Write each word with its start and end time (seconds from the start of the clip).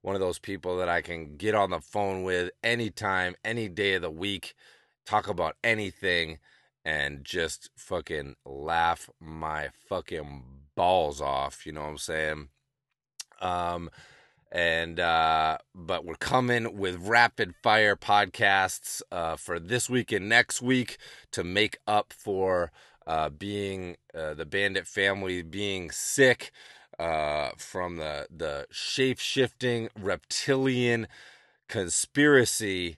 one 0.03 0.15
of 0.15 0.21
those 0.21 0.39
people 0.39 0.77
that 0.77 0.91
I 0.91 1.01
can 1.01 1.39
get 1.39 1.55
on 1.55 1.71
the 1.71 1.81
phone 1.81 2.25
with 2.25 2.51
anytime, 2.63 3.37
any 3.43 3.71
day 3.71 3.95
of 3.95 4.03
the 4.03 4.11
week, 4.11 4.53
talk 5.07 5.29
about 5.29 5.57
anything, 5.65 6.41
and 6.85 7.25
just 7.25 7.71
fucking 7.75 8.37
laugh 8.45 9.09
my 9.19 9.71
fucking 9.89 10.45
balls 10.77 11.23
off. 11.23 11.65
You 11.65 11.73
know 11.73 11.85
what 11.85 11.89
I'm 11.89 11.97
saying? 11.97 12.49
Um, 13.45 13.91
and 14.51 15.01
uh, 15.01 15.59
but 15.75 16.05
we're 16.05 16.15
coming 16.15 16.79
with 16.79 17.09
rapid 17.09 17.55
fire 17.63 17.97
podcasts 17.97 19.03
uh, 19.11 19.37
for 19.37 19.59
this 19.59 19.91
week 19.91 20.13
and 20.13 20.29
next 20.29 20.63
week 20.63 20.97
to 21.33 21.43
make 21.43 21.79
up 21.87 22.13
for 22.13 22.71
uh, 23.07 23.29
being 23.29 23.97
uh, 24.15 24.35
the 24.35 24.47
Bandit 24.47 24.87
family 24.87 25.43
being 25.43 25.91
sick 25.91 26.53
uh, 26.99 27.51
from 27.57 27.97
the 27.97 28.29
the 28.35 28.67
shape 28.71 29.19
shifting 29.19 29.89
reptilian 30.01 31.09
conspiracy 31.69 32.97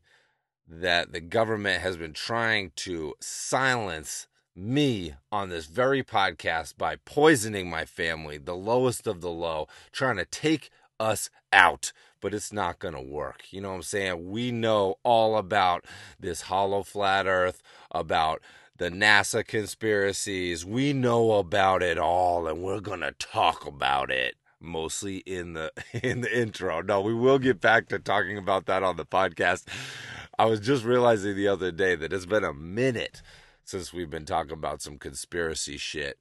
that 0.68 1.12
the 1.12 1.20
government 1.20 1.80
has 1.80 1.96
been 1.96 2.12
trying 2.12 2.72
to 2.76 3.14
silence 3.20 4.26
me 4.56 5.14
on 5.30 5.48
this 5.48 5.66
very 5.66 6.02
podcast 6.02 6.76
by 6.78 6.96
poisoning 6.96 7.68
my 7.68 7.84
family, 7.84 8.38
the 8.38 8.56
lowest 8.56 9.06
of 9.06 9.20
the 9.20 9.30
low, 9.30 9.68
trying 9.92 10.16
to 10.16 10.24
take 10.24 10.70
us 10.98 11.28
out, 11.52 11.92
but 12.20 12.32
it's 12.32 12.52
not 12.52 12.78
going 12.78 12.94
to 12.94 13.00
work. 13.00 13.44
You 13.50 13.60
know 13.60 13.70
what 13.70 13.76
I'm 13.76 13.82
saying? 13.82 14.30
We 14.30 14.50
know 14.50 14.96
all 15.02 15.36
about 15.36 15.84
this 16.18 16.42
hollow 16.42 16.82
flat 16.82 17.26
earth, 17.26 17.62
about 17.90 18.40
the 18.76 18.90
NASA 18.90 19.46
conspiracies. 19.46 20.64
We 20.64 20.92
know 20.92 21.32
about 21.32 21.82
it 21.82 21.98
all 21.98 22.46
and 22.46 22.62
we're 22.62 22.80
going 22.80 23.00
to 23.00 23.12
talk 23.12 23.66
about 23.66 24.10
it 24.10 24.36
mostly 24.60 25.18
in 25.18 25.52
the 25.52 25.72
in 26.02 26.22
the 26.22 26.38
intro. 26.38 26.82
No, 26.82 27.00
we 27.00 27.14
will 27.14 27.38
get 27.38 27.60
back 27.60 27.88
to 27.88 27.98
talking 27.98 28.38
about 28.38 28.66
that 28.66 28.82
on 28.82 28.96
the 28.96 29.06
podcast. 29.06 29.64
I 30.38 30.46
was 30.46 30.60
just 30.60 30.84
realizing 30.84 31.34
the 31.34 31.48
other 31.48 31.70
day 31.70 31.94
that 31.94 32.12
it's 32.12 32.26
been 32.26 32.44
a 32.44 32.52
minute 32.52 33.22
since 33.66 33.92
we've 33.92 34.08
been 34.08 34.24
talking 34.24 34.52
about 34.52 34.80
some 34.80 34.96
conspiracy 34.96 35.76
shit. 35.76 36.18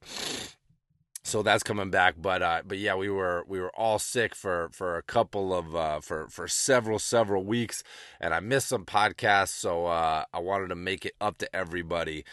So 1.22 1.42
that's 1.42 1.62
coming 1.62 1.90
back, 1.90 2.14
but 2.18 2.42
uh, 2.42 2.62
but 2.64 2.78
yeah, 2.78 2.94
we 2.94 3.08
were 3.08 3.44
we 3.48 3.58
were 3.58 3.74
all 3.74 3.98
sick 3.98 4.34
for 4.34 4.68
for 4.72 4.96
a 4.96 5.02
couple 5.02 5.54
of 5.54 5.74
uh, 5.74 6.00
for 6.00 6.28
for 6.28 6.46
several 6.46 6.98
several 6.98 7.44
weeks, 7.44 7.82
and 8.20 8.32
I 8.32 8.40
missed 8.40 8.68
some 8.68 8.84
podcasts, 8.84 9.48
so 9.48 9.86
uh, 9.86 10.24
I 10.32 10.38
wanted 10.38 10.68
to 10.68 10.76
make 10.76 11.04
it 11.04 11.14
up 11.20 11.38
to 11.38 11.56
everybody 11.56 12.24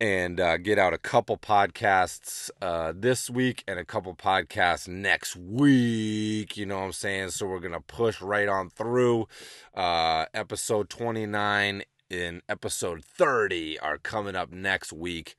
and 0.00 0.40
uh, 0.40 0.56
get 0.56 0.78
out 0.78 0.94
a 0.94 0.98
couple 0.98 1.36
podcasts 1.36 2.50
uh, 2.62 2.92
this 2.94 3.28
week 3.28 3.64
and 3.66 3.78
a 3.78 3.84
couple 3.84 4.14
podcasts 4.14 4.88
next 4.88 5.36
week. 5.36 6.56
You 6.56 6.66
know 6.66 6.78
what 6.78 6.86
I'm 6.86 6.92
saying? 6.92 7.30
So 7.30 7.46
we're 7.46 7.60
gonna 7.60 7.80
push 7.80 8.20
right 8.20 8.48
on 8.48 8.70
through. 8.70 9.28
Uh, 9.74 10.26
episode 10.34 10.88
29 10.90 11.82
in 12.10 12.42
episode 12.48 13.04
30 13.04 13.78
are 13.80 13.98
coming 13.98 14.36
up 14.36 14.52
next 14.52 14.92
week. 14.92 15.36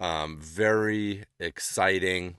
Um, 0.00 0.38
very 0.38 1.24
exciting. 1.38 2.36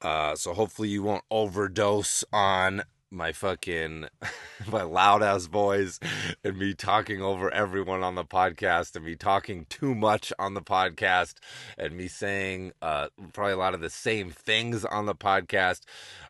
Uh, 0.00 0.34
so 0.36 0.52
hopefully 0.52 0.88
you 0.88 1.02
won't 1.02 1.24
overdose 1.30 2.24
on 2.32 2.82
my 3.10 3.32
fucking 3.32 4.06
my 4.70 4.82
loud 4.82 5.22
ass 5.22 5.46
voice 5.46 5.98
and 6.44 6.58
me 6.58 6.74
talking 6.74 7.22
over 7.22 7.50
everyone 7.50 8.02
on 8.02 8.14
the 8.14 8.24
podcast 8.24 8.96
and 8.96 9.04
me 9.04 9.14
talking 9.14 9.64
too 9.68 9.94
much 9.94 10.32
on 10.38 10.54
the 10.54 10.62
podcast 10.62 11.34
and 11.78 11.96
me 11.96 12.08
saying 12.08 12.72
uh, 12.82 13.08
probably 13.32 13.52
a 13.52 13.56
lot 13.56 13.74
of 13.74 13.80
the 13.80 13.90
same 13.90 14.30
things 14.30 14.84
on 14.84 15.06
the 15.06 15.14
podcast. 15.14 15.82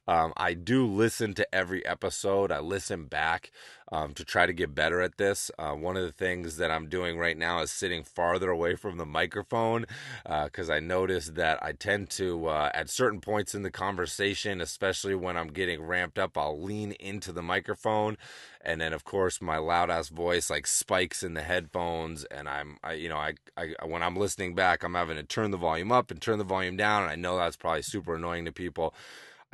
Um, 0.08 0.32
I 0.36 0.54
do 0.54 0.86
listen 0.86 1.34
to 1.34 1.54
every 1.54 1.84
episode. 1.84 2.52
I 2.52 2.60
listen 2.60 3.06
back 3.06 3.50
um, 3.90 4.14
to 4.14 4.24
try 4.24 4.46
to 4.46 4.52
get 4.52 4.74
better 4.74 5.00
at 5.00 5.16
this. 5.16 5.50
Uh, 5.58 5.72
one 5.72 5.96
of 5.96 6.02
the 6.02 6.12
things 6.12 6.56
that 6.56 6.70
I'm 6.70 6.88
doing 6.88 7.18
right 7.18 7.36
now 7.36 7.60
is 7.60 7.70
sitting 7.70 8.02
farther 8.04 8.50
away 8.50 8.74
from 8.74 8.98
the 8.98 9.06
microphone 9.06 9.86
because 10.24 10.70
uh, 10.70 10.74
I 10.74 10.80
noticed 10.80 11.34
that 11.36 11.62
I 11.62 11.72
tend 11.72 12.10
to, 12.10 12.46
uh, 12.46 12.70
at 12.74 12.90
certain 12.90 13.20
points 13.20 13.54
in 13.54 13.62
the 13.62 13.70
conversation, 13.70 14.60
especially 14.60 15.14
when 15.14 15.36
I'm 15.36 15.48
getting 15.48 15.82
ramped 15.82 16.18
up, 16.18 16.36
I'll 16.36 16.60
lean 16.60 16.92
into 16.92 17.32
the 17.32 17.42
microphone. 17.42 18.16
And 18.60 18.80
then, 18.80 18.92
of 18.92 19.04
course, 19.04 19.40
my 19.40 19.58
loud 19.58 19.90
ass 19.90 20.08
voice 20.08 20.50
like 20.50 20.66
spikes 20.66 21.22
in 21.22 21.34
the 21.34 21.42
headphones, 21.42 22.24
and 22.24 22.48
I'm, 22.48 22.78
I, 22.82 22.94
you 22.94 23.08
know, 23.08 23.16
I, 23.16 23.34
I, 23.56 23.74
when 23.84 24.02
I'm 24.02 24.16
listening 24.16 24.56
back, 24.56 24.82
I'm 24.82 24.94
having 24.94 25.16
to 25.16 25.22
turn 25.22 25.52
the 25.52 25.56
volume 25.56 25.92
up 25.92 26.10
and 26.10 26.20
turn 26.20 26.38
the 26.38 26.44
volume 26.44 26.76
down, 26.76 27.04
and 27.04 27.12
I 27.12 27.14
know 27.14 27.36
that's 27.36 27.56
probably 27.56 27.82
super 27.82 28.16
annoying 28.16 28.44
to 28.46 28.52
people. 28.52 28.92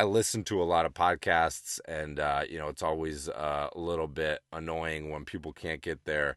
I 0.03 0.05
listen 0.05 0.43
to 0.45 0.61
a 0.61 0.65
lot 0.65 0.85
of 0.85 0.95
podcasts, 0.95 1.79
and 1.87 2.19
uh, 2.19 2.43
you 2.51 2.59
know 2.59 2.67
it's 2.67 2.83
always 2.83 3.29
uh, 3.29 3.69
a 3.73 3.79
little 3.79 4.09
bit 4.09 4.41
annoying 4.53 5.11
when 5.11 5.25
people 5.25 5.53
can't 5.53 5.81
get 5.81 6.07
their 6.07 6.35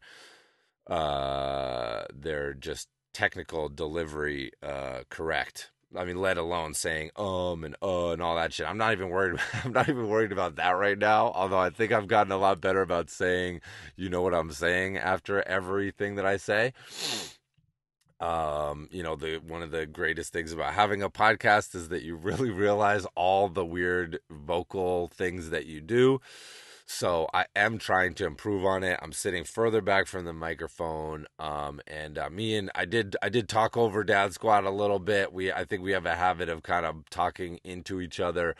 uh, 0.86 2.04
their 2.14 2.54
just 2.54 2.86
technical 3.12 3.68
delivery 3.68 4.52
uh, 4.62 5.00
correct. 5.10 5.72
I 5.96 6.04
mean, 6.04 6.20
let 6.20 6.36
alone 6.36 6.74
saying 6.74 7.10
um 7.16 7.64
and 7.64 7.74
uh 7.82 8.10
and 8.10 8.22
all 8.22 8.36
that 8.36 8.52
shit. 8.52 8.68
I'm 8.68 8.78
not 8.78 8.92
even 8.92 9.08
worried. 9.08 9.40
I'm 9.64 9.72
not 9.72 9.88
even 9.88 10.08
worried 10.08 10.30
about 10.30 10.54
that 10.56 10.70
right 10.70 10.98
now. 10.98 11.32
Although 11.34 11.58
I 11.58 11.70
think 11.70 11.90
I've 11.90 12.06
gotten 12.06 12.30
a 12.30 12.38
lot 12.38 12.60
better 12.60 12.82
about 12.82 13.10
saying, 13.10 13.62
you 13.96 14.08
know 14.08 14.22
what 14.22 14.34
I'm 14.34 14.52
saying 14.52 14.96
after 14.96 15.42
everything 15.48 16.14
that 16.16 16.26
I 16.26 16.36
say 16.36 16.72
um 18.20 18.88
you 18.90 19.02
know 19.02 19.14
the 19.14 19.36
one 19.38 19.62
of 19.62 19.70
the 19.70 19.86
greatest 19.86 20.32
things 20.32 20.52
about 20.52 20.72
having 20.72 21.02
a 21.02 21.10
podcast 21.10 21.74
is 21.74 21.88
that 21.88 22.02
you 22.02 22.16
really 22.16 22.50
realize 22.64 23.06
all 23.14 23.48
the 23.48 23.64
weird 23.64 24.18
vocal 24.30 25.08
things 25.08 25.50
that 25.50 25.66
you 25.66 25.80
do. 25.80 26.20
So 26.88 27.28
i 27.34 27.46
am 27.56 27.78
trying 27.78 28.14
to 28.14 28.26
improve 28.26 28.64
on 28.64 28.84
it. 28.84 28.98
I'm 29.02 29.12
sitting 29.12 29.44
further 29.44 29.80
back 29.82 30.06
from 30.06 30.24
the 30.24 30.32
microphone 30.32 31.26
um 31.38 31.80
and 31.86 32.16
uh, 32.18 32.30
me 32.30 32.56
and 32.56 32.70
i 32.74 32.84
did 32.84 33.16
i 33.22 33.28
did 33.28 33.48
talk 33.48 33.76
over 33.76 34.04
dad 34.04 34.32
squad 34.32 34.64
a 34.64 34.70
little 34.70 35.00
bit. 35.00 35.32
We 35.32 35.52
i 35.52 35.64
think 35.64 35.82
we 35.82 35.92
have 35.92 36.06
a 36.06 36.14
habit 36.14 36.48
of 36.48 36.62
kind 36.62 36.86
of 36.86 37.10
talking 37.10 37.58
into 37.64 38.00
each 38.00 38.20
other 38.20 38.54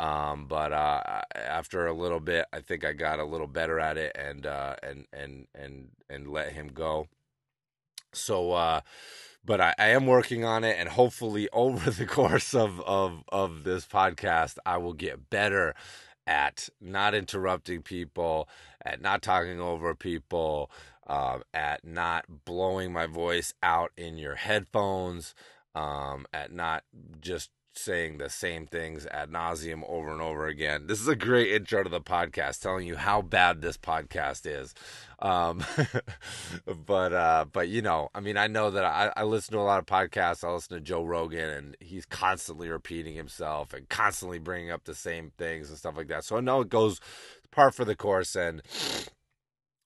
um, 0.00 0.46
but 0.46 0.72
uh, 0.72 1.02
after 1.34 1.86
a 1.86 1.92
little 1.92 2.20
bit, 2.20 2.46
I 2.54 2.60
think 2.62 2.86
I 2.86 2.94
got 2.94 3.18
a 3.18 3.24
little 3.24 3.46
better 3.46 3.78
at 3.78 3.98
it, 3.98 4.16
and 4.18 4.46
uh, 4.46 4.76
and 4.82 5.06
and 5.12 5.46
and 5.54 5.88
and 6.08 6.26
let 6.26 6.52
him 6.54 6.68
go. 6.68 7.06
So, 8.12 8.52
uh, 8.52 8.80
but 9.44 9.60
I, 9.60 9.74
I, 9.78 9.88
am 9.88 10.06
working 10.06 10.44
on 10.44 10.64
it, 10.64 10.76
and 10.78 10.88
hopefully, 10.88 11.48
over 11.52 11.90
the 11.90 12.06
course 12.06 12.54
of 12.54 12.80
of 12.82 13.22
of 13.30 13.64
this 13.64 13.86
podcast, 13.86 14.58
I 14.66 14.76
will 14.78 14.92
get 14.92 15.30
better 15.30 15.74
at 16.26 16.68
not 16.80 17.14
interrupting 17.14 17.82
people, 17.82 18.48
at 18.84 19.00
not 19.00 19.22
talking 19.22 19.60
over 19.60 19.94
people, 19.94 20.70
uh, 21.06 21.38
at 21.52 21.84
not 21.84 22.44
blowing 22.44 22.92
my 22.92 23.06
voice 23.06 23.52
out 23.62 23.90
in 23.96 24.16
your 24.16 24.36
headphones, 24.36 25.34
um, 25.74 26.26
at 26.32 26.52
not 26.52 26.84
just 27.20 27.50
saying 27.72 28.18
the 28.18 28.28
same 28.28 28.66
things 28.66 29.06
ad 29.06 29.30
nauseum 29.30 29.82
over 29.88 30.10
and 30.10 30.20
over 30.20 30.46
again. 30.46 30.86
This 30.86 31.00
is 31.00 31.08
a 31.08 31.16
great 31.16 31.52
intro 31.52 31.82
to 31.82 31.88
the 31.88 32.00
podcast, 32.00 32.60
telling 32.60 32.86
you 32.86 32.96
how 32.96 33.22
bad 33.22 33.60
this 33.60 33.76
podcast 33.76 34.46
is. 34.46 34.74
Um, 35.20 35.64
but 36.86 37.12
uh, 37.12 37.44
but 37.52 37.68
you 37.68 37.82
know, 37.82 38.08
I 38.14 38.20
mean, 38.20 38.36
I 38.36 38.46
know 38.46 38.70
that 38.70 38.84
I, 38.84 39.12
I 39.16 39.24
listen 39.24 39.52
to 39.52 39.60
a 39.60 39.62
lot 39.62 39.78
of 39.78 39.86
podcasts. 39.86 40.44
I 40.44 40.52
listen 40.52 40.76
to 40.76 40.82
Joe 40.82 41.04
Rogan, 41.04 41.48
and 41.48 41.76
he's 41.80 42.06
constantly 42.06 42.68
repeating 42.68 43.14
himself 43.14 43.72
and 43.72 43.88
constantly 43.88 44.38
bringing 44.38 44.70
up 44.70 44.84
the 44.84 44.94
same 44.94 45.32
things 45.38 45.68
and 45.68 45.78
stuff 45.78 45.96
like 45.96 46.08
that. 46.08 46.24
So 46.24 46.36
I 46.36 46.40
know 46.40 46.60
it 46.60 46.68
goes 46.68 47.00
part 47.50 47.74
for 47.74 47.84
the 47.84 47.96
course, 47.96 48.34
and 48.34 48.62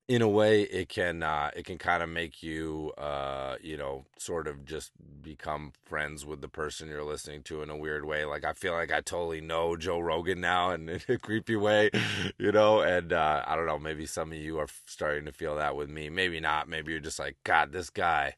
in 0.06 0.20
a 0.20 0.28
way 0.28 0.62
it 0.62 0.88
can 0.88 1.22
uh, 1.22 1.50
it 1.56 1.64
can 1.64 1.78
kind 1.78 2.02
of 2.02 2.08
make 2.08 2.42
you 2.42 2.92
uh, 2.98 3.56
you 3.62 3.76
know 3.76 4.04
sort 4.18 4.46
of 4.46 4.64
just 4.64 4.92
become 5.22 5.72
friends 5.84 6.26
with 6.26 6.42
the 6.42 6.48
person 6.48 6.88
you're 6.88 7.04
listening 7.04 7.42
to 7.42 7.62
in 7.62 7.70
a 7.70 7.76
weird 7.76 8.04
way 8.04 8.24
like 8.26 8.44
i 8.44 8.52
feel 8.52 8.74
like 8.74 8.92
i 8.92 9.00
totally 9.00 9.40
know 9.40 9.74
joe 9.76 9.98
rogan 9.98 10.40
now 10.40 10.70
in, 10.70 10.88
in 10.90 11.00
a 11.08 11.18
creepy 11.18 11.56
way 11.56 11.90
you 12.38 12.52
know 12.52 12.80
and 12.80 13.12
uh, 13.12 13.42
i 13.46 13.56
don't 13.56 13.66
know 13.66 13.78
maybe 13.78 14.04
some 14.04 14.30
of 14.32 14.38
you 14.38 14.58
are 14.58 14.68
starting 14.86 15.24
to 15.24 15.32
feel 15.32 15.56
that 15.56 15.74
with 15.74 15.88
me 15.88 16.10
maybe 16.10 16.40
not 16.40 16.68
maybe 16.68 16.92
you're 16.92 17.00
just 17.00 17.18
like 17.18 17.36
god 17.44 17.72
this 17.72 17.88
guy 17.88 18.34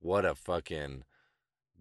what 0.00 0.24
a 0.24 0.34
fucking 0.34 1.04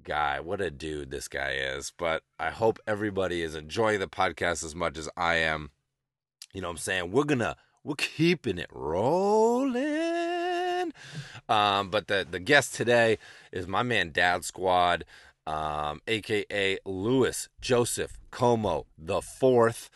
guy 0.03 0.39
what 0.39 0.61
a 0.61 0.69
dude 0.69 1.09
this 1.09 1.27
guy 1.27 1.53
is 1.53 1.91
but 1.97 2.21
i 2.37 2.51
hope 2.51 2.77
everybody 2.85 3.41
is 3.41 3.55
enjoying 3.55 3.99
the 3.99 4.07
podcast 4.07 4.63
as 4.63 4.75
much 4.75 4.97
as 4.97 5.09
i 5.17 5.35
am 5.35 5.71
you 6.53 6.61
know 6.61 6.67
what 6.67 6.73
i'm 6.73 6.77
saying? 6.77 7.11
We're 7.11 7.23
gonna 7.23 7.55
we're 7.83 7.95
keeping 7.95 8.57
it 8.57 8.69
rolling. 8.71 9.83
Um, 11.49 11.89
but 11.89 12.07
the 12.07 12.25
the 12.29 12.39
guest 12.39 12.75
today 12.75 13.17
is 13.51 13.67
my 13.67 13.83
man 13.83 14.11
Dad 14.11 14.45
Squad, 14.45 15.05
um, 15.45 16.01
aka 16.07 16.77
Louis 16.85 17.49
Joseph 17.61 18.17
Como 18.31 18.85
the 18.97 19.21
Fourth. 19.21 19.89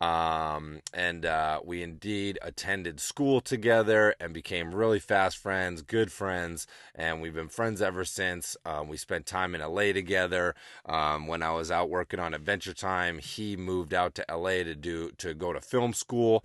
Um, 0.00 0.80
and 0.94 1.26
uh, 1.26 1.60
we 1.62 1.82
indeed 1.82 2.38
attended 2.40 3.00
school 3.00 3.42
together 3.42 4.14
and 4.18 4.32
became 4.32 4.74
really 4.74 4.98
fast 4.98 5.36
friends, 5.36 5.82
good 5.82 6.10
friends, 6.10 6.66
and 6.94 7.20
we've 7.20 7.34
been 7.34 7.48
friends 7.50 7.82
ever 7.82 8.06
since. 8.06 8.56
Um, 8.64 8.88
we 8.88 8.96
spent 8.96 9.26
time 9.26 9.54
in 9.54 9.60
LA 9.60 9.92
together. 9.92 10.54
Um, 10.86 11.26
when 11.26 11.42
I 11.42 11.52
was 11.52 11.70
out 11.70 11.90
working 11.90 12.18
on 12.18 12.32
Adventure 12.32 12.72
Time, 12.72 13.18
he 13.18 13.58
moved 13.58 13.92
out 13.92 14.14
to 14.14 14.24
LA 14.30 14.62
to 14.62 14.74
do 14.74 15.10
to 15.18 15.34
go 15.34 15.52
to 15.52 15.60
film 15.60 15.92
school 15.92 16.44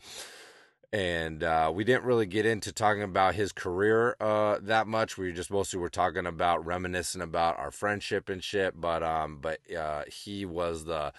and 0.93 1.43
uh, 1.43 1.71
we 1.73 1.83
didn't 1.83 2.03
really 2.05 2.25
get 2.25 2.45
into 2.45 2.71
talking 2.71 3.03
about 3.03 3.35
his 3.35 3.51
career 3.51 4.15
uh, 4.19 4.59
that 4.61 4.87
much. 4.87 5.17
We 5.17 5.31
just 5.33 5.51
mostly 5.51 5.79
were 5.79 5.89
talking 5.89 6.25
about 6.25 6.65
reminiscing 6.65 7.21
about 7.21 7.57
our 7.59 7.71
friendship 7.71 8.29
and 8.29 8.43
shit. 8.43 8.79
But 8.79 9.03
um, 9.03 9.39
but 9.41 9.59
uh, 9.73 10.03
he 10.07 10.45
was 10.45 10.85
the 10.85 11.13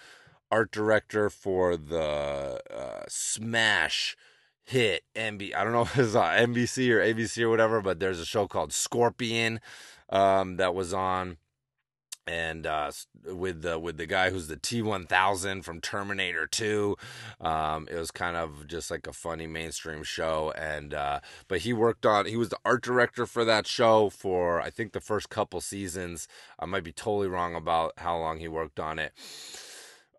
art 0.51 0.71
director 0.71 1.29
for 1.29 1.77
the 1.77 2.61
uh, 2.71 3.03
Smash 3.07 4.15
hit 4.63 5.03
MB. 5.15 5.55
I 5.55 5.63
don't 5.63 5.73
know 5.73 5.81
if 5.83 5.97
it's 5.97 6.15
uh, 6.15 6.23
NBC 6.23 6.89
or 6.89 6.99
ABC 6.99 7.41
or 7.41 7.49
whatever, 7.49 7.81
but 7.81 7.99
there's 7.99 8.19
a 8.19 8.25
show 8.25 8.47
called 8.47 8.73
Scorpion 8.73 9.59
um, 10.09 10.57
that 10.57 10.75
was 10.75 10.93
on 10.93 11.37
and 12.27 12.67
uh, 12.67 12.91
with 13.25 13.61
the 13.61 13.79
with 13.79 13.97
the 13.97 14.05
guy 14.05 14.29
who's 14.29 14.47
the 14.47 14.57
T 14.57 14.81
one 14.81 15.05
thousand 15.05 15.63
from 15.63 15.81
Terminator 15.81 16.47
two, 16.47 16.97
um, 17.39 17.87
it 17.89 17.95
was 17.95 18.11
kind 18.11 18.35
of 18.35 18.67
just 18.67 18.91
like 18.91 19.07
a 19.07 19.13
funny 19.13 19.47
mainstream 19.47 20.03
show. 20.03 20.51
And 20.57 20.93
uh, 20.93 21.19
but 21.47 21.59
he 21.59 21.73
worked 21.73 22.05
on 22.05 22.25
he 22.25 22.37
was 22.37 22.49
the 22.49 22.59
art 22.65 22.83
director 22.83 23.25
for 23.25 23.45
that 23.45 23.67
show 23.67 24.09
for 24.09 24.61
I 24.61 24.69
think 24.69 24.93
the 24.93 25.01
first 25.01 25.29
couple 25.29 25.61
seasons. 25.61 26.27
I 26.59 26.65
might 26.65 26.83
be 26.83 26.91
totally 26.91 27.27
wrong 27.27 27.55
about 27.55 27.93
how 27.97 28.17
long 28.17 28.39
he 28.39 28.47
worked 28.47 28.79
on 28.79 28.99
it. 28.99 29.13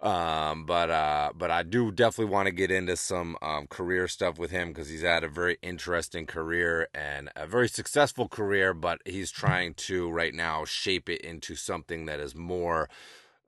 Um, 0.01 0.65
but 0.65 0.91
uh, 0.91 1.33
but 1.37 1.51
I 1.51 1.65
do 1.65 1.91
definitely 1.91 2.33
want 2.33 2.47
to 2.47 2.53
get 2.53 2.71
into 2.71 2.97
some 2.97 3.37
um, 3.43 3.67
career 3.67 4.07
stuff 4.07 4.39
with 4.39 4.53
him 4.53 4.69
because 4.69 4.89
he's 4.89 5.03
had 5.03 5.25
a 5.25 5.29
very 5.29 5.59
interesting 5.61 6.25
career 6.25 6.89
and 6.95 7.31
a 7.35 7.49
very 7.49 7.69
successful 7.69 8.29
career. 8.29 8.75
But 8.75 9.01
he's 9.05 9.33
trying 9.33 9.75
to 9.75 10.09
right 10.09 10.35
now 10.35 10.65
shape 10.65 11.09
it 11.09 11.23
into 11.23 11.57
something 11.57 12.07
that 12.07 12.21
is 12.21 12.37
more 12.37 12.89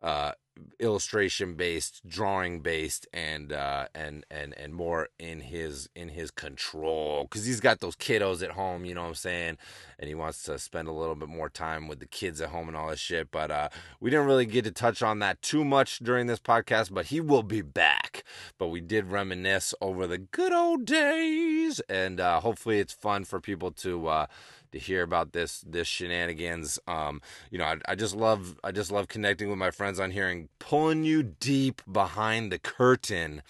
uh, 0.02 0.32
illustration 0.78 1.54
based, 1.54 2.06
drawing 2.06 2.60
based, 2.60 3.06
and 3.12 3.52
uh, 3.52 3.86
and 3.94 4.24
and 4.30 4.54
and 4.56 4.74
more 4.74 5.08
in 5.18 5.40
his 5.40 5.88
in 5.94 6.08
his 6.08 6.30
control 6.30 7.24
because 7.24 7.44
he's 7.44 7.60
got 7.60 7.80
those 7.80 7.96
kiddos 7.96 8.42
at 8.42 8.52
home. 8.52 8.84
You 8.84 8.94
know 8.94 9.02
what 9.02 9.08
I'm 9.08 9.14
saying? 9.14 9.58
And 9.98 10.08
he 10.08 10.14
wants 10.14 10.42
to 10.44 10.58
spend 10.58 10.88
a 10.88 10.92
little 10.92 11.14
bit 11.14 11.28
more 11.28 11.48
time 11.48 11.88
with 11.88 12.00
the 12.00 12.06
kids 12.06 12.40
at 12.40 12.50
home 12.50 12.68
and 12.68 12.76
all 12.76 12.90
this 12.90 13.00
shit. 13.00 13.30
But 13.30 13.50
uh, 13.50 13.68
we 14.00 14.10
didn't 14.10 14.26
really 14.26 14.46
get 14.46 14.64
to 14.64 14.70
touch 14.70 15.02
on 15.02 15.18
that 15.20 15.42
too 15.42 15.64
much 15.64 15.98
during 15.98 16.26
this 16.26 16.40
podcast. 16.40 16.92
But 16.92 17.06
he 17.06 17.20
will 17.20 17.42
be 17.42 17.62
back. 17.62 18.24
But 18.58 18.68
we 18.68 18.80
did 18.80 19.06
reminisce 19.06 19.74
over 19.80 20.06
the 20.06 20.18
good 20.18 20.52
old 20.52 20.84
days, 20.84 21.80
and 21.88 22.20
uh, 22.20 22.40
hopefully 22.40 22.80
it's 22.80 22.92
fun 22.92 23.24
for 23.24 23.40
people 23.40 23.70
to 23.72 24.08
uh, 24.08 24.26
to 24.72 24.78
hear 24.78 25.02
about 25.02 25.32
this 25.32 25.64
this 25.66 25.88
shenanigans. 25.88 26.78
Um, 26.86 27.20
you 27.50 27.58
know, 27.58 27.64
I, 27.64 27.76
I 27.88 27.94
just 27.94 28.14
love 28.14 28.58
I 28.64 28.72
just 28.72 28.90
love 28.90 29.08
connecting 29.08 29.48
with 29.48 29.58
my 29.58 29.70
friends 29.70 30.00
on 30.00 30.10
here 30.10 30.28
and 30.28 30.48
pulling 30.58 31.04
you 31.04 31.22
deep 31.22 31.82
behind 31.90 32.52
the 32.52 32.58
curtain 32.58 33.42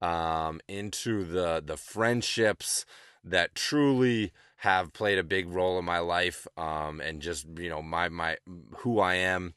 um, 0.00 0.60
into 0.68 1.24
the 1.24 1.62
the 1.64 1.76
friendships 1.76 2.86
that 3.24 3.54
truly 3.54 4.32
have 4.60 4.92
played 4.92 5.18
a 5.18 5.24
big 5.24 5.48
role 5.48 5.78
in 5.78 5.84
my 5.84 5.98
life 5.98 6.46
um, 6.56 7.00
and 7.00 7.20
just 7.20 7.46
you 7.58 7.68
know 7.68 7.82
my 7.82 8.08
my 8.08 8.36
who 8.78 9.00
I 9.00 9.14
am 9.14 9.54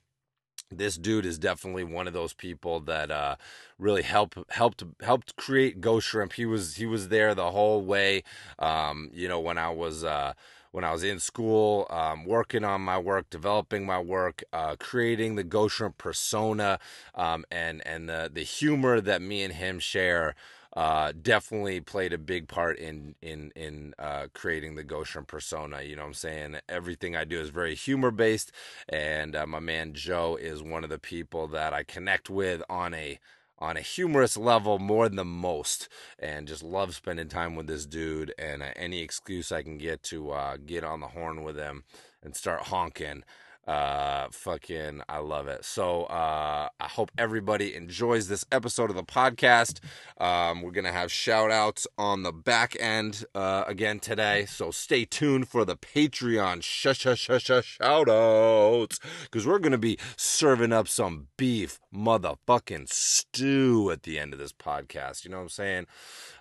this 0.72 0.98
dude 0.98 1.26
is 1.26 1.40
definitely 1.40 1.84
one 1.84 2.08
of 2.08 2.14
those 2.14 2.34
people 2.34 2.80
that 2.82 3.10
uh, 3.10 3.36
really 3.78 4.04
helped 4.04 4.38
helped 4.50 4.84
helped 5.02 5.36
create 5.36 5.82
Ghost 5.82 6.08
Shrimp. 6.08 6.34
He 6.34 6.46
was 6.46 6.76
he 6.76 6.86
was 6.86 7.08
there 7.08 7.34
the 7.34 7.52
whole 7.52 7.82
way. 7.82 8.24
Um, 8.60 9.10
you 9.14 9.28
know 9.28 9.40
when 9.40 9.58
I 9.58 9.70
was 9.70 10.04
uh, 10.04 10.34
when 10.72 10.84
I 10.84 10.92
was 10.92 11.04
in 11.04 11.20
school, 11.20 11.88
um, 11.90 12.26
working 12.26 12.64
on 12.64 12.82
my 12.82 12.98
work, 12.98 13.30
developing 13.30 13.86
my 13.86 14.00
work, 14.00 14.44
uh, 14.54 14.76
creating 14.80 15.36
the 15.36 15.68
Shrimp 15.70 15.98
persona, 15.98 16.80
um, 17.16 17.46
and 17.52 17.86
and 17.86 18.10
the 18.10 18.30
the 18.32 18.44
humor 18.44 19.02
that 19.02 19.22
me 19.22 19.44
and 19.44 19.54
him 19.54 19.80
share. 19.80 20.36
Uh, 20.78 21.12
definitely 21.20 21.82
played 21.82 22.14
a 22.14 22.18
big 22.18 22.48
part 22.48 22.78
in 22.78 23.16
in 23.24 23.52
in 23.56 23.94
uh, 23.98 24.28
creating 24.34 24.76
the 24.76 25.04
Shrimp 25.04 25.28
persona. 25.28 25.82
You 25.82 25.96
know 25.96 26.04
what 26.04 26.10
I'm 26.10 26.14
saying? 26.14 26.58
Everything 26.70 27.16
I 27.16 27.26
do 27.26 27.40
is 27.40 27.50
very 27.50 27.74
humor 27.74 28.12
based, 28.12 28.52
and 28.88 29.36
uh, 29.36 29.48
my 29.48 29.60
man 29.60 29.94
Joe 29.96 30.38
is 30.40 30.62
one 30.62 30.84
of 30.84 30.92
the 30.92 31.00
people 31.00 31.48
that 31.48 31.74
I 31.74 31.84
connect 31.84 32.30
with 32.30 32.62
on 32.70 32.94
a 32.94 33.20
on 33.60 33.78
a 33.78 33.82
humorous 33.82 34.38
level 34.38 34.80
more 34.80 35.10
than 35.10 35.28
most 35.28 35.90
and 36.18 36.48
just 36.48 36.64
love 36.64 36.96
spending 36.96 37.28
time 37.28 37.56
with 37.56 37.68
this 37.68 37.86
dude 37.86 38.34
and 38.40 38.64
uh, 38.64 38.72
any 38.76 39.02
excuse 39.02 39.52
I 39.52 39.62
can 39.62 39.78
get 39.78 40.02
to 40.04 40.32
uh, 40.32 40.58
get 40.58 40.84
on 40.84 41.02
the 41.02 41.08
horn 41.08 41.44
with 41.44 41.58
him 41.58 41.84
and 42.24 42.36
start 42.36 42.64
honking 42.64 43.24
uh, 43.68 44.28
fucking, 44.32 45.02
I 45.08 45.20
love 45.20 45.48
it. 45.48 45.64
So, 45.64 46.04
uh, 46.06 46.70
I 46.80 46.88
hope 46.88 47.12
everybody 47.18 47.76
enjoys 47.76 48.28
this 48.28 48.46
episode 48.52 48.90
of 48.90 48.96
the 48.96 49.04
podcast. 49.04 49.80
Um, 50.20 50.62
we're 50.62 50.72
gonna 50.72 50.92
have 50.92 51.12
shout 51.12 51.52
outs 51.52 51.86
on 51.98 52.24
the 52.24 52.32
back 52.32 52.76
end, 52.80 53.26
uh, 53.36 53.66
again 53.68 54.00
today. 54.00 54.46
So 54.46 54.72
stay 54.72 55.06
tuned 55.06 55.48
for 55.48 55.66
the 55.66 55.76
Patreon 55.76 56.64
shush 56.64 57.00
shush 57.00 57.20
shush, 57.20 57.44
sh 57.44 57.64
shout 57.64 58.10
outs. 58.10 59.00
Cause 59.32 59.46
we're 59.46 59.60
gonna 59.60 59.78
be 59.78 60.00
serving 60.18 60.74
up 60.74 60.88
some 60.88 61.28
beef 61.38 61.80
motherfucking 61.94 62.90
stew 62.90 63.92
at 63.92 64.04
the 64.04 64.18
end 64.20 64.34
of 64.34 64.40
this 64.40 64.54
podcast. 64.54 65.26
You 65.26 65.32
know 65.32 65.38
what 65.38 65.44
I'm 65.44 65.50
saying? 65.50 65.86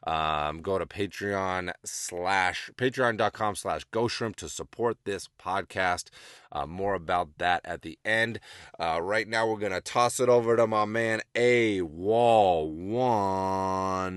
Um, 0.09 0.63
go 0.63 0.79
to 0.79 0.87
Patreon 0.87 1.71
slash 1.85 2.71
patreon.com 2.77 3.57
slash 3.57 3.85
go 3.91 4.09
shrimp 4.09 4.37
to 4.37 4.49
support 4.49 4.97
this 5.05 5.29
podcast. 5.39 6.05
Uh, 6.51 6.65
more 6.65 6.95
about 6.95 7.37
that 7.37 7.61
at 7.67 7.83
the 7.83 7.99
end. 8.07 8.41
Uh, 8.81 9.01
right 9.03 9.29
now, 9.29 9.47
we're 9.47 9.59
going 9.59 9.73
to 9.73 9.83
toss 9.83 10.19
it 10.19 10.31
over 10.31 10.57
to 10.57 10.67
my 10.67 10.87
man 10.87 11.21
A 11.35 11.83
Wall 11.83 12.71
One. 12.71 14.17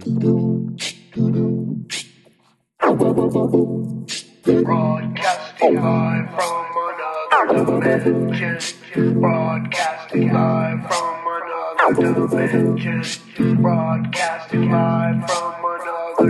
Broadcasting 4.46 5.76
live 5.76 6.34
from 6.36 6.66
another 7.50 8.00
dimension. 8.00 9.20
Broadcasting 9.20 10.32
live 10.32 10.88
from 10.88 11.26
another 11.92 12.28
dimension. 12.28 13.62
Broadcasting 13.62 14.72
live 14.72 15.30
from 15.30 15.61
All 16.22 16.28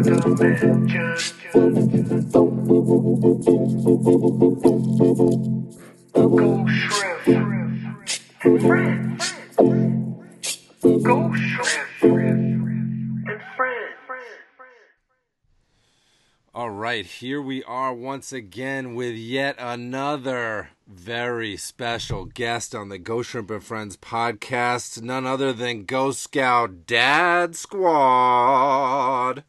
right, 16.69 17.05
here 17.05 17.41
we 17.41 17.61
are 17.65 17.93
once 17.93 18.31
again 18.31 18.95
with 18.95 19.15
yet 19.15 19.57
another 19.59 20.69
very 20.87 21.57
special 21.57 22.23
guest 22.23 22.73
on 22.73 22.87
the 22.87 22.97
Ghost 22.97 23.31
Shrimp 23.31 23.51
and 23.51 23.61
Friends 23.61 23.97
podcast, 23.97 25.01
none 25.01 25.27
other 25.27 25.51
than 25.51 25.83
Ghost 25.83 26.21
Scout 26.21 26.87
Dad 26.87 27.57
Squad. 27.57 29.43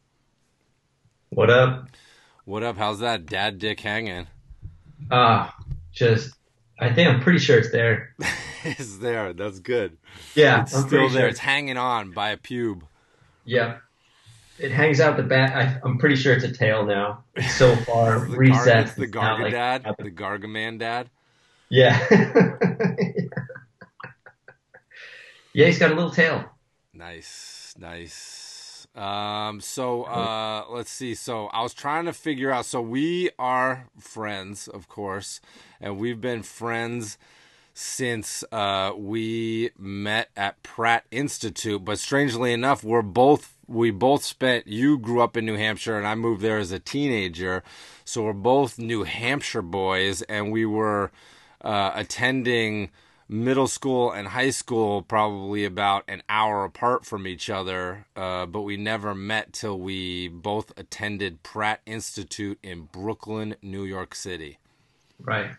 What 1.35 1.49
up? 1.49 1.87
What 2.45 2.61
up? 2.61 2.77
How's 2.77 2.99
that 2.99 3.25
dad 3.25 3.57
dick 3.57 3.79
hanging? 3.79 4.27
Ah, 5.09 5.57
uh, 5.57 5.63
just 5.91 6.35
I 6.79 6.93
think 6.93 7.09
I'm 7.09 7.21
pretty 7.21 7.39
sure 7.39 7.57
it's 7.57 7.71
there. 7.71 8.13
it's 8.63 8.97
there. 8.99 9.33
That's 9.33 9.59
good. 9.59 9.97
Yeah, 10.35 10.61
it's 10.61 10.75
I'm 10.75 10.85
still 10.87 11.09
there. 11.09 11.21
Sure. 11.21 11.27
It's 11.29 11.39
hanging 11.39 11.77
on 11.77 12.11
by 12.11 12.29
a 12.29 12.37
pube. 12.37 12.83
Yeah, 13.45 13.77
it 14.59 14.69
hangs 14.71 14.99
out 14.99 15.17
the 15.17 15.23
back. 15.23 15.55
I, 15.55 15.79
am 15.83 15.97
pretty 15.97 16.17
sure 16.17 16.33
it's 16.33 16.43
a 16.43 16.53
tail 16.53 16.85
now. 16.85 17.23
so 17.49 17.75
far 17.77 18.19
the 18.27 18.37
reset. 18.37 18.95
Gar- 18.95 18.95
the 18.95 19.07
Garga 19.07 19.41
like, 19.41 19.53
dad, 19.53 19.95
the 19.97 20.11
Gargaman 20.11 20.77
dad. 20.77 21.09
Yeah. 21.67 21.97
yeah, 25.51 25.65
he's 25.65 25.79
got 25.79 25.89
a 25.89 25.95
little 25.95 26.11
tail. 26.11 26.45
Nice, 26.93 27.73
nice. 27.79 28.42
Um, 28.95 29.59
so 29.59 30.03
uh, 30.03 30.65
let's 30.69 30.91
see. 30.91 31.15
So 31.15 31.47
I 31.47 31.63
was 31.63 31.73
trying 31.73 32.05
to 32.05 32.13
figure 32.13 32.51
out. 32.51 32.65
So 32.65 32.81
we 32.81 33.29
are 33.39 33.87
friends, 33.99 34.67
of 34.67 34.87
course, 34.87 35.41
and 35.81 35.97
we've 35.97 36.21
been 36.21 36.43
friends 36.43 37.17
since 37.73 38.43
uh, 38.51 38.93
we 38.95 39.71
met 39.77 40.29
at 40.37 40.61
Pratt 40.61 41.05
Institute. 41.09 41.83
But 41.83 41.97
strangely 41.99 42.53
enough, 42.53 42.83
we're 42.83 43.01
both 43.01 43.57
we 43.67 43.91
both 43.91 44.23
spent. 44.23 44.67
You 44.67 44.97
grew 44.99 45.21
up 45.21 45.35
in 45.37 45.45
New 45.45 45.57
Hampshire, 45.57 45.97
and 45.97 46.05
I 46.05 46.15
moved 46.15 46.41
there 46.41 46.59
as 46.59 46.71
a 46.71 46.79
teenager. 46.79 47.63
So 48.05 48.23
we're 48.23 48.33
both 48.33 48.77
New 48.77 49.03
Hampshire 49.03 49.61
boys, 49.61 50.21
and 50.23 50.51
we 50.51 50.65
were 50.65 51.11
uh, 51.61 51.91
attending 51.95 52.91
middle 53.27 53.67
school 53.67 54.11
and 54.11 54.27
high 54.27 54.49
school 54.49 55.01
probably 55.01 55.65
about 55.65 56.03
an 56.07 56.23
hour 56.29 56.63
apart 56.63 57.05
from 57.05 57.27
each 57.27 57.49
other, 57.49 58.05
uh, 58.15 58.45
but 58.45 58.61
we 58.61 58.77
never 58.77 59.15
met 59.15 59.53
till 59.53 59.79
we 59.79 60.27
both 60.27 60.71
attended 60.77 61.43
Pratt 61.43 61.81
Institute 61.85 62.59
in 62.63 62.83
Brooklyn, 62.91 63.55
New 63.61 63.83
York 63.83 64.15
City. 64.15 64.59
Right. 65.19 65.51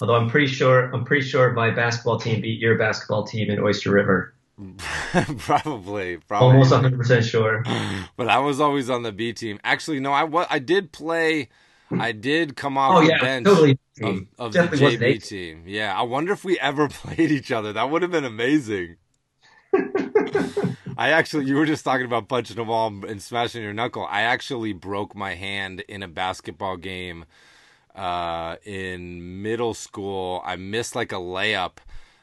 Although 0.00 0.16
I'm 0.16 0.28
pretty 0.28 0.48
sure 0.48 0.90
I'm 0.92 1.04
pretty 1.04 1.26
sure 1.26 1.52
my 1.52 1.70
basketball 1.70 2.18
team 2.18 2.40
beat 2.40 2.60
your 2.60 2.76
basketball 2.76 3.24
team 3.24 3.50
in 3.50 3.60
Oyster 3.60 3.92
River. 3.92 4.34
probably, 5.38 6.18
probably 6.28 6.48
almost 6.48 6.70
100 6.70 6.96
percent 6.96 7.24
sure. 7.24 7.64
But 8.16 8.28
I 8.28 8.38
was 8.38 8.60
always 8.60 8.90
on 8.90 9.02
the 9.02 9.12
B 9.12 9.32
team. 9.32 9.58
Actually, 9.64 10.00
no, 10.00 10.12
I 10.12 10.24
was. 10.24 10.46
I 10.50 10.58
did 10.58 10.92
play. 10.92 11.48
I 11.90 12.12
did 12.12 12.56
come 12.56 12.78
off 12.78 12.96
oh, 12.96 13.00
the 13.00 13.08
yeah, 13.08 13.20
bench 13.20 13.46
totally. 13.46 13.78
of, 14.02 14.26
of 14.38 14.52
the 14.52 14.60
JV 14.60 15.26
team. 15.26 15.64
Yeah, 15.66 15.96
I 15.96 16.02
wonder 16.02 16.32
if 16.32 16.44
we 16.44 16.58
ever 16.58 16.88
played 16.88 17.30
each 17.30 17.52
other. 17.52 17.72
That 17.72 17.90
would 17.90 18.02
have 18.02 18.10
been 18.10 18.24
amazing. 18.24 18.96
I 20.96 21.10
actually, 21.10 21.46
you 21.46 21.56
were 21.56 21.66
just 21.66 21.84
talking 21.84 22.06
about 22.06 22.28
punching 22.28 22.58
a 22.58 22.62
wall 22.62 22.86
and 22.86 23.20
smashing 23.20 23.62
your 23.62 23.72
knuckle. 23.72 24.06
I 24.08 24.22
actually 24.22 24.72
broke 24.72 25.14
my 25.16 25.34
hand 25.34 25.82
in 25.88 26.02
a 26.02 26.08
basketball 26.08 26.76
game 26.76 27.24
uh, 27.94 28.56
in 28.64 29.42
middle 29.42 29.74
school. 29.74 30.42
I 30.44 30.56
missed 30.56 30.94
like 30.94 31.12
a 31.12 31.16
layup 31.16 31.78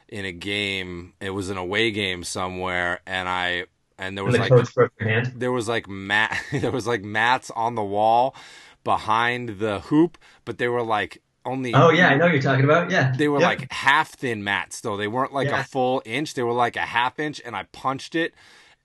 in 0.08 0.25
a 0.25 0.32
game. 0.32 1.13
It 1.20 1.32
was 1.32 1.50
an 1.50 1.58
away 1.58 1.91
game 1.91 2.24
somewhere, 2.24 3.01
and 3.06 3.27
I 3.27 3.65
and 3.98 4.18
there 4.18 4.25
was 4.25 4.36
and 4.36 4.44
the 4.44 4.56
like 4.96 5.34
there 5.36 5.51
was 5.51 5.68
like 5.68 5.88
mat 5.88 6.38
there 6.51 6.72
was 6.72 6.88
like 6.88 7.03
mats 7.03 7.51
on 7.51 7.75
the 7.75 7.84
wall 7.84 8.36
behind 8.84 9.60
the 9.60 9.82
hoop, 9.82 10.18
but 10.46 10.58
they 10.58 10.68
were 10.68 10.84
like 10.84 11.22
only. 11.46 11.74
Oh 11.74 11.90
yeah, 11.90 12.10
I 12.10 12.16
know 12.16 12.28
you're 12.28 12.42
talking 12.42 12.66
about. 12.66 12.92
Yeah, 12.92 13.14
they 13.16 13.28
were 13.28 13.40
yep. 13.40 13.60
like 13.60 13.72
half 13.72 14.12
thin 14.12 14.44
mats 14.44 14.82
though. 14.82 14.98
They 14.98 15.08
weren't 15.08 15.34
like 15.34 15.50
yeah. 15.50 15.62
a 15.62 15.64
full 15.64 16.02
inch. 16.06 16.34
They 16.34 16.44
were 16.44 16.54
like 16.54 16.76
a 16.76 16.82
half 16.82 17.20
inch, 17.20 17.42
and 17.44 17.56
I 17.56 17.64
punched 17.72 18.16
it 18.16 18.34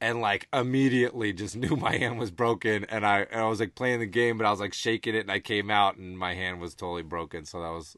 and 0.00 0.21
like 0.21 0.49
immediately 0.53 1.33
just 1.33 1.57
knew 1.62 1.76
my 1.76 1.97
hand 1.97 2.19
was 2.19 2.31
broken 2.31 2.85
and 2.85 3.07
I 3.07 3.21
and 3.31 3.41
I 3.41 3.49
was 3.49 3.61
like 3.61 3.75
playing 3.75 4.00
the 4.00 4.07
game 4.07 4.38
but 4.38 4.47
I 4.47 4.50
was 4.50 4.61
like 4.61 4.75
shaking 4.75 5.15
it 5.15 5.21
and 5.21 5.31
I 5.31 5.41
came 5.41 5.71
out 5.71 5.97
and 5.97 6.19
my 6.19 6.35
hand 6.35 6.61
was 6.61 6.75
totally 6.75 7.03
broken 7.03 7.45
so 7.45 7.61
that 7.61 7.71
was 7.71 7.97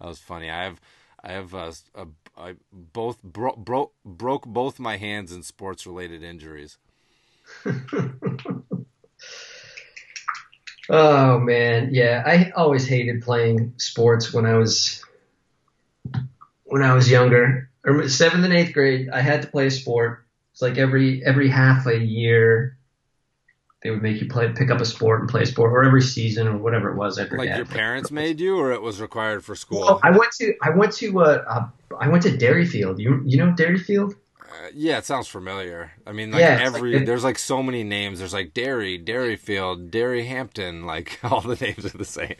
that 0.00 0.08
was 0.08 0.18
funny 0.18 0.50
I 0.50 0.64
have 0.64 0.80
I 1.22 1.32
have 1.32 1.54
uh, 1.54 1.72
a, 1.94 2.02
a 2.02 2.06
I 2.36 2.54
both 2.72 3.22
broke 3.22 3.58
broke 3.58 3.92
broke 4.04 4.46
both 4.46 4.78
my 4.78 4.96
hands 4.96 5.32
in 5.32 5.42
sports 5.42 5.86
related 5.86 6.22
injuries 6.22 6.78
oh 10.90 11.38
man 11.38 11.90
yeah 11.92 12.22
I 12.26 12.50
always 12.54 12.86
hated 12.86 13.22
playing 13.22 13.74
sports 13.78 14.32
when 14.32 14.44
I 14.44 14.56
was 14.56 15.02
when 16.64 16.82
I 16.82 16.94
was 16.94 17.10
younger 17.10 17.70
or 17.84 18.08
seventh 18.08 18.44
and 18.44 18.52
eighth 18.52 18.72
grade 18.72 19.08
I 19.10 19.20
had 19.20 19.42
to 19.42 19.48
play 19.48 19.66
a 19.66 19.70
sport 19.70 20.24
it's 20.52 20.60
like 20.60 20.76
every 20.76 21.24
every 21.24 21.48
half 21.48 21.86
a 21.86 21.98
year 21.98 22.76
they 23.82 23.90
would 23.90 24.02
make 24.02 24.20
you 24.20 24.28
play 24.28 24.52
pick 24.52 24.70
up 24.70 24.80
a 24.80 24.84
sport 24.84 25.20
and 25.20 25.28
play 25.28 25.42
a 25.42 25.46
sport, 25.46 25.72
or 25.72 25.84
every 25.84 26.02
season 26.02 26.46
or 26.46 26.58
whatever 26.58 26.90
it 26.90 26.96
was. 26.96 27.18
I 27.18 27.24
forget. 27.24 27.46
Like 27.46 27.56
your 27.56 27.66
parents 27.66 28.10
made 28.10 28.38
you, 28.38 28.58
or 28.58 28.72
it 28.72 28.82
was 28.82 29.00
required 29.00 29.42
for 29.42 29.54
school. 29.54 29.80
Well, 29.80 30.00
I 30.02 30.10
went 30.10 30.32
to 30.32 30.54
I 30.62 30.70
went 30.70 30.92
to 30.94 31.20
uh, 31.20 31.44
uh, 31.48 31.68
I 31.98 32.08
went 32.08 32.22
to 32.24 32.36
Derryfield. 32.36 32.98
You 32.98 33.22
you 33.24 33.38
know 33.38 33.52
Derryfield? 33.52 34.14
Yeah, 34.74 34.98
it 34.98 35.04
sounds 35.04 35.28
familiar. 35.28 35.92
I 36.06 36.12
mean, 36.12 36.30
like 36.30 36.40
yeah, 36.40 36.58
every 36.62 36.98
like, 36.98 37.06
there's 37.06 37.24
like 37.24 37.38
so 37.38 37.62
many 37.62 37.84
names. 37.84 38.18
There's 38.18 38.32
like 38.32 38.54
Derry, 38.54 38.98
Derryfield, 38.98 39.90
Derry 39.90 40.24
Hampton. 40.24 40.86
Like 40.86 41.18
all 41.24 41.40
the 41.40 41.56
names 41.56 41.84
are 41.86 41.96
the 41.96 42.04
same. 42.04 42.36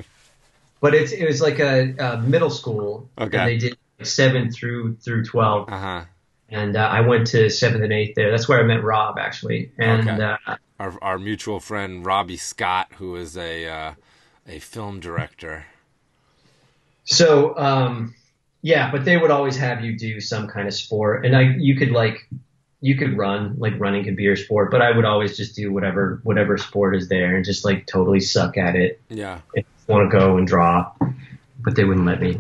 But 0.80 0.94
it's 0.94 1.12
it 1.12 1.26
was 1.26 1.40
like 1.40 1.58
a, 1.58 1.94
a 1.98 2.18
middle 2.18 2.50
school. 2.50 3.08
Okay. 3.18 3.36
And 3.36 3.48
they 3.48 3.58
did 3.58 3.78
seven 4.02 4.50
through 4.50 4.96
through 4.96 5.24
twelve. 5.24 5.68
Uh 5.68 5.78
huh 5.78 6.04
and 6.50 6.76
uh, 6.76 6.80
I 6.80 7.00
went 7.00 7.26
to 7.28 7.48
seventh 7.48 7.84
and 7.84 7.92
eighth 7.92 8.14
there. 8.16 8.30
That's 8.30 8.48
where 8.48 8.58
I 8.58 8.62
met 8.62 8.82
Rob 8.82 9.18
actually, 9.18 9.70
and 9.78 10.08
okay. 10.08 10.36
uh, 10.46 10.56
our 10.78 10.98
our 11.02 11.18
mutual 11.18 11.60
friend 11.60 12.04
Robbie 12.04 12.36
Scott, 12.36 12.88
who 12.96 13.16
is 13.16 13.36
a 13.36 13.66
uh, 13.66 13.94
a 14.46 14.58
film 14.58 15.00
director. 15.00 15.66
So 17.04 17.56
um, 17.56 18.14
yeah, 18.62 18.90
but 18.90 19.04
they 19.04 19.16
would 19.16 19.30
always 19.30 19.56
have 19.56 19.84
you 19.84 19.96
do 19.96 20.20
some 20.20 20.46
kind 20.46 20.68
of 20.68 20.74
sport, 20.74 21.24
and 21.24 21.36
I 21.36 21.54
you 21.58 21.76
could 21.76 21.90
like 21.90 22.28
you 22.80 22.96
could 22.96 23.16
run 23.16 23.56
like 23.58 23.78
running 23.78 24.04
could 24.04 24.16
be 24.16 24.22
your 24.22 24.36
sport, 24.36 24.70
but 24.70 24.82
I 24.82 24.90
would 24.90 25.04
always 25.04 25.36
just 25.36 25.54
do 25.54 25.72
whatever 25.72 26.20
whatever 26.22 26.58
sport 26.58 26.96
is 26.96 27.08
there 27.08 27.36
and 27.36 27.44
just 27.44 27.64
like 27.64 27.86
totally 27.86 28.20
suck 28.20 28.56
at 28.56 28.76
it. 28.76 29.00
Yeah, 29.08 29.40
And 29.54 29.64
want 29.86 30.10
to 30.10 30.18
go 30.18 30.36
and 30.36 30.46
draw, 30.46 30.92
but 31.58 31.74
they 31.74 31.84
wouldn't 31.84 32.06
let 32.06 32.20
me. 32.20 32.38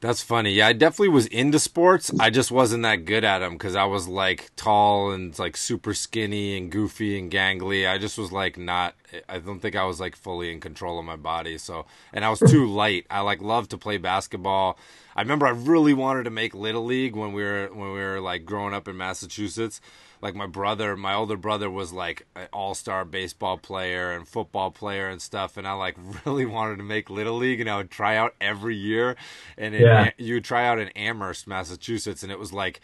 That's 0.00 0.22
funny. 0.22 0.52
Yeah, 0.52 0.68
I 0.68 0.74
definitely 0.74 1.08
was 1.08 1.26
into 1.26 1.58
sports. 1.58 2.12
I 2.20 2.30
just 2.30 2.52
wasn't 2.52 2.84
that 2.84 3.04
good 3.04 3.24
at 3.24 3.40
them 3.40 3.54
because 3.54 3.74
I 3.74 3.84
was 3.84 4.06
like 4.06 4.52
tall 4.54 5.10
and 5.10 5.36
like 5.40 5.56
super 5.56 5.92
skinny 5.92 6.56
and 6.56 6.70
goofy 6.70 7.18
and 7.18 7.32
gangly. 7.32 7.88
I 7.90 7.98
just 7.98 8.16
was 8.16 8.30
like 8.30 8.56
not. 8.56 8.94
I 9.28 9.38
don't 9.38 9.58
think 9.58 9.74
I 9.74 9.84
was 9.84 9.98
like 9.98 10.14
fully 10.14 10.52
in 10.52 10.60
control 10.60 11.00
of 11.00 11.04
my 11.04 11.16
body. 11.16 11.58
So, 11.58 11.84
and 12.12 12.24
I 12.24 12.30
was 12.30 12.38
too 12.38 12.66
light. 12.72 13.06
I 13.10 13.22
like 13.22 13.42
loved 13.42 13.70
to 13.70 13.78
play 13.78 13.96
basketball. 13.96 14.78
I 15.16 15.22
remember 15.22 15.48
I 15.48 15.50
really 15.50 15.94
wanted 15.94 16.24
to 16.24 16.30
make 16.30 16.54
little 16.54 16.84
league 16.84 17.16
when 17.16 17.32
we 17.32 17.42
were 17.42 17.68
when 17.72 17.92
we 17.92 17.98
were 17.98 18.20
like 18.20 18.44
growing 18.44 18.74
up 18.74 18.86
in 18.86 18.96
Massachusetts 18.96 19.80
like 20.20 20.34
my 20.34 20.46
brother, 20.46 20.96
my 20.96 21.14
older 21.14 21.36
brother 21.36 21.70
was 21.70 21.92
like 21.92 22.26
an 22.34 22.48
all-star 22.52 23.04
baseball 23.04 23.58
player 23.58 24.12
and 24.12 24.26
football 24.26 24.70
player 24.70 25.08
and 25.08 25.22
stuff, 25.22 25.56
and 25.56 25.66
I 25.66 25.72
like 25.72 25.96
really 26.24 26.46
wanted 26.46 26.76
to 26.78 26.84
make 26.84 27.10
little 27.10 27.36
league, 27.36 27.60
and 27.60 27.70
I 27.70 27.76
would 27.76 27.90
try 27.90 28.16
out 28.16 28.34
every 28.40 28.76
year, 28.76 29.16
and 29.56 29.74
it, 29.74 29.82
yeah. 29.82 30.10
you 30.18 30.40
try 30.40 30.66
out 30.66 30.78
in 30.78 30.88
Amherst, 30.88 31.46
Massachusetts, 31.46 32.22
and 32.22 32.32
it 32.32 32.38
was 32.38 32.52
like. 32.52 32.80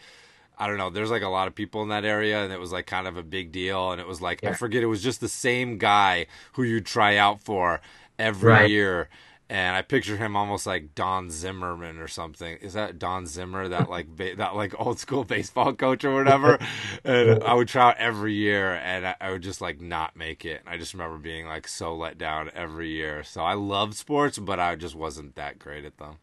I 0.57 0.67
don't 0.67 0.77
know. 0.77 0.89
There's 0.89 1.11
like 1.11 1.21
a 1.21 1.27
lot 1.27 1.49
of 1.49 1.55
people 1.55 1.81
in 1.81 1.89
that 1.89 2.05
area, 2.05 2.41
and 2.41 2.53
it 2.53 2.61
was 2.61 2.71
like 2.71 2.85
kind 2.85 3.07
of 3.09 3.17
a 3.17 3.23
big 3.23 3.51
deal. 3.51 3.91
And 3.91 3.99
it 3.99 4.07
was 4.07 4.21
like 4.21 4.41
yeah. 4.41 4.51
I 4.51 4.53
forget. 4.53 4.83
It 4.83 4.85
was 4.85 5.03
just 5.03 5.19
the 5.19 5.27
same 5.27 5.77
guy 5.77 6.27
who 6.53 6.63
you 6.63 6.79
try 6.79 7.17
out 7.17 7.41
for 7.41 7.81
every 8.17 8.51
right. 8.53 8.69
year 8.69 9.09
and 9.49 9.75
I 9.75 9.83
picture 9.83 10.17
him 10.17 10.35
almost 10.35 10.65
like 10.65 10.95
Don 10.95 11.29
Zimmerman 11.29 11.97
or 11.97 12.07
something. 12.07 12.57
Is 12.57 12.73
that 12.73 12.97
Don 12.97 13.27
Zimmer, 13.27 13.67
that 13.67 13.89
like 13.89 14.07
ba- 14.07 14.35
that 14.37 14.55
like 14.55 14.73
old 14.79 14.99
school 14.99 15.23
baseball 15.23 15.73
coach 15.73 16.03
or 16.03 16.13
whatever? 16.15 16.57
and 17.03 17.43
I 17.43 17.53
would 17.53 17.67
try 17.67 17.89
out 17.89 17.97
every 17.97 18.33
year, 18.33 18.73
and 18.73 19.05
I, 19.05 19.15
I, 19.21 19.31
would 19.31 19.43
just 19.43 19.61
like 19.61 19.79
not 19.79 20.15
make 20.15 20.45
it. 20.45 20.61
I 20.65 20.77
just 20.77 20.93
remember 20.93 21.17
being 21.17 21.45
like 21.45 21.67
so 21.67 21.95
let 21.95 22.17
down 22.17 22.49
every 22.55 22.89
year. 22.89 23.23
So 23.23 23.41
I 23.41 23.53
loved 23.53 23.93
sports, 23.93 24.39
but 24.39 24.59
I 24.59 24.75
just 24.75 24.95
wasn't 24.95 25.35
that 25.35 25.59
great 25.59 25.85
at 25.85 25.97
them. 25.97 26.15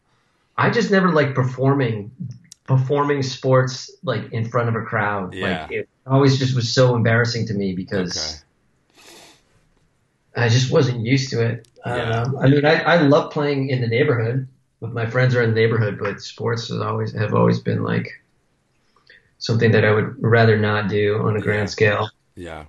I 0.57 0.69
just 0.69 0.91
never 0.91 1.11
like 1.11 1.33
performing 1.33 2.11
performing 2.65 3.23
sports 3.23 3.89
like 4.03 4.31
in 4.33 4.49
front 4.49 4.67
of 4.69 4.75
a 4.75 4.81
crowd. 4.81 5.33
Yeah. 5.33 5.63
Like 5.63 5.71
it 5.71 5.89
always 6.05 6.37
just 6.37 6.55
was 6.55 6.73
so 6.73 6.95
embarrassing 6.95 7.47
to 7.47 7.53
me 7.53 7.73
because. 7.73 8.17
Okay 8.17 8.43
I 10.35 10.49
just 10.49 10.71
wasn't 10.71 11.05
used 11.05 11.29
to 11.31 11.45
it. 11.45 11.67
Yeah. 11.85 12.21
Um, 12.21 12.37
I 12.37 12.47
mean, 12.47 12.65
I, 12.65 12.81
I 12.81 12.97
love 13.01 13.31
playing 13.31 13.69
in 13.69 13.81
the 13.81 13.87
neighborhood 13.87 14.47
with 14.83 14.91
my 14.91 15.05
friends 15.05 15.33
are 15.33 15.41
in 15.41 15.51
the 15.51 15.55
neighborhood, 15.55 15.97
but 15.97 16.21
sports 16.21 16.67
has 16.67 16.81
always 16.81 17.13
have 17.13 17.33
always 17.33 17.59
been 17.59 17.83
like 17.83 18.21
something 19.37 19.71
that 19.71 19.85
I 19.85 19.91
would 19.91 20.15
rather 20.21 20.57
not 20.57 20.89
do 20.89 21.19
on 21.19 21.37
a 21.37 21.41
grand 21.41 21.69
scale. 21.69 22.09
Yeah. 22.35 22.65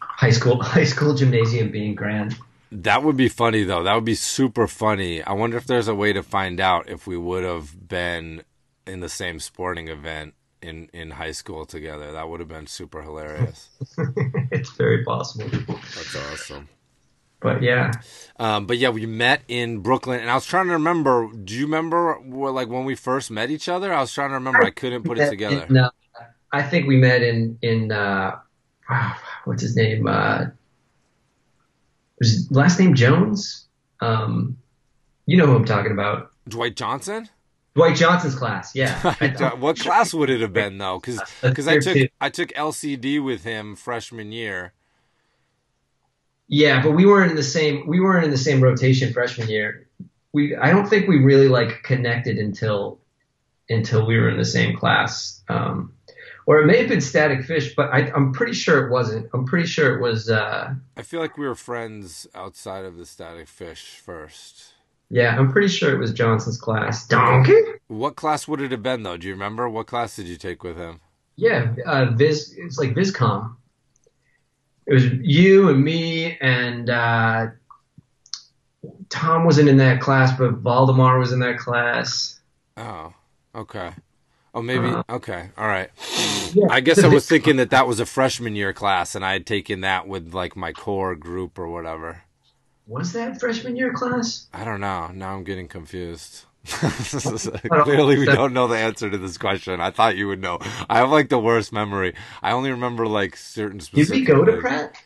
High 0.00 0.30
school, 0.30 0.62
high 0.62 0.84
school 0.84 1.14
gymnasium 1.14 1.70
being 1.70 1.94
grand. 1.94 2.36
That 2.70 3.02
would 3.02 3.16
be 3.16 3.28
funny 3.28 3.64
though. 3.64 3.82
That 3.82 3.94
would 3.94 4.04
be 4.04 4.14
super 4.14 4.68
funny. 4.68 5.22
I 5.22 5.32
wonder 5.32 5.56
if 5.56 5.66
there's 5.66 5.88
a 5.88 5.94
way 5.94 6.12
to 6.12 6.22
find 6.22 6.60
out 6.60 6.88
if 6.88 7.06
we 7.06 7.16
would 7.16 7.44
have 7.44 7.88
been 7.88 8.42
in 8.86 9.00
the 9.00 9.08
same 9.08 9.40
sporting 9.40 9.88
event 9.88 10.34
in 10.62 10.88
in 10.92 11.12
high 11.12 11.32
school 11.32 11.66
together. 11.66 12.12
That 12.12 12.28
would 12.28 12.38
have 12.38 12.48
been 12.48 12.68
super 12.68 13.02
hilarious. 13.02 13.68
it's 14.52 14.70
very 14.70 15.04
possible. 15.04 15.48
That's 15.48 16.16
awesome. 16.16 16.68
But 17.44 17.62
yeah, 17.62 17.92
Um, 18.38 18.64
but 18.64 18.78
yeah, 18.78 18.88
we 18.88 19.04
met 19.04 19.42
in 19.48 19.80
Brooklyn, 19.80 20.18
and 20.18 20.30
I 20.30 20.34
was 20.34 20.46
trying 20.46 20.66
to 20.68 20.72
remember. 20.72 21.28
Do 21.30 21.54
you 21.54 21.66
remember 21.66 22.14
what, 22.14 22.54
like 22.54 22.68
when 22.68 22.86
we 22.86 22.94
first 22.94 23.30
met 23.30 23.50
each 23.50 23.68
other? 23.68 23.92
I 23.92 24.00
was 24.00 24.14
trying 24.14 24.30
to 24.30 24.36
remember. 24.36 24.64
I 24.64 24.70
couldn't 24.70 25.02
put 25.02 25.18
it 25.18 25.28
together. 25.28 25.66
No, 25.68 25.90
I 26.50 26.62
think 26.62 26.88
we 26.88 26.96
met 26.96 27.22
in 27.22 27.58
in 27.60 27.92
uh, 27.92 28.38
what's 29.44 29.60
his 29.60 29.76
name? 29.76 30.06
Uh, 30.06 30.46
his 32.18 32.50
last 32.50 32.80
name 32.80 32.94
Jones? 32.94 33.66
Um, 34.00 34.56
you 35.26 35.36
know 35.36 35.44
who 35.46 35.54
I'm 35.54 35.66
talking 35.66 35.92
about. 35.92 36.32
Dwight 36.48 36.76
Johnson. 36.76 37.28
Dwight 37.74 37.96
Johnson's 37.96 38.36
class, 38.36 38.74
yeah. 38.74 39.50
what 39.56 39.78
class 39.78 40.14
would 40.14 40.30
it 40.30 40.40
have 40.40 40.54
been 40.54 40.78
though? 40.78 40.98
Because 40.98 41.20
Uh, 41.20 41.50
because 41.50 41.68
I 41.68 41.78
took. 41.78 42.10
I 42.22 42.30
took 42.30 42.48
LCD 42.54 43.22
with 43.22 43.44
him 43.44 43.76
freshman 43.76 44.32
year. 44.32 44.72
Yeah, 46.48 46.82
but 46.82 46.92
we 46.92 47.06
weren't 47.06 47.30
in 47.30 47.36
the 47.36 47.42
same. 47.42 47.86
We 47.86 48.00
weren't 48.00 48.24
in 48.24 48.30
the 48.30 48.36
same 48.38 48.60
rotation 48.62 49.12
freshman 49.12 49.48
year. 49.48 49.88
We, 50.32 50.56
I 50.56 50.70
don't 50.70 50.86
think 50.86 51.08
we 51.08 51.18
really 51.18 51.48
like 51.48 51.82
connected 51.82 52.38
until 52.38 52.98
until 53.68 54.06
we 54.06 54.18
were 54.18 54.28
in 54.28 54.36
the 54.36 54.44
same 54.44 54.76
class. 54.76 55.42
Um, 55.48 55.94
or 56.46 56.60
it 56.60 56.66
may 56.66 56.76
have 56.78 56.88
been 56.88 57.00
Static 57.00 57.44
Fish, 57.44 57.74
but 57.74 57.88
I, 57.90 58.10
I'm 58.14 58.32
pretty 58.32 58.52
sure 58.52 58.86
it 58.86 58.90
wasn't. 58.90 59.30
I'm 59.32 59.46
pretty 59.46 59.66
sure 59.66 59.96
it 59.96 60.02
was. 60.02 60.28
Uh, 60.28 60.74
I 60.96 61.02
feel 61.02 61.20
like 61.20 61.38
we 61.38 61.46
were 61.46 61.54
friends 61.54 62.26
outside 62.34 62.84
of 62.84 62.98
the 62.98 63.06
Static 63.06 63.48
Fish 63.48 64.00
first. 64.04 64.74
yeah, 65.08 65.38
I'm 65.38 65.50
pretty 65.50 65.68
sure 65.68 65.94
it 65.94 65.98
was 65.98 66.12
Johnson's 66.12 66.58
class. 66.58 67.06
Donkey. 67.06 67.58
What 67.88 68.16
class 68.16 68.46
would 68.46 68.60
it 68.60 68.70
have 68.72 68.82
been 68.82 69.02
though? 69.02 69.16
Do 69.16 69.26
you 69.26 69.32
remember? 69.32 69.68
What 69.68 69.86
class 69.86 70.16
did 70.16 70.26
you 70.26 70.36
take 70.36 70.62
with 70.62 70.76
him? 70.76 71.00
Yeah, 71.36 71.74
uh, 71.86 72.06
Viz. 72.12 72.54
It's 72.58 72.78
like 72.78 72.90
VizCom. 72.94 73.56
It 74.86 74.94
was 74.94 75.04
you 75.04 75.68
and 75.70 75.82
me 75.82 76.36
and 76.40 76.90
uh, 76.90 77.46
Tom 79.08 79.44
wasn't 79.44 79.68
in 79.68 79.76
that 79.78 80.00
class, 80.00 80.36
but 80.36 80.58
Valdemar 80.58 81.18
was 81.18 81.32
in 81.32 81.38
that 81.40 81.58
class. 81.58 82.40
Oh, 82.76 83.14
okay. 83.54 83.92
Oh, 84.54 84.62
maybe. 84.62 84.86
Uh, 84.86 85.02
okay. 85.08 85.50
All 85.58 85.66
right. 85.66 85.90
Yeah, 86.52 86.66
I 86.70 86.80
guess 86.80 87.02
I 87.02 87.08
was 87.08 87.26
thinking 87.28 87.56
that 87.56 87.70
that 87.70 87.86
was 87.86 87.98
a 87.98 88.06
freshman 88.06 88.54
year 88.54 88.72
class, 88.72 89.14
and 89.14 89.24
I 89.24 89.32
had 89.32 89.46
taken 89.46 89.80
that 89.80 90.06
with 90.06 90.32
like 90.32 90.56
my 90.56 90.72
core 90.72 91.16
group 91.16 91.58
or 91.58 91.68
whatever. 91.68 92.22
Was 92.86 93.12
that 93.14 93.40
freshman 93.40 93.76
year 93.76 93.92
class? 93.92 94.46
I 94.52 94.64
don't 94.64 94.80
know. 94.80 95.08
Now 95.08 95.34
I'm 95.34 95.44
getting 95.44 95.68
confused. 95.68 96.44
Clearly, 96.66 98.18
we 98.18 98.24
don't 98.24 98.54
know 98.54 98.66
the 98.66 98.78
answer 98.78 99.10
to 99.10 99.18
this 99.18 99.36
question. 99.36 99.80
I 99.80 99.90
thought 99.90 100.16
you 100.16 100.28
would 100.28 100.40
know. 100.40 100.58
I 100.88 100.98
have 100.98 101.10
like 101.10 101.28
the 101.28 101.38
worst 101.38 101.72
memory. 101.72 102.14
I 102.42 102.52
only 102.52 102.70
remember 102.70 103.06
like 103.06 103.36
certain 103.36 103.78
Did 103.78 104.08
we 104.08 104.24
go 104.24 104.44
to. 104.44 104.56
Pratt? 104.56 104.96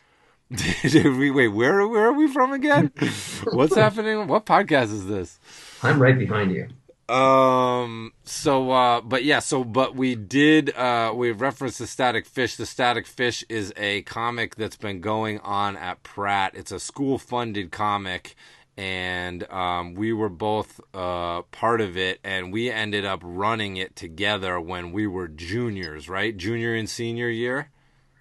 Did 0.81 1.17
we 1.17 1.29
wait? 1.29 1.49
Where 1.49 1.85
where 1.87 2.07
are 2.07 2.13
we 2.13 2.27
from 2.27 2.53
again? 2.53 2.91
What's 3.51 3.75
happening? 3.75 4.27
What 4.27 4.45
podcast 4.45 4.91
is 4.91 5.05
this? 5.05 5.39
I'm 5.83 6.01
right 6.01 6.17
behind 6.17 6.51
you. 6.51 6.69
Um. 7.13 8.13
So, 8.23 8.71
uh, 8.71 9.01
but 9.01 9.23
yeah. 9.23 9.39
So, 9.39 9.63
but 9.63 9.95
we 9.95 10.15
did. 10.15 10.75
Uh, 10.75 11.11
we 11.15 11.31
referenced 11.31 11.79
the 11.79 11.87
Static 11.87 12.25
Fish. 12.25 12.55
The 12.55 12.65
Static 12.65 13.05
Fish 13.05 13.43
is 13.49 13.73
a 13.77 14.03
comic 14.03 14.55
that's 14.55 14.77
been 14.77 15.01
going 15.01 15.39
on 15.39 15.75
at 15.75 16.03
Pratt. 16.03 16.53
It's 16.55 16.71
a 16.71 16.79
school-funded 16.79 17.71
comic, 17.71 18.35
and 18.79 19.43
um, 19.51 19.93
we 19.93 20.13
were 20.13 20.29
both 20.29 20.79
uh 20.93 21.41
part 21.51 21.81
of 21.81 21.97
it, 21.97 22.19
and 22.23 22.53
we 22.53 22.71
ended 22.71 23.03
up 23.03 23.19
running 23.23 23.75
it 23.75 23.93
together 23.95 24.59
when 24.59 24.93
we 24.93 25.05
were 25.05 25.27
juniors, 25.27 26.07
right? 26.07 26.35
Junior 26.35 26.73
and 26.73 26.89
senior 26.89 27.29
year. 27.29 27.69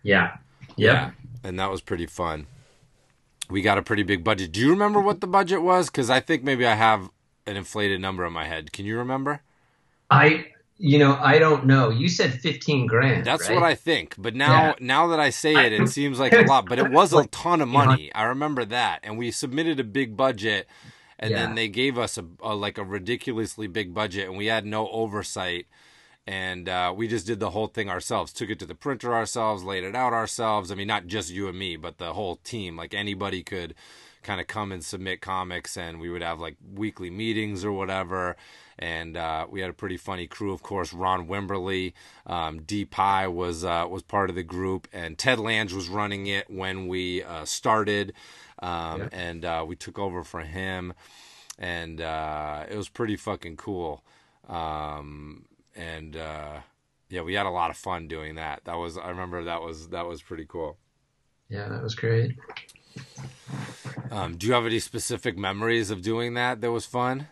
Yeah. 0.03 0.39
Yeah, 0.77 1.11
and 1.43 1.59
that 1.59 1.71
was 1.71 1.81
pretty 1.81 2.07
fun. 2.07 2.47
We 3.51 3.63
got 3.63 3.79
a 3.79 3.83
pretty 3.83 4.03
big 4.03 4.23
budget. 4.23 4.53
Do 4.53 4.61
you 4.61 4.71
remember 4.71 5.01
what 5.01 5.21
the 5.21 5.27
budget 5.27 5.63
was? 5.63 5.91
Because 5.91 6.11
I 6.11 6.21
think 6.21 6.45
maybe 6.45 6.67
I 6.67 6.75
have 6.75 7.11
an 7.47 7.57
inflated 7.57 8.01
number 8.01 8.25
in 8.25 8.33
my 8.33 8.45
head. 8.45 8.73
Can 8.73 8.85
you 8.85 8.99
remember? 8.99 9.41
I, 10.11 10.47
you 10.79 10.99
know, 10.99 11.19
I 11.21 11.39
don't 11.39 11.67
know. 11.67 11.91
You 11.91 12.09
said 12.09 12.33
15 12.35 12.87
grand. 12.87 13.25
That's 13.25 13.49
right? 13.49 13.55
what 13.55 13.65
I 13.65 13.75
think. 13.75 14.15
But 14.17 14.35
now, 14.35 14.67
Yeah. 14.69 14.75
now 14.81 15.07
that 15.09 15.21
I 15.21 15.31
say 15.31 15.55
it, 15.67 15.73
it 15.73 15.89
seems 15.99 16.19
like 16.21 16.33
a 16.33 16.43
lot. 16.43 16.67
But 16.69 16.79
it 16.79 16.91
was 16.91 17.13
a 17.13 17.27
ton 17.27 17.61
of 17.61 17.69
money. 17.69 18.13
I 18.15 18.25
remember 18.25 18.65
that, 18.67 19.01
and 19.03 19.19
we 19.19 19.31
submitted 19.31 19.81
a 19.81 19.85
big 19.85 20.17
budget, 20.17 20.69
and 21.19 21.31
Yeah. 21.33 21.47
then 21.47 21.55
they 21.57 21.69
gave 21.69 21.99
us 21.99 22.17
a, 22.17 22.25
a 22.41 22.55
like 22.55 22.79
a 22.79 22.85
ridiculously 22.85 23.67
big 23.67 23.93
budget, 23.93 24.29
and 24.29 24.37
we 24.39 24.47
had 24.47 24.65
no 24.65 24.89
oversight. 24.91 25.67
And 26.27 26.69
uh, 26.69 26.93
we 26.95 27.09
just 27.09 27.27
did 27.27 27.41
the 27.41 27.51
whole 27.51 27.69
thing 27.69 27.89
ourselves. 27.89 28.35
Took 28.35 28.51
it 28.51 28.59
to 28.59 28.67
the 28.67 28.75
printer 28.75 29.15
ourselves, 29.15 29.65
laid 29.65 29.83
it 29.83 29.97
out 29.97 30.13
ourselves. 30.13 30.71
I 30.71 30.75
mean, 30.75 30.87
not 30.87 31.07
just 31.07 31.31
you 31.31 31.49
and 31.49 31.59
me, 31.59 31.77
but 31.77 31.97
the 31.97 32.13
whole 32.13 32.37
team. 32.37 32.77
Like 32.77 32.93
anybody 32.93 33.43
could 33.43 33.75
kind 34.23 34.39
of 34.39 34.47
come 34.47 34.71
and 34.71 34.85
submit 34.85 35.23
comics, 35.23 35.77
and 35.77 35.99
we 35.99 36.11
would 36.11 36.21
have 36.23 36.39
like 36.39 36.57
weekly 36.75 37.09
meetings 37.11 37.65
or 37.65 37.73
whatever. 37.73 38.37
And 38.79 39.17
uh, 39.17 39.47
we 39.51 39.61
had 39.61 39.71
a 39.71 39.75
pretty 39.75 39.97
funny 39.97 40.27
crew, 40.27 40.53
of 40.53 40.63
course. 40.63 40.93
Ron 40.93 41.27
Wimberly, 41.27 41.95
um, 42.27 42.63
D 42.63 42.85
Pie 42.85 43.27
was 43.29 43.65
uh, 43.65 43.87
was 43.91 44.03
part 44.03 44.31
of 44.31 44.37
the 44.37 44.43
group, 44.45 44.87
and 44.93 45.19
Ted 45.19 45.39
Lange 45.41 45.75
was 45.75 45.89
running 45.89 46.27
it 46.27 46.49
when 46.49 46.87
we 46.87 47.23
uh, 47.25 47.45
started, 47.45 48.13
um, 48.61 49.01
Yeah. 49.01 49.09
and 49.13 49.45
uh, 49.45 49.65
we 49.67 49.75
took 49.75 49.99
over 49.99 50.23
for 50.23 50.43
him, 50.43 50.93
and 51.59 52.01
uh, 52.01 52.67
it 52.71 52.77
was 52.77 52.89
pretty 52.89 53.17
fucking 53.17 53.57
cool. 53.57 54.05
Um, 54.49 55.47
and 55.75 56.17
uh, 56.17 56.61
yeah, 57.09 57.23
we 57.23 57.35
had 57.35 57.47
a 57.47 57.51
lot 57.51 57.71
of 57.71 57.77
fun 57.77 58.07
doing 58.07 58.37
that. 58.37 58.61
That 58.65 58.77
was 58.77 58.97
I 58.97 59.09
remember 59.09 59.43
that 59.45 59.61
was 59.61 59.89
that 59.89 60.07
was 60.07 60.23
pretty 60.23 60.47
cool. 60.47 60.77
Yeah, 61.49 61.69
that 61.69 61.83
was 61.83 61.95
great. 61.95 62.37
Um, 64.11 64.37
do 64.37 64.47
you 64.47 64.53
have 64.53 64.67
any 64.67 64.79
specific 64.79 65.37
memories 65.37 65.91
of 65.91 66.03
doing 66.03 66.35
that 66.35 66.61
that 66.61 66.71
was 66.71 66.87
fun? 66.87 67.29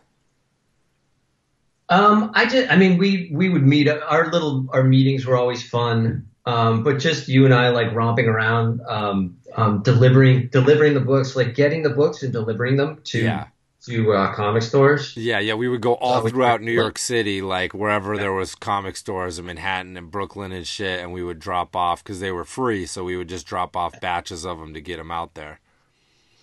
Um, 1.89 2.33
I 2.35 2.47
just, 2.47 2.71
I 2.71 2.77
mean, 2.77 2.99
we, 2.99 3.31
we 3.33 3.49
would 3.49 3.63
meet, 3.65 3.89
our 3.89 4.31
little, 4.31 4.67
our 4.73 4.83
meetings 4.83 5.25
were 5.25 5.37
always 5.37 5.69
fun. 5.69 6.27
Um, 6.45 6.85
but 6.85 6.99
just 6.99 7.29
you 7.29 7.45
and 7.45 7.53
I 7.53 7.71
like 7.71 7.93
romping 7.93 8.27
around, 8.27 8.81
um, 8.89 9.39
um, 9.57 9.83
delivering, 9.83 10.49
delivering 10.49 10.95
the 10.95 11.01
books, 11.01 11.35
like 11.35 11.55
getting 11.55 11.83
the 11.83 11.91
books 11.91 12.23
and 12.23 12.33
delivering 12.33 12.77
them 12.77 13.01
to, 13.05 13.19
Yeah. 13.21 13.47
to, 13.87 14.13
uh, 14.13 14.33
comic 14.35 14.63
stores. 14.63 15.17
Yeah, 15.17 15.41
yeah, 15.41 15.55
we 15.55 15.67
would 15.69 15.81
go 15.81 15.95
all 15.95 16.23
we- 16.23 16.31
throughout 16.31 16.63
New 16.63 16.71
York 16.73 16.99
City, 16.99 17.43
like 17.43 17.73
wherever 17.75 18.17
there 18.17 18.33
was 18.33 18.55
comic 18.55 18.97
stores 18.97 19.39
in 19.41 19.47
Manhattan 19.47 19.97
and 19.97 20.09
Brooklyn 20.11 20.53
and 20.53 20.67
shit, 20.67 21.01
and 21.01 21.13
we 21.13 21.23
would 21.23 21.41
drop 21.41 21.75
off 21.75 22.05
because 22.05 22.21
they 22.21 22.31
were 22.31 22.45
free. 22.45 22.87
So 22.87 23.03
we 23.05 23.17
would 23.17 23.29
just 23.29 23.47
drop 23.47 23.77
off 23.77 24.01
batches 24.01 24.45
of 24.47 24.59
them 24.59 24.73
to 24.75 24.81
get 24.81 24.99
them 24.99 25.11
out 25.11 25.35
there. 25.35 25.59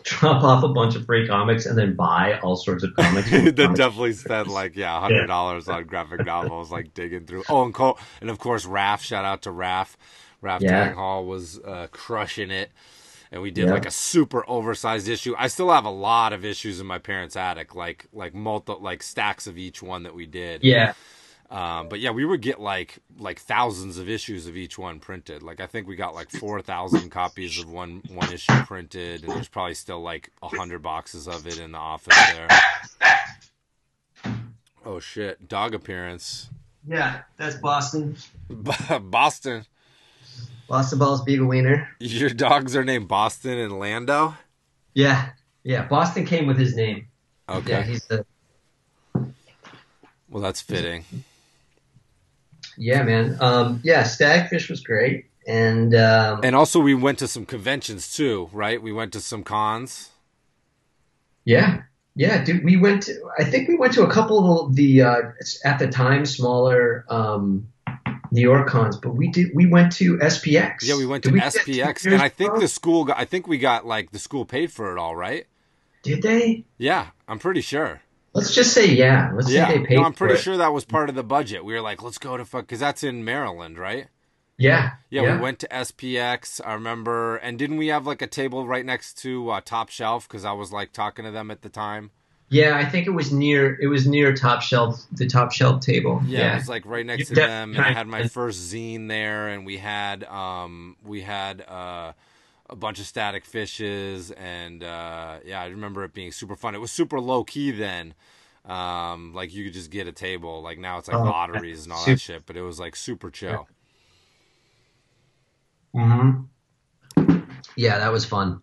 Drop 0.03 0.43
off 0.43 0.63
a 0.63 0.67
bunch 0.69 0.95
of 0.95 1.05
free 1.05 1.27
comics 1.27 1.65
and 1.65 1.77
then 1.77 1.95
buy 1.95 2.39
all 2.39 2.55
sorts 2.55 2.83
of 2.83 2.93
comics. 2.95 3.29
that 3.31 3.55
definitely 3.55 4.13
spent 4.13 4.47
like 4.47 4.75
yeah, 4.77 4.99
hundred 4.99 5.27
dollars 5.27 5.67
on 5.67 5.85
graphic 5.85 6.25
novels, 6.25 6.71
like 6.71 6.93
digging 6.93 7.25
through. 7.25 7.43
Oh, 7.49 7.63
and 7.63 7.73
Co- 7.73 7.97
and 8.21 8.29
of 8.29 8.39
course 8.39 8.65
Raph. 8.65 9.01
Shout 9.01 9.25
out 9.25 9.43
to 9.43 9.49
Raph. 9.49 9.95
Raph 10.43 10.61
Yeah. 10.61 10.85
Tang 10.85 10.95
Hall 10.95 11.25
was 11.25 11.57
uh, 11.59 11.87
crushing 11.91 12.51
it, 12.51 12.69
and 13.31 13.41
we 13.41 13.49
did 13.49 13.67
Yeah. 13.67 13.73
like 13.73 13.85
a 13.85 13.91
super 13.91 14.43
oversized 14.49 15.07
issue. 15.07 15.35
I 15.37 15.47
still 15.47 15.71
have 15.71 15.85
a 15.85 15.89
lot 15.89 16.33
of 16.33 16.43
issues 16.43 16.79
in 16.81 16.85
my 16.85 16.99
parents' 16.99 17.35
attic, 17.37 17.73
like 17.75 18.05
like 18.11 18.33
multi 18.35 18.73
like 18.79 19.01
stacks 19.03 19.47
of 19.47 19.57
each 19.57 19.81
one 19.81 20.03
that 20.03 20.13
we 20.13 20.25
did. 20.25 20.63
Yeah. 20.63 20.93
Um, 21.53 21.87
but 21.87 21.99
yeah, 21.99 22.09
we 22.09 22.25
would 22.25 22.41
get 22.41 22.59
like 22.59 22.97
like 23.19 23.39
thousands 23.39 23.97
of 23.99 24.09
issues 24.09 24.47
of 24.47 24.57
each 24.57 24.77
one 24.77 24.99
printed. 24.99 25.43
Like 25.43 25.61
I 25.61 25.67
think 25.67 25.87
we 25.87 25.95
got 25.95 26.15
like 26.15 26.31
four 26.31 26.61
thousand 26.61 27.11
copies 27.11 27.59
of 27.59 27.69
one 27.69 28.01
one 28.09 28.33
issue 28.33 28.53
printed, 28.63 29.23
and 29.23 29.31
there's 29.31 29.47
probably 29.47 29.75
still 29.75 30.01
like 30.01 30.31
a 30.41 30.47
hundred 30.47 30.81
boxes 30.81 31.27
of 31.27 31.45
it 31.47 31.59
in 31.59 31.71
the 31.71 31.77
office 31.77 32.17
there. 32.33 32.47
Oh 34.85 34.99
shit! 34.99 35.47
Dog 35.47 35.73
appearance. 35.73 36.49
Yeah. 36.87 37.21
That's 37.37 37.55
Boston. 37.55 38.17
Boston. 38.49 39.65
Boston 40.67 40.99
Balls 40.99 41.23
Beagle 41.23 41.47
Wiener. 41.47 41.89
Your 41.99 42.29
dogs 42.29 42.75
are 42.75 42.83
named 42.83 43.07
Boston 43.07 43.57
and 43.57 43.79
Lando. 43.79 44.35
Yeah. 44.93 45.29
Yeah. 45.63 45.85
Boston 45.87 46.25
came 46.25 46.47
with 46.47 46.57
his 46.57 46.75
name. 46.75 47.07
Okay. 47.47 47.71
Yeah. 47.71 47.83
He's 47.83 48.05
the, 48.05 48.25
well, 50.29 50.41
that's 50.41 50.61
fitting. 50.61 51.05
Yeah, 52.77 53.03
man. 53.03 53.37
Um, 53.39 53.81
yeah. 53.83 54.03
Static 54.03 54.49
Fish 54.49 54.69
was 54.69 54.81
great. 54.81 55.25
And, 55.47 55.93
um, 55.95 56.41
And 56.43 56.55
also, 56.55 56.79
we 56.79 56.93
went 56.93 57.19
to 57.19 57.27
some 57.27 57.45
conventions 57.45 58.13
too, 58.13 58.49
right? 58.53 58.81
We 58.81 58.93
went 58.93 59.13
to 59.13 59.21
some 59.21 59.43
cons. 59.43 60.09
Yeah, 61.45 61.81
yeah, 62.15 62.43
dude. 62.43 62.63
We 62.63 62.77
went. 62.77 63.03
To, 63.03 63.29
I 63.37 63.43
think 63.43 63.67
we 63.67 63.75
went 63.75 63.93
to 63.95 64.03
a 64.03 64.09
couple 64.09 64.61
of 64.61 64.75
the 64.75 65.01
uh, 65.01 65.21
at 65.65 65.77
the 65.77 65.87
time 65.87 66.25
smaller 66.25 67.05
um, 67.09 67.67
New 68.31 68.41
York 68.41 68.69
cons, 68.69 68.95
but 68.95 69.15
we 69.15 69.27
did. 69.27 69.51
We 69.53 69.65
went 69.65 69.91
to 69.93 70.17
SPX. 70.19 70.83
Yeah, 70.83 70.95
we 70.95 71.05
went 71.05 71.25
to 71.25 71.31
Did 71.31 71.41
SPX, 71.41 72.09
and 72.09 72.21
I 72.21 72.29
think 72.29 72.59
the 72.59 72.69
school. 72.69 73.03
Got, 73.03 73.19
I 73.19 73.25
think 73.25 73.45
we 73.45 73.57
got 73.57 73.85
like 73.85 74.11
the 74.11 74.19
school 74.19 74.45
paid 74.45 74.71
for 74.71 74.93
it 74.93 74.97
all, 74.97 75.17
right? 75.17 75.45
did 76.03 76.21
they. 76.21 76.65
Yeah, 76.77 77.07
I'm 77.27 77.39
pretty 77.39 77.61
sure. 77.61 78.01
Let's 78.33 78.53
just 78.53 78.73
say 78.73 78.87
yeah. 78.87 79.31
Let's 79.33 79.51
yeah, 79.51 79.67
say 79.67 79.77
they 79.79 79.85
paid. 79.85 79.97
no, 79.97 80.03
I'm 80.03 80.13
pretty 80.13 80.35
it. 80.35 80.41
sure 80.41 80.57
that 80.57 80.73
was 80.73 80.85
part 80.85 81.09
of 81.09 81.15
the 81.15 81.23
budget. 81.23 81.63
We 81.63 81.73
were 81.73 81.81
like, 81.81 82.01
let's 82.01 82.17
go 82.17 82.35
to 82.37 82.45
fuck, 82.45 82.61
because 82.63 82.79
that's 82.79 83.03
in 83.03 83.23
Maryland, 83.23 83.77
right? 83.77 84.07
Yeah, 84.57 84.91
Yeah, 85.09 85.35
we 85.35 85.41
went 85.41 85.59
to 85.59 85.67
SPX. 85.67 86.61
I 86.63 86.73
remember, 86.73 87.37
and 87.37 87.57
didn't 87.57 87.77
we 87.77 87.87
have 87.87 88.05
like 88.05 88.21
a 88.21 88.27
table 88.27 88.67
right 88.67 88.85
next 88.85 89.15
to 89.23 89.49
uh, 89.49 89.61
Top 89.61 89.89
Shelf? 89.89 90.27
Because 90.27 90.45
I 90.45 90.51
was 90.51 90.71
like 90.71 90.93
talking 90.93 91.25
to 91.25 91.31
them 91.31 91.49
at 91.49 91.63
the 91.63 91.69
time. 91.69 92.11
Yeah, 92.49 92.77
I 92.77 92.85
think 92.85 93.07
it 93.07 93.11
was 93.11 93.31
near. 93.31 93.75
It 93.81 93.87
was 93.87 94.05
near 94.05 94.31
top 94.35 94.61
shelf, 94.61 95.03
the 95.11 95.25
top 95.25 95.51
shelf 95.51 95.81
table. 95.81 96.21
Yeah, 96.25 96.39
Yeah, 96.39 96.51
it 96.53 96.55
was 96.57 96.69
like 96.69 96.85
right 96.85 97.05
next 97.05 97.29
to 97.29 97.35
them, 97.35 97.75
and 97.75 97.83
I 97.83 97.93
had 97.93 98.05
my 98.05 98.27
first 98.27 98.71
zine 98.71 99.07
there, 99.07 99.47
and 99.47 99.65
we 99.65 99.77
had 99.77 100.23
um 100.25 100.95
we 101.03 101.21
had 101.21 101.61
uh 101.61 102.13
a 102.73 102.75
bunch 102.75 102.99
of 102.99 103.05
static 103.05 103.45
fishes, 103.45 104.31
and 104.31 104.83
uh 104.83 105.37
yeah, 105.45 105.61
I 105.61 105.67
remember 105.67 106.03
it 106.03 106.13
being 106.13 106.31
super 106.31 106.55
fun. 106.55 106.73
It 106.75 106.81
was 106.81 106.91
super 106.91 107.19
low 107.21 107.43
key 107.43 107.71
then. 107.71 108.15
Um, 108.65 109.33
like 109.33 109.53
you 109.53 109.63
could 109.65 109.73
just 109.73 109.91
get 109.91 110.07
a 110.07 110.11
table. 110.11 110.61
Like 110.61 110.79
now 110.79 110.97
it's 110.97 111.07
like 111.07 111.17
Oh, 111.17 111.23
lotteries 111.23 111.83
and 111.83 111.93
all 111.93 111.99
super- 111.99 112.11
that 112.15 112.19
shit, 112.21 112.45
but 112.45 112.57
it 112.57 112.61
was 112.61 112.79
like 112.79 112.95
super 112.95 113.29
chill. 113.29 113.67
hmm 115.93 116.31
Yeah, 117.75 117.99
that 117.99 118.11
was 118.11 118.25
fun. 118.25 118.61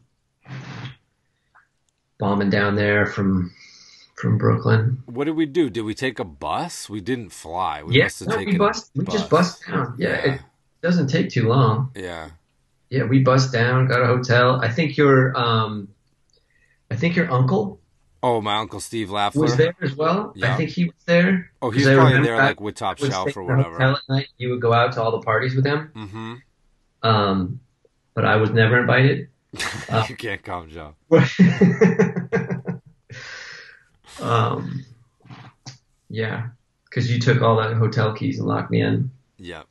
Bombing 2.19 2.51
down 2.51 2.75
there 2.75 3.07
from 3.07 3.53
from 4.17 4.37
Brooklyn. 4.37 5.03
What 5.07 5.25
did 5.25 5.37
we 5.37 5.47
do? 5.47 5.71
Did 5.71 5.83
we 5.83 5.95
take 5.95 6.19
a 6.19 6.25
bus? 6.25 6.91
We 6.91 7.01
didn't 7.01 7.31
fly. 7.31 7.83
We 7.83 7.97
yeah, 7.97 8.05
must 8.05 8.21
have 8.21 8.29
no, 8.29 8.37
we 8.39 8.57
a 8.57 8.59
bust. 8.59 8.91
We 8.95 9.05
just 9.07 9.31
bust 9.31 9.63
down. 9.67 9.95
Yeah, 9.99 10.09
Yeah. 10.27 10.35
it 10.35 10.41
doesn't 10.83 11.07
take 11.07 11.31
too 11.31 11.49
long. 11.49 11.91
Yeah. 11.95 12.31
Yeah, 12.91 13.05
we 13.05 13.21
bust 13.21 13.53
down, 13.53 13.87
got 13.87 14.03
a 14.03 14.07
hotel. 14.07 14.61
I 14.63 14.69
think 14.69 14.97
your 14.97 15.37
um, 15.39 15.89
I 16.91 16.97
think 16.97 17.17
your 17.17 17.31
uncle 17.31 17.81
Oh, 18.23 18.41
my 18.43 18.57
uncle 18.57 18.81
Steve 18.81 19.09
Lafler. 19.09 19.37
was 19.37 19.57
there 19.57 19.75
as 19.81 19.97
well. 19.97 20.33
Yeah. 20.37 20.53
I 20.53 20.57
think 20.57 20.71
he 20.71 20.85
was 20.87 20.95
there. 21.07 21.51
Oh, 21.63 21.71
he's 21.71 21.87
probably 21.87 22.23
there 22.23 22.37
like 22.37 22.61
with 22.61 22.75
Top 22.75 22.99
Shelf 22.99 23.35
or 23.35 23.45
whatever. 23.45 23.81
at 23.81 23.99
night. 24.09 24.29
You 24.37 24.51
would 24.51 24.61
go 24.61 24.75
out 24.75 24.93
to 24.95 25.03
all 25.03 25.11
the 25.13 25.23
parties 25.23 25.55
with 25.55 25.65
them. 25.65 25.91
Mm-hmm. 25.97 26.35
Um, 27.03 27.61
but 28.13 28.27
I 28.27 28.37
was 28.37 28.51
never 28.51 28.79
invited. 28.79 29.29
Uh, 29.89 30.07
you 30.09 30.15
can't 30.15 30.45
come, 30.45 30.69
Joe. 30.71 30.95
um, 34.21 34.85
yeah, 36.09 36.51
because 36.85 37.11
you 37.11 37.19
took 37.19 37.43
all 37.43 37.57
the 37.57 37.75
hotel 37.75 38.13
keys 38.15 38.39
and 38.39 38.47
locked 38.47 38.71
me 38.71 38.81
in. 38.81 39.11
Yep. 39.39 39.67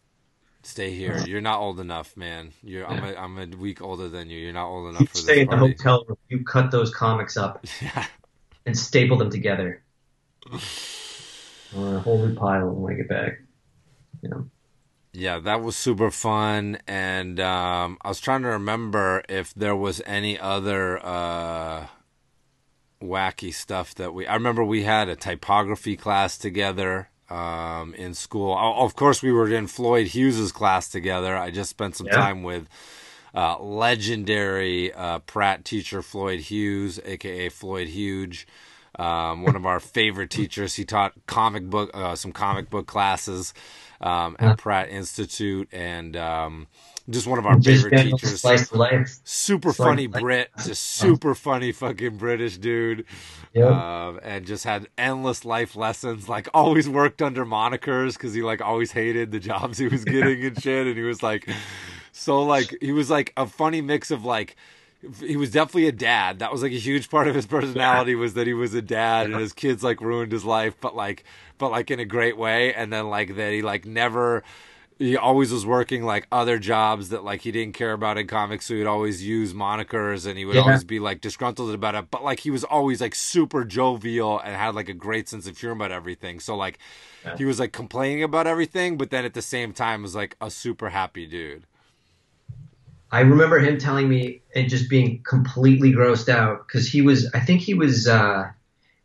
Stay 0.69 0.91
here. 0.93 1.17
You're 1.25 1.41
not 1.41 1.59
old 1.59 1.79
enough, 1.79 2.15
man. 2.15 2.51
You're 2.61 2.85
I'm 2.85 3.03
a 3.03 3.15
I'm 3.15 3.37
a 3.39 3.47
week 3.57 3.81
older 3.81 4.07
than 4.07 4.29
you. 4.29 4.37
You're 4.37 4.53
not 4.53 4.67
old 4.67 4.87
enough 4.89 5.01
You 5.01 5.07
for 5.07 5.17
stay 5.17 5.39
this 5.39 5.41
in 5.41 5.49
the 5.49 5.57
hotel 5.57 6.05
room. 6.07 6.17
You 6.29 6.43
cut 6.45 6.69
those 6.69 6.93
comics 6.93 7.37
up 7.37 7.65
Yeah. 7.81 8.05
and 8.67 8.77
staple 8.77 9.17
them 9.17 9.31
together 9.31 9.83
on 11.75 11.95
a 11.95 11.99
whole 11.99 12.23
new 12.23 12.35
pile 12.35 12.69
when 12.69 12.93
I 12.93 12.97
get 12.97 13.09
back. 13.09 13.39
You 14.21 14.29
know. 14.29 14.49
Yeah, 15.11 15.39
that 15.39 15.63
was 15.63 15.75
super 15.75 16.11
fun 16.11 16.77
and 16.87 17.39
um 17.39 17.97
I 18.01 18.09
was 18.09 18.19
trying 18.19 18.43
to 18.43 18.49
remember 18.49 19.23
if 19.27 19.53
there 19.55 19.75
was 19.75 20.03
any 20.05 20.39
other 20.39 21.03
uh 21.03 21.87
wacky 23.01 23.53
stuff 23.53 23.95
that 23.95 24.13
we 24.13 24.27
I 24.27 24.33
remember 24.35 24.63
we 24.63 24.83
had 24.83 25.07
a 25.09 25.15
typography 25.15 25.95
class 25.95 26.37
together 26.37 27.09
um 27.29 27.93
in 27.95 28.13
school. 28.13 28.57
Of 28.57 28.95
course 28.95 29.21
we 29.21 29.31
were 29.31 29.49
in 29.53 29.67
Floyd 29.67 30.07
Hughes's 30.07 30.51
class 30.51 30.89
together. 30.89 31.37
I 31.37 31.51
just 31.51 31.69
spent 31.69 31.95
some 31.95 32.07
Yeah. 32.07 32.15
time 32.17 32.43
with 32.43 32.67
uh, 33.35 33.59
legendary 33.59 34.91
uh, 34.93 35.19
Pratt 35.19 35.63
teacher 35.65 36.01
Floyd 36.01 36.39
Hughes, 36.39 36.99
aka 37.05 37.49
Floyd 37.49 37.87
Huge, 37.87 38.47
um, 38.97 39.43
one 39.43 39.55
of 39.55 39.65
our 39.65 39.79
favorite 39.79 40.31
teachers. 40.31 40.75
He 40.75 40.83
taught 40.85 41.13
comic 41.27 41.69
book, 41.69 41.91
uh, 41.93 42.15
some 42.15 42.31
comic 42.31 42.69
book 42.69 42.87
classes 42.87 43.53
um, 44.01 44.35
at 44.39 44.57
Pratt 44.57 44.89
Institute, 44.89 45.69
and 45.71 46.17
um, 46.17 46.67
just 47.09 47.27
one 47.27 47.39
of 47.39 47.45
our 47.45 47.57
Just 47.57 47.83
favorite 47.83 48.03
teachers. 48.03 48.41
Slice 48.41 48.71
life. 48.71 49.19
Super 49.23 49.73
Slice 49.73 49.87
funny 49.87 50.07
life. 50.07 50.21
Brit, 50.21 50.49
just 50.65 50.83
super 50.83 51.33
funny 51.35 51.71
fucking 51.71 52.17
British 52.17 52.57
dude. 52.57 53.05
Yep. 53.53 53.71
Um, 53.71 54.19
and 54.23 54.45
just 54.45 54.63
had 54.63 54.87
endless 54.97 55.43
life 55.45 55.75
lessons. 55.75 56.29
Like 56.29 56.47
always 56.53 56.87
worked 56.87 57.21
under 57.21 57.45
monikers 57.45 58.13
because 58.13 58.33
he 58.33 58.41
like 58.41 58.61
always 58.61 58.91
hated 58.91 59.31
the 59.31 59.39
jobs 59.39 59.77
he 59.77 59.87
was 59.87 60.05
getting 60.05 60.43
and 60.45 60.61
shit. 60.61 60.87
And 60.87 60.97
he 60.97 61.03
was 61.03 61.23
like, 61.23 61.49
so 62.11 62.43
like 62.43 62.75
he 62.81 62.91
was 62.91 63.09
like 63.09 63.33
a 63.37 63.47
funny 63.47 63.81
mix 63.81 64.11
of 64.11 64.25
like. 64.25 64.55
He 65.21 65.37
was 65.37 65.49
definitely 65.49 65.87
a 65.87 65.93
dad. 65.93 66.39
That 66.39 66.51
was 66.51 66.61
like 66.61 66.73
a 66.73 66.77
huge 66.77 67.09
part 67.09 67.29
of 67.29 67.33
his 67.33 67.45
personality 67.45 68.15
was 68.15 68.33
that 68.33 68.47
he 68.47 68.53
was 68.53 68.73
a 68.73 68.81
dad, 68.81 69.27
and 69.27 69.39
his 69.39 69.53
kids 69.53 69.81
like 69.81 70.01
ruined 70.01 70.33
his 70.33 70.43
life, 70.43 70.75
but 70.81 70.93
like, 70.93 71.23
but 71.57 71.71
like 71.71 71.89
in 71.89 72.01
a 72.01 72.05
great 72.05 72.37
way. 72.37 72.73
And 72.73 72.91
then 72.91 73.09
like 73.09 73.37
that 73.37 73.53
he 73.53 73.61
like 73.61 73.85
never 73.85 74.43
he 74.99 75.17
always 75.17 75.51
was 75.53 75.65
working 75.65 76.03
like 76.03 76.27
other 76.31 76.59
jobs 76.59 77.09
that 77.09 77.23
like 77.23 77.41
he 77.41 77.51
didn't 77.51 77.73
care 77.73 77.93
about 77.93 78.17
in 78.17 78.27
comics 78.27 78.65
so 78.67 78.75
he'd 78.75 78.85
always 78.85 79.23
use 79.25 79.53
monikers 79.53 80.27
and 80.27 80.37
he 80.37 80.45
would 80.45 80.57
Yeah. 80.57 80.59
always 80.59 80.83
be 80.83 80.99
like 80.99 81.21
disgruntled 81.21 81.73
about 81.73 81.95
it 81.95 82.11
but 82.11 82.23
like 82.23 82.41
he 82.41 82.51
was 82.51 82.63
always 82.65 83.01
like 83.01 83.15
super 83.15 83.63
jovial 83.65 84.39
and 84.39 84.55
had 84.55 84.75
like 84.75 84.89
a 84.89 84.93
great 84.93 85.29
sense 85.29 85.47
of 85.47 85.57
humor 85.57 85.73
about 85.73 85.91
everything 85.91 86.39
so 86.39 86.55
like 86.55 86.79
Yeah. 87.25 87.37
he 87.37 87.45
was 87.45 87.59
like 87.59 87.71
complaining 87.71 88.23
about 88.23 88.47
everything 88.47 88.97
but 88.97 89.09
then 89.11 89.25
at 89.25 89.33
the 89.33 89.41
same 89.41 89.73
time 89.73 90.01
was 90.03 90.15
like 90.15 90.35
a 90.41 90.51
super 90.51 90.89
happy 90.89 91.25
dude 91.25 91.65
I 93.11 93.21
remember 93.21 93.59
him 93.59 93.77
telling 93.79 94.07
me 94.07 94.41
and 94.55 94.69
just 94.69 94.89
being 94.89 95.23
completely 95.23 95.91
grossed 95.91 96.29
out 96.29 96.67
because 96.67 96.87
he 96.87 97.01
was. 97.01 97.29
I 97.33 97.39
think 97.39 97.61
he 97.61 97.73
was. 97.73 98.07
Uh, 98.07 98.51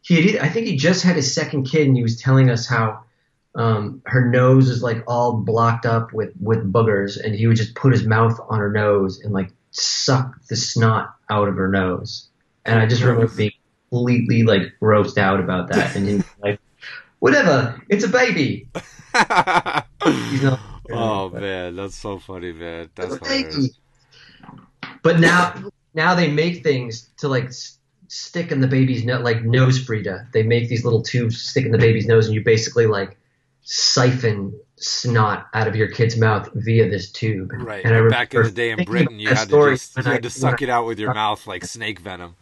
he 0.02 0.32
had, 0.32 0.42
I 0.42 0.50
think 0.50 0.66
he 0.68 0.76
just 0.76 1.04
had 1.04 1.16
his 1.16 1.34
second 1.34 1.64
kid 1.66 1.88
and 1.88 1.96
he 1.96 2.02
was 2.04 2.20
telling 2.20 2.50
us 2.50 2.66
how 2.66 3.03
um, 3.54 4.02
her 4.06 4.28
nose 4.28 4.68
is 4.68 4.82
like 4.82 5.04
all 5.06 5.34
blocked 5.36 5.86
up 5.86 6.12
with 6.12 6.32
with 6.40 6.72
boogers 6.72 7.22
and 7.22 7.34
he 7.34 7.46
would 7.46 7.56
just 7.56 7.74
put 7.74 7.92
his 7.92 8.04
mouth 8.04 8.38
on 8.48 8.58
her 8.58 8.70
nose 8.70 9.20
and 9.20 9.32
like 9.32 9.50
suck 9.70 10.34
the 10.48 10.56
snot 10.56 11.14
out 11.30 11.48
of 11.48 11.56
her 11.56 11.68
nose. 11.68 12.28
And 12.64 12.80
I 12.80 12.86
just 12.86 13.02
remember 13.02 13.28
being 13.28 13.52
completely 13.90 14.42
like 14.42 14.72
grossed 14.80 15.18
out 15.18 15.38
about 15.38 15.68
that 15.68 15.94
and 15.94 16.08
he 16.08 16.14
was 16.16 16.24
like, 16.42 16.60
whatever, 17.20 17.80
it's 17.88 18.04
a 18.04 18.08
baby. 18.08 18.68
He's 20.04 20.42
not. 20.42 20.60
oh 20.90 21.30
man 21.30 21.76
that's 21.76 21.94
so 21.94 22.18
funny 22.18 22.52
man 22.52 22.90
that's 22.94 23.16
baby. 23.18 23.70
But 25.02 25.20
now, 25.20 25.70
now 25.94 26.14
they 26.14 26.30
make 26.30 26.62
things 26.62 27.10
to 27.18 27.28
like 27.28 27.50
stick 28.08 28.50
in 28.50 28.60
the 28.60 28.66
baby's 28.66 29.04
nose, 29.04 29.22
like 29.22 29.42
NoseFrida. 29.42 30.32
They 30.32 30.42
make 30.42 30.68
these 30.68 30.84
little 30.84 31.02
tubes 31.02 31.40
stick 31.40 31.66
in 31.66 31.72
the 31.72 31.78
baby's 31.78 32.06
nose, 32.06 32.26
and 32.26 32.34
you 32.34 32.42
basically 32.42 32.86
like 32.86 33.16
siphon 33.64 34.52
snot 34.76 35.46
out 35.54 35.66
of 35.66 35.74
your 35.74 35.88
kid's 35.88 36.16
mouth 36.18 36.48
via 36.54 36.88
this 36.88 37.10
tube. 37.10 37.50
right 37.52 37.84
And 37.84 37.94
I 37.94 38.06
back 38.08 38.34
in 38.34 38.42
the 38.42 38.50
day 38.50 38.70
in 38.70 38.84
britain 38.84 39.18
you 39.18 39.28
had 39.28 39.48
to 39.48 39.70
just 39.70 39.96
you 39.96 40.02
I- 40.04 40.12
had 40.14 40.22
to 40.22 40.30
suck 40.30 40.60
I- 40.60 40.64
it 40.64 40.68
out 40.68 40.86
with 40.86 40.98
your 40.98 41.14
mouth 41.22 41.46
like 41.46 41.64
snake 41.64 41.98
venom 42.00 42.36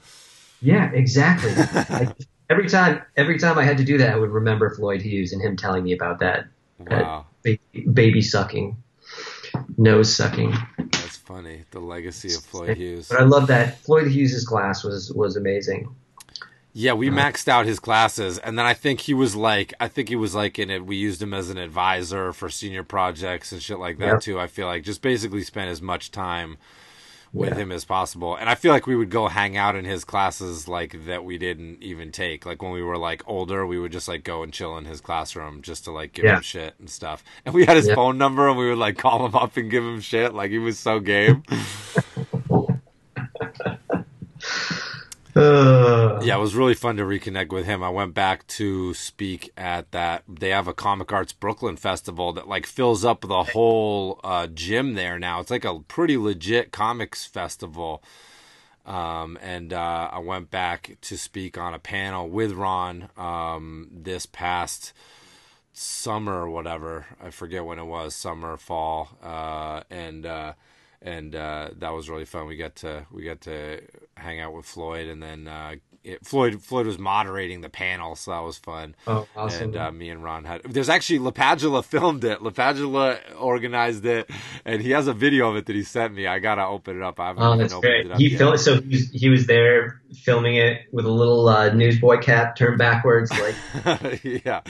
Yeah, 0.60 0.90
exactly. 0.92 1.52
I, 1.56 2.12
every 2.50 2.68
time, 2.68 3.02
every 3.16 3.38
time 3.38 3.58
I 3.58 3.64
had 3.64 3.78
to 3.78 3.84
do 3.84 3.98
that, 3.98 4.12
I 4.14 4.16
would 4.16 4.30
remember 4.30 4.70
Floyd 4.74 5.00
Hughes 5.02 5.32
and 5.32 5.40
him 5.42 5.56
telling 5.56 5.82
me 5.84 5.92
about 5.92 6.18
that 6.20 6.46
uh, 6.80 6.84
wow 6.90 7.26
baby, 7.42 7.60
baby 7.92 8.22
sucking, 8.22 8.76
nose 9.78 10.14
sucking. 10.14 10.52
that's 10.78 11.16
funny 11.18 11.64
the 11.70 11.80
legacy 11.80 12.34
of 12.34 12.42
floyd 12.42 12.76
hughes 12.76 13.08
But 13.08 13.20
I 13.20 13.24
love 13.24 13.46
that 13.48 13.78
Floyd 13.80 14.08
Hughes's 14.08 14.44
class 14.46 14.82
was 14.84 15.12
was 15.12 15.36
amazing. 15.36 15.94
Yeah, 16.74 16.94
we 16.94 17.10
maxed 17.10 17.48
out 17.48 17.66
his 17.66 17.78
classes, 17.78 18.38
and 18.38 18.58
then 18.58 18.64
I 18.64 18.72
think 18.72 19.00
he 19.00 19.12
was 19.12 19.36
like, 19.36 19.74
I 19.78 19.88
think 19.88 20.08
he 20.08 20.16
was 20.16 20.34
like 20.34 20.58
in 20.58 20.70
it. 20.70 20.86
We 20.86 20.96
used 20.96 21.20
him 21.20 21.34
as 21.34 21.50
an 21.50 21.58
advisor 21.58 22.32
for 22.32 22.48
senior 22.48 22.82
projects 22.82 23.52
and 23.52 23.60
shit 23.62 23.78
like 23.78 23.98
that 23.98 24.06
Yep. 24.06 24.20
too. 24.22 24.40
I 24.40 24.46
feel 24.46 24.66
like 24.66 24.82
just 24.82 25.02
basically 25.02 25.42
spent 25.42 25.70
as 25.70 25.82
much 25.82 26.10
time 26.10 26.56
with 27.34 27.50
Yeah. 27.50 27.56
him 27.64 27.72
as 27.72 27.84
possible, 27.84 28.36
and 28.36 28.48
I 28.48 28.54
feel 28.54 28.72
like 28.72 28.86
we 28.86 28.96
would 28.96 29.10
go 29.10 29.28
hang 29.28 29.54
out 29.56 29.76
in 29.76 29.84
his 29.84 30.02
classes 30.04 30.66
like 30.66 31.04
that 31.06 31.24
we 31.24 31.36
didn't 31.36 31.82
even 31.82 32.10
take. 32.10 32.46
Like 32.46 32.62
when 32.62 32.72
we 32.72 32.82
were 32.82 32.98
like 32.98 33.22
older, 33.26 33.66
we 33.66 33.78
would 33.78 33.92
just 33.92 34.08
like 34.08 34.24
go 34.24 34.42
and 34.42 34.50
chill 34.52 34.76
in 34.78 34.84
his 34.86 35.00
classroom 35.02 35.60
just 35.62 35.84
to 35.84 35.90
like 35.92 36.12
give 36.14 36.24
Yeah. 36.24 36.36
him 36.36 36.42
shit 36.42 36.74
and 36.78 36.88
stuff. 36.88 37.22
And 37.44 37.54
we 37.54 37.66
had 37.66 37.76
his 37.76 37.88
Yeah. 37.88 37.94
phone 37.96 38.16
number, 38.16 38.48
and 38.48 38.56
we 38.58 38.68
would 38.70 38.78
like 38.78 38.96
call 38.96 39.26
him 39.26 39.34
up 39.34 39.56
and 39.58 39.70
give 39.70 39.84
him 39.84 40.00
shit. 40.00 40.32
Like 40.34 40.50
he 40.50 40.58
was 40.58 40.78
so 40.78 41.00
game. 41.00 41.42
Uh, 45.34 46.20
Yeah, 46.22 46.36
it 46.36 46.40
was 46.40 46.54
really 46.54 46.74
fun 46.74 46.96
to 46.96 47.04
reconnect 47.04 47.52
with 47.52 47.64
him. 47.64 47.82
I 47.82 47.88
went 47.88 48.14
back 48.14 48.46
to 48.48 48.94
speak 48.94 49.50
at 49.56 49.90
that. 49.92 50.24
They 50.28 50.50
have 50.50 50.68
a 50.68 50.74
Comic 50.74 51.12
Arts 51.12 51.32
Brooklyn 51.32 51.76
festival 51.76 52.32
that 52.34 52.48
like 52.48 52.66
fills 52.66 53.04
up 53.04 53.22
the 53.22 53.42
whole 53.42 54.20
uh, 54.22 54.46
gym 54.46 54.94
there 54.94 55.18
now. 55.18 55.40
It's 55.40 55.50
like 55.50 55.64
a 55.64 55.80
pretty 55.80 56.16
legit 56.16 56.70
comics 56.70 57.24
festival. 57.26 58.02
Um, 58.84 59.38
and 59.40 59.72
uh, 59.72 60.10
I 60.12 60.18
went 60.18 60.50
back 60.50 60.96
to 61.02 61.16
speak 61.16 61.56
on 61.56 61.72
a 61.72 61.78
panel 61.78 62.28
with 62.28 62.52
Ron 62.52 63.08
um, 63.16 63.88
this 63.92 64.26
past 64.26 64.92
summer 65.72 66.42
or 66.42 66.50
whatever. 66.50 67.06
I 67.22 67.30
forget 67.30 67.64
when 67.64 67.78
it 67.78 67.84
was, 67.84 68.14
summer, 68.14 68.56
fall, 68.56 69.16
uh, 69.22 69.82
and 69.88 70.26
uh, 70.26 70.52
and 71.02 71.34
uh, 71.34 71.70
that 71.78 71.90
was 71.90 72.08
really 72.08 72.24
fun. 72.24 72.46
We 72.46 72.56
got 72.56 72.76
to 72.76 73.06
we 73.10 73.24
got 73.24 73.40
to 73.42 73.80
hang 74.16 74.40
out 74.40 74.52
with 74.54 74.66
Floyd, 74.66 75.08
and 75.08 75.22
then 75.22 75.48
uh, 75.48 75.74
it, 76.04 76.24
Floyd 76.26 76.62
Floyd 76.62 76.86
was 76.86 76.98
moderating 76.98 77.60
the 77.60 77.68
panel, 77.68 78.16
so 78.16 78.30
that 78.32 78.40
was 78.40 78.58
fun. 78.58 78.94
Oh, 79.06 79.26
awesome! 79.36 79.64
And 79.64 79.76
uh, 79.76 79.92
me 79.92 80.10
and 80.10 80.22
Ron 80.22 80.44
had. 80.44 80.62
There's 80.64 80.88
actually 80.88 81.18
LaPadula 81.20 81.84
filmed 81.84 82.24
it. 82.24 82.40
LaPadula 82.40 83.18
organized 83.38 84.04
it, 84.06 84.28
and 84.64 84.82
he 84.82 84.90
has 84.90 85.06
a 85.06 85.12
video 85.12 85.50
of 85.50 85.56
it 85.56 85.66
that 85.66 85.76
he 85.76 85.82
sent 85.84 86.14
me. 86.14 86.26
I 86.26 86.38
gotta 86.38 86.64
open 86.66 86.96
it 86.96 87.02
up. 87.02 87.20
I 87.20 87.28
haven't 87.28 87.42
oh, 87.42 87.56
that's 87.56 87.72
opened 87.72 87.82
great. 87.90 88.06
it 88.06 88.12
up 88.12 88.18
He 88.18 88.28
yet. 88.28 88.38
filmed, 88.38 88.60
so 88.60 88.80
he 88.80 88.88
was, 88.88 89.10
he 89.10 89.28
was 89.28 89.46
there 89.46 90.00
filming 90.24 90.56
it 90.56 90.82
with 90.92 91.04
a 91.06 91.10
little 91.12 91.48
uh, 91.48 91.72
newsboy 91.72 92.18
cap 92.20 92.56
turned 92.56 92.78
backwards, 92.78 93.30
like 93.30 94.24
yeah, 94.24 94.60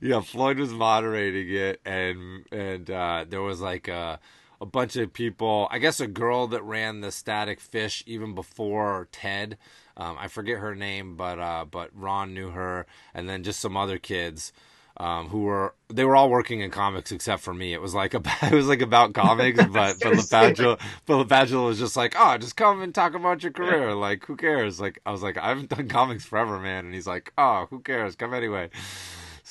yeah. 0.00 0.20
Floyd 0.20 0.58
was 0.58 0.72
moderating 0.72 1.48
it, 1.50 1.80
and 1.84 2.44
and 2.52 2.90
uh, 2.90 3.24
there 3.28 3.42
was 3.42 3.60
like 3.60 3.88
a, 3.88 4.20
a 4.64 4.66
bunch 4.66 4.96
of 4.96 5.12
people. 5.12 5.68
I 5.70 5.78
guess 5.78 6.00
a 6.00 6.06
girl 6.06 6.46
that 6.48 6.62
ran 6.62 7.02
the 7.02 7.12
Static 7.12 7.60
Fish 7.60 8.02
even 8.06 8.34
before 8.34 9.08
Ted. 9.12 9.58
Um, 9.96 10.16
I 10.18 10.28
forget 10.28 10.58
her 10.58 10.74
name, 10.74 11.16
but 11.16 11.38
uh, 11.38 11.66
but 11.70 11.90
Ron 11.94 12.32
knew 12.32 12.50
her, 12.50 12.86
and 13.12 13.28
then 13.28 13.44
just 13.44 13.60
some 13.60 13.76
other 13.76 13.98
kids. 13.98 14.52
Um, 14.96 15.28
who 15.28 15.40
were 15.42 15.74
they 15.88 16.04
were 16.04 16.14
all 16.14 16.30
working 16.30 16.60
in 16.60 16.70
comics 16.70 17.12
except 17.12 17.42
for 17.42 17.52
me. 17.52 17.74
It 17.74 17.82
was 17.82 17.94
like 17.94 18.14
about 18.14 18.42
it 18.52 18.54
was 18.54 18.68
like 18.68 18.80
about 18.80 19.12
comics, 19.12 19.58
but 19.70 19.96
but 20.00 20.14
LaPadula 20.14 20.78
but 21.04 21.50
was 21.52 21.78
just 21.78 21.96
like, 21.96 22.14
oh, 22.18 22.38
just 22.38 22.56
come 22.56 22.80
and 22.80 22.94
talk 22.94 23.14
about 23.14 23.42
your 23.42 23.52
career. 23.52 23.94
Like, 23.94 24.24
who 24.24 24.36
cares? 24.36 24.80
Like, 24.80 24.98
I 25.04 25.10
was 25.10 25.22
like, 25.22 25.36
I 25.36 25.48
haven't 25.48 25.68
done 25.68 25.88
comics 25.88 26.24
forever, 26.24 26.58
man. 26.58 26.86
And 26.86 26.94
he's 26.94 27.06
like, 27.06 27.32
oh, 27.36 27.66
who 27.70 27.80
cares? 27.80 28.16
Come 28.16 28.32
anyway. 28.32 28.70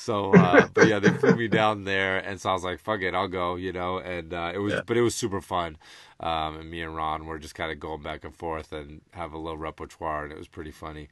So, 0.04 0.34
uh, 0.34 0.68
but 0.74 0.88
yeah, 0.88 1.00
they 1.00 1.12
flew 1.12 1.36
me 1.36 1.48
down 1.48 1.86
there, 1.86 2.18
and 2.18 2.39
so 2.42 2.50
I 2.50 2.54
was 2.54 2.63
like, 2.63 2.80
"Fuck 2.80 3.02
it, 3.02 3.13
I'll 3.16 3.30
go," 3.30 3.56
you 3.56 3.72
know. 3.72 4.00
And 4.00 4.34
uh, 4.34 4.52
it 4.54 4.58
was, 4.58 4.74
Yeah. 4.74 4.82
but 4.86 4.98
it 4.98 5.02
was 5.02 5.16
super 5.16 5.39
fun. 5.39 5.78
Um, 6.20 6.58
and 6.60 6.70
me 6.70 6.82
and 6.82 6.94
Ron 6.96 7.26
were 7.26 7.39
just 7.39 7.56
kind 7.56 7.72
of 7.72 7.80
going 7.80 8.02
back 8.04 8.24
and 8.26 8.36
forth 8.36 8.74
and 8.74 9.02
have 9.12 9.32
a 9.34 9.38
little 9.38 9.58
repertoire, 9.58 10.24
and 10.24 10.34
it 10.34 10.38
was 10.38 10.48
pretty 10.50 10.72
funny. 10.72 11.08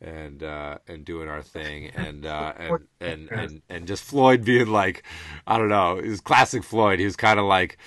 And 0.00 0.42
uh, 0.42 0.78
and 0.88 1.04
doing 1.06 1.28
our 1.28 1.40
thing, 1.42 1.88
and 1.94 2.26
uh, 2.26 2.52
and, 2.58 2.86
and 3.00 3.30
and 3.30 3.62
and 3.70 3.86
just 3.86 4.04
Floyd 4.04 4.44
being 4.44 4.66
like, 4.66 5.04
I 5.46 5.56
don't 5.56 5.70
know, 5.70 5.96
it 5.96 6.06
was 6.08 6.20
classic 6.20 6.64
Floyd. 6.64 6.98
He 6.98 7.06
was 7.06 7.16
kind 7.16 7.38
of 7.40 7.46
like 7.46 7.78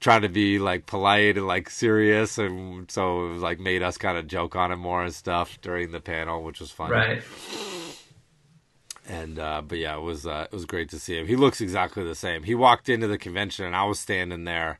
trying 0.00 0.22
to 0.22 0.28
be 0.28 0.58
like 0.58 0.86
polite 0.86 1.36
and 1.36 1.46
like 1.46 1.70
serious, 1.70 2.36
and 2.38 2.90
so 2.90 3.26
it 3.26 3.32
was 3.34 3.42
like 3.42 3.60
made 3.60 3.82
us 3.82 3.96
kind 3.96 4.18
of 4.18 4.26
joke 4.26 4.56
on 4.56 4.72
him 4.72 4.80
more 4.80 5.04
and 5.04 5.14
stuff 5.14 5.60
during 5.60 5.92
the 5.92 6.00
panel, 6.00 6.42
which 6.42 6.58
was 6.58 6.72
fun 6.72 6.90
right. 6.90 7.22
And 9.10 9.40
uh, 9.40 9.60
but 9.66 9.78
yeah, 9.78 9.96
it 9.96 10.02
was 10.02 10.24
uh, 10.24 10.46
it 10.50 10.54
was 10.54 10.64
great 10.66 10.88
to 10.90 10.98
see 11.00 11.18
him. 11.18 11.26
He 11.26 11.34
looks 11.34 11.60
exactly 11.60 12.04
the 12.04 12.14
same. 12.14 12.44
He 12.44 12.54
walked 12.54 12.88
into 12.88 13.08
the 13.08 13.18
convention, 13.18 13.66
and 13.66 13.74
I 13.74 13.84
was 13.84 13.98
standing 13.98 14.44
there. 14.44 14.78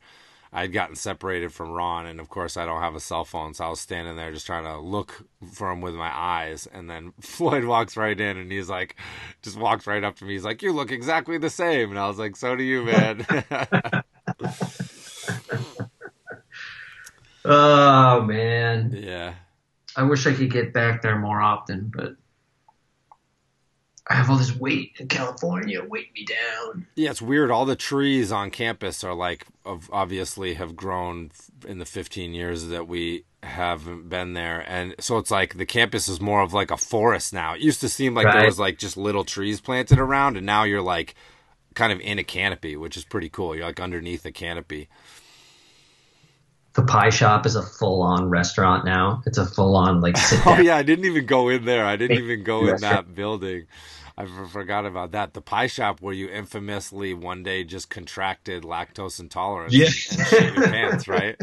I'd 0.53 0.73
gotten 0.73 0.97
separated 0.97 1.53
from 1.53 1.71
Ron, 1.71 2.07
and 2.07 2.21
of 2.21 2.29
course, 2.29 2.57
I 2.57 2.65
don't 2.65 2.81
have 2.81 2.95
a 2.95 3.01
cell 3.01 3.25
phone, 3.25 3.55
so 3.55 3.65
I 3.65 3.69
was 3.69 3.81
standing 3.81 4.17
there 4.17 4.33
just 4.33 4.47
trying 4.47 4.65
to 4.65 4.79
look 4.79 5.25
for 5.53 5.71
him 5.71 5.81
with 5.81 5.95
my 5.95 6.11
eyes. 6.13 6.67
And 6.73 6.89
then 6.89 7.13
Floyd 7.21 7.65
walks 7.65 7.97
right 7.97 8.19
in, 8.19 8.37
and 8.37 8.53
he's 8.53 8.69
like, 8.69 8.97
just 9.43 9.59
walks 9.59 9.87
right 9.87 10.03
up 10.05 10.17
to 10.17 10.25
me. 10.25 10.35
He's 10.35 10.45
like, 10.45 10.63
"You 10.63 10.73
look 10.73 10.93
exactly 10.93 11.39
the 11.39 11.51
same," 11.51 11.91
and 11.91 11.99
I 11.99 12.07
was 12.07 12.19
like, 12.19 12.37
"So 12.37 12.55
do 12.55 12.63
you, 12.63 12.85
man." 12.85 13.27
Oh 17.43 18.21
man, 18.23 18.93
yeah, 18.95 19.33
I 19.97 20.03
wish 20.03 20.27
I 20.27 20.35
could 20.35 20.51
get 20.53 20.75
back 20.75 21.01
there 21.01 21.19
more 21.19 21.41
often, 21.41 21.91
but 21.95 22.17
I 24.11 24.15
have 24.15 24.29
all 24.29 24.37
this 24.37 24.57
weight 24.57 24.97
in 24.99 25.07
California 25.07 25.85
weighing 25.89 26.09
me 26.17 26.25
down. 26.25 26.87
yeah, 26.97 27.11
it's 27.11 27.23
weird. 27.23 27.53
All 27.53 27.65
the 27.65 27.77
trees 27.77 28.33
on 28.33 28.51
campus 28.51 29.05
are 29.05 29.15
like, 29.15 29.47
of 29.65 29.89
obviously 29.93 30.55
have 30.55 30.75
grown 30.75 31.31
in 31.65 31.79
the 31.79 31.85
15 31.85 32.35
years 32.35 32.67
that 32.67 32.89
we 32.89 33.25
haven't 33.45 34.09
been 34.09 34.33
there, 34.35 34.65
and 34.69 34.97
so 34.99 35.19
it's 35.19 35.31
like 35.31 35.57
the 35.57 35.65
campus 35.65 36.09
is 36.09 36.21
more 36.21 36.43
of 36.43 36.53
like 36.53 36.73
a 36.73 36.77
forest 36.77 37.33
now. 37.33 37.55
It 37.55 37.61
used 37.61 37.81
to 37.83 37.89
seem 37.89 38.15
like 38.15 38.33
there 38.33 38.47
was 38.47 38.59
like 38.59 38.79
just 38.79 38.97
little 38.97 39.25
trees 39.25 39.61
planted 39.61 40.01
around, 40.01 40.37
and 40.37 40.45
now 40.45 40.65
you're 40.65 40.83
like 40.83 41.15
kind 41.75 41.93
of 41.93 42.01
in 42.01 42.19
a 42.19 42.25
canopy, 42.25 42.77
which 42.77 42.97
is 42.97 43.05
pretty 43.05 43.29
cool. 43.29 43.55
You're 43.55 43.67
like 43.67 43.79
underneath 43.79 44.27
a 44.27 44.33
canopy. 44.33 44.89
The 46.73 46.83
pie 46.83 47.11
shop 47.11 47.47
is 47.47 47.57
a 47.57 47.63
full-on 47.63 48.29
restaurant 48.29 48.85
now. 48.85 49.23
It's 49.27 49.39
a 49.39 49.47
full-on 49.47 50.01
like 50.01 50.17
sit 50.17 50.41
Oh 50.47 50.61
yeah, 50.61 50.77
I 50.77 50.83
didn't 50.83 51.05
even 51.05 51.27
go 51.27 51.49
in 51.49 51.65
there. 51.65 51.85
I 51.85 51.97
didn't 51.97 52.19
even 52.19 52.45
go 52.45 52.67
in 52.69 52.81
that 52.81 53.15
building. 53.15 53.67
I 54.23 54.47
forgot 54.49 54.87
about 54.87 55.13
that. 55.13 55.35
The 55.35 55.41
pie 55.41 55.67
shop 55.67 56.01
where 56.01 56.15
you 56.15 56.29
infamously 56.29 57.15
one 57.15 57.43
day 57.43 57.65
just 57.65 57.91
contracted 57.91 58.63
lactose 58.65 59.21
intolerance 59.21 59.73
Yeah. 59.75 59.87
and 60.11 60.27
shit 60.27 60.55
your 60.55 60.65
pants, 60.65 61.09
right? 61.09 61.37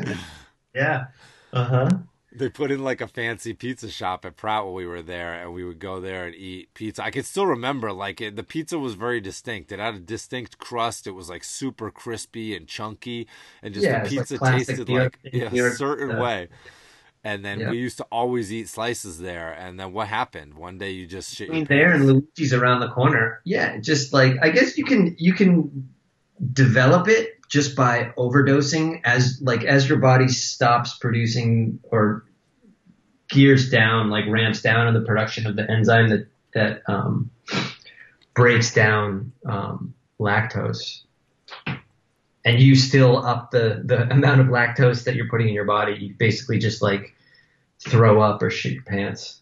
yeah. 0.73 1.07
Uh 1.53 1.63
huh. 1.63 1.89
They 2.31 2.49
put 2.49 2.71
in 2.71 2.83
like 2.83 3.01
a 3.01 3.07
fancy 3.07 3.53
pizza 3.53 3.89
shop 3.89 4.23
at 4.25 4.35
Pratt 4.35 4.63
while 4.65 4.73
we 4.73 4.85
were 4.85 5.01
there, 5.01 5.33
and 5.33 5.53
we 5.53 5.63
would 5.63 5.79
go 5.79 5.99
there 6.01 6.25
and 6.27 6.35
eat 6.35 6.73
pizza. 6.73 7.03
I 7.03 7.09
could 7.09 7.25
still 7.25 7.47
remember, 7.47 7.91
like, 7.91 8.21
it, 8.21 8.35
the 8.35 8.43
pizza 8.43 8.77
was 8.77 8.93
very 8.95 9.19
distinct. 9.21 9.71
It 9.71 9.79
had 9.79 9.95
a 9.95 9.99
distinct 9.99 10.57
crust. 10.59 11.07
It 11.07 11.11
was 11.11 11.29
like 11.29 11.43
super 11.43 11.89
crispy 11.89 12.55
and 12.55 12.67
chunky, 12.67 13.27
and 13.63 13.73
just 13.73 13.83
Yeah, 13.85 13.99
the 13.99 13.99
it's 14.03 14.15
like 14.15 14.27
pizza 14.27 14.37
tasted 14.37 14.89
like 14.89 15.17
yeah, 15.23 15.49
New 15.49 15.63
York 15.63 15.73
a 15.73 15.75
certain 15.77 16.17
way. 16.17 16.49
And 17.27 17.43
then 17.43 17.69
we 17.69 17.77
used 17.77 17.97
to 17.97 18.05
always 18.09 18.53
eat 18.53 18.69
slices 18.69 19.19
there. 19.19 19.51
And 19.51 19.77
then 19.77 19.91
what 19.91 20.07
happened? 20.07 20.53
One 20.53 20.77
day 20.77 20.91
you 20.91 21.05
just 21.05 21.35
shit 21.35 21.49
I 21.49 21.53
mean, 21.53 21.65
there 21.65 21.91
and 21.91 22.07
Luigi's 22.07 22.53
around 22.53 22.79
the 22.79 22.87
corner. 22.87 23.41
Yeah, 23.43 23.79
just 23.79 24.13
like 24.13 24.37
I 24.41 24.49
guess 24.49 24.77
you 24.77 24.85
can 24.85 25.13
you 25.19 25.33
can 25.33 25.89
develop 26.53 27.09
it 27.09 27.31
just 27.49 27.75
by 27.75 28.13
overdosing 28.17 29.01
as 29.03 29.41
like 29.41 29.65
as 29.65 29.89
your 29.89 29.97
body 29.97 30.29
stops 30.29 30.97
producing 30.99 31.81
or 31.91 32.23
gears 33.27 33.69
down, 33.69 34.09
like 34.09 34.23
ramps 34.29 34.61
down 34.61 34.87
in 34.87 34.93
the 34.93 35.01
production 35.01 35.47
of 35.47 35.57
the 35.57 35.69
enzyme 35.69 36.07
that 36.07 36.27
that 36.53 36.81
um, 36.87 37.29
breaks 38.35 38.73
down 38.73 39.33
um, 39.45 39.93
lactose. 40.17 41.01
And 42.45 42.61
you 42.61 42.75
still 42.75 43.17
up 43.17 43.51
the, 43.51 43.81
the 43.83 44.09
amount 44.09 44.39
of 44.39 44.47
lactose 44.47 45.03
that 45.03 45.15
you're 45.15 45.27
putting 45.27 45.49
in 45.49 45.53
your 45.53 45.65
body. 45.65 45.97
You 45.99 46.15
basically 46.17 46.59
just 46.59 46.81
like 46.81 47.13
throw 47.79 48.21
up 48.21 48.41
or 48.41 48.49
shit 48.49 48.73
your 48.73 48.83
pants. 48.83 49.41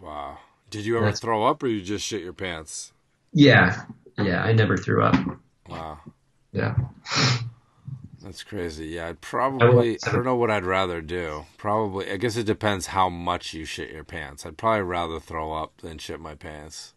Wow. 0.00 0.38
Did 0.70 0.84
you 0.84 0.96
ever 0.96 1.06
That's- 1.06 1.20
throw 1.20 1.44
up 1.46 1.62
or 1.62 1.66
you 1.68 1.80
just 1.82 2.04
shit 2.04 2.22
your 2.22 2.32
pants? 2.32 2.92
Yeah, 3.32 3.84
yeah. 4.18 4.42
I 4.42 4.52
never 4.52 4.76
threw 4.76 5.02
up. 5.02 5.16
Wow. 5.68 5.98
Yeah. 6.52 6.76
That's 8.22 8.42
crazy. 8.42 8.86
Yeah, 8.88 9.08
I'd 9.08 9.20
probably 9.20 9.98
I 10.06 10.12
don't 10.12 10.24
know 10.24 10.34
what 10.36 10.50
I'd 10.50 10.64
rather 10.64 11.00
do. 11.00 11.46
Probably, 11.56 12.10
I 12.10 12.16
guess 12.16 12.36
it 12.36 12.44
depends 12.44 12.88
how 12.88 13.08
much 13.08 13.54
you 13.54 13.64
shit 13.64 13.90
your 13.90 14.04
pants. 14.04 14.44
I'd 14.44 14.58
probably 14.58 14.82
rather 14.82 15.20
throw 15.20 15.52
up 15.52 15.78
than 15.82 15.98
shit 15.98 16.20
my 16.20 16.34
pants. 16.34 16.94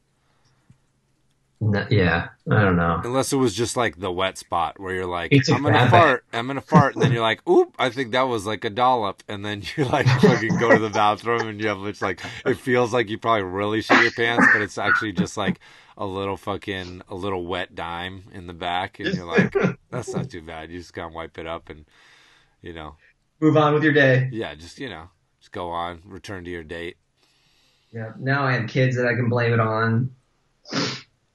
No, 1.63 1.85
yeah. 1.91 2.29
I 2.49 2.63
don't 2.63 2.75
know. 2.75 2.99
Unless 3.03 3.33
it 3.33 3.35
was 3.35 3.53
just 3.53 3.77
like 3.77 3.99
the 3.99 4.11
wet 4.11 4.39
spot 4.39 4.79
where 4.79 4.95
you're 4.95 5.05
like, 5.05 5.31
It's 5.31 5.47
I'm 5.47 5.61
gonna 5.61 5.87
fart, 5.91 6.25
I'm 6.33 6.47
gonna 6.47 6.59
fart, 6.59 6.95
and 6.95 7.03
then 7.03 7.11
you're 7.11 7.21
like, 7.21 7.47
oop, 7.47 7.75
I 7.77 7.91
think 7.91 8.13
that 8.13 8.23
was 8.23 8.47
like 8.47 8.65
a 8.65 8.71
dollop, 8.71 9.21
and 9.27 9.45
then 9.45 9.61
you 9.77 9.85
like 9.85 10.07
fucking 10.21 10.57
go 10.57 10.71
to 10.71 10.79
the 10.79 10.89
bathroom 10.89 11.47
and 11.47 11.61
you 11.61 11.67
have 11.67 11.85
it's 11.85 12.01
like 12.01 12.19
it 12.47 12.57
feels 12.57 12.91
like 12.93 13.09
you 13.09 13.19
probably 13.19 13.43
really 13.43 13.81
shit 13.81 14.01
your 14.01 14.11
pants, 14.11 14.47
but 14.51 14.63
it's 14.63 14.79
actually 14.79 15.11
just 15.13 15.37
like 15.37 15.59
a 15.97 16.05
little 16.05 16.35
fucking 16.35 17.03
a 17.09 17.13
little 17.13 17.45
wet 17.45 17.75
dime 17.75 18.23
in 18.33 18.47
the 18.47 18.53
back, 18.53 18.99
and 18.99 19.13
you're 19.13 19.25
like, 19.25 19.53
that's 19.91 20.11
not 20.15 20.31
too 20.31 20.41
bad. 20.41 20.71
You 20.71 20.79
just 20.79 20.93
gotta 20.95 21.13
wipe 21.13 21.37
it 21.37 21.45
up 21.45 21.69
and 21.69 21.85
you 22.63 22.73
know, 22.73 22.95
Move 23.39 23.55
on 23.55 23.75
with 23.75 23.83
your 23.83 23.93
day. 23.93 24.29
yeah, 24.31 24.55
just 24.55 24.79
you 24.79 24.89
know, 24.89 25.09
just 25.39 25.51
go 25.51 25.69
on, 25.69 26.01
return 26.05 26.43
to 26.43 26.49
your 26.49 26.63
date. 26.63 26.97
Yeah. 27.93 28.13
Now 28.17 28.45
I 28.45 28.53
have 28.53 28.67
kids 28.67 28.95
that 28.95 29.05
I 29.05 29.13
can 29.13 29.29
blame 29.29 29.53
it 29.53 29.59
on. 29.59 30.09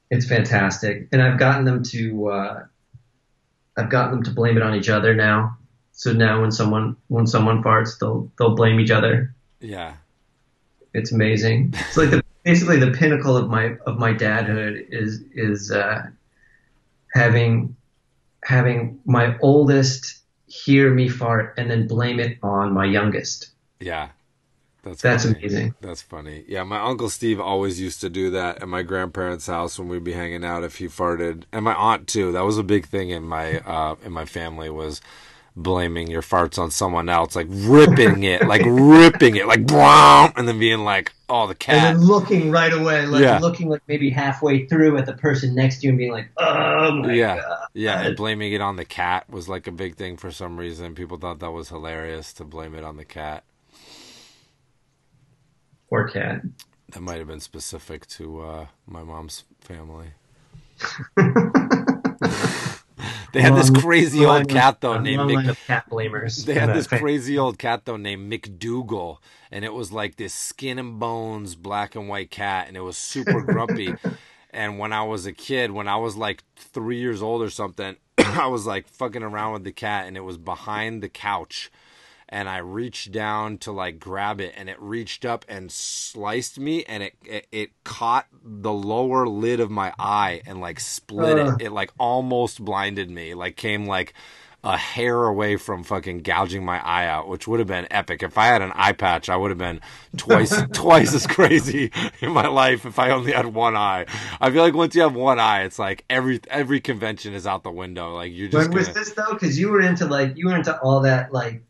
It's 0.09 0.25
fantastic, 0.25 1.07
and 1.11 1.21
I've 1.21 1.37
gotten 1.37 1.65
them 1.65 1.83
to. 1.83 2.27
Uh, 2.29 2.65
I've 3.75 3.89
gotten 3.89 4.11
them 4.11 4.23
to 4.23 4.31
blame 4.31 4.57
it 4.57 4.63
on 4.63 4.73
each 4.73 4.89
other 4.89 5.13
now. 5.13 5.57
So 5.91 6.13
now 6.13 6.41
when 6.41 6.51
someone 6.51 6.95
when 7.07 7.27
someone 7.27 7.63
farts, 7.63 7.99
they'll 7.99 8.31
they'll 8.37 8.55
blame 8.55 8.79
each 8.79 8.91
other. 8.91 9.33
Yeah, 9.59 9.93
It's 10.93 11.11
amazing. 11.11 11.73
It's 11.75 11.97
like 11.97 12.11
the 12.11 12.23
basically 12.43 12.79
the 12.79 12.91
pinnacle 12.91 13.35
of 13.35 13.49
my 13.49 13.75
of 13.85 13.97
my 13.97 14.13
dadhood 14.13 14.87
is 14.89 15.23
is 15.33 15.71
uh, 15.71 16.03
having 17.13 17.75
having 18.43 18.99
my 19.05 19.37
oldest 19.39 20.19
hear 20.47 20.93
me 20.93 21.09
fart 21.09 21.55
and 21.57 21.69
then 21.69 21.87
blame 21.87 22.19
it 22.19 22.37
on 22.41 22.71
my 22.73 22.85
youngest. 22.85 23.49
yeah. 23.79 24.09
That's 24.87 25.01
That's 25.01 25.25
funny. 25.25 25.41
amazing. 25.41 25.73
That's 25.81 26.01
funny. 26.01 26.45
Yeah, 26.47 26.63
my 26.63 26.79
uncle 26.79 27.09
Steve 27.09 27.39
always 27.39 27.79
used 27.79 28.01
to 28.01 28.09
do 28.09 28.29
that 28.31 28.61
at 28.61 28.67
my 28.67 28.83
grandparents' 28.83 29.47
house 29.47 29.77
when 29.77 29.89
we'd 29.89 30.03
be 30.03 30.13
hanging 30.13 30.43
out 30.45 30.63
if 30.63 30.77
he 30.77 30.87
farted, 30.87 31.43
and 31.51 31.65
my 31.65 31.73
aunt 31.73 32.07
too. 32.07 32.31
That 32.31 32.45
was 32.45 32.57
a 32.57 32.63
big 32.63 32.87
thing 32.87 33.09
in 33.09 33.23
my 33.23 33.59
uh, 33.59 33.95
in 34.03 34.11
my 34.11 34.25
family 34.25 34.69
was 34.69 35.01
blaming 35.55 36.07
your 36.07 36.21
farts 36.21 36.59
on 36.59 36.71
someone 36.71 37.09
else, 37.09 37.35
like 37.35 37.47
ripping 37.49 38.23
it, 38.23 38.45
like 38.45 38.61
ripping 38.65 39.35
it, 39.35 39.47
like 39.47 39.65
brown, 39.65 40.31
and 40.35 40.47
then 40.47 40.59
being 40.59 40.79
like, 40.83 41.13
Oh, 41.29 41.47
the 41.47 41.55
and 41.55 41.59
cat. 41.73 41.83
then 41.83 41.99
looking 42.01 42.51
right 42.51 42.71
away, 42.71 43.05
like 43.05 43.21
Yeah. 43.21 43.39
looking 43.39 43.67
like 43.69 43.81
maybe 43.87 44.09
halfway 44.09 44.65
through 44.67 44.97
at 44.97 45.05
the 45.05 45.13
person 45.13 45.53
next 45.55 45.81
to 45.81 45.87
you 45.87 45.89
and 45.91 45.97
being 45.97 46.11
like, 46.11 46.29
"Oh 46.37 46.91
my 46.93 47.17
Yeah. 47.17 47.35
god!" 47.35 47.67
Yeah, 47.73 48.01
and 48.01 48.15
blaming 48.15 48.53
it 48.53 48.61
on 48.61 48.75
the 48.77 48.85
cat 48.85 49.29
was 49.29 49.49
like 49.49 49.67
a 49.67 49.71
big 49.71 49.95
thing 49.95 50.17
for 50.17 50.31
some 50.31 50.57
reason. 50.57 50.95
People 50.95 51.17
thought 51.17 51.39
that 51.39 51.51
was 51.51 51.69
hilarious 51.69 52.33
to 52.33 52.43
blame 52.45 52.73
it 52.75 52.83
on 52.83 52.97
the 52.97 53.05
cat. 53.05 53.43
Poor 55.89 56.07
cat. 56.07 56.41
That 56.89 57.01
might 57.01 57.17
have 57.19 57.27
been 57.27 57.39
specific 57.39 58.07
to 58.07 58.41
uh, 58.41 58.65
my 58.85 59.03
mom's 59.03 59.43
family. 59.59 60.07
they 63.33 63.41
had 63.41 63.55
this 63.55 63.69
crazy 63.69 64.25
old 64.25 64.49
cat 64.49 64.81
though 64.81 64.99
named 64.99 65.21
Mick 65.21 65.57
cat 65.65 65.89
blamers. 65.89 66.45
They 66.45 66.53
had 66.53 66.69
this 66.75 66.87
crazy 66.87 67.37
old 67.37 67.57
cat 67.57 67.85
though 67.85 67.97
named 67.97 68.31
McDougal, 68.31 69.17
and 69.51 69.65
it 69.65 69.73
was 69.73 69.91
like 69.91 70.15
this 70.17 70.33
skin 70.33 70.79
and 70.79 70.99
bones 70.99 71.55
black 71.55 71.95
and 71.95 72.07
white 72.09 72.31
cat, 72.31 72.67
and 72.67 72.77
it 72.77 72.81
was 72.81 72.97
super 72.97 73.41
grumpy. 73.41 73.93
and 74.51 74.79
when 74.79 74.93
I 74.93 75.03
was 75.03 75.25
a 75.25 75.33
kid, 75.33 75.71
when 75.71 75.87
I 75.87 75.97
was 75.97 76.15
like 76.15 76.43
three 76.55 76.99
years 76.99 77.21
old 77.21 77.41
or 77.41 77.49
something, 77.49 77.95
I 78.17 78.47
was 78.47 78.65
like 78.65 78.87
fucking 78.87 79.23
around 79.23 79.53
with 79.53 79.63
the 79.63 79.71
cat, 79.71 80.07
and 80.07 80.17
it 80.17 80.21
was 80.21 80.37
behind 80.37 81.01
the 81.01 81.09
couch. 81.09 81.71
And 82.29 82.49
I 82.49 82.57
reached 82.57 83.11
down 83.11 83.57
to 83.59 83.71
like 83.71 83.99
grab 83.99 84.41
it, 84.41 84.53
and 84.57 84.69
it 84.69 84.81
reached 84.81 85.25
up 85.25 85.45
and 85.47 85.71
sliced 85.71 86.59
me, 86.59 86.83
and 86.85 87.03
it 87.03 87.13
it, 87.23 87.47
it 87.51 87.83
caught 87.83 88.27
the 88.43 88.73
lower 88.73 89.27
lid 89.27 89.59
of 89.59 89.71
my 89.71 89.93
eye 89.97 90.41
and 90.45 90.59
like 90.59 90.79
split 90.79 91.39
Ugh. 91.39 91.55
it. 91.59 91.67
It 91.67 91.71
like 91.71 91.91
almost 91.97 92.63
blinded 92.63 93.09
me. 93.09 93.33
Like 93.33 93.55
came 93.55 93.85
like 93.85 94.13
a 94.63 94.75
hair 94.75 95.25
away 95.25 95.55
from 95.55 95.83
fucking 95.83 96.19
gouging 96.19 96.65
my 96.65 96.85
eye 96.85 97.05
out, 97.05 97.27
which 97.27 97.47
would 97.47 97.59
have 97.59 97.67
been 97.67 97.87
epic. 97.91 98.23
If 98.23 98.37
I 98.37 98.47
had 98.47 98.61
an 98.61 98.71
eye 98.75 98.91
patch, 98.91 99.29
I 99.29 99.37
would 99.37 99.51
have 99.51 99.57
been 99.57 99.79
twice 100.17 100.61
twice 100.73 101.13
as 101.13 101.27
crazy 101.27 101.91
in 102.21 102.31
my 102.31 102.47
life 102.47 102.85
if 102.85 102.97
I 102.99 103.11
only 103.11 103.31
had 103.31 103.45
one 103.45 103.75
eye. 103.77 104.05
I 104.41 104.51
feel 104.51 104.63
like 104.63 104.73
once 104.73 104.95
you 104.95 105.01
have 105.03 105.15
one 105.15 105.39
eye, 105.39 105.63
it's 105.63 105.79
like 105.79 106.03
every 106.09 106.41
every 106.49 106.81
convention 106.81 107.33
is 107.33 107.45
out 107.47 107.63
the 107.63 107.71
window. 107.71 108.13
Like 108.15 108.33
you're 108.33 108.49
just 108.49 108.69
When 108.69 108.77
was 108.77 108.87
gonna, 108.87 108.99
this 108.99 109.13
though? 109.13 109.33
Because 109.33 109.59
you 109.59 109.69
were 109.69 109.81
into 109.81 110.05
like 110.05 110.35
you 110.35 110.47
were 110.47 110.55
into 110.55 110.77
all 110.81 111.01
that 111.01 111.31
like 111.31 111.63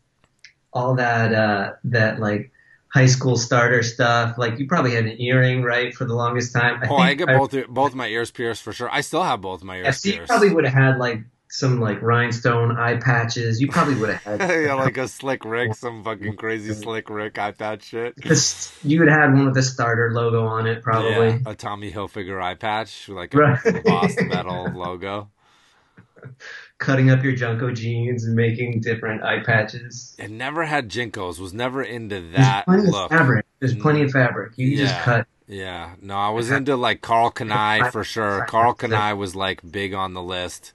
all 0.78 0.94
that 0.94 1.34
uh 1.34 1.72
that 1.84 2.20
like 2.20 2.52
high 2.92 3.06
school 3.06 3.36
starter 3.36 3.82
stuff. 3.82 4.38
Like 4.38 4.58
you 4.58 4.66
probably 4.66 4.94
had 4.94 5.04
an 5.04 5.20
earring, 5.20 5.62
right, 5.62 5.94
for 5.94 6.04
the 6.04 6.14
longest 6.14 6.54
time. 6.54 6.80
Oh, 6.88 6.96
I 6.96 7.14
get 7.14 7.26
both 7.28 7.54
both 7.68 7.94
my 7.94 8.06
ears 8.08 8.30
pierced 8.30 8.62
for 8.62 8.72
sure. 8.72 8.88
I 8.90 9.00
still 9.02 9.22
have 9.24 9.40
both 9.40 9.62
my 9.62 9.76
Yeah, 9.76 9.90
ears 9.90 10.00
so 10.00 10.08
you 10.08 10.14
pierced. 10.14 10.30
probably 10.30 10.50
would 10.54 10.64
have 10.64 10.74
had 10.74 10.98
like 10.98 11.20
some 11.50 11.80
like 11.80 12.00
rhinestone 12.02 12.76
eye 12.78 12.96
patches. 12.96 13.60
You 13.60 13.68
probably 13.68 13.96
would 13.96 14.10
have 14.10 14.40
had 14.40 14.50
yeah, 14.64 14.74
like 14.74 14.96
a 14.96 15.08
slick 15.08 15.44
Rick, 15.44 15.74
some 15.74 16.04
fucking 16.04 16.36
crazy 16.42 16.74
slick 16.74 17.10
Rick 17.10 17.38
eye 17.38 17.52
patch 17.52 17.84
shit. 17.84 18.14
You 18.82 19.00
would 19.00 19.08
have 19.08 19.20
had 19.20 19.32
one 19.34 19.46
with 19.46 19.54
the 19.54 19.62
starter 19.62 20.10
logo 20.12 20.46
on 20.46 20.66
it, 20.66 20.82
probably. 20.82 21.28
Yeah, 21.28 21.38
a 21.46 21.54
Tommy 21.54 21.90
Hilfiger 21.90 22.40
eye 22.42 22.54
patch, 22.54 23.08
like 23.08 23.34
a 23.34 23.38
Right. 23.38 23.58
embossed 23.66 24.22
metal 24.22 24.72
logo. 24.74 25.30
Cutting 26.78 27.10
up 27.10 27.22
your 27.24 27.32
JNCO 27.34 27.74
jeans 27.74 28.24
and 28.24 28.34
making 28.36 28.80
different 28.80 29.22
eye 29.22 29.40
patches. 29.40 30.14
And 30.18 30.38
never 30.38 30.64
had 30.64 30.88
JNCOs. 30.88 31.38
Was 31.38 31.52
never 31.52 31.82
into 31.82 32.20
that 32.32 32.64
There's 32.66 32.82
plenty 32.82 32.90
look. 32.92 33.10
of 33.12 33.18
fabric. 33.18 33.46
There's 33.60 33.74
plenty 33.76 34.02
of 34.02 34.10
fabric. 34.12 34.52
You 34.56 34.70
can 34.70 34.78
Yeah. 34.78 34.84
just 34.86 35.00
cut. 35.00 35.26
Yeah, 35.50 35.94
no, 36.02 36.14
I 36.14 36.28
was 36.28 36.50
into 36.50 36.76
like 36.76 37.00
Karl 37.00 37.30
Kani 37.30 37.90
for 37.90 38.04
sure. 38.04 38.44
Karl 38.46 38.74
Kani 38.74 39.16
was 39.16 39.34
like 39.34 39.60
big 39.68 39.94
on 39.94 40.12
the 40.12 40.22
list. 40.22 40.72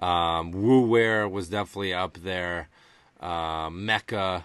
Um, 0.00 0.52
Wu 0.52 0.82
Wear 0.86 1.28
was 1.28 1.48
definitely 1.48 1.92
up 1.94 2.18
there. 2.22 2.68
Uh, 3.20 3.70
Mecca, 3.72 4.44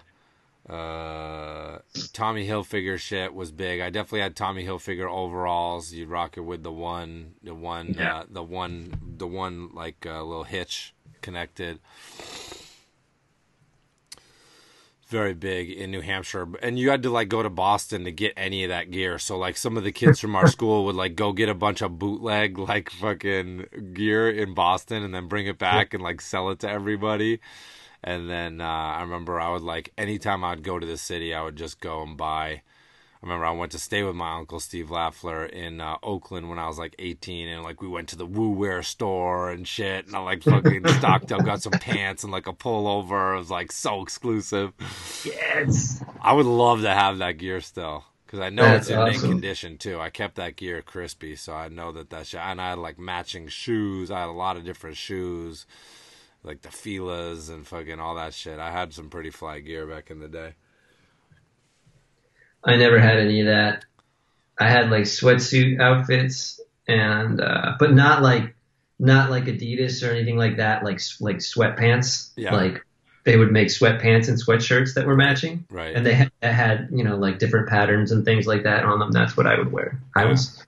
uh, 0.68 1.78
Tommy 2.12 2.46
Hilfiger 2.46 2.98
shit 2.98 3.34
was 3.34 3.50
big. 3.50 3.80
I 3.80 3.90
definitely 3.90 4.20
had 4.20 4.36
Tommy 4.36 4.64
Hilfiger 4.64 5.10
overalls. 5.10 5.92
You'd 5.92 6.08
rock 6.10 6.36
it 6.36 6.42
with 6.42 6.62
the 6.62 6.72
one, 6.72 7.34
the 7.42 7.54
one, 7.54 7.94
Yeah. 7.98 8.18
uh, 8.18 8.24
the 8.28 8.42
one, 8.42 9.00
the 9.18 9.26
one 9.26 9.70
like 9.74 10.04
uh, 10.06 10.22
little 10.22 10.44
hitch 10.44 10.94
connected. 11.22 11.80
very 15.08 15.34
big 15.34 15.68
in 15.72 15.90
New 15.90 16.02
Hampshire, 16.02 16.46
and 16.62 16.78
you 16.78 16.88
had 16.90 17.02
to 17.02 17.10
like 17.10 17.28
go 17.28 17.42
to 17.42 17.50
Boston 17.50 18.04
to 18.04 18.12
get 18.12 18.32
any 18.36 18.62
of 18.62 18.68
that 18.68 18.92
gear. 18.92 19.18
So 19.18 19.36
like 19.36 19.56
some 19.56 19.76
of 19.76 19.82
the 19.82 19.90
kids 19.90 20.20
from 20.20 20.36
our 20.36 20.46
school 20.56 20.84
would 20.84 20.94
like 20.94 21.16
go 21.16 21.32
get 21.32 21.48
a 21.48 21.54
bunch 21.54 21.82
of 21.82 21.98
bootleg 21.98 22.58
like 22.58 22.90
fucking 22.90 23.66
gear 23.92 24.30
in 24.30 24.54
Boston 24.54 25.02
and 25.02 25.12
then 25.12 25.26
bring 25.26 25.48
it 25.48 25.58
back 25.58 25.94
and 25.94 26.02
like 26.02 26.20
sell 26.20 26.48
it 26.50 26.60
to 26.60 26.70
everybody. 26.70 27.40
And 28.02 28.30
then 28.30 28.60
uh, 28.60 28.64
I 28.64 29.02
remember 29.02 29.40
I 29.40 29.50
would 29.50 29.62
like 29.62 29.92
anytime 29.98 30.44
I'd 30.44 30.62
go 30.62 30.78
to 30.78 30.86
the 30.86 30.96
city, 30.96 31.34
I 31.34 31.42
would 31.42 31.56
just 31.56 31.80
go 31.80 32.02
and 32.02 32.16
buy. 32.16 32.62
I 33.22 33.26
remember 33.26 33.44
I 33.44 33.50
went 33.50 33.72
to 33.72 33.78
stay 33.78 34.02
with 34.02 34.14
my 34.16 34.38
uncle 34.38 34.60
Steve 34.60 34.88
Lafler 34.88 35.46
in 35.50 35.82
uh, 35.82 35.96
Oakland 36.02 36.48
when 36.48 36.58
I 36.58 36.66
was 36.66 36.78
like 36.78 36.94
18, 36.98 37.48
and 37.48 37.62
like 37.62 37.82
we 37.82 37.88
went 37.88 38.08
to 38.08 38.16
the 38.16 38.24
Wu 38.24 38.50
Wear 38.50 38.82
store 38.82 39.50
and 39.50 39.68
shit, 39.68 40.06
and 40.06 40.16
I 40.16 40.20
like 40.20 40.42
fucking 40.42 40.88
stocked 40.98 41.30
up, 41.30 41.44
got 41.44 41.60
some 41.60 41.72
pants 41.72 42.24
and 42.24 42.32
like 42.32 42.46
a 42.46 42.54
pullover. 42.54 43.34
It 43.34 43.38
was 43.38 43.50
like 43.50 43.72
so 43.72 44.00
exclusive. 44.00 44.72
Yes. 45.22 46.02
I 46.22 46.32
would 46.32 46.46
love 46.46 46.80
to 46.82 46.94
have 46.94 47.18
that 47.18 47.36
gear 47.36 47.60
still 47.60 48.04
because 48.30 48.40
I 48.40 48.48
know 48.48 48.62
That's 48.62 48.88
it's 48.88 48.96
in 48.96 49.04
mint 49.04 49.20
condition 49.20 49.76
too. 49.76 49.98
I 49.98 50.08
kept 50.08 50.36
that 50.36 50.54
gear 50.54 50.82
crispy, 50.82 51.34
so 51.34 51.52
I 51.52 51.68
know 51.68 51.90
that 51.90 52.10
that 52.10 52.28
shit. 52.28 52.40
And 52.40 52.60
I 52.60 52.70
had 52.70 52.78
like 52.78 52.96
matching 52.96 53.48
shoes. 53.48 54.10
I 54.10 54.20
had 54.20 54.28
a 54.28 54.32
lot 54.32 54.56
of 54.56 54.64
different 54.64 54.96
shoes, 54.96 55.66
like 56.42 56.62
the 56.62 56.70
Fila's 56.70 57.48
and 57.48 57.66
fucking 57.66 58.00
all 58.00 58.14
that 58.16 58.34
shit. 58.34 58.58
I 58.58 58.70
had 58.70 58.92
some 58.92 59.10
pretty 59.10 59.30
fly 59.30 59.60
gear 59.60 59.86
back 59.86 60.10
in 60.10 60.20
the 60.20 60.28
day. 60.28 60.54
I 62.64 62.76
never 62.76 62.98
had 62.98 63.18
any 63.18 63.40
of 63.40 63.46
that. 63.46 63.84
I 64.58 64.68
had 64.68 64.90
like 64.90 65.04
sweatsuit 65.04 65.80
outfits 65.80 66.60
and 66.86 67.40
uh 67.40 67.74
but 67.78 67.92
not 67.94 68.22
like 68.22 68.54
not 68.98 69.30
like 69.30 69.44
Adidas 69.44 70.06
or 70.06 70.10
anything 70.10 70.36
like 70.36 70.56
that 70.58 70.84
like 70.84 71.00
like 71.20 71.38
sweatpants. 71.38 72.30
Yeah. 72.36 72.54
Like 72.54 72.84
they 73.24 73.36
would 73.36 73.52
make 73.52 73.68
sweatpants 73.68 74.28
and 74.28 74.38
sweatshirts 74.42 74.94
that 74.94 75.06
were 75.06 75.16
matching 75.16 75.64
Right. 75.70 75.94
and 75.94 76.04
they 76.06 76.14
had, 76.14 76.32
that 76.40 76.54
had, 76.54 76.88
you 76.90 77.04
know, 77.04 77.16
like 77.16 77.38
different 77.38 77.68
patterns 77.68 78.12
and 78.12 78.24
things 78.24 78.46
like 78.46 78.62
that 78.64 78.84
on 78.84 78.98
them. 78.98 79.12
That's 79.12 79.36
what 79.36 79.46
I 79.46 79.58
would 79.58 79.70
wear. 79.72 80.00
I 80.16 80.24
was 80.24 80.64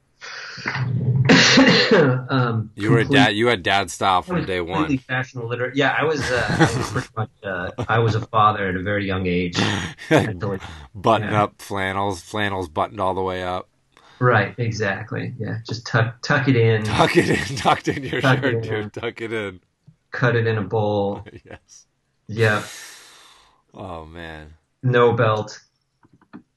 um 2.28 2.70
you 2.74 2.90
were 2.90 2.98
a 2.98 3.02
complete- 3.02 3.11
dad. 3.18 3.28
You 3.37 3.46
had 3.48 3.62
dad 3.62 3.90
style 3.90 4.22
from 4.22 4.44
day 4.44 4.61
one. 4.61 4.98
Fashion 4.98 5.46
literate. 5.46 5.76
Yeah, 5.76 5.94
I 5.98 6.04
was. 6.04 6.20
Uh, 6.20 6.46
I 6.48 6.78
was 6.78 6.90
pretty 6.90 7.08
much. 7.16 7.30
Uh, 7.42 7.70
I 7.88 7.98
was 7.98 8.14
a 8.14 8.20
father 8.20 8.68
at 8.68 8.76
a 8.76 8.82
very 8.82 9.06
young 9.06 9.26
age. 9.26 9.56
Button 10.11 10.61
Yeah. 11.30 11.42
up 11.42 11.61
flannels, 11.61 12.20
flannels 12.22 12.68
buttoned 12.68 13.00
all 13.00 13.14
the 13.14 13.22
way 13.22 13.42
up. 13.42 13.68
right, 14.18 14.54
exactly. 14.58 15.35
Yeah, 15.38 15.58
just 15.66 15.87
tuck 15.87 16.20
tuck 16.22 16.48
it 16.48 16.56
in, 16.56 16.85
Tuck 16.85 17.16
it 17.16 17.28
in, 17.28 17.56
tucked 17.56 17.88
in 17.88 18.02
your 18.04 18.20
Tuck 18.20 18.40
shirt, 18.40 18.54
in. 18.54 18.61
dude. 18.62 18.92
Tuck 18.92 19.20
it 19.20 19.32
in. 19.32 19.61
cut 20.11 20.37
it 20.37 20.46
in 20.46 20.58
a 20.58 20.62
bowl. 20.62 21.24
yes. 21.44 21.87
Yeah, 22.28 22.62
Oh 23.74 24.04
man. 24.06 24.54
no 24.82 25.12
belt. 25.12 25.61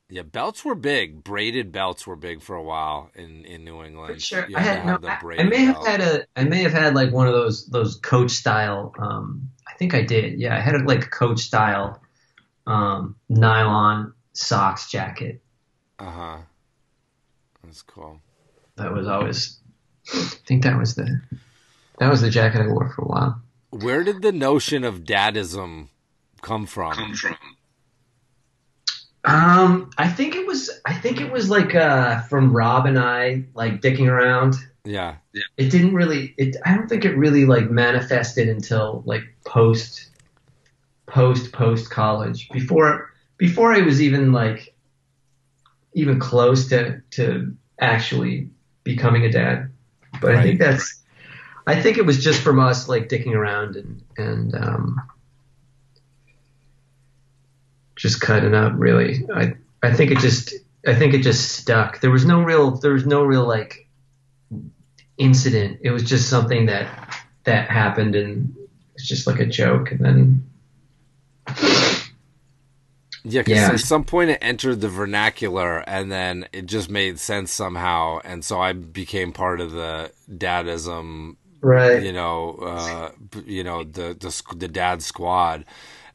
Yeah, 0.08 0.22
belts 0.22 0.64
were 0.64 0.76
big. 0.76 1.24
Braided 1.24 1.72
belts 1.72 2.06
were 2.06 2.16
big 2.16 2.42
for 2.42 2.56
a 2.56 2.62
while 2.62 3.10
in, 3.16 3.44
in 3.46 3.64
New 3.64 3.84
England. 3.84 4.14
For 4.14 4.20
sure. 4.20 4.48
I 4.56 4.62
had 4.62 4.86
no. 4.86 4.92
have 4.94 5.02
the 5.02 5.12
I, 5.12 5.16
I 5.16 5.20
braided 5.20 5.50
may 5.50 5.66
have 5.66 5.86
had 5.86 6.02
a. 6.02 6.26
I 6.36 6.44
may 6.44 6.62
have 6.62 6.74
had 6.74 6.94
like 6.94 7.12
one 7.12 7.28
of 7.28 7.34
those 7.34 7.66
those 7.68 7.96
coach 7.96 8.32
style. 8.32 8.94
Um, 9.00 9.50
I 9.68 9.74
think 9.78 9.96
I 9.96 10.04
did. 10.04 10.40
Yeah, 10.40 10.56
I 10.56 10.60
had 10.60 10.76
a, 10.76 10.84
like 10.84 11.06
a 11.06 11.10
coach 11.10 11.40
style, 11.40 12.02
um, 12.68 13.16
nylon 13.30 14.14
socks 14.34 14.92
jacket. 14.92 15.42
Uh 15.98 16.12
huh. 16.12 16.38
That's 17.64 17.82
cool. 17.82 18.22
That 18.76 18.94
was 18.94 19.08
always. 19.08 19.60
I 20.14 20.22
think 20.46 20.64
that 20.64 20.78
was 20.78 20.94
the. 20.94 21.20
That 21.98 22.12
was 22.12 22.22
the 22.22 22.30
jacket 22.30 22.62
I 22.62 22.68
wore 22.68 22.90
for 22.90 23.02
a 23.02 23.08
while. 23.08 23.42
Where 23.72 24.04
did 24.04 24.22
the 24.22 24.32
notion 24.32 24.84
of 24.84 25.04
dadism 25.04 25.88
come 26.42 26.68
from? 26.68 26.94
come 26.94 27.16
from? 27.16 27.38
Um, 29.26 29.90
I 29.98 30.08
think 30.08 30.36
it 30.36 30.46
was. 30.46 30.70
I 30.86 30.94
think 30.94 31.20
it 31.20 31.32
was 31.32 31.50
like 31.50 31.74
uh, 31.74 32.22
from 32.24 32.56
Rob 32.56 32.86
and 32.86 32.98
I, 32.98 33.46
like 33.56 33.82
dicking 33.82 34.08
around. 34.08 34.56
Yeah. 34.84 35.16
It 35.58 35.72
didn't 35.72 35.96
really. 35.96 36.36
It. 36.38 36.58
I 36.64 36.76
don't 36.76 36.88
think 36.88 37.06
it 37.06 37.18
really 37.18 37.46
like 37.46 37.70
manifested 37.70 38.48
until 38.48 39.02
like 39.06 39.24
post, 39.44 40.10
post 41.08 41.52
post 41.52 41.90
college. 41.90 42.50
Before 42.50 43.12
before 43.38 43.74
I 43.74 43.82
was 43.82 44.02
even 44.02 44.32
like, 44.32 44.76
even 45.94 46.20
close 46.20 46.70
to 46.70 47.02
to 47.12 47.56
actually 47.80 48.50
becoming 48.84 49.26
a 49.26 49.32
dad. 49.32 49.72
But 50.22 50.36
I 50.36 50.44
think 50.44 50.60
that's. 50.60 51.02
I 51.68 51.82
think 51.82 51.98
it 51.98 52.06
was 52.06 52.24
just 52.24 52.42
from 52.42 52.60
us 52.60 52.88
like 52.88 53.10
dicking 53.10 53.34
around 53.34 53.76
and 53.76 54.04
and 54.18 54.54
um, 54.54 55.02
just 58.06 58.22
cutting 58.22 58.54
up. 58.54 58.74
Really, 58.76 59.26
I 59.34 59.56
I 59.82 59.92
think 59.94 60.12
it 60.12 60.20
just 60.20 60.54
I 60.86 60.94
think 60.94 61.14
it 61.14 61.22
just 61.24 61.54
stuck. 61.54 62.02
There 62.02 62.12
was 62.12 62.26
no 62.26 62.42
real 62.44 62.72
there 62.72 62.94
was 62.94 63.06
no 63.06 63.24
real 63.24 63.48
like 63.48 63.88
incident. 65.18 65.80
It 65.82 65.92
was 65.92 66.04
just 66.04 66.30
something 66.30 66.68
that 66.68 66.88
that 67.46 67.70
happened 67.70 68.16
and 68.16 68.56
it's 68.96 69.08
just 69.08 69.28
like 69.28 69.40
a 69.40 69.46
joke 69.46 69.92
and 69.92 70.00
then 70.06 70.44
Yeah, 73.28 73.42
because 73.42 73.58
Yeah. 73.58 73.72
at 73.74 73.80
some 73.80 74.04
point 74.04 74.30
it 74.30 74.38
entered 74.42 74.82
the 74.82 74.90
vernacular, 74.90 75.80
and 75.88 76.12
then 76.12 76.48
it 76.54 76.68
just 76.68 76.92
made 76.92 77.20
sense 77.20 77.52
somehow, 77.52 78.20
and 78.24 78.46
so 78.46 78.62
I 78.62 78.74
became 78.74 79.32
part 79.32 79.60
of 79.60 79.72
the 79.72 80.12
dadism. 80.32 81.38
Right. 81.62 82.04
You 82.04 82.14
know, 82.14 82.52
uh, 82.62 83.10
you 83.46 83.64
know 83.64 83.84
the 83.84 84.16
the 84.20 84.56
the 84.56 84.68
dad 84.68 85.02
squad, 85.02 85.66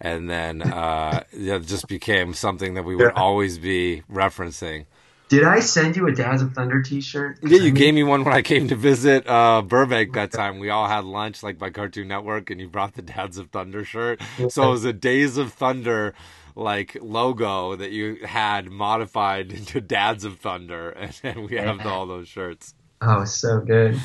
and 0.00 0.28
then 0.28 0.62
uh, 0.62 1.24
it 1.32 1.66
just 1.66 1.88
became 1.88 2.34
something 2.34 2.74
that 2.74 2.84
we 2.84 2.96
would 2.96 3.12
always 3.12 3.58
be 3.58 4.02
referencing. 4.10 4.86
Did 5.28 5.44
I 5.44 5.60
send 5.60 5.94
you 5.94 6.08
a 6.08 6.12
Dads 6.12 6.42
of 6.42 6.54
Thunder 6.54 6.82
T-shirt? 6.82 7.38
Yeah, 7.44 7.58
you 7.58 7.70
gave 7.70 7.94
me 7.94 8.02
one 8.02 8.24
when 8.24 8.34
I 8.34 8.42
came 8.42 8.66
to 8.66 8.74
visit 8.74 9.28
uh, 9.28 9.62
Burbank 9.62 10.14
that 10.14 10.32
time. 10.32 10.58
We 10.58 10.70
all 10.70 10.88
had 10.88 11.04
lunch, 11.04 11.44
like 11.44 11.56
by 11.56 11.70
Cartoon 11.70 12.08
Network, 12.08 12.50
and 12.50 12.60
you 12.60 12.66
brought 12.66 12.94
the 12.94 13.02
Dads 13.02 13.38
of 13.38 13.50
Thunder 13.50 13.84
shirt. 13.84 14.20
So 14.48 14.64
it 14.64 14.70
was 14.70 14.84
a 14.84 14.92
Days 14.92 15.36
of 15.36 15.52
Thunder 15.52 16.14
like 16.56 16.96
logo 17.00 17.76
that 17.76 17.92
you 17.92 18.16
had 18.24 18.70
modified 18.70 19.52
into 19.52 19.80
Dads 19.80 20.24
of 20.24 20.38
Thunder, 20.38 20.90
and 20.96 21.12
then 21.22 21.46
we 21.48 21.56
have 21.56 21.86
all 21.86 22.06
those 22.06 22.28
shirts. 22.28 22.74
Oh, 23.00 23.24
so 23.24 23.60
good. 23.60 23.98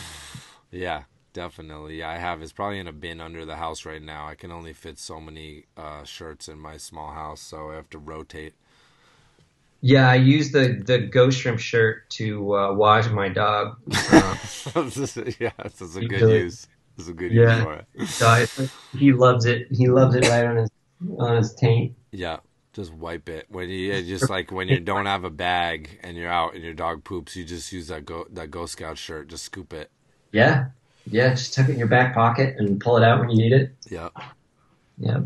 Yeah, 0.71 1.03
definitely. 1.35 2.01
I 2.01 2.17
have. 2.17 2.41
It's 2.41 2.53
probably 2.53 2.79
in 2.79 2.87
a 2.87 2.93
bin 2.93 3.21
under 3.21 3.45
the 3.45 3.57
house 3.57 3.85
right 3.85 4.01
now. 4.01 4.25
I 4.27 4.33
can 4.35 4.51
only 4.51 4.73
fit 4.73 4.97
so 4.97 5.19
many 5.19 5.65
uh, 5.77 6.03
shirts 6.03 6.47
in 6.47 6.57
my 6.57 6.77
small 6.77 7.11
house, 7.11 7.41
so 7.41 7.69
I 7.69 7.75
have 7.75 7.89
to 7.91 7.99
rotate. 7.99 8.53
Yeah, 9.81 10.09
I 10.09 10.15
use 10.15 10.51
the 10.51 10.81
the 10.83 10.97
ghost 10.97 11.39
shrimp 11.39 11.59
shirt 11.59 12.09
to 12.11 12.55
uh, 12.55 12.73
wash 12.73 13.07
my 13.09 13.29
dog. 13.29 13.77
Uh, 14.11 14.35
yeah, 15.39 15.51
this 15.63 15.81
is 15.81 15.95
a 15.95 16.01
good 16.01 16.29
it. 16.31 16.43
use. 16.43 16.67
This 16.97 17.05
is 17.05 17.09
a 17.09 17.13
good 17.13 17.31
Yeah. 17.31 17.57
use 17.57 17.63
for 17.63 17.73
it. 17.75 18.07
so 18.07 18.27
I, 18.27 18.47
he 18.97 19.11
loves 19.13 19.45
it. 19.45 19.67
He 19.71 19.87
loves 19.87 20.15
it 20.15 20.27
right 20.29 20.45
on 20.45 20.55
his 20.55 20.69
on 21.19 21.37
his 21.37 21.53
taint. 21.53 21.93
Yeah, 22.11 22.37
just 22.73 22.93
wipe 22.93 23.29
it 23.29 23.45
when 23.49 23.69
you 23.69 24.01
just 24.03 24.29
like 24.29 24.51
when 24.51 24.69
you 24.69 24.79
don't 24.79 25.05
have 25.05 25.23
a 25.23 25.29
bag 25.29 25.99
and 26.01 26.17
you're 26.17 26.31
out 26.31 26.55
and 26.55 26.63
your 26.63 26.73
dog 26.73 27.03
poops, 27.03 27.35
you 27.35 27.43
just 27.43 27.71
use 27.71 27.87
that 27.89 28.05
go 28.05 28.25
that 28.31 28.49
Ghost 28.49 28.73
Scout 28.73 28.97
shirt, 28.97 29.27
just 29.27 29.43
scoop 29.43 29.73
it. 29.73 29.91
Yeah, 30.31 30.67
yeah. 31.05 31.29
Just 31.29 31.53
tuck 31.53 31.69
it 31.69 31.73
in 31.73 31.79
your 31.79 31.87
back 31.87 32.13
pocket 32.13 32.55
and 32.57 32.79
pull 32.79 32.97
it 32.97 33.03
out 33.03 33.19
when 33.19 33.29
you 33.29 33.37
need 33.37 33.53
it. 33.53 33.71
Yeah, 33.89 34.09
Yeah, 34.97 35.21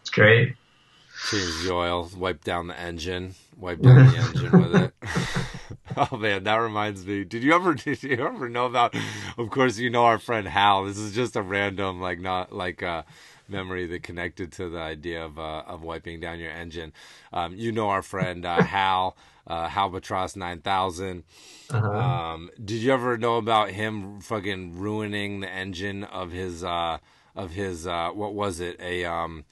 it's 0.00 0.10
great. 0.10 0.56
change 1.22 1.62
the 1.62 1.72
oil, 1.72 2.10
wipe 2.16 2.44
down 2.44 2.66
the 2.68 2.78
engine, 2.78 3.34
wipe 3.56 3.82
down 3.82 4.04
the 4.04 4.16
engine 4.16 4.56
with 4.56 4.74
it. 4.74 4.94
oh 5.96 6.16
man, 6.16 6.44
that 6.44 6.56
reminds 6.56 7.04
me. 7.06 7.24
Did 7.24 7.42
you 7.42 7.54
ever 7.54 7.74
did 7.76 8.02
you 8.02 8.16
ever 8.26 8.48
know 8.48 8.66
about? 8.66 8.94
Of 9.38 9.50
course, 9.50 9.78
you 9.78 9.90
know 9.90 10.04
our 10.04 10.18
friend 10.18 10.48
Hal. 10.48 10.84
This 10.84 10.98
is 10.98 11.14
just 11.14 11.36
a 11.36 11.42
random 11.42 12.00
like 12.00 12.20
not 12.20 12.52
like 12.52 12.82
uh 12.82 13.02
memory 13.48 13.86
that 13.86 14.02
connected 14.02 14.52
to 14.52 14.68
the 14.68 14.78
idea 14.78 15.24
of 15.24 15.38
uh, 15.38 15.62
of 15.66 15.82
wiping 15.82 16.20
down 16.20 16.38
your 16.38 16.52
engine. 16.52 16.92
Um, 17.32 17.54
you 17.54 17.72
know 17.72 17.88
our 17.90 18.02
friend 18.02 18.44
uh, 18.44 18.62
Hal. 18.64 19.16
Uh, 19.50 19.68
Halbatros 19.68 20.36
9000. 20.36 21.24
Uh-huh. 21.70 21.88
Um, 21.90 22.50
did 22.64 22.80
you 22.82 22.92
ever 22.92 23.18
know 23.18 23.36
about 23.36 23.70
him 23.70 24.20
fucking 24.20 24.78
ruining 24.78 25.40
the 25.40 25.50
engine 25.50 26.04
of 26.04 26.30
his 26.30 26.62
uh 26.64 26.98
of 27.34 27.50
his 27.52 27.86
uh 27.86 28.10
what 28.10 28.32
was 28.34 28.60
it? 28.60 28.76
A 28.80 29.04
um 29.04 29.44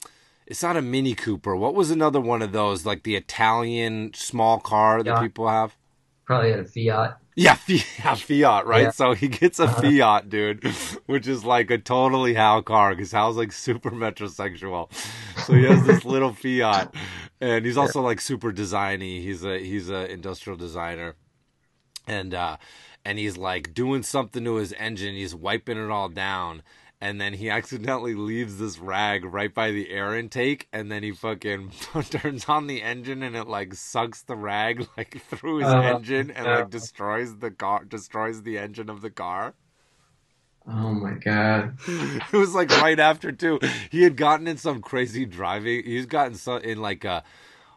it's 0.47 0.63
not 0.63 0.77
a 0.77 0.81
Mini 0.81 1.15
Cooper. 1.15 1.53
What 1.55 1.75
was 1.75 1.91
another 1.91 2.21
one 2.21 2.41
of 2.41 2.51
those 2.53 2.85
like 2.85 3.03
the 3.03 3.15
Italian 3.15 4.11
small 4.15 4.59
car 4.59 5.03
that 5.03 5.15
Yeah. 5.15 5.21
people 5.21 5.47
have? 5.49 5.75
Probably 6.25 6.51
had 6.51 6.59
a 6.61 6.65
Fiat. 6.65 7.17
Yeah, 7.39 7.53
Fiat, 7.55 8.19
Fiat, 8.19 8.65
right? 8.65 8.83
Yeah. 8.83 8.91
So 8.91 9.13
he 9.13 9.29
gets 9.29 9.59
a 9.59 9.63
Uh-huh. 9.63 9.81
Fiat, 9.81 10.29
dude, 10.29 10.63
which 11.05 11.25
is 11.27 11.45
like 11.45 11.71
a 11.71 11.77
totally 11.77 12.33
Hal 12.33 12.61
car 12.61 12.89
because 12.95 13.11
Hal's 13.13 13.37
like 13.37 13.51
super 13.53 13.91
metrosexual. 13.91 14.91
So 15.45 15.53
he 15.53 15.63
has 15.63 15.85
this 15.85 16.03
little 16.03 16.33
Fiat, 16.43 16.93
and 17.39 17.65
he's 17.65 17.77
also 17.77 18.01
like 18.01 18.19
super 18.19 18.51
designy. 18.51 19.21
He's 19.21 19.45
a 19.45 19.57
he's 19.59 19.89
a 19.89 20.11
industrial 20.11 20.57
designer, 20.57 21.15
and 22.07 22.33
uh, 22.33 22.57
and 23.05 23.17
he's 23.17 23.37
like 23.37 23.73
doing 23.73 24.03
something 24.03 24.43
to 24.43 24.55
his 24.55 24.73
engine. 24.73 25.15
He's 25.15 25.33
wiping 25.33 25.77
it 25.77 25.89
all 25.89 26.09
down. 26.09 26.61
And 27.01 27.19
then 27.19 27.33
he 27.33 27.49
accidentally 27.59 28.13
leaves 28.13 28.57
this 28.57 28.77
rag 28.79 29.23
right 29.25 29.53
by 29.53 29.71
the 29.71 29.89
air 29.89 30.15
intake, 30.17 30.67
and 30.73 30.91
then 30.91 31.01
he 31.03 31.11
fucking 31.11 31.71
turns 32.09 32.45
on 32.49 32.67
the 32.67 32.81
engine, 32.81 33.23
and 33.23 33.35
it 33.35 33.47
like 33.47 33.73
sucks 33.73 34.21
the 34.23 34.35
rag 34.35 34.87
like 34.97 35.21
through 35.23 35.59
his 35.59 35.67
Uh, 35.67 35.79
engine, 35.81 36.29
and 36.31 36.45
yeah. 36.45 36.57
like 36.59 36.69
destroys 36.69 37.37
the 37.37 37.51
car, 37.51 37.85
destroys 37.85 38.41
the 38.43 38.57
engine 38.57 38.89
of 38.89 39.01
the 39.01 39.09
car. 39.11 39.53
Oh 40.67 40.93
my 40.93 41.13
god. 41.13 41.77
it 41.87 42.33
was 42.33 42.53
like 42.53 42.69
right 42.81 42.99
after 42.99 43.31
too. 43.31 43.59
He 43.89 44.03
had 44.03 44.15
gotten 44.15 44.47
in 44.47 44.57
some 44.57 44.81
crazy 44.81 45.25
driving. 45.25 45.83
He's 45.83 46.05
gotten 46.05 46.35
so 46.35 46.57
in 46.57 46.79
like 46.79 47.05
a. 47.05 47.23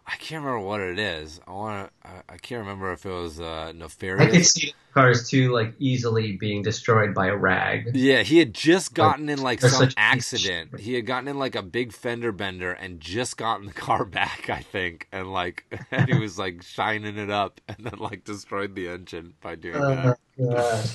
I 0.06 0.16
can't 0.16 0.44
remember 0.44 0.66
what 0.66 0.80
it 0.80 0.98
is. 0.98 1.40
I 1.46 1.52
want 1.52 1.90
to. 2.02 2.08
I, 2.08 2.34
I 2.34 2.36
can't 2.38 2.60
remember 2.60 2.92
if 2.92 3.06
it 3.06 3.10
was 3.10 3.40
uh, 3.40 3.72
I 3.72 4.26
could 4.26 4.44
see 4.44 4.74
cars 4.94 5.28
too, 5.28 5.52
like 5.52 5.74
easily 5.78 6.36
being 6.36 6.62
destroyed 6.62 7.14
by 7.14 7.28
a 7.28 7.36
rag. 7.36 7.92
Yeah, 7.94 8.22
he 8.22 8.38
had 8.38 8.52
just 8.52 8.94
gotten 8.94 9.28
in 9.28 9.40
like 9.40 9.60
some 9.60 9.88
accident. 9.96 10.80
He 10.80 10.94
had 10.94 11.06
gotten 11.06 11.28
in 11.28 11.38
like 11.38 11.54
a 11.54 11.62
big 11.62 11.92
fender 11.92 12.32
bender 12.32 12.72
and 12.72 13.00
just 13.00 13.36
gotten 13.36 13.66
the 13.66 13.72
car 13.72 14.04
back, 14.06 14.50
I 14.50 14.60
think, 14.60 15.06
and 15.12 15.32
like 15.32 15.64
and 15.90 16.08
he 16.08 16.18
was 16.18 16.38
like 16.38 16.62
shining 16.62 17.16
it 17.16 17.30
up 17.30 17.60
and 17.68 17.78
then 17.78 17.98
like 17.98 18.24
destroyed 18.24 18.74
the 18.74 18.88
engine 18.88 19.34
by 19.40 19.54
doing 19.54 19.80
that. 19.80 20.18
Oh 20.40 20.50
god. 20.50 20.90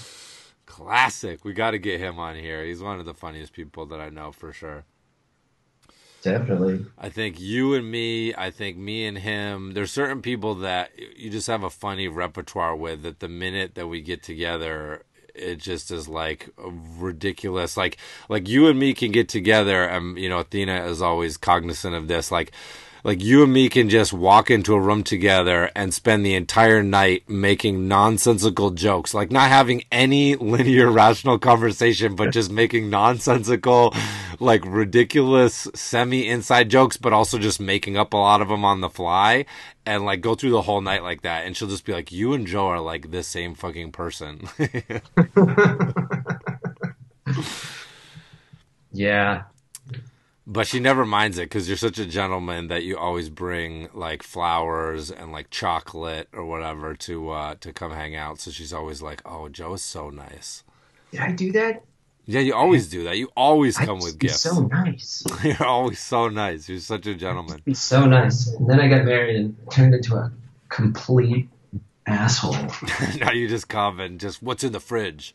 Classic. 0.65 1.45
We 1.45 1.53
got 1.53 1.71
to 1.71 1.79
get 1.79 2.01
him 2.01 2.19
on 2.19 2.35
here. 2.35 2.63
He's 2.65 2.81
one 2.81 2.99
of 2.99 3.05
the 3.05 3.13
funniest 3.13 3.53
people 3.53 3.85
that 3.87 4.01
I 4.01 4.09
know 4.09 4.33
for 4.33 4.51
sure. 4.51 4.83
Definitely. 6.21 6.85
I 6.97 7.09
think 7.09 7.39
you 7.39 7.73
and 7.73 7.89
me, 7.89 8.33
I 8.35 8.51
think 8.51 8.77
me 8.77 9.05
and 9.05 9.17
him, 9.17 9.73
there's 9.73 9.91
certain 9.91 10.21
people 10.21 10.55
that 10.55 10.91
you 11.15 11.29
just 11.29 11.47
have 11.47 11.63
a 11.63 11.69
funny 11.69 12.07
repertoire 12.07 12.75
with 12.75 13.03
that 13.03 13.19
the 13.19 13.27
minute 13.27 13.75
that 13.75 13.87
we 13.87 14.01
get 14.01 14.23
together, 14.23 15.03
it 15.35 15.57
just 15.57 15.91
is 15.91 16.07
like 16.07 16.49
ridiculous. 16.57 17.77
Like, 17.77 17.97
like 18.29 18.47
you 18.47 18.67
and 18.67 18.79
me 18.79 18.93
can 18.93 19.11
get 19.11 19.29
together 19.29 19.83
and, 19.83 20.17
you 20.17 20.29
know, 20.29 20.39
Athena 20.39 20.85
is 20.85 21.01
always 21.01 21.37
cognizant 21.37 21.95
of 21.95 22.07
this. 22.07 22.31
Like, 22.31 22.51
like 23.03 23.23
you 23.23 23.43
and 23.43 23.53
me 23.53 23.69
can 23.69 23.89
just 23.89 24.11
walk 24.11 24.51
into 24.51 24.73
a 24.73 24.81
room 24.81 25.03
together 25.03 25.71
and 25.75 25.93
spend 25.93 26.25
the 26.25 26.35
entire 26.35 26.83
night 26.83 27.29
making 27.29 27.87
nonsensical 27.87 28.71
jokes, 28.71 29.13
like 29.13 29.31
not 29.31 29.49
having 29.49 29.85
any 29.91 30.35
linear 30.35 30.91
rational 30.91 31.39
conversation, 31.39 32.15
but 32.15 32.31
just 32.31 32.51
making 32.51 32.89
nonsensical, 32.89 33.93
like 34.39 34.63
ridiculous 34.65 35.67
semi 35.73 36.27
inside 36.27 36.69
jokes, 36.69 36.97
but 36.97 37.13
also 37.13 37.37
just 37.37 37.59
making 37.59 37.97
up 37.97 38.13
a 38.13 38.17
lot 38.17 38.41
of 38.41 38.49
them 38.49 38.65
on 38.65 38.81
the 38.81 38.89
fly 38.89 39.45
and 39.85 40.05
like 40.05 40.21
go 40.21 40.35
through 40.35 40.51
the 40.51 40.61
whole 40.61 40.81
night 40.81 41.03
like 41.03 41.21
that. 41.21 41.45
And 41.45 41.55
she'll 41.55 41.67
just 41.67 41.85
be 41.85 41.93
like, 41.93 42.11
you 42.11 42.33
and 42.33 42.47
Joe 42.47 42.67
are 42.67 42.79
like 42.79 43.11
the 43.11 43.23
same 43.23 43.55
fucking 43.55 43.91
person. 43.91 44.47
yeah. 48.91 49.43
But 50.49 50.65
she 50.65 50.79
never 50.79 51.05
minds 51.05 51.37
it 51.37 51.43
because 51.43 51.67
you're 51.67 51.75
such 51.75 51.99
a 51.99 52.05
gentleman 52.05 52.69
that 52.69 52.83
you 52.83 52.97
always 52.97 53.29
bring 53.29 53.89
like 53.93 54.23
flowers 54.23 55.11
and 55.11 55.33
like 55.33 55.49
chocolate 55.49 56.29
or 56.31 56.45
whatever 56.45 56.95
to 56.95 57.31
uh 57.31 57.55
to 57.55 57.73
come 57.73 57.91
hang 57.91 58.15
out. 58.15 58.39
So 58.39 58.51
she's 58.51 58.71
always 58.71 59.01
like, 59.01 59.21
"Oh, 59.25 59.49
Joe 59.49 59.73
is 59.73 59.83
so 59.83 60.09
nice." 60.09 60.63
Did 61.11 61.19
I 61.19 61.31
do 61.33 61.51
that? 61.51 61.83
Yeah, 62.29 62.41
you 62.41 62.53
always 62.53 62.89
do 62.89 63.05
that. 63.05 63.17
You 63.17 63.29
always 63.37 63.77
come 63.77 63.99
with 63.99 64.19
gifts. 64.19 64.41
So 64.41 64.65
nice. 64.65 65.23
You're 65.43 65.65
always 65.65 65.99
so 65.99 66.27
nice. 66.27 66.67
You're 66.67 66.79
such 66.79 67.07
a 67.07 67.15
gentleman. 67.15 67.61
He's 67.65 67.79
so 67.79 68.05
nice. 68.05 68.47
And 68.47 68.69
then 68.69 68.81
I 68.81 68.89
got 68.89 69.05
married 69.05 69.37
and 69.37 69.55
turned 69.71 69.95
into 69.95 70.13
a 70.15 70.31
complete 70.67 71.47
asshole. 72.05 72.57
now 73.19 73.31
you 73.31 73.47
just 73.47 73.69
come 73.69 74.01
and 74.01 74.19
just 74.19 74.43
what's 74.43 74.65
in 74.65 74.73
the 74.73 74.81
fridge. 74.81 75.33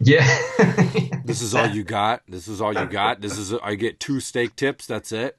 Yeah. 0.00 0.26
This 1.24 1.40
is 1.40 1.54
all 1.54 1.66
you 1.68 1.84
got. 1.84 2.20
This 2.28 2.48
is 2.48 2.60
all 2.60 2.74
you 2.74 2.84
got. 2.84 3.22
This 3.22 3.38
is 3.38 3.54
I 3.54 3.76
get 3.76 3.98
two 3.98 4.20
steak 4.20 4.56
tips. 4.56 4.86
That's 4.86 5.10
it. 5.10 5.38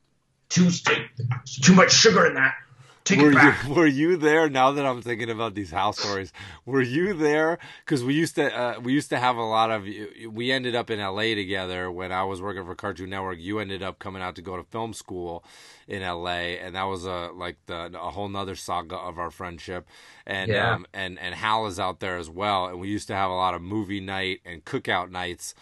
Too 0.50 0.72
steak. 0.72 0.98
Too 1.62 1.76
much 1.76 1.92
sugar 1.92 2.26
in 2.26 2.34
that. 2.34 2.56
Take 3.06 3.20
were 3.20 3.32
you 3.32 3.54
were 3.70 3.86
you 3.88 4.18
there? 4.18 4.50
Now 4.50 4.72
that 4.72 4.86
I'm 4.86 5.02
thinking 5.02 5.30
about 5.30 5.54
these 5.56 5.72
house 5.72 6.00
stories, 6.00 6.34
were 6.66 6.82
you 6.82 7.14
there? 7.14 7.60
Because 7.86 8.04
we 8.04 8.16
used 8.16 8.36
to 8.36 8.52
uh, 8.56 8.80
we 8.82 8.94
used 8.94 9.10
to 9.10 9.20
have 9.20 9.38
a 9.38 9.44
lot 9.44 9.70
of. 9.72 9.84
We 10.30 10.52
ended 10.52 10.76
up 10.76 10.90
in 10.90 11.00
L.A. 11.00 11.36
together 11.36 11.92
when 11.92 12.12
I 12.12 12.24
was 12.24 12.42
working 12.42 12.66
for 12.66 12.76
Cartoon 12.76 13.12
Network. 13.12 13.40
You 13.40 13.60
ended 13.60 13.84
up 13.84 14.00
coming 14.00 14.24
out 14.24 14.36
to 14.38 14.42
go 14.42 14.58
to 14.58 14.64
film 14.64 14.94
school 14.94 15.44
in 15.88 16.02
L.A. 16.02 16.60
and 16.60 16.76
that 16.76 16.84
was 16.86 17.06
a 17.06 17.30
like 17.34 17.58
the 17.68 17.92
a 17.94 18.12
whole 18.12 18.28
nother 18.28 18.56
saga 18.56 18.96
of 18.98 19.20
our 19.20 19.30
friendship. 19.30 19.88
And 20.26 20.52
Yeah. 20.52 20.74
um 20.74 20.88
and 20.94 21.20
and 21.20 21.36
Hal 21.36 21.68
is 21.68 21.80
out 21.80 22.00
there 22.00 22.18
as 22.18 22.30
well. 22.30 22.66
And 22.68 22.80
we 22.80 22.88
used 22.90 23.08
to 23.10 23.16
have 23.16 23.30
a 23.30 23.36
lot 23.36 23.54
of 23.54 23.62
movie 23.62 24.00
night 24.02 24.42
and 24.46 24.66
cookout 24.66 25.12
nights 25.12 25.54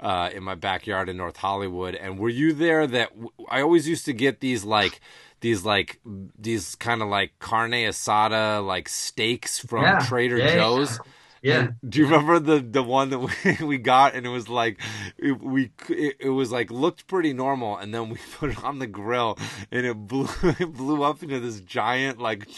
uh, 0.00 0.30
in 0.34 0.42
my 0.42 0.54
backyard 0.54 1.08
in 1.08 1.16
North 1.16 1.36
Hollywood. 1.38 1.94
And 1.94 2.18
were 2.18 2.28
you 2.28 2.52
there? 2.52 2.86
That 2.86 3.10
I 3.48 3.60
always 3.60 3.88
used 3.88 4.04
to 4.06 4.12
get 4.12 4.40
these 4.40 4.64
like 4.64 5.00
these 5.42 5.64
like 5.64 6.00
these 6.38 6.74
kind 6.76 7.02
of 7.02 7.08
like 7.08 7.32
carne 7.38 7.72
asada 7.72 8.64
like 8.66 8.88
steaks 8.88 9.58
from 9.58 9.82
Yeah. 9.82 9.98
Trader 9.98 10.38
Yeah, 10.38 10.46
yeah. 10.46 10.54
Joe's. 10.54 11.00
Yeah. 11.42 11.68
Do 11.86 11.98
you 11.98 12.04
remember 12.06 12.38
the 12.38 12.60
the 12.60 12.82
one 12.84 13.10
that 13.10 13.18
we, 13.60 13.66
we 13.66 13.78
got 13.78 14.14
and 14.14 14.24
it 14.24 14.28
was 14.30 14.48
like 14.48 14.80
it, 15.18 15.42
we 15.42 15.72
it, 15.90 16.16
it 16.20 16.28
was 16.30 16.52
like 16.52 16.70
looked 16.70 17.08
pretty 17.08 17.32
normal 17.32 17.76
and 17.76 17.92
then 17.92 18.08
we 18.08 18.18
put 18.38 18.50
it 18.50 18.64
on 18.64 18.78
the 18.78 18.86
grill 18.86 19.36
and 19.70 19.84
it 19.84 19.94
blew 19.94 20.28
it 20.42 20.72
blew 20.72 21.02
up 21.02 21.22
into 21.22 21.40
this 21.40 21.60
giant 21.60 22.18
like 22.20 22.48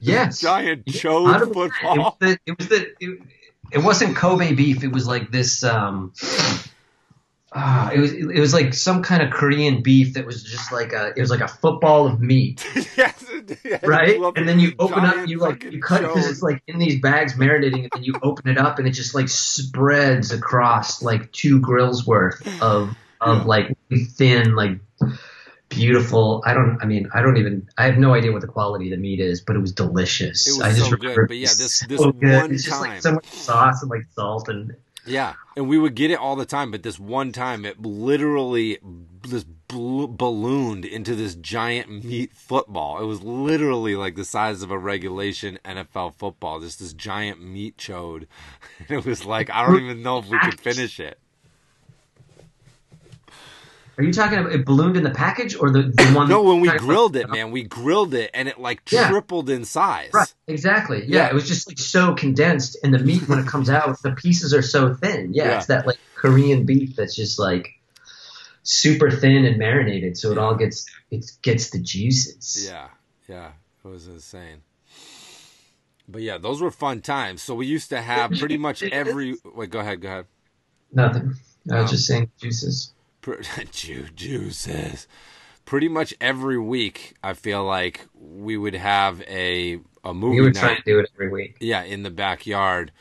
yes 0.00 0.38
giant 0.40 0.84
chode 0.84 1.52
football. 1.52 1.94
It 1.94 1.98
was 1.98 2.14
the, 2.20 2.38
it, 2.46 2.58
was 2.58 2.68
the 2.68 2.86
it, 3.00 3.20
it 3.72 3.78
wasn't 3.78 4.16
Kobe 4.16 4.54
beef. 4.54 4.84
It 4.84 4.92
was 4.92 5.08
like 5.08 5.30
this. 5.32 5.64
um 5.64 6.12
uh, 7.54 7.90
it 7.94 8.00
was 8.00 8.12
it 8.12 8.40
was 8.40 8.52
like 8.52 8.74
some 8.74 9.02
kind 9.02 9.22
of 9.22 9.30
Korean 9.30 9.80
beef 9.80 10.14
that 10.14 10.26
was 10.26 10.42
just 10.42 10.72
like 10.72 10.92
a 10.92 11.12
it 11.16 11.20
was 11.20 11.30
like 11.30 11.40
a 11.40 11.46
football 11.46 12.06
of 12.06 12.20
meat, 12.20 12.66
yes, 12.96 13.24
yes, 13.62 13.82
right? 13.84 14.20
And 14.34 14.48
then 14.48 14.58
you 14.58 14.72
open 14.80 15.04
up, 15.04 15.28
you 15.28 15.38
like 15.38 15.62
you 15.62 15.80
cut 15.80 16.02
because 16.02 16.28
it's 16.28 16.42
like 16.42 16.62
in 16.66 16.80
these 16.80 17.00
bags 17.00 17.34
marinating, 17.34 17.82
and 17.82 17.90
then 17.94 18.02
you 18.02 18.14
open 18.22 18.48
it 18.48 18.58
up, 18.58 18.80
and 18.80 18.88
it 18.88 18.90
just 18.90 19.14
like 19.14 19.28
spreads 19.28 20.32
across 20.32 21.00
like 21.00 21.30
two 21.30 21.60
grills 21.60 22.04
worth 22.04 22.44
of 22.60 22.96
of 23.20 23.38
yeah. 23.38 23.44
like 23.44 23.78
thin 24.16 24.56
like 24.56 24.80
beautiful. 25.68 26.42
I 26.44 26.54
don't. 26.54 26.78
I 26.82 26.86
mean, 26.86 27.08
I 27.14 27.22
don't 27.22 27.36
even. 27.36 27.68
I 27.78 27.84
have 27.84 27.98
no 27.98 28.14
idea 28.14 28.32
what 28.32 28.40
the 28.40 28.48
quality 28.48 28.86
of 28.86 28.90
the 28.90 28.96
meat 28.96 29.20
is, 29.20 29.40
but 29.40 29.54
it 29.54 29.60
was 29.60 29.72
delicious. 29.72 30.48
It 30.48 30.52
was 30.52 30.60
I 30.60 30.72
just 30.72 30.90
so 30.90 30.96
good. 30.96 31.28
But 31.28 31.36
yeah, 31.36 31.48
this 31.56 31.86
this 31.86 32.00
so 32.00 32.06
one 32.06 32.18
good. 32.18 32.52
It's 32.52 32.64
just 32.64 32.80
time, 32.80 32.90
like 32.90 33.02
so 33.02 33.12
much 33.12 33.26
sauce 33.26 33.82
and 33.82 33.90
like 33.90 34.06
salt 34.14 34.48
and 34.48 34.74
yeah, 35.06 35.34
and 35.56 35.68
we 35.68 35.78
would 35.78 35.94
get 35.94 36.10
it 36.10 36.18
all 36.18 36.36
the 36.36 36.46
time, 36.46 36.70
but 36.70 36.82
this 36.82 36.98
one 36.98 37.32
time 37.32 37.64
it 37.64 37.80
literally 37.80 38.78
bl- 38.82 40.06
ballooned 40.06 40.84
into 40.84 41.14
this 41.14 41.34
giant 41.34 42.04
meat 42.04 42.32
football. 42.32 43.00
It 43.00 43.06
was 43.06 43.22
literally 43.22 43.96
like 43.96 44.16
the 44.16 44.24
size 44.24 44.62
of 44.62 44.70
a 44.70 44.78
regulation 44.78 45.58
NFL 45.64 46.14
football, 46.14 46.60
just 46.60 46.78
this 46.78 46.92
giant 46.92 47.42
meat 47.42 47.76
chode. 47.76 48.26
And 48.78 48.98
it 48.98 49.04
was 49.04 49.24
like 49.24 49.50
I 49.50 49.66
don't 49.66 49.82
even 49.82 50.02
know 50.02 50.18
if 50.18 50.28
we 50.28 50.38
could 50.38 50.60
finish 50.60 50.98
it. 51.00 51.18
Are 53.96 54.02
you 54.04 54.12
talking 54.12 54.38
about 54.38 54.52
it 54.52 54.64
ballooned 54.64 54.96
in 54.96 55.04
the 55.04 55.10
package 55.10 55.54
or 55.56 55.70
the, 55.70 55.82
the 55.82 56.04
one? 56.14 56.28
no, 56.28 56.42
when 56.42 56.60
we 56.60 56.68
grilled 56.78 57.14
it, 57.16 57.28
man, 57.30 57.50
we 57.52 57.62
grilled 57.62 58.12
it 58.14 58.30
and 58.34 58.48
it 58.48 58.58
like 58.58 58.80
Yeah. 58.90 59.08
tripled 59.08 59.48
in 59.50 59.64
size. 59.64 60.10
Right, 60.12 60.32
exactly. 60.48 61.04
Yeah, 61.06 61.18
Yeah. 61.24 61.28
it 61.28 61.34
was 61.34 61.46
just 61.46 61.68
like 61.68 61.78
so 61.78 62.14
condensed, 62.14 62.76
and 62.82 62.92
the 62.92 62.98
meat 62.98 63.28
when 63.28 63.38
it 63.38 63.46
comes 63.46 63.70
out, 63.70 64.00
the 64.02 64.12
pieces 64.12 64.52
are 64.52 64.62
so 64.62 64.94
thin. 64.94 65.32
Yeah, 65.32 65.44
Yeah. 65.44 65.56
it's 65.58 65.66
that 65.66 65.86
like 65.86 65.98
Korean 66.16 66.64
beef 66.66 66.96
that's 66.96 67.14
just 67.14 67.38
like 67.38 67.68
super 68.64 69.10
thin 69.10 69.44
and 69.44 69.58
marinated, 69.58 70.16
so 70.16 70.32
it 70.32 70.38
all 70.38 70.54
gets 70.54 70.86
it 71.10 71.30
gets 71.42 71.70
the 71.70 71.78
juices. 71.78 72.66
Yeah, 72.66 72.88
yeah, 73.28 73.50
it 73.84 73.88
was 73.88 74.08
insane. 74.08 74.62
But 76.08 76.22
yeah, 76.22 76.38
those 76.38 76.60
were 76.60 76.70
fun 76.70 77.00
times. 77.00 77.42
So 77.42 77.54
we 77.54 77.66
used 77.66 77.88
to 77.90 78.00
have 78.00 78.30
pretty 78.32 78.58
much 78.58 78.82
every. 79.02 79.36
Wait, 79.44 79.70
go 79.70 79.78
ahead, 79.80 80.00
go 80.00 80.08
ahead. 80.08 80.26
Nothing. 80.92 81.34
I 81.70 81.80
was 81.80 81.88
Oh. 81.90 81.92
just 81.92 82.06
saying 82.06 82.30
juices. 82.40 82.92
Pr- 83.24 83.42
Ju- 83.72 84.08
juices. 84.14 85.06
Pretty 85.64 85.88
much 85.88 86.12
every 86.20 86.58
week, 86.58 87.14
I 87.22 87.32
feel 87.32 87.64
like 87.64 88.06
we 88.14 88.56
would 88.58 88.74
have 88.74 89.22
a 89.22 89.78
a 90.04 90.12
movie 90.12 90.36
We 90.36 90.42
were 90.42 90.50
night. 90.52 90.60
trying 90.60 90.76
to 90.76 90.82
do 90.84 90.98
it 90.98 91.10
every 91.14 91.30
week. 91.30 91.56
yeah, 91.58 91.82
in 91.82 92.02
the 92.02 92.10
backyard. 92.10 92.92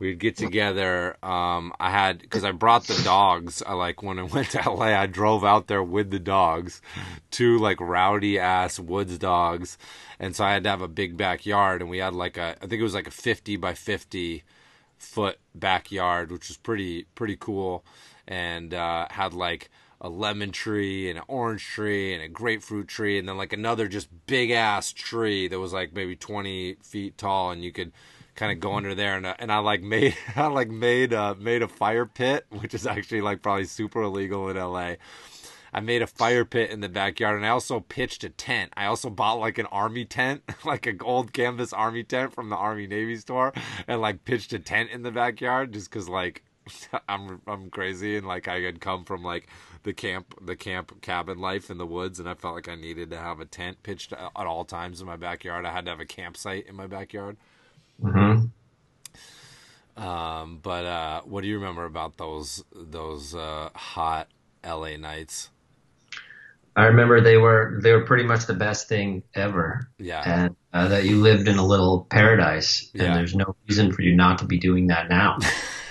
We'd 0.00 0.18
get 0.18 0.36
together. 0.36 1.16
Um, 1.24 1.72
I 1.80 1.90
had 1.90 2.18
because 2.20 2.42
I 2.44 2.50
brought 2.52 2.84
the 2.88 3.00
dogs. 3.04 3.62
I 3.66 3.74
like 3.74 4.02
when 4.02 4.18
I 4.18 4.22
went 4.34 4.50
to 4.50 4.68
LA. 4.68 4.86
I 4.86 5.06
drove 5.06 5.44
out 5.44 5.68
there 5.68 5.82
with 5.82 6.10
the 6.10 6.18
dogs, 6.20 6.80
two 7.30 7.58
like 7.58 7.80
rowdy 7.80 8.38
ass 8.38 8.80
woods 8.80 9.16
dogs, 9.18 9.78
and 10.18 10.34
so 10.34 10.44
I 10.44 10.52
had 10.54 10.64
to 10.64 10.70
have 10.70 10.82
a 10.82 10.88
big 10.88 11.16
backyard. 11.16 11.80
And 11.82 11.90
we 11.90 11.98
had 11.98 12.14
like 12.14 12.36
a 12.36 12.56
I 12.62 12.66
think 12.66 12.80
it 12.80 12.82
was 12.84 12.94
like 12.94 13.06
a 13.08 13.12
fifty 13.12 13.56
by 13.56 13.74
fifty 13.74 14.42
foot 14.98 15.38
backyard, 15.54 16.30
which 16.32 16.48
was 16.48 16.56
pretty 16.56 17.06
pretty 17.16 17.36
cool, 17.36 17.84
and 18.28 18.72
uh, 18.72 19.08
had 19.10 19.34
like 19.34 19.70
a 20.00 20.08
lemon 20.08 20.52
tree 20.52 21.10
and 21.10 21.18
an 21.18 21.24
orange 21.26 21.64
tree 21.64 22.14
and 22.14 22.22
a 22.22 22.28
grapefruit 22.28 22.86
tree, 22.86 23.18
and 23.18 23.28
then 23.28 23.36
like 23.36 23.52
another 23.52 23.88
just 23.88 24.08
big 24.26 24.52
ass 24.52 24.92
tree 24.92 25.48
that 25.48 25.58
was 25.58 25.72
like 25.72 25.92
maybe 25.92 26.14
twenty 26.14 26.74
feet 26.82 27.18
tall, 27.18 27.50
and 27.50 27.64
you 27.64 27.72
could 27.72 27.90
kind 28.38 28.52
of 28.52 28.60
go 28.60 28.74
under 28.74 28.94
there 28.94 29.16
and 29.16 29.26
uh, 29.26 29.34
and 29.40 29.50
I 29.50 29.58
like 29.58 29.82
made 29.96 30.16
I 30.36 30.46
like 30.46 30.70
made 30.70 31.12
uh 31.12 31.34
made 31.38 31.62
a 31.62 31.68
fire 31.68 32.06
pit 32.06 32.46
which 32.50 32.72
is 32.72 32.86
actually 32.86 33.20
like 33.20 33.42
probably 33.42 33.64
super 33.64 34.02
illegal 34.02 34.48
in 34.48 34.56
LA. 34.56 34.94
I 35.70 35.80
made 35.80 36.00
a 36.00 36.06
fire 36.06 36.46
pit 36.46 36.70
in 36.70 36.80
the 36.80 36.88
backyard 36.88 37.36
and 37.36 37.44
I 37.44 37.50
also 37.50 37.80
pitched 37.80 38.24
a 38.24 38.30
tent. 38.30 38.72
I 38.74 38.86
also 38.86 39.10
bought 39.10 39.34
like 39.34 39.58
an 39.58 39.66
army 39.66 40.06
tent, 40.06 40.42
like 40.64 40.86
an 40.86 40.98
old 41.02 41.32
canvas 41.32 41.72
army 41.72 42.04
tent 42.04 42.32
from 42.32 42.48
the 42.48 42.56
Army 42.56 42.86
Navy 42.86 43.16
store 43.16 43.52
and 43.86 44.00
like 44.00 44.24
pitched 44.24 44.52
a 44.52 44.58
tent 44.58 44.90
in 44.90 45.02
the 45.02 45.10
backyard 45.10 45.72
just 45.72 45.90
cuz 45.90 46.08
like 46.08 46.44
I'm 47.08 47.40
I'm 47.46 47.70
crazy 47.70 48.16
and 48.16 48.26
like 48.26 48.48
I 48.48 48.60
had 48.60 48.80
come 48.80 49.04
from 49.04 49.22
like 49.22 49.48
the 49.82 49.92
camp 49.92 50.34
the 50.40 50.56
camp 50.56 51.00
cabin 51.02 51.38
life 51.38 51.70
in 51.70 51.78
the 51.78 51.86
woods 51.86 52.20
and 52.20 52.28
I 52.28 52.34
felt 52.34 52.54
like 52.54 52.68
I 52.68 52.74
needed 52.74 53.10
to 53.10 53.18
have 53.18 53.40
a 53.40 53.44
tent 53.44 53.82
pitched 53.82 54.12
at 54.12 54.32
all 54.36 54.64
times 54.64 55.00
in 55.00 55.06
my 55.06 55.16
backyard. 55.16 55.64
I 55.64 55.72
had 55.72 55.84
to 55.86 55.90
have 55.90 56.00
a 56.00 56.06
campsite 56.06 56.66
in 56.66 56.74
my 56.76 56.86
backyard. 56.86 57.36
hmm 58.02 58.50
Um, 59.96 60.60
but 60.62 60.84
uh, 60.84 61.22
what 61.22 61.42
do 61.42 61.48
you 61.48 61.56
remember 61.56 61.84
about 61.84 62.16
those 62.18 62.62
those 62.72 63.34
uh, 63.34 63.70
hot 63.74 64.28
LA 64.62 64.96
nights? 64.96 65.50
I 66.78 66.84
remember 66.84 67.20
they 67.20 67.36
were 67.38 67.80
they 67.82 67.92
were 67.92 68.04
pretty 68.04 68.22
much 68.22 68.46
the 68.46 68.54
best 68.54 68.88
thing 68.88 69.24
ever, 69.34 69.90
Yeah, 69.98 70.22
and 70.44 70.56
uh, 70.72 70.86
that 70.88 71.04
you 71.06 71.20
lived 71.20 71.48
in 71.48 71.58
a 71.58 71.66
little 71.66 72.06
paradise, 72.08 72.88
and 72.94 73.02
Yeah. 73.02 73.14
there's 73.16 73.34
no 73.34 73.56
reason 73.68 73.92
for 73.92 74.02
you 74.02 74.14
not 74.14 74.38
to 74.38 74.44
be 74.44 74.58
doing 74.58 74.86
that 74.86 75.08
now. 75.08 75.38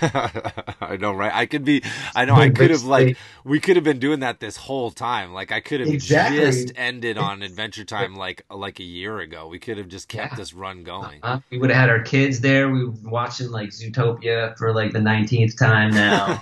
I 0.80 0.96
know, 0.98 1.12
right? 1.12 1.32
I 1.34 1.44
could 1.44 1.62
be. 1.64 1.82
I 2.14 2.24
know. 2.24 2.36
I 2.36 2.48
could 2.48 2.70
have 2.70 2.84
like 2.84 3.18
we 3.44 3.60
could 3.60 3.76
have 3.76 3.84
been 3.84 3.98
doing 3.98 4.20
that 4.20 4.40
this 4.40 4.56
whole 4.56 4.90
time. 4.90 5.34
Like 5.34 5.52
I 5.52 5.60
could 5.60 5.80
have 5.80 5.90
Exactly. 5.90 6.38
just 6.38 6.72
ended 6.76 7.18
on 7.18 7.42
Adventure 7.42 7.84
Time 7.84 8.14
like 8.16 8.44
like 8.50 8.80
a 8.80 8.84
year 8.84 9.18
ago. 9.18 9.46
We 9.48 9.58
could 9.58 9.76
have 9.76 9.88
just 9.88 10.08
kept 10.08 10.32
Yeah. 10.32 10.36
this 10.36 10.54
run 10.54 10.84
going. 10.84 11.20
Uh, 11.22 11.40
we 11.50 11.58
would 11.58 11.68
have 11.70 11.80
had 11.80 11.90
our 11.90 12.00
kids 12.02 12.40
there. 12.40 12.70
We 12.70 12.86
were 12.86 12.94
watching 13.04 13.50
like 13.50 13.70
Zootopia 13.70 14.56
for 14.56 14.72
like 14.72 14.92
the 14.92 15.00
nineteenth 15.02 15.58
time 15.58 15.90
now. 15.90 16.40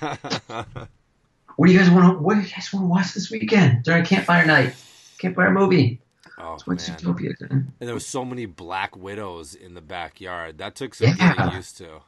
what 1.57 1.67
do 1.67 1.73
you 1.73 1.79
guys 1.79 1.91
want 1.91 2.17
to? 2.19 2.23
What 2.23 2.35
do 2.35 2.41
you 2.41 2.49
guys 2.49 2.73
want 2.73 2.85
to 2.85 2.89
watch 2.89 3.15
this 3.15 3.31
weekend 3.31 3.83
during 3.85 4.05
campfire 4.05 4.47
night? 4.47 4.75
Campfire 5.19 5.51
movie. 5.51 6.01
oh 6.39 6.57
man! 6.67 6.77
And 7.51 7.73
there 7.81 7.95
was 7.95 8.07
so 8.07 8.25
many 8.25 8.47
black 8.47 8.97
widows 8.97 9.55
in 9.55 9.75
the 9.75 9.81
backyard. 9.81 10.59
That 10.59 10.75
took 10.75 10.95
some 10.95 11.09
Yeah. 11.19 11.35
getting 11.35 11.55
used 11.57 11.77
to. 11.79 12.01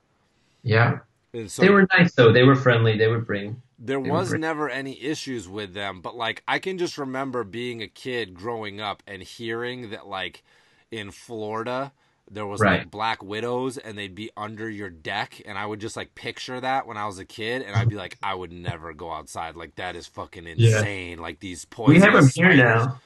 Yeah, 0.63 0.99
so 1.47 1.63
they 1.63 1.71
were 1.71 1.87
nice 1.97 2.13
though. 2.15 2.33
They 2.33 2.43
were 2.43 2.57
friendly. 2.57 2.99
They 2.99 3.09
would 3.09 3.27
bring. 3.27 3.63
There 3.79 4.01
was 4.01 4.33
were- 4.33 4.39
never 4.39 4.69
any 4.69 5.01
issues 5.03 5.49
with 5.49 5.73
them, 5.73 6.01
but 6.01 6.17
like 6.17 6.43
I 6.49 6.59
can 6.59 6.79
just 6.79 6.99
remember 6.99 7.45
being 7.45 7.81
a 7.83 7.89
kid 7.89 8.35
growing 8.35 8.81
up 8.81 9.03
and 9.07 9.23
hearing 9.23 9.91
that 9.91 10.07
like 10.09 10.43
in 10.91 11.11
Florida 11.11 11.93
there 12.31 12.47
was 12.47 12.61
like 12.61 12.91
black 12.91 13.22
widows 13.22 13.79
and 13.79 13.97
they'd 13.97 14.14
be 14.14 14.31
under 14.37 14.68
your 14.68 14.91
deck 14.91 15.41
and 15.47 15.57
I 15.57 15.64
would 15.66 15.81
just 15.81 15.97
like 15.97 16.14
picture 16.14 16.61
that 16.61 16.87
when 16.87 16.97
I 16.97 17.07
was 17.07 17.18
a 17.18 17.24
kid 17.24 17.62
and 17.62 17.74
I'd 17.74 17.89
be 17.89 17.97
like 17.97 18.16
I 18.22 18.35
would 18.35 18.53
never 18.53 18.93
go 18.95 19.11
outside 19.12 19.57
like 19.57 19.74
that 19.76 19.97
is 19.97 20.07
fucking 20.07 20.45
Yeah. 20.57 20.76
insane 20.79 21.18
like 21.18 21.41
these 21.41 21.64
poison 21.64 21.95
We 21.95 22.01
have 22.01 22.12
them 22.12 22.29
here 22.35 22.53
spiders. 22.53 22.59
now. 22.87 23.01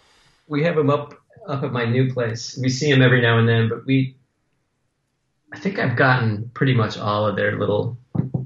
We 0.48 0.62
have 0.64 0.76
them 0.76 0.90
up 0.90 1.14
up 1.48 1.62
at 1.64 1.72
my 1.72 1.84
new 1.84 2.12
place. 2.12 2.58
We 2.60 2.68
see 2.68 2.90
them 2.92 3.02
every 3.02 3.20
now 3.22 3.38
and 3.38 3.48
then, 3.48 3.68
but 3.68 3.84
we. 3.86 4.16
I 5.52 5.58
think 5.58 5.78
I've 5.78 5.96
gotten 5.96 6.50
pretty 6.54 6.74
much 6.74 6.96
all 6.98 7.26
of 7.26 7.36
their 7.36 7.58
little 7.58 7.96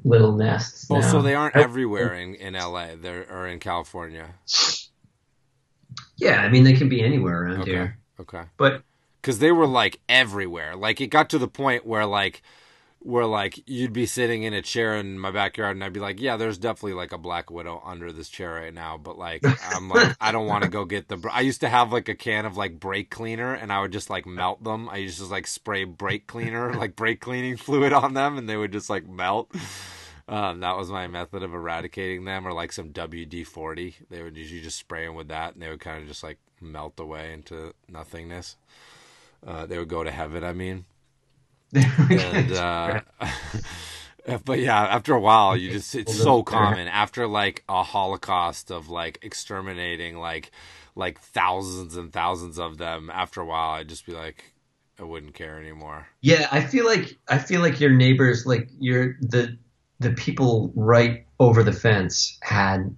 little 0.04 0.32
nests. 0.36 0.86
Oh, 0.90 1.00
now. 1.00 1.10
so 1.12 1.22
they 1.22 1.34
aren't 1.34 1.56
everywhere 1.56 2.14
in, 2.14 2.34
in 2.36 2.54
LA. 2.54 2.96
They're 3.00 3.26
or 3.30 3.46
in 3.48 3.58
California. 3.60 4.34
Yeah, 6.16 6.40
I 6.40 6.48
mean 6.48 6.64
they 6.64 6.72
can 6.72 6.88
be 6.88 7.02
anywhere 7.02 7.42
around 7.44 7.62
Okay. 7.62 7.70
here, 7.72 7.98
Okay. 8.20 8.42
but 8.56 8.82
because 9.26 9.40
they 9.40 9.50
were 9.50 9.66
like 9.66 9.98
everywhere. 10.08 10.76
Like 10.76 11.00
it 11.00 11.08
got 11.08 11.30
to 11.30 11.38
the 11.38 11.48
point 11.48 11.84
where 11.84 12.06
like 12.06 12.42
where 13.00 13.26
like 13.26 13.60
you'd 13.66 13.92
be 13.92 14.06
sitting 14.06 14.44
in 14.44 14.54
a 14.54 14.62
chair 14.62 14.94
in 14.94 15.18
my 15.18 15.32
backyard 15.32 15.74
and 15.74 15.82
I'd 15.82 15.92
be 15.92 15.98
like, 15.98 16.20
yeah, 16.20 16.36
there's 16.36 16.58
definitely 16.58 16.92
like 16.92 17.10
a 17.10 17.18
black 17.18 17.50
widow 17.50 17.82
under 17.84 18.12
this 18.12 18.28
chair 18.28 18.52
right 18.52 18.72
now, 18.72 18.96
but 18.96 19.18
like 19.18 19.42
I'm 19.74 19.88
like 19.88 20.16
I 20.20 20.30
don't 20.30 20.46
want 20.46 20.62
to 20.62 20.70
go 20.70 20.84
get 20.84 21.08
the. 21.08 21.16
br- 21.16 21.30
I 21.30 21.40
used 21.40 21.60
to 21.62 21.68
have 21.68 21.92
like 21.92 22.08
a 22.08 22.14
can 22.14 22.46
of 22.46 22.56
like 22.56 22.78
brake 22.78 23.10
cleaner 23.10 23.52
and 23.52 23.72
I 23.72 23.80
would 23.80 23.90
just 23.90 24.10
like 24.10 24.26
melt 24.26 24.62
them. 24.62 24.88
I 24.88 24.98
used 24.98 25.16
to 25.16 25.22
just 25.22 25.32
like 25.32 25.48
spray 25.48 25.82
brake 25.82 26.28
cleaner 26.28 26.72
like 26.78 26.94
brake 26.94 27.20
cleaning 27.20 27.56
fluid 27.56 27.92
on 27.92 28.14
them 28.14 28.38
and 28.38 28.48
they 28.48 28.56
would 28.56 28.70
just 28.70 28.88
like 28.88 29.08
melt. 29.08 29.50
Um, 30.28 30.60
that 30.60 30.76
was 30.76 30.88
my 30.88 31.08
method 31.08 31.42
of 31.42 31.52
eradicating 31.52 32.24
them, 32.24 32.46
or 32.46 32.52
like 32.52 32.72
some 32.72 32.90
WD 32.90 33.44
forty. 33.44 33.96
They 34.08 34.22
would 34.22 34.36
usually 34.36 34.60
just 34.60 34.78
spray 34.78 35.06
them 35.06 35.14
with 35.16 35.28
that, 35.28 35.54
and 35.54 35.62
they 35.62 35.68
would 35.68 35.78
kind 35.78 36.02
of 36.02 36.08
just 36.08 36.24
like 36.24 36.38
melt 36.60 36.98
away 36.98 37.32
into 37.32 37.74
nothingness. 37.88 38.56
Uh, 39.44 39.66
they 39.66 39.78
would 39.78 39.88
go 39.88 40.04
to 40.04 40.10
heaven. 40.10 40.44
I 40.44 40.52
mean, 40.52 40.84
and 41.74 42.52
uh, 42.52 43.00
but 44.44 44.58
yeah, 44.58 44.80
after 44.80 45.14
a 45.14 45.20
while, 45.20 45.56
you 45.56 45.70
just 45.70 45.94
it's 45.94 46.16
so 46.16 46.42
common. 46.42 46.88
After 46.88 47.26
like 47.26 47.64
a 47.68 47.82
holocaust 47.82 48.70
of 48.70 48.88
like 48.88 49.18
exterminating 49.22 50.18
like 50.18 50.50
like 50.94 51.20
thousands 51.20 51.96
and 51.96 52.12
thousands 52.12 52.58
of 52.58 52.78
them, 52.78 53.10
after 53.10 53.40
a 53.40 53.46
while, 53.46 53.70
I'd 53.70 53.88
just 53.88 54.06
be 54.06 54.12
like, 54.12 54.52
I 54.98 55.04
wouldn't 55.04 55.34
care 55.34 55.58
anymore. 55.58 56.06
Yeah, 56.20 56.48
I 56.50 56.62
feel 56.62 56.86
like 56.86 57.18
I 57.28 57.38
feel 57.38 57.60
like 57.60 57.80
your 57.80 57.90
neighbors, 57.90 58.46
like 58.46 58.70
your 58.78 59.16
the 59.20 59.58
the 60.00 60.12
people 60.12 60.72
right 60.74 61.26
over 61.38 61.62
the 61.62 61.72
fence 61.72 62.38
had 62.42 62.96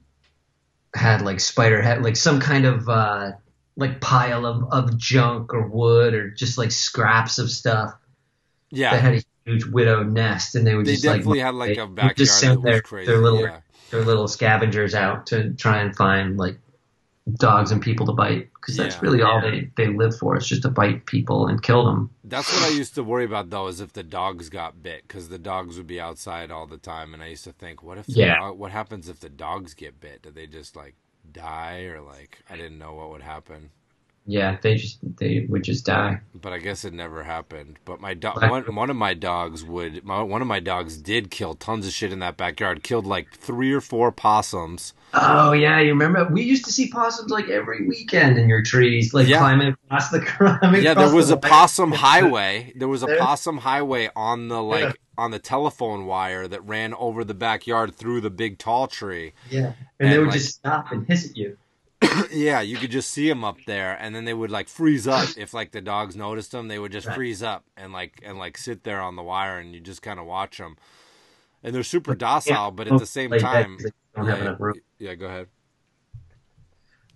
had 0.95 1.23
like 1.23 1.41
spider 1.41 1.83
had 1.83 2.03
like 2.03 2.17
some 2.17 2.41
kind 2.41 2.65
of 2.65 2.89
uh 2.89 3.33
like 3.79 4.01
pile 4.03 4.47
of, 4.47 4.65
of 4.73 4.99
junk 4.99 5.55
or 5.55 5.69
wood 5.69 6.15
or 6.15 6.31
just 6.33 6.59
like 6.59 6.73
scraps 6.73 7.39
of 7.39 7.51
stuff 7.51 7.95
Yeah, 8.71 8.91
that 8.91 9.01
had 9.03 9.15
a 9.15 9.23
huge 9.47 9.65
widow 9.67 10.03
nest 10.03 10.55
and 10.55 10.67
they 10.67 10.75
would 10.75 10.87
they 10.87 10.93
just 10.93 11.05
definitely 11.05 11.39
like 11.39 11.41
had 11.41 11.55
like 11.55 11.77
a 11.77 11.87
backyard 11.87 12.17
just 12.17 12.39
send 12.41 12.63
their, 12.65 12.83
their 13.05 13.19
little 13.23 13.41
yeah. 13.43 13.61
their 13.91 14.05
little 14.05 14.29
scavengers 14.29 14.95
out 14.95 15.27
to 15.29 15.55
try 15.55 15.81
and 15.81 15.97
find 15.97 16.37
like 16.39 16.59
dogs 17.37 17.73
and 17.73 17.83
people 17.83 18.07
to 18.07 18.13
bite 18.13 18.51
because 18.55 18.77
that's 18.77 18.97
Yeah. 18.97 19.03
really 19.03 19.23
all 19.23 19.41
they 19.41 19.71
they 19.77 19.89
live 19.89 20.17
for 20.19 20.37
is 20.37 20.49
just 20.49 20.63
to 20.63 20.71
bite 20.71 21.07
people 21.07 21.49
and 21.49 21.63
kill 21.63 21.85
them. 21.87 22.11
That's 22.25 22.53
what 22.53 22.63
I 22.63 22.69
used 22.69 22.95
to 22.97 23.05
worry 23.05 23.25
about 23.25 23.51
though, 23.51 23.69
is 23.69 23.81
if 23.81 23.93
the 23.93 24.03
dogs 24.03 24.51
got 24.51 24.83
bit, 24.83 25.03
because 25.03 25.29
the 25.29 25.39
dogs 25.39 25.77
would 25.79 25.87
be 25.87 26.01
outside 26.01 26.51
all 26.51 26.67
the 26.67 26.77
time, 26.79 27.15
and 27.15 27.23
I 27.23 27.29
used 27.29 27.45
to 27.45 27.53
think, 27.53 27.83
what 27.83 27.97
if 27.99 28.07
Yeah. 28.07 28.35
dog, 28.35 28.59
what 28.59 28.73
happens 28.73 29.09
if 29.09 29.21
the 29.21 29.29
dogs 29.31 29.75
get 29.75 30.01
bit? 30.01 30.23
Do 30.23 30.31
they 30.31 30.47
just 30.47 30.77
like 30.77 30.95
die, 31.33 31.83
or 31.85 32.01
like 32.01 32.39
I 32.49 32.57
didn't 32.57 32.79
know 32.79 32.95
what 32.95 33.11
would 33.11 33.23
happen? 33.23 33.71
Yeah, 34.31 34.59
they 34.61 34.75
just 34.75 34.99
they 35.17 35.47
would 35.49 35.65
just 35.65 35.87
die. 35.87 36.21
But 36.39 36.53
I 36.53 36.59
guess 36.59 36.85
it 36.85 36.93
never 36.93 37.23
happened. 37.25 37.79
But 37.87 37.99
my 37.99 38.13
dog, 38.13 38.43
one, 38.43 38.75
one 38.75 38.91
of 38.91 38.97
my 38.97 39.15
dogs 39.15 39.65
would, 39.65 40.05
my, 40.05 40.21
one 40.21 40.43
of 40.43 40.47
my 40.47 40.61
dogs 40.61 40.99
did 40.99 41.31
kill 41.31 41.55
tons 41.55 41.87
of 41.87 41.95
shit 41.95 42.13
in 42.13 42.19
that 42.19 42.37
backyard. 42.37 42.83
Killed 42.83 43.07
like 43.07 43.33
three 43.35 43.73
or 43.73 43.81
four 43.81 44.13
possums. 44.13 44.93
Oh 45.15 45.53
yeah, 45.53 45.81
you 45.81 45.89
remember 45.89 46.29
we 46.31 46.43
used 46.43 46.67
to 46.67 46.73
see 46.73 46.91
possums 46.91 47.31
like 47.31 47.49
every 47.49 47.89
weekend 47.89 48.37
in 48.37 48.51
your 48.51 48.63
trees, 48.63 49.15
like 49.15 49.27
Yeah. 49.27 49.39
climbing 49.39 49.69
across 49.87 50.11
the 50.11 50.21
climbing 50.61 50.83
Yeah, 50.83 50.93
there 50.93 51.11
was 51.15 51.29
the 51.29 51.37
a 51.37 51.39
possum 51.39 51.93
highway. 51.93 52.75
There 52.77 52.87
was 52.89 53.03
a 53.03 53.17
possum 53.17 53.57
highway 53.57 54.11
on 54.15 54.49
the 54.49 54.63
like 54.63 54.83
Yeah. 54.85 54.93
on 55.17 55.31
the 55.31 55.39
telephone 55.39 56.05
wire 56.05 56.47
that 56.47 56.63
ran 56.67 56.93
over 56.93 57.25
the 57.25 57.33
backyard 57.33 57.95
through 57.95 58.21
the 58.21 58.31
big 58.31 58.59
tall 58.59 58.89
tree. 58.89 59.33
Yeah, 59.49 59.73
and, 59.99 60.13
they 60.13 60.19
would 60.19 60.27
like- 60.29 60.35
just 60.37 60.57
stop 60.57 60.93
and 60.93 61.07
hiss 61.07 61.31
at 61.31 61.37
you. 61.39 61.57
yeah, 62.33 62.61
you 62.61 62.77
could 62.77 62.91
just 62.91 63.11
see 63.11 63.29
them 63.29 63.45
up 63.45 63.59
there, 63.67 63.97
and 64.01 64.15
then 64.15 64.25
they 64.25 64.35
would 64.35 64.51
like 64.51 64.69
freeze 64.69 65.07
up 65.07 65.29
if 65.37 65.55
like 65.55 65.73
the 65.73 65.81
dogs 65.81 66.17
noticed 66.17 66.53
them. 66.53 66.69
They 66.69 66.79
would 66.79 66.93
just 66.93 67.07
Right. 67.07 67.17
freeze 67.17 67.43
up 67.43 67.65
and 67.77 67.93
like 67.93 68.21
and 68.23 68.39
like 68.39 68.57
sit 68.59 68.85
there 68.85 69.01
on 69.01 69.17
the 69.17 69.23
wire, 69.23 69.59
and 69.59 69.75
you 69.75 69.81
just 69.81 70.03
kind 70.03 70.19
of 70.21 70.27
watch 70.27 70.59
them. 70.59 70.77
And 71.63 71.75
they're 71.75 71.83
super 71.83 72.15
docile, 72.15 72.71
but 72.71 72.87
at 72.87 72.99
the 72.99 73.07
same 73.07 73.31
Like 73.31 73.41
time, 73.41 73.77
'cause 73.77 73.85
they 73.85 73.91
don't 74.23 74.27
yeah, 74.27 74.57
yeah, 74.99 75.15
go 75.15 75.27
ahead. 75.27 75.49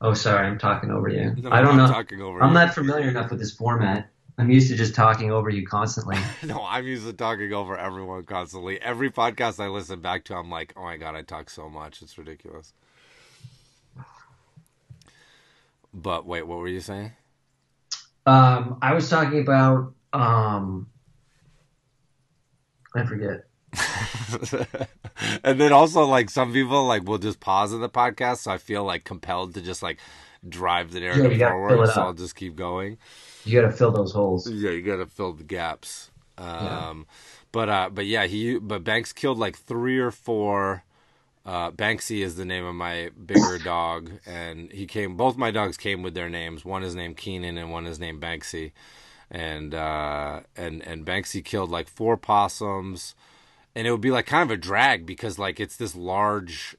Oh, 0.01 0.15
sorry, 0.15 0.47
I'm 0.49 0.59
talking 0.59 0.91
over 0.91 1.09
you. 1.09 1.33
No, 1.37 1.51
I 1.51 1.61
don't 1.63 1.71
I'm 1.73 1.77
know. 1.79 1.87
Talking 1.87 2.21
over 2.21 2.43
I'm 2.43 2.49
you. 2.49 2.55
not 2.55 2.75
familiar 2.75 3.09
enough 3.09 3.31
with 3.31 3.39
this 3.39 3.55
format. 3.55 4.11
I'm 4.39 4.51
used 4.51 4.69
to 4.71 4.77
just 4.77 4.95
talking 4.95 5.31
over 5.31 5.49
you 5.51 5.65
constantly. 5.67 6.17
No, 6.43 6.65
I'm 6.65 6.87
used 6.87 7.07
to 7.07 7.13
talking 7.13 7.53
over 7.53 7.77
everyone 7.77 8.25
constantly. 8.25 8.81
Every 8.81 9.11
podcast 9.11 9.63
I 9.63 9.69
listen 9.69 10.01
back 10.01 10.25
to, 10.25 10.35
I'm 10.35 10.51
like, 10.51 10.73
oh 10.77 10.83
my 10.83 10.97
god, 10.97 11.15
I 11.15 11.23
talk 11.23 11.51
so 11.51 11.69
much. 11.69 12.03
It's 12.03 12.19
ridiculous. 12.19 12.73
But 15.95 16.27
wait, 16.27 16.47
what 16.47 16.59
were 16.59 16.69
you 16.69 16.81
saying? 16.81 17.13
Um, 18.25 18.79
I 18.81 18.95
was 18.95 19.11
talking 19.11 19.41
about 19.41 19.95
um, 20.13 20.89
I 22.95 23.05
forget. 23.05 23.45
and 25.45 25.61
then 25.61 25.73
also 25.73 26.05
like 26.05 26.29
some 26.31 26.53
people 26.53 26.85
like 26.87 27.05
will 27.05 27.19
just 27.19 27.41
pause 27.41 27.73
in 27.73 27.81
the 27.81 27.89
podcast, 27.89 28.39
so 28.39 28.51
I 28.51 28.59
feel 28.59 28.85
like 28.85 29.05
compelled 29.05 29.55
to 29.55 29.63
just 29.63 29.83
like 29.83 29.99
drive 30.49 30.93
the 30.93 31.01
narrative 31.01 31.39
fill 31.39 31.49
forward. 31.49 31.89
So. 31.89 32.03
I'll 32.03 32.13
just 32.13 32.37
keep 32.37 32.55
going. 32.57 32.99
You 33.45 33.61
got 33.61 33.71
to 33.71 33.73
fill 33.73 33.91
those 33.93 34.13
holes. 34.13 34.49
Yeah, 34.51 34.71
you 34.71 34.83
got 34.83 34.97
to 34.97 35.07
fill 35.07 35.33
the 35.33 35.45
gaps. 35.45 36.11
Um, 36.39 36.47
Yeah. 36.47 36.95
but 37.51 37.69
uh, 37.69 37.91
but 37.93 38.07
yeah, 38.07 38.27
he 38.27 38.59
but 38.59 38.85
Banks 38.85 39.13
killed 39.13 39.39
like 39.39 39.57
three 39.57 39.99
or 39.99 40.11
four. 40.11 40.85
Uh, 41.45 41.71
Banksy 41.73 42.23
is 42.23 42.37
the 42.37 42.45
name 42.45 42.65
of 42.65 42.75
my 42.75 43.11
bigger 43.27 43.59
dog, 43.65 44.11
and 44.27 44.71
he 44.73 44.87
came. 44.87 45.17
Both 45.17 45.37
my 45.37 45.51
dogs 45.51 45.77
came 45.77 46.03
with 46.03 46.15
their 46.15 46.29
names. 46.29 46.65
One 46.65 46.83
is 46.83 46.95
named 46.95 47.17
Keenan, 47.17 47.59
and 47.59 47.71
one 47.73 47.87
is 47.87 47.99
named 47.99 48.21
Banksy. 48.21 48.73
And 49.31 49.75
uh, 49.75 50.41
and 50.57 50.87
and 50.87 51.07
Banksy 51.07 51.45
killed 51.45 51.71
like 51.71 51.89
four 51.89 52.17
possums, 52.17 53.15
and 53.75 53.87
it 53.87 53.91
would 53.91 54.01
be 54.01 54.11
like 54.11 54.27
kind 54.27 54.49
of 54.49 54.55
a 54.57 54.61
drag 54.61 55.07
because 55.07 55.39
like 55.39 55.59
it's 55.59 55.77
this 55.77 55.97
large 55.97 56.77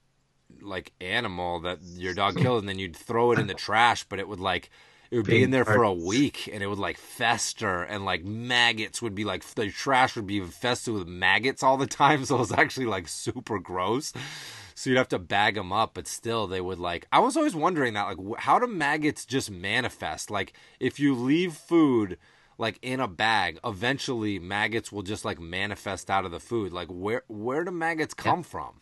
like 0.62 0.94
animal 1.02 1.60
that 1.62 1.80
your 1.82 2.14
dog 2.14 2.38
killed, 2.38 2.60
and 2.60 2.70
then 2.70 2.80
you'd 2.80 2.96
throw 2.96 3.32
it 3.32 3.40
in 3.40 3.48
the 3.48 3.54
trash, 3.54 4.06
but 4.06 4.20
it 4.20 4.28
would 4.28 4.40
like 4.40 4.70
it 5.14 5.18
would 5.18 5.28
be 5.28 5.44
in 5.44 5.52
there 5.52 5.64
for 5.64 5.84
a 5.84 5.94
week, 5.94 6.50
and 6.52 6.64
it 6.64 6.68
would 6.68 6.80
like 6.80 6.98
fester, 6.98 7.84
and 7.84 8.04
like 8.04 8.26
maggots 8.26 9.00
would 9.00 9.14
be 9.14 9.26
like 9.26 9.46
the 9.54 9.70
trash 9.70 10.16
would 10.16 10.26
be 10.26 10.40
infested 10.40 10.96
with 10.96 11.08
maggots 11.08 11.62
all 11.62 11.78
the 11.78 11.86
time, 11.86 12.26
so 12.26 12.38
it 12.38 12.40
was 12.40 12.52
actually 12.52 12.88
like 12.88 13.08
super 13.08 13.60
gross. 13.60 14.12
So 14.74 14.90
you'd 14.90 14.98
have 14.98 15.10
to 15.10 15.20
bag 15.20 15.54
them 15.54 15.72
up, 15.72 15.94
but 15.94 16.08
still 16.08 16.48
they 16.48 16.62
would 16.62 16.80
like. 16.80 17.06
I 17.12 17.20
was 17.20 17.38
always 17.38 17.54
wondering 17.54 17.94
that, 17.94 18.18
like, 18.18 18.40
how 18.40 18.58
do 18.58 18.66
maggots 18.66 19.24
just 19.24 19.52
manifest? 19.52 20.32
Like, 20.32 20.54
if 20.80 21.00
you 21.00 21.14
leave 21.14 21.54
food 21.54 22.18
like 22.58 22.80
in 22.82 23.00
a 23.00 23.08
bag, 23.08 23.60
eventually 23.64 24.40
maggots 24.40 24.92
will 24.92 25.04
just 25.04 25.24
like 25.24 25.40
manifest 25.40 26.10
out 26.10 26.26
of 26.26 26.32
the 26.32 26.40
food. 26.40 26.74
Like, 26.74 26.88
where 26.88 27.22
where 27.28 27.64
do 27.64 27.70
maggots 27.70 28.16
come 28.16 28.42
from? 28.42 28.80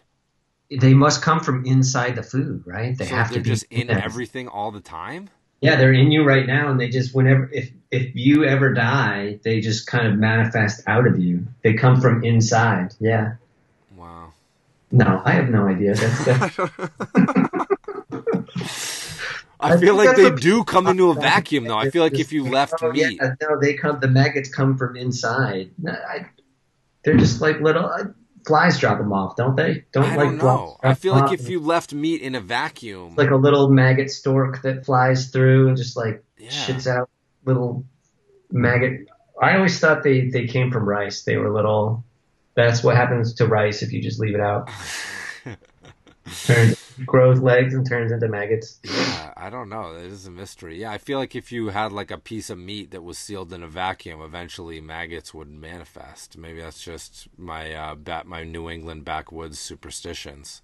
They 0.70 0.94
must 0.94 1.22
come 1.22 1.42
from 1.42 1.66
inside 1.66 2.16
the 2.16 2.24
food, 2.24 2.64
right? 2.66 2.98
They 2.98 3.08
so 3.08 3.16
have 3.16 3.32
to 3.32 3.42
be 3.42 3.50
just 3.50 3.66
in 3.70 3.88
there. 3.88 4.02
everything 4.02 4.48
all 4.48 4.72
the 4.72 4.80
time. 4.80 5.30
Yeah, 5.62 5.76
they're 5.76 5.93
in 5.93 6.12
you 6.12 6.24
right 6.24 6.45
now, 6.45 6.72
and 6.72 6.80
they 6.80 6.89
just 6.89 7.14
whenever 7.14 7.49
if 7.53 7.72
if 7.91 8.16
you 8.16 8.45
ever 8.45 8.74
die, 8.74 9.39
they 9.43 9.62
just 9.62 9.88
kind 9.88 10.07
of 10.07 10.18
manifest 10.18 10.82
out 10.88 11.05
of 11.05 11.20
you. 11.20 11.45
They 11.64 11.74
come 11.74 12.01
from 12.01 12.24
inside. 12.24 12.95
Yeah. 12.99 13.36
Wow. 13.95 14.34
No, 14.91 15.22
I 15.24 15.32
have 15.32 15.49
no 15.49 15.68
idea. 15.68 15.93
That's, 15.93 16.26
that's 16.26 16.57
I 19.62 19.74
I 19.74 19.78
feel 19.78 19.95
like 19.95 20.16
they 20.16 20.32
do 20.32 20.64
come 20.64 20.88
into 20.88 21.12
a 21.12 21.14
vacuum, 21.22 21.66
though. 21.66 21.78
I 21.78 21.91
feel 21.91 22.03
like 22.03 22.20
if 22.20 22.34
you 22.34 22.47
oh, 22.47 22.49
left 22.49 22.74
oh, 22.82 22.91
meat, 22.91 23.20
Yeah, 23.22 23.36
no, 23.41 23.59
they 23.59 23.76
come. 23.76 23.99
The 23.99 24.07
maggots 24.07 24.49
come 24.49 24.78
from 24.78 24.95
inside. 24.95 25.70
I, 25.88 26.26
they're 27.03 27.18
just 27.18 27.41
like 27.41 27.62
little 27.62 27.89
flies. 28.46 28.80
Drop 28.80 28.98
them 28.98 29.12
off, 29.14 29.36
don't 29.36 29.56
they? 29.56 29.86
Don't 29.92 30.04
I 30.06 30.16
like 30.16 30.28
don't 30.30 30.38
know. 30.38 30.78
I 30.84 30.94
feel 30.94 31.14
like 31.14 31.32
if 31.34 31.50
you 31.50 31.60
left 31.60 31.94
meat 31.94 32.22
in 32.22 32.36
a 32.36 32.42
vacuum, 32.42 33.16
like 33.16 33.32
a 33.32 33.36
little 33.36 33.70
maggot 33.70 34.10
stork 34.12 34.62
that 34.64 34.86
flies 34.86 35.30
through 35.30 35.68
and 35.70 35.78
just 35.78 35.96
like 35.98 36.24
Yeah. 36.38 36.50
shits 36.50 36.88
out 36.88 37.10
little 37.46 37.86
maggot. 38.52 39.08
I 39.42 39.56
always 39.56 39.80
thought 39.80 40.04
they, 40.04 40.30
they 40.30 40.46
came 40.46 40.72
from 40.72 40.88
rice. 40.88 41.24
They 41.24 41.38
were 41.38 41.52
little. 41.52 42.04
That's 42.54 42.84
what 42.84 42.96
happens 42.96 43.34
to 43.36 43.48
rice 43.48 43.82
if 43.82 43.92
you 43.94 44.02
just 44.02 44.20
leave 44.20 44.36
it 44.36 44.42
out. 44.42 44.70
Turns 46.46 46.76
grows 47.06 47.40
legs 47.40 47.74
and 47.74 47.86
turns 47.88 48.12
into 48.12 48.28
maggots. 48.28 48.80
yeah, 48.84 49.34
I 49.36 49.50
don't 49.50 49.70
know. 49.70 49.96
It 49.96 50.06
is 50.06 50.28
a 50.28 50.32
mystery. 50.32 50.80
Yeah, 50.82 50.92
I 50.92 50.98
feel 50.98 51.18
like 51.18 51.36
if 51.36 51.52
you 51.52 51.70
had 51.70 51.92
like 51.92 52.12
a 52.12 52.18
piece 52.18 52.50
of 52.50 52.58
meat 52.58 52.92
that 52.92 53.04
was 53.04 53.18
sealed 53.18 53.52
in 53.54 53.64
a 53.64 53.68
vacuum, 53.68 54.22
eventually 54.22 54.82
maggots 54.82 55.34
would 55.34 55.50
manifest. 55.50 56.38
Maybe 56.38 56.62
that's 56.62 56.84
just 56.84 57.28
my 57.38 57.74
uh, 57.74 57.96
bat, 57.96 58.28
my 58.28 58.44
New 58.44 58.70
England 58.70 59.04
backwoods 59.06 59.60
superstitions. 59.60 60.62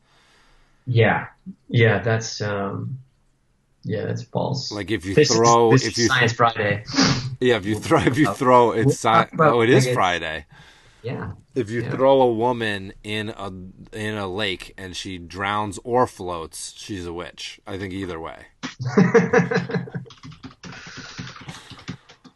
Yeah, 0.86 1.28
yeah, 1.68 2.00
that's 2.00 2.40
um, 2.42 3.00
yeah, 3.84 4.06
that's 4.06 4.24
false. 4.24 4.72
Like 4.72 4.92
if 4.92 5.06
you 5.06 5.16
this 5.16 5.36
throw, 5.36 5.74
is, 5.74 5.86
if 5.86 5.98
you 5.98 6.08
Science 6.08 6.34
Friday. 6.34 6.84
yeah, 7.40 7.58
if 7.58 7.66
you 7.66 7.76
throw, 7.80 8.00
if 8.02 8.18
you 8.18 8.32
throw, 8.34 8.74
We'll 8.84 8.90
si- 8.90 9.08
oh, 9.40 9.62
it 9.62 9.70
is 9.70 9.86
maggots. 9.86 9.96
Friday. 9.96 10.46
Yeah, 11.08 11.32
If 11.56 11.70
you 11.70 11.84
Yeah. 11.84 11.92
throw 11.92 12.22
a 12.22 12.34
woman 12.34 12.92
in 13.02 13.30
a 13.30 13.48
in 13.96 14.18
a 14.18 14.28
lake 14.28 14.74
and 14.78 14.94
she 14.94 15.18
drowns 15.18 15.80
or 15.86 16.06
floats, 16.06 16.74
she's 16.76 17.06
a 17.06 17.14
witch. 17.14 17.62
I 17.66 17.78
think 17.78 17.94
either 17.94 18.20
way. 18.20 18.48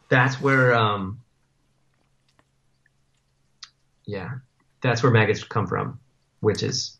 that's 0.08 0.40
where 0.40 0.72
um, 0.72 1.20
yeah, 4.06 4.30
that's 4.80 5.02
where 5.02 5.12
maggots 5.12 5.44
come 5.44 5.66
from, 5.66 6.00
witches. 6.40 6.96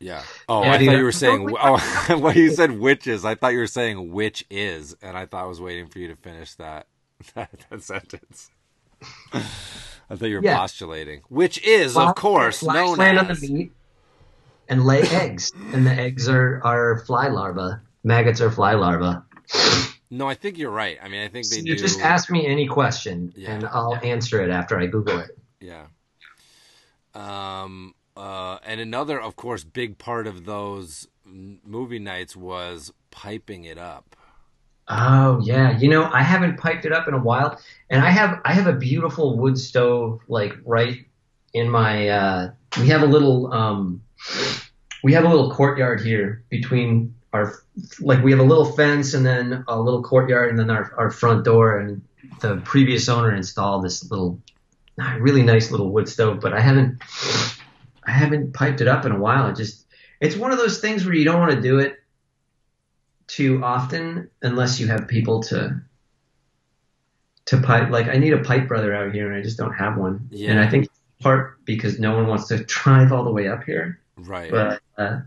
Yeah. 0.00 0.24
Oh, 0.48 0.64
Yeah, 0.64 0.72
I 0.72 0.84
thought 0.84 0.96
you 0.96 1.04
were 1.04 1.12
saying. 1.12 1.54
Oh, 1.60 2.18
when 2.18 2.36
you 2.36 2.50
said 2.50 2.72
witches, 2.80 3.24
I 3.24 3.36
thought 3.36 3.52
you 3.52 3.60
were 3.60 3.68
saying 3.68 4.10
which 4.10 4.44
is, 4.50 4.96
and 5.00 5.16
I 5.16 5.24
thought 5.24 5.44
I 5.44 5.46
was 5.46 5.60
waiting 5.60 5.86
for 5.86 6.00
you 6.00 6.08
to 6.08 6.16
finish 6.16 6.54
that 6.56 6.88
that, 7.34 7.50
that 7.70 7.82
sentence. 7.82 8.50
I 9.32 10.16
thought 10.16 10.26
you 10.28 10.36
were 10.36 10.42
Yeah. 10.42 10.58
postulating, 10.58 11.22
which 11.28 11.62
is, 11.66 11.96
of 11.96 12.14
course, 12.14 12.60
flies 12.60 12.74
known 12.74 12.96
land 12.98 13.18
as. 13.18 13.42
on 13.42 13.46
the 13.48 13.52
meat 13.52 13.72
and 14.68 14.84
lay 14.84 15.00
eggs, 15.10 15.52
and 15.72 15.86
the 15.86 15.92
eggs 15.92 16.28
are 16.28 16.60
are 16.64 16.98
fly 17.06 17.28
larvae. 17.28 17.80
Maggots 18.02 18.40
are 18.40 18.50
fly 18.50 18.74
larvae. 18.74 19.20
No, 20.10 20.28
I 20.28 20.34
think 20.34 20.58
you're 20.58 20.70
right. 20.70 20.98
I 21.02 21.08
mean, 21.08 21.22
I 21.22 21.28
think 21.28 21.48
they 21.48 21.56
So 21.58 21.62
do. 21.64 21.74
just 21.76 22.00
ask 22.00 22.30
me 22.30 22.46
any 22.46 22.66
question, 22.68 23.32
Yeah, 23.36 23.52
and 23.52 23.64
I'll 23.66 23.96
answer 24.02 24.42
it 24.44 24.50
after 24.50 24.78
I 24.78 24.86
Google 24.86 25.18
it. 25.20 25.30
Yeah. 25.60 25.86
Um. 27.14 27.94
Uh. 28.16 28.58
And 28.64 28.80
another, 28.80 29.20
of 29.20 29.36
course, 29.36 29.64
big 29.64 29.98
part 29.98 30.26
of 30.26 30.44
those 30.44 31.08
movie 31.24 31.98
nights 31.98 32.36
was 32.36 32.92
piping 33.10 33.64
it 33.64 33.78
up. 33.78 34.14
Oh 34.86 35.40
yeah, 35.42 35.78
you 35.78 35.88
know 35.88 36.04
I 36.04 36.22
haven't 36.22 36.58
piped 36.58 36.84
it 36.84 36.92
up 36.92 37.08
in 37.08 37.14
a 37.14 37.18
while, 37.18 37.58
and 37.88 38.02
I 38.02 38.10
have 38.10 38.40
I 38.44 38.52
have 38.52 38.66
a 38.66 38.72
beautiful 38.72 39.38
wood 39.38 39.58
stove 39.58 40.20
like 40.28 40.54
right 40.64 41.06
in 41.52 41.70
my. 41.70 42.08
Uh, 42.08 42.50
we 42.78 42.88
have 42.88 43.02
a 43.02 43.06
little 43.06 43.52
um, 43.52 44.02
we 45.02 45.14
have 45.14 45.24
a 45.24 45.28
little 45.28 45.50
courtyard 45.50 46.02
here 46.02 46.44
between 46.50 47.14
our 47.32 47.54
like 48.00 48.22
we 48.22 48.30
have 48.30 48.40
a 48.40 48.44
little 48.44 48.72
fence 48.72 49.14
and 49.14 49.24
then 49.24 49.64
a 49.68 49.80
little 49.80 50.02
courtyard 50.02 50.50
and 50.50 50.58
then 50.58 50.70
our 50.70 50.92
our 50.98 51.10
front 51.10 51.44
door 51.44 51.78
and 51.78 52.02
the 52.40 52.56
previous 52.58 53.08
owner 53.08 53.34
installed 53.34 53.84
this 53.84 54.10
little 54.10 54.40
really 55.18 55.42
nice 55.42 55.70
little 55.70 55.90
wood 55.90 56.08
stove, 56.08 56.40
but 56.40 56.52
I 56.52 56.60
haven't 56.60 57.02
I 58.06 58.10
haven't 58.10 58.52
piped 58.52 58.80
it 58.80 58.88
up 58.88 59.04
in 59.04 59.12
a 59.12 59.18
while. 59.18 59.48
It 59.48 59.56
just 59.56 59.86
it's 60.20 60.36
one 60.36 60.52
of 60.52 60.58
those 60.58 60.80
things 60.80 61.04
where 61.04 61.14
you 61.14 61.24
don't 61.24 61.40
want 61.40 61.52
to 61.52 61.60
do 61.60 61.78
it 61.78 61.98
too 63.26 63.62
often 63.64 64.30
unless 64.42 64.80
you 64.80 64.86
have 64.88 65.08
people 65.08 65.42
to 65.44 65.80
to 67.46 67.60
pipe. 67.60 67.90
Like 67.90 68.08
I 68.08 68.16
need 68.16 68.32
a 68.32 68.42
pipe 68.42 68.68
brother 68.68 68.94
out 68.94 69.12
here, 69.12 69.30
and 69.30 69.38
I 69.38 69.42
just 69.42 69.58
don't 69.58 69.74
have 69.74 69.96
one. 69.96 70.28
Yeah. 70.30 70.52
And 70.52 70.60
I 70.60 70.68
think 70.68 70.88
part 71.20 71.64
because 71.64 71.98
no 71.98 72.14
one 72.16 72.26
wants 72.26 72.48
to 72.48 72.64
drive 72.64 73.12
all 73.12 73.24
the 73.24 73.32
way 73.32 73.48
up 73.48 73.64
here. 73.64 74.00
Right. 74.16 74.50
But 74.50 74.80
uh, 74.96 75.20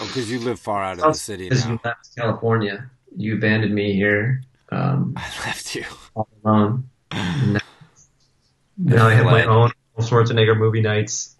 oh, 0.00 0.06
because 0.06 0.30
you 0.30 0.40
live 0.40 0.58
far 0.58 0.82
out 0.82 0.98
of 0.98 1.04
the 1.04 1.12
city 1.12 1.48
because 1.48 1.64
now. 1.64 1.72
you 1.72 1.80
left 1.84 2.16
California, 2.16 2.90
you 3.16 3.36
abandoned 3.36 3.74
me 3.74 3.94
here 3.94 4.42
um, 4.70 5.14
I 5.16 5.28
left 5.46 5.74
you. 5.74 5.84
all 6.14 6.28
alone. 6.44 6.88
now, 7.12 7.58
now 8.76 9.06
I 9.06 9.14
have 9.14 9.26
my 9.26 9.44
own 9.44 9.72
Schwarzenegger 9.98 10.56
movie 10.56 10.80
nights. 10.80 11.36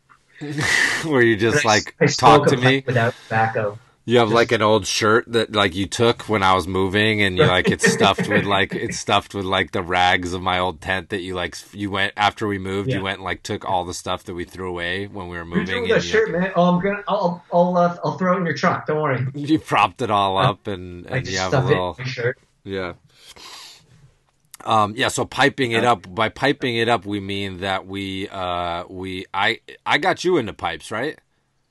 Where 1.05 1.23
you 1.23 1.37
just 1.37 1.65
like 1.65 1.95
I 2.01 2.07
talk 2.07 2.49
smoke 2.49 2.49
to 2.49 2.57
me. 2.57 2.85
without 2.87 3.15
tobacco. 3.25 3.79
You 4.09 4.21
have 4.21 4.31
like 4.31 4.53
an 4.53 4.63
old 4.63 4.87
shirt 4.87 5.31
that 5.33 5.53
like 5.53 5.75
you 5.75 5.85
took 5.85 6.31
when 6.31 6.43
I 6.43 6.55
was 6.55 6.67
moving, 6.67 7.21
and 7.21 7.37
you 7.37 7.45
like 7.45 7.69
it's 7.69 7.93
stuffed 7.93 8.27
with 8.27 8.45
like 8.47 8.75
it's 8.75 8.99
stuffed 8.99 9.35
with 9.35 9.45
like 9.45 9.73
the 9.73 9.83
rags 9.83 10.33
of 10.33 10.41
my 10.41 10.59
old 10.59 10.81
tent 10.81 11.11
that 11.11 11.21
you 11.21 11.35
like 11.35 11.57
you 11.75 11.91
went 11.91 12.15
after 12.17 12.47
we 12.47 12.59
moved. 12.59 12.89
Yeah. 12.89 12.97
You 12.97 13.03
went 13.03 13.19
and 13.19 13.25
like 13.25 13.43
took 13.43 13.67
all 13.67 13.85
the 13.85 13.93
stuff 13.93 14.25
that 14.25 14.33
we 14.33 14.45
threw 14.45 14.71
away 14.71 15.09
when 15.09 15.29
we 15.29 15.37
were 15.37 15.45
moving. 15.45 15.83
and 15.83 15.91
that 15.91 16.03
shirt, 16.03 16.31
man? 16.31 16.53
Oh, 16.57 16.75
I'm 16.75 16.81
gonna. 16.81 17.05
I'll. 17.07 17.45
I'll. 17.53 17.77
Uh, 17.77 17.99
I'll 18.03 18.17
throw 18.17 18.33
it 18.33 18.39
in 18.39 18.47
your 18.47 18.55
truck. 18.55 18.87
Don't 18.87 19.03
worry. 19.03 19.27
you 19.35 19.59
propped 19.59 20.01
it 20.01 20.11
all 20.11 20.39
up, 20.39 20.67
and 20.69 21.05
and 21.05 21.29
you 21.29 21.37
have 21.37 21.53
a 21.53 21.61
little 21.61 21.91
it 21.91 21.99
in 21.99 22.05
my 22.07 22.11
shirt. 22.11 22.39
yeah. 22.65 22.95
Um, 24.65 24.95
yeah, 24.97 25.09
so 25.09 25.27
piping 25.27 25.73
it 25.73 25.85
up 25.85 26.15
by 26.15 26.31
piping 26.31 26.77
it 26.77 26.89
up, 26.89 27.05
we 27.05 27.21
mean 27.21 27.59
that 27.59 27.87
we 27.87 28.27
uh 28.31 28.85
we 28.89 29.27
I 29.35 29.61
I 29.85 29.99
got 29.99 30.25
you 30.25 30.39
into 30.39 30.55
pipes, 30.55 30.91
right? 30.91 31.19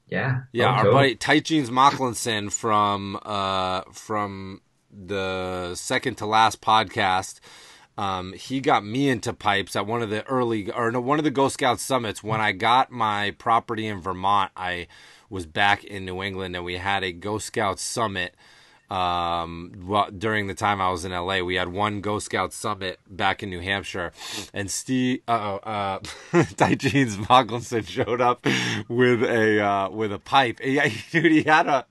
Yeah. 0.08 0.42
Yeah, 0.52 0.68
Oh, 0.68 0.88
our 0.88 0.92
buddy 0.92 1.16
Tight 1.16 1.46
Jeans 1.46 1.70
Mocklinson 1.70 2.52
from 2.52 3.20
uh 3.24 3.82
from 3.92 4.62
the 4.92 5.76
second 5.76 6.16
to 6.16 6.26
last 6.26 6.62
podcast. 6.62 7.40
Um, 7.98 8.34
he 8.34 8.60
got 8.60 8.86
me 8.86 9.10
into 9.10 9.34
pipes 9.34 9.76
at 9.76 9.88
one 9.88 10.04
of 10.04 10.10
the 10.12 10.24
early 10.28 10.72
or 10.72 10.92
no 10.92 11.02
one 11.02 11.18
of 11.18 11.24
the 11.26 11.32
Ghost 11.32 11.56
Scout 11.56 11.80
summits 11.80 12.24
when 12.24 12.40
I 12.40 12.52
got 12.52 12.92
my 12.92 13.32
property 13.32 13.88
in 13.88 14.02
Vermont. 14.02 14.52
I 14.56 14.88
was 15.30 15.46
back 15.46 15.84
in 15.84 16.06
New 16.06 16.22
England 16.22 16.56
and 16.56 16.64
we 16.64 16.78
had 16.78 17.04
a 17.04 17.12
Ghost 17.12 17.48
Scout 17.48 17.80
summit 17.80 18.36
um 18.90 19.72
well, 19.86 20.10
during 20.12 20.48
the 20.48 20.54
time 20.54 20.80
I 20.82 20.90
was 20.90 21.06
in 21.06 21.12
LA 21.12 21.40
we 21.42 21.56
had 21.56 21.70
one 21.70 22.02
Ghost 22.02 22.28
Scout 22.28 22.54
summit 22.54 23.00
back 23.10 23.44
in 23.44 23.50
New 23.50 23.60
Hampshire 23.60 24.12
and 24.54 24.72
Steve 24.72 25.22
uh 25.28 25.56
uh 25.64 26.00
Ty 26.58 26.76
Jeans 26.76 27.18
Moglinson 27.18 27.88
showed 27.88 28.22
up 28.22 28.46
with 28.88 29.24
a 29.24 29.62
uh 29.62 29.90
with 29.90 30.14
a 30.14 30.20
pipe. 30.20 30.60
Yeah 30.64 30.90
dude 31.12 31.32
he 31.32 31.44
had 31.44 31.68
a 31.68 31.86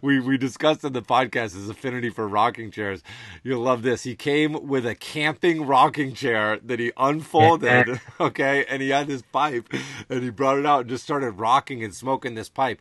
we 0.00 0.20
we 0.20 0.36
discussed 0.36 0.84
in 0.84 0.92
the 0.92 1.02
podcast 1.02 1.54
his 1.54 1.68
affinity 1.68 2.10
for 2.10 2.28
rocking 2.28 2.70
chairs. 2.70 3.02
You'll 3.42 3.62
love 3.62 3.82
this. 3.82 4.02
He 4.02 4.14
came 4.14 4.66
with 4.66 4.86
a 4.86 4.94
camping 4.94 5.66
rocking 5.66 6.14
chair 6.14 6.58
that 6.62 6.78
he 6.78 6.92
unfolded 6.96 8.00
okay? 8.20 8.64
And 8.68 8.82
he 8.82 8.90
had 8.90 9.06
this 9.06 9.22
pipe 9.32 9.68
and 10.08 10.22
he 10.22 10.30
brought 10.30 10.58
it 10.58 10.66
out 10.66 10.80
and 10.82 10.90
just 10.90 11.04
started 11.04 11.32
rocking 11.32 11.82
and 11.82 11.94
smoking 11.94 12.34
this 12.34 12.48
pipe. 12.48 12.80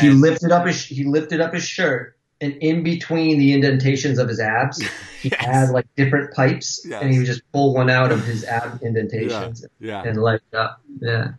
He 0.00 0.10
lifted 0.10 0.50
up 0.50 0.66
his. 0.66 0.84
He 0.84 1.04
lifted 1.04 1.40
up 1.40 1.54
his 1.54 1.62
shirt, 1.62 2.15
and 2.40 2.52
in 2.62 2.82
between 2.82 3.38
the 3.38 3.52
indentations 3.52 4.18
of 4.18 4.28
his 4.28 4.40
abs, 4.40 4.78
he 5.22 5.30
Yes. 5.30 5.44
had 5.44 5.70
like 5.70 5.86
different 5.96 6.32
pipes, 6.34 6.84
Yes. 6.88 7.02
and 7.02 7.10
he 7.12 7.18
would 7.18 7.26
just 7.26 7.42
pull 7.52 7.74
one 7.74 7.88
out 7.90 8.12
of 8.12 8.24
his 8.24 8.44
ab 8.44 8.80
indentations 8.82 9.64
yeah 9.80 10.02
and 10.04 10.20
light 10.20 10.40
it 10.52 10.56
up. 10.56 10.80
Yeah. 11.00 11.32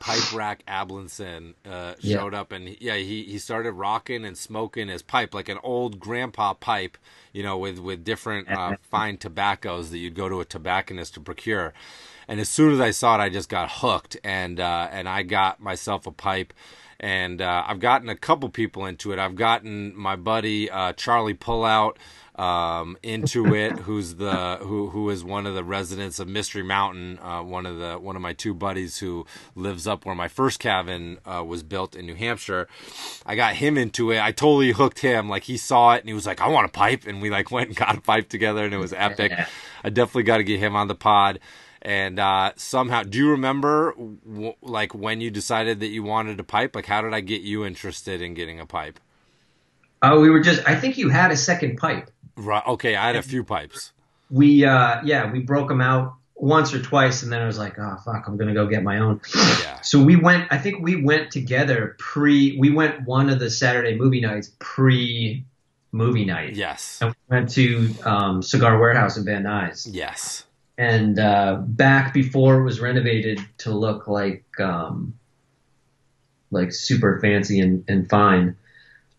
pipe 0.00 0.32
rack 0.34 0.62
Ablinson 0.68 1.54
uh, 1.64 1.94
Yeah. 2.00 2.18
showed 2.18 2.34
up 2.34 2.52
and 2.52 2.68
he- 2.68 2.78
yeah 2.80 2.96
he, 2.96 3.24
he 3.24 3.38
started 3.38 3.72
rocking 3.72 4.24
and 4.24 4.36
smoking 4.38 4.88
his 4.88 5.02
pipe 5.02 5.34
like 5.34 5.48
an 5.48 5.58
old 5.62 5.98
grandpa 5.98 6.52
pipe 6.54 6.96
you 7.32 7.42
know 7.42 7.56
with 7.58 7.78
with 7.78 8.04
different 8.04 8.48
uh, 8.50 8.76
fine 8.82 9.16
tobaccos 9.16 9.90
that 9.90 9.98
you'd 9.98 10.14
go 10.14 10.28
to 10.28 10.40
a 10.40 10.44
tobacconist 10.44 11.14
to 11.14 11.20
procure 11.20 11.72
and 12.28 12.40
as 12.40 12.48
soon 12.48 12.72
as 12.72 12.80
I 12.80 12.90
saw 12.90 13.16
it 13.18 13.22
I 13.22 13.28
just 13.30 13.48
got 13.48 13.70
hooked 13.72 14.16
and 14.22 14.60
uh, 14.60 14.88
and 14.92 15.08
I 15.08 15.22
got 15.22 15.60
myself 15.60 16.06
a 16.06 16.12
pipe 16.12 16.52
and 17.00 17.40
uh, 17.40 17.64
I've 17.66 17.80
gotten 17.80 18.08
a 18.08 18.16
couple 18.16 18.48
people 18.48 18.86
into 18.86 19.12
it 19.12 19.18
I've 19.18 19.36
gotten 19.36 19.96
my 19.96 20.16
buddy 20.16 20.70
uh, 20.70 20.92
Charlie 20.92 21.34
Pullout 21.34 21.96
um, 22.36 22.96
into 23.02 23.54
it, 23.54 23.80
who's 23.80 24.16
the 24.16 24.58
who 24.60 24.90
who 24.90 25.10
is 25.10 25.24
one 25.24 25.46
of 25.46 25.54
the 25.54 25.64
residents 25.64 26.18
of 26.18 26.28
Mystery 26.28 26.62
Mountain, 26.62 27.18
uh, 27.20 27.42
one 27.42 27.66
of 27.66 27.78
the 27.78 27.94
one 27.94 28.16
of 28.16 28.22
my 28.22 28.32
two 28.32 28.54
buddies 28.54 28.98
who 28.98 29.26
lives 29.54 29.86
up 29.86 30.04
where 30.04 30.14
my 30.14 30.28
first 30.28 30.58
cabin 30.58 31.18
uh, 31.24 31.42
was 31.44 31.62
built 31.62 31.96
in 31.96 32.06
New 32.06 32.14
Hampshire. 32.14 32.68
I 33.24 33.34
got 33.36 33.56
him 33.56 33.76
into 33.76 34.10
it. 34.10 34.20
I 34.20 34.32
totally 34.32 34.72
hooked 34.72 35.00
him. 35.00 35.28
Like 35.28 35.44
he 35.44 35.56
saw 35.56 35.94
it 35.94 36.00
and 36.00 36.08
he 36.08 36.14
was 36.14 36.26
like, 36.26 36.40
"I 36.40 36.48
want 36.48 36.66
a 36.66 36.70
pipe," 36.70 37.06
and 37.06 37.20
we 37.20 37.30
like 37.30 37.50
went 37.50 37.68
and 37.68 37.76
got 37.76 37.96
a 37.96 38.00
pipe 38.00 38.28
together, 38.28 38.64
and 38.64 38.74
it 38.74 38.78
was 38.78 38.92
epic. 38.96 39.32
I 39.82 39.90
definitely 39.90 40.24
got 40.24 40.38
to 40.38 40.44
get 40.44 40.60
him 40.60 40.76
on 40.76 40.88
the 40.88 40.94
pod. 40.94 41.40
And 41.82 42.18
uh, 42.18 42.52
somehow, 42.56 43.02
do 43.02 43.18
you 43.18 43.30
remember 43.30 43.94
w- 43.94 44.54
like 44.62 44.94
when 44.94 45.20
you 45.20 45.30
decided 45.30 45.80
that 45.80 45.88
you 45.88 46.02
wanted 46.02 46.40
a 46.40 46.44
pipe? 46.44 46.74
Like, 46.74 46.86
how 46.86 47.02
did 47.02 47.14
I 47.14 47.20
get 47.20 47.42
you 47.42 47.64
interested 47.64 48.20
in 48.22 48.34
getting 48.34 48.58
a 48.60 48.66
pipe? 48.66 48.98
Oh, 50.02 50.20
we 50.20 50.30
were 50.30 50.40
just. 50.40 50.66
I 50.68 50.74
think 50.74 50.98
you 50.98 51.08
had 51.08 51.30
a 51.30 51.36
second 51.36 51.76
pipe. 51.78 52.10
Right. 52.36 52.62
Okay, 52.66 52.96
I 52.96 53.06
had 53.06 53.16
a 53.16 53.22
few 53.22 53.44
pipes. 53.44 53.92
We. 54.30 54.64
uh 54.64 55.00
Yeah, 55.04 55.30
we 55.30 55.40
broke 55.40 55.68
them 55.68 55.80
out 55.80 56.14
once 56.34 56.74
or 56.74 56.82
twice, 56.82 57.22
and 57.22 57.32
then 57.32 57.40
I 57.40 57.46
was 57.46 57.58
like, 57.58 57.78
oh 57.78 57.96
fuck, 58.04 58.26
I'm 58.26 58.36
gonna 58.36 58.54
go 58.54 58.66
get 58.66 58.82
my 58.82 58.98
own. 58.98 59.20
Yeah. 59.34 59.78
So 59.82 60.02
we 60.02 60.16
went. 60.16 60.48
I 60.50 60.58
think 60.58 60.82
we 60.82 61.00
went 61.00 61.30
together 61.30 61.94
pre. 61.98 62.58
We 62.58 62.70
went 62.70 63.06
one 63.06 63.30
of 63.30 63.38
the 63.38 63.48
Saturday 63.48 63.94
movie 63.94 64.20
nights 64.20 64.50
pre 64.58 65.44
movie 65.92 66.24
night. 66.24 66.54
Yes. 66.56 66.98
And 67.00 67.10
we 67.10 67.36
went 67.36 67.50
to 67.50 67.94
um, 68.04 68.42
Cigar 68.42 68.78
Warehouse 68.78 69.16
in 69.16 69.24
Van 69.24 69.44
Nuys. 69.44 69.86
Yes. 69.88 70.44
And 70.78 71.18
uh, 71.18 71.58
back 71.60 72.12
before 72.12 72.60
it 72.60 72.64
was 72.64 72.80
renovated 72.80 73.40
to 73.58 73.70
look 73.70 74.08
like 74.08 74.44
um, 74.60 75.14
like 76.50 76.72
super 76.72 77.18
fancy 77.20 77.60
and, 77.60 77.84
and 77.88 78.08
fine. 78.08 78.56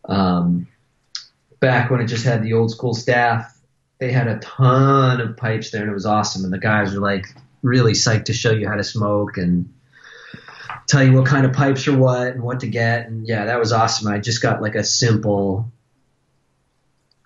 Um, 0.05 0.68
back 1.60 1.89
when 1.89 2.01
it 2.01 2.08
just 2.08 2.26
had 2.26 2.43
the 2.43 2.53
old 2.53 2.72
school 2.72 2.93
staff, 2.93 3.58
they 3.99 4.12
had 4.12 4.28
a 4.28 4.39
ton 4.39 5.20
of 5.20 5.38
pipes 5.38 5.72
there, 5.72 5.82
and 5.82 5.89
it 5.89 5.93
was 5.93 6.05
awesome. 6.05 6.43
And 6.43 6.53
the 6.53 6.60
guys 6.60 6.93
were 6.93 7.01
like 7.01 7.26
really 7.64 7.93
psyched 7.93 8.26
to 8.26 8.34
show 8.34 8.51
you 8.51 8.68
how 8.68 8.76
to 8.76 8.84
smoke 8.84 9.38
and 9.38 9.74
tell 10.86 11.03
you 11.03 11.14
what 11.14 11.26
kind 11.26 11.45
of 11.45 11.53
pipes 11.53 11.88
are 11.88 11.97
what 11.97 12.28
and 12.28 12.43
what 12.43 12.60
to 12.60 12.68
get. 12.68 13.08
And 13.08 13.28
yeah, 13.28 13.45
that 13.45 13.60
was 13.60 13.74
awesome. 13.74 14.08
I 14.08 14.20
just 14.20 14.41
got 14.41 14.62
like 14.62 14.76
a 14.76 14.84
simple. 14.84 15.72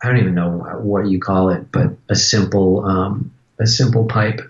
I 0.01 0.07
don't 0.07 0.17
even 0.17 0.34
know 0.34 0.49
what 0.82 1.07
you 1.07 1.19
call 1.19 1.49
it, 1.51 1.71
but 1.71 1.95
a 2.09 2.15
simple, 2.15 2.84
um, 2.84 3.32
a 3.59 3.67
simple 3.67 4.05
pipe. 4.05 4.41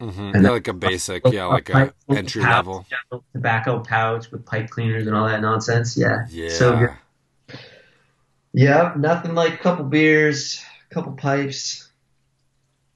hmm 0.00 0.32
And 0.34 0.42
Yeah, 0.42 0.50
like 0.50 0.68
a 0.68 0.72
basic, 0.72 1.22
yeah, 1.26 1.46
like 1.46 1.70
a 1.70 1.92
entry 2.08 2.42
pouch, 2.42 2.66
level. 2.66 2.86
tobacco 3.32 3.80
pouch 3.80 4.30
with 4.30 4.44
pipe 4.44 4.70
cleaners 4.70 5.06
and 5.06 5.14
all 5.16 5.26
that 5.26 5.40
nonsense. 5.40 5.96
Yeah, 5.96 6.26
Yeah. 6.30 6.48
so 6.50 6.76
good. 6.78 7.58
Yeah, 8.52 8.92
nothing 8.96 9.34
like 9.34 9.54
a 9.54 9.58
couple 9.58 9.84
beers, 9.84 10.62
a 10.90 10.94
couple 10.94 11.12
pipes, 11.12 11.88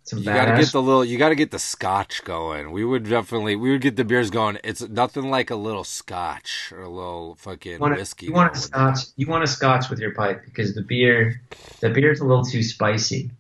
some 0.08 0.20
You 0.20 0.24
gotta 0.24 0.56
get 0.58 0.72
the 0.72 0.80
little. 0.80 1.04
You 1.04 1.18
gotta 1.18 1.34
get 1.34 1.50
the 1.50 1.58
scotch 1.58 2.24
going. 2.24 2.70
We 2.70 2.82
would 2.84 3.04
definitely. 3.04 3.56
We 3.56 3.70
would 3.72 3.82
get 3.82 3.96
the 3.96 4.04
beers 4.04 4.30
going. 4.30 4.58
It's 4.64 4.80
nothing 4.88 5.30
like 5.30 5.50
a 5.50 5.54
little 5.56 5.84
scotch 5.84 6.72
or 6.72 6.80
a 6.80 6.88
little 6.88 7.34
fucking 7.34 7.72
you 7.72 7.78
want, 7.78 7.94
a, 7.94 7.96
whiskey. 7.98 8.26
you 8.26 8.32
want 8.32 8.56
a 8.56 8.58
scotch. 8.58 8.98
You 9.16 9.26
want 9.26 9.44
a 9.44 9.46
scotch 9.46 9.90
with 9.90 9.98
your 9.98 10.14
pipe 10.14 10.44
because 10.46 10.74
the 10.74 10.80
beer, 10.82 11.42
the 11.80 11.90
beer's 11.90 12.20
a 12.20 12.24
little 12.24 12.44
too 12.44 12.62
spicy. 12.62 13.30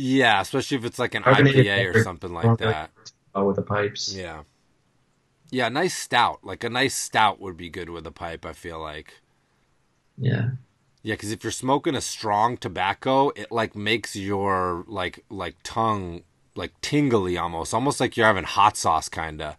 Yeah, 0.00 0.40
especially 0.40 0.76
if 0.76 0.84
it's 0.84 0.98
like 1.00 1.16
an 1.16 1.24
Carbonated 1.24 1.66
IPA 1.66 1.94
or 1.94 2.02
something 2.04 2.32
like 2.32 2.58
that. 2.58 2.90
Oh, 3.34 3.46
with 3.46 3.56
the 3.56 3.62
pipes. 3.62 4.14
Yeah. 4.14 4.42
Yeah, 5.50 5.68
nice 5.68 5.96
stout. 5.96 6.44
Like 6.44 6.62
a 6.62 6.70
nice 6.70 6.94
stout 6.94 7.40
would 7.40 7.56
be 7.56 7.68
good 7.68 7.90
with 7.90 8.06
a 8.06 8.12
pipe. 8.12 8.46
I 8.46 8.52
feel 8.52 8.78
like. 8.78 9.14
Yeah. 10.16 10.50
Yeah, 11.02 11.14
because 11.14 11.32
if 11.32 11.42
you're 11.42 11.50
smoking 11.50 11.96
a 11.96 12.00
strong 12.00 12.56
tobacco, 12.56 13.30
it 13.30 13.50
like 13.50 13.74
makes 13.74 14.14
your 14.14 14.84
like 14.86 15.24
like 15.30 15.56
tongue 15.64 16.22
like 16.54 16.80
tingly 16.80 17.36
almost, 17.36 17.74
almost 17.74 17.98
like 17.98 18.16
you're 18.16 18.26
having 18.26 18.44
hot 18.44 18.76
sauce 18.76 19.08
kind 19.08 19.42
of. 19.42 19.56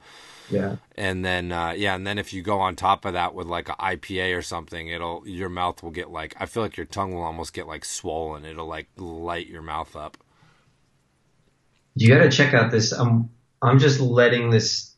Yeah. 0.50 0.78
and 0.96 1.24
then 1.24 1.52
uh, 1.52 1.74
yeah, 1.78 1.96
and 1.96 2.08
then 2.08 2.18
if 2.18 2.34
you 2.34 2.42
go 2.42 2.60
on 2.60 2.76
top 2.76 3.04
of 3.06 3.14
that 3.14 3.36
with 3.36 3.46
like 3.46 3.68
a 3.70 3.74
IPA 3.74 4.38
or 4.38 4.42
something, 4.42 4.88
it'll 4.88 5.28
your 5.28 5.50
mouth 5.50 5.84
will 5.84 5.92
get 5.92 6.10
like 6.12 6.34
I 6.40 6.46
feel 6.46 6.64
like 6.64 6.78
your 6.78 6.86
tongue 6.86 7.14
will 7.14 7.24
almost 7.24 7.54
get 7.54 7.68
like 7.68 7.84
swollen. 7.84 8.46
It'll 8.46 8.68
like 8.68 8.88
light 8.96 9.48
your 9.48 9.62
mouth 9.62 9.96
up. 9.98 10.18
You 11.96 12.10
got 12.16 12.24
to 12.24 12.30
check 12.30 12.54
out 12.54 12.72
this. 12.72 12.92
I'm 12.92 13.30
I'm 13.62 13.80
just 13.80 14.00
letting 14.00 14.50
this 14.50 14.94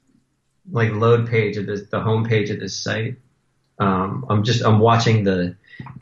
like 0.71 0.91
load 0.91 1.27
page 1.27 1.57
of 1.57 1.65
this 1.65 1.89
the 1.89 1.99
home 1.99 2.25
page 2.25 2.49
of 2.49 2.59
this 2.59 2.75
site. 2.75 3.17
Um, 3.79 4.25
I'm 4.29 4.43
just 4.43 4.63
I'm 4.63 4.79
watching 4.79 5.23
the 5.23 5.55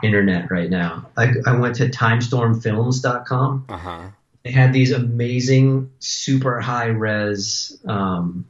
internet 0.03 0.51
right 0.51 0.69
now. 0.69 1.07
I, 1.15 1.31
I 1.45 1.57
went 1.57 1.75
to 1.75 1.87
timestormfilms.com. 1.87 3.65
Uh 3.69 3.77
huh. 3.77 4.07
They 4.43 4.51
had 4.51 4.73
these 4.73 4.91
amazing 4.91 5.91
super 5.99 6.59
high 6.59 6.87
res 6.87 7.77
um, 7.87 8.45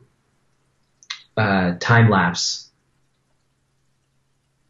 uh, 1.37 1.73
time 1.79 2.09
lapse 2.09 2.69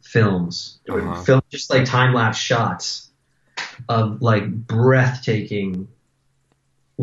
films, 0.02 0.78
Uh-huh. 0.88 1.22
film 1.22 1.42
just 1.50 1.70
like 1.70 1.84
time 1.84 2.14
lapse 2.14 2.38
shots 2.38 3.10
of 3.88 4.20
like 4.22 4.50
breathtaking 4.50 5.88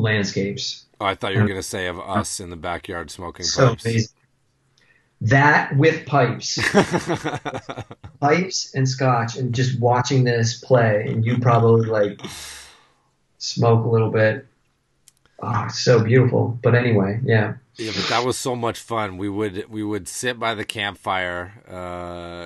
landscapes. 0.01 0.85
Oh, 0.99 1.05
I 1.05 1.15
thought 1.15 1.31
you 1.33 1.37
were 1.37 1.43
um, 1.43 1.49
gonna 1.49 1.63
say 1.63 1.87
of 1.87 1.99
uh, 1.99 2.03
us 2.03 2.39
in 2.39 2.49
the 2.49 2.55
backyard 2.55 3.11
smoking 3.11 3.45
So 3.45 3.69
pipes. 3.69 3.85
amazing. 3.85 4.11
That 5.19 5.75
with 5.75 6.05
pipes, 6.05 6.59
pipes 8.21 8.75
and 8.75 8.87
scotch, 8.87 9.35
and 9.35 9.53
just 9.53 9.79
watching 9.79 10.23
this 10.23 10.59
play, 10.59 11.05
and 11.07 11.25
you 11.25 11.39
probably 11.39 11.87
like 11.87 12.21
smoke 13.39 13.83
a 13.83 13.89
little 13.89 14.11
bit. 14.11 14.45
Oh, 15.41 15.67
so 15.69 16.03
beautiful. 16.03 16.59
But 16.61 16.75
anyway, 16.75 17.19
yeah. 17.23 17.55
Yeah, 17.78 17.91
but 17.95 18.09
that 18.09 18.25
was 18.25 18.38
so 18.38 18.55
much 18.55 18.80
fun. 18.80 19.17
We 19.17 19.30
would 19.30 19.69
we 19.69 19.84
would 19.84 20.07
sit 20.07 20.39
by 20.39 20.55
the 20.55 20.65
campfire 20.65 21.53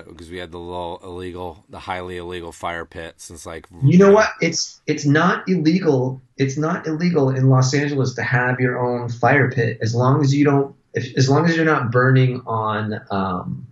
because 0.06 0.30
we 0.30 0.36
had 0.38 0.52
the 0.52 0.58
little 0.58 1.00
illegal, 1.02 1.64
the 1.70 1.78
highly 1.78 2.18
illegal 2.18 2.52
fire 2.52 2.84
pit. 2.84 3.14
Since 3.16 3.46
like 3.46 3.66
You 3.82 3.98
know 3.98 4.12
what? 4.12 4.30
It's 4.40 4.80
it's 4.86 5.06
not 5.06 5.48
illegal. 5.48 6.20
It's 6.36 6.58
not 6.58 6.86
illegal 6.86 7.30
in 7.30 7.48
Los 7.48 7.72
Angeles 7.72 8.14
to 8.14 8.22
have 8.22 8.60
your 8.60 8.78
own 8.78 9.08
fire 9.08 9.50
pit 9.50 9.78
as 9.80 9.94
long 9.94 10.22
as 10.22 10.34
you 10.34 10.44
don't. 10.44 10.74
If, 10.94 11.16
as 11.16 11.30
long 11.30 11.46
as 11.46 11.56
you're 11.56 11.64
not 11.64 11.90
burning 11.90 12.42
on 12.46 13.00
um, 13.10 13.66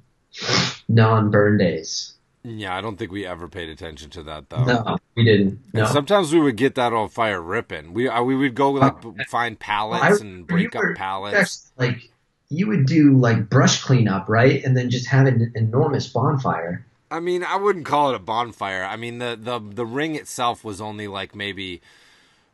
non-burn 0.89 1.59
days. 1.59 2.15
Yeah, 2.43 2.75
I 2.75 2.81
don't 2.81 2.97
think 2.97 3.13
we 3.13 3.27
ever 3.27 3.49
paid 3.49 3.69
attention 3.69 4.09
to 4.11 4.23
that 4.25 4.49
though. 4.49 4.65
No, 4.65 4.99
we 5.15 5.25
didn't. 5.25 5.61
No. 5.75 5.85
Sometimes 5.85 6.33
we 6.33 6.41
would 6.41 6.57
get 6.57 6.75
that 6.77 6.93
on 6.93 7.09
fire 7.11 7.41
ripping. 7.41 7.93
We 7.93 8.09
uh, 8.09 8.23
we 8.23 8.35
would 8.35 8.55
go 8.55 8.71
like 8.71 9.03
b- 9.03 9.13
find 9.29 9.59
pallets 9.59 10.21
I- 10.21 10.25
and 10.25 10.47
break 10.47 10.75
up 10.75 10.83
pallets. 10.97 11.71
like 11.77 12.11
you 12.49 12.67
would 12.69 12.87
do 12.87 13.17
like 13.17 13.49
brush 13.51 13.83
cleanup, 13.83 14.29
right? 14.29 14.65
And 14.65 14.77
then 14.77 14.91
just 14.91 15.07
have 15.09 15.27
an 15.27 15.53
enormous 15.55 16.09
bonfire. 16.09 16.85
I 17.11 17.21
mean, 17.21 17.45
I 17.45 17.57
wouldn't 17.57 17.85
call 17.87 18.11
it 18.11 18.17
a 18.17 18.21
bonfire. 18.21 18.85
I 18.85 18.97
mean, 18.97 19.19
the 19.19 19.39
the 19.41 19.59
the 19.61 19.85
ring 19.87 20.15
itself 20.15 20.65
was 20.65 20.81
only 20.81 21.09
like 21.09 21.35
maybe 21.35 21.83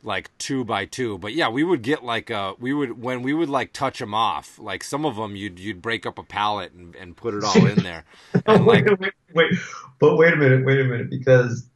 like 0.02 0.30
two 0.38 0.64
by 0.64 0.84
two. 0.84 1.18
But 1.18 1.34
yeah, 1.34 1.48
we 1.48 1.64
would 1.64 1.82
get 1.82 2.04
like 2.04 2.30
a 2.30 2.54
we 2.58 2.72
would 2.72 3.02
when 3.02 3.22
we 3.22 3.32
would 3.32 3.48
like 3.48 3.72
touch 3.72 3.98
them 3.98 4.14
off. 4.14 4.58
Like 4.58 4.84
some 4.84 5.04
of 5.04 5.16
them, 5.16 5.36
you'd 5.36 5.58
you'd 5.58 5.82
break 5.82 6.06
up 6.06 6.18
a 6.18 6.22
pallet 6.22 6.72
and, 6.72 6.94
and 6.96 7.16
put 7.16 7.34
it 7.34 7.42
all 7.44 7.66
in 7.66 7.82
there. 7.82 8.04
And 8.46 8.64
like 8.66 8.84
wait, 8.86 8.98
wait, 9.00 9.12
wait, 9.34 9.52
but 9.98 10.16
wait 10.16 10.32
a 10.32 10.36
minute, 10.36 10.64
wait 10.64 10.78
a 10.80 10.84
minute, 10.84 11.10
because 11.10 11.66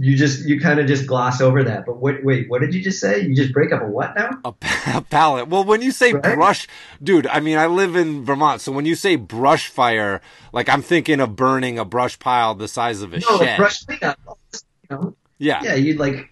you 0.00 0.16
just 0.16 0.46
you 0.46 0.60
kind 0.60 0.78
of 0.78 0.86
just 0.86 1.06
gloss 1.06 1.40
over 1.40 1.64
that. 1.64 1.86
But 1.86 2.00
wait, 2.00 2.24
wait, 2.24 2.48
what 2.50 2.60
did 2.60 2.72
you 2.74 2.82
just 2.82 3.00
say? 3.00 3.20
You 3.22 3.34
just 3.34 3.52
break 3.52 3.72
up 3.72 3.82
a 3.82 3.86
what 3.86 4.14
now? 4.14 4.30
a, 4.44 4.52
pa- 4.52 5.04
pallet. 5.10 5.48
Well, 5.48 5.64
when 5.64 5.80
you 5.82 5.90
say 5.90 6.12
Right? 6.12 6.34
brush, 6.36 6.68
dude, 7.02 7.26
I 7.26 7.40
mean, 7.40 7.56
I 7.58 7.66
live 7.66 7.96
in 7.96 8.24
Vermont, 8.24 8.60
so 8.60 8.70
when 8.72 8.84
you 8.84 8.94
say 8.94 9.16
brush 9.16 9.68
fire, 9.68 10.20
like 10.52 10.68
I'm 10.68 10.82
thinking 10.82 11.18
of 11.20 11.34
burning 11.34 11.78
a 11.78 11.84
brush 11.84 12.18
pile 12.18 12.54
the 12.54 12.68
size 12.68 13.02
of 13.02 13.12
a 13.12 13.18
No, 13.20 13.38
shed. 13.38 13.56
brush 13.56 13.84
cleanup. 13.84 14.18
You 14.52 14.58
know? 14.90 15.16
yeah. 15.38 15.62
Yeah, 15.64 15.74
you'd 15.74 15.98
like 15.98 16.30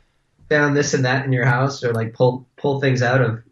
found 0.49 0.77
this 0.77 0.95
and 0.95 1.05
that 1.05 1.25
in 1.25 1.33
your 1.33 1.45
house, 1.45 1.83
or 1.85 1.93
like 1.93 2.15
pull 2.15 2.47
pull 2.57 2.81
things 2.81 3.03
out 3.03 3.21
of. 3.21 3.43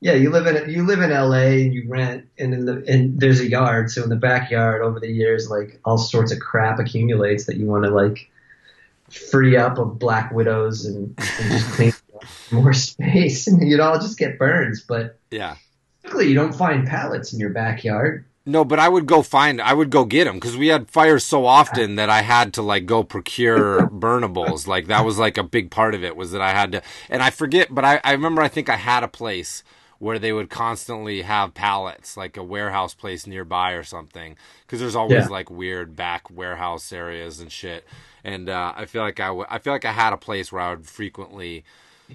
Yeah, 0.00 0.14
you 0.14 0.30
live 0.30 0.46
in 0.46 0.68
you 0.70 0.84
live 0.84 1.00
in 1.00 1.10
LA 1.10 1.62
and 1.62 1.72
you 1.72 1.84
rent, 1.88 2.26
and 2.38 2.52
in 2.52 2.64
the 2.64 2.84
and 2.88 3.20
there's 3.20 3.40
a 3.40 3.48
yard. 3.48 3.90
So 3.90 4.02
in 4.02 4.08
the 4.08 4.16
backyard, 4.16 4.82
over 4.82 4.98
the 4.98 5.10
years, 5.10 5.48
like 5.48 5.80
all 5.84 5.98
sorts 5.98 6.32
of 6.32 6.40
crap 6.40 6.78
accumulates 6.80 7.46
that 7.46 7.56
you 7.56 7.66
want 7.66 7.84
to 7.84 7.90
like 7.90 8.28
free 9.10 9.56
up 9.56 9.78
of 9.78 9.98
black 9.98 10.32
widows 10.32 10.86
and, 10.86 11.14
and 11.18 11.50
just 11.52 11.70
clean 11.72 11.92
up 12.16 12.24
more 12.50 12.72
space, 12.72 13.46
and 13.48 13.66
you'd 13.68 13.80
all 13.80 13.98
just 14.00 14.18
get 14.18 14.38
burns. 14.38 14.80
But 14.82 15.18
Yeah. 15.30 15.56
typically, 16.02 16.28
you 16.28 16.34
don't 16.34 16.54
find 16.54 16.86
pallets 16.86 17.32
in 17.32 17.38
your 17.38 17.50
backyard. 17.50 18.24
No, 18.44 18.64
but 18.64 18.80
I 18.80 18.88
would 18.88 19.06
go 19.06 19.22
find, 19.22 19.60
I 19.60 19.72
would 19.72 19.90
go 19.90 20.04
get 20.04 20.24
them 20.24 20.34
because 20.34 20.56
we 20.56 20.66
had 20.66 20.90
fires 20.90 21.24
so 21.24 21.46
often 21.46 21.94
that 21.94 22.10
I 22.10 22.22
had 22.22 22.52
to 22.54 22.62
like 22.62 22.86
go 22.86 23.04
procure 23.04 23.86
burnables. 23.90 24.66
Like 24.66 24.88
that 24.88 25.04
was 25.04 25.16
like 25.18 25.38
a 25.38 25.44
big 25.44 25.70
part 25.70 25.94
of 25.94 26.02
it 26.02 26.16
was 26.16 26.32
that 26.32 26.40
I 26.40 26.50
had 26.50 26.72
to, 26.72 26.82
and 27.08 27.22
I 27.22 27.30
forget, 27.30 27.72
but 27.72 27.84
I, 27.84 28.00
I 28.02 28.12
remember 28.12 28.42
I 28.42 28.48
think 28.48 28.68
I 28.68 28.76
had 28.76 29.04
a 29.04 29.08
place 29.08 29.62
where 30.00 30.18
they 30.18 30.32
would 30.32 30.50
constantly 30.50 31.22
have 31.22 31.54
pallets, 31.54 32.16
like 32.16 32.36
a 32.36 32.42
warehouse 32.42 32.94
place 32.94 33.28
nearby 33.28 33.72
or 33.72 33.84
something. 33.84 34.36
Because 34.66 34.80
there's 34.80 34.96
always 34.96 35.28
Yeah. 35.28 35.30
like 35.30 35.48
weird 35.48 35.94
back 35.94 36.28
warehouse 36.28 36.92
areas 36.92 37.38
and 37.38 37.52
shit. 37.52 37.86
And 38.24 38.48
uh, 38.48 38.72
I 38.76 38.86
feel 38.86 39.02
like 39.02 39.20
I 39.20 39.28
I 39.48 39.58
feel 39.60 39.72
like 39.72 39.84
I 39.84 39.92
had 39.92 40.12
a 40.12 40.16
place 40.16 40.50
where 40.50 40.62
I 40.62 40.70
would 40.70 40.86
frequently 40.88 41.64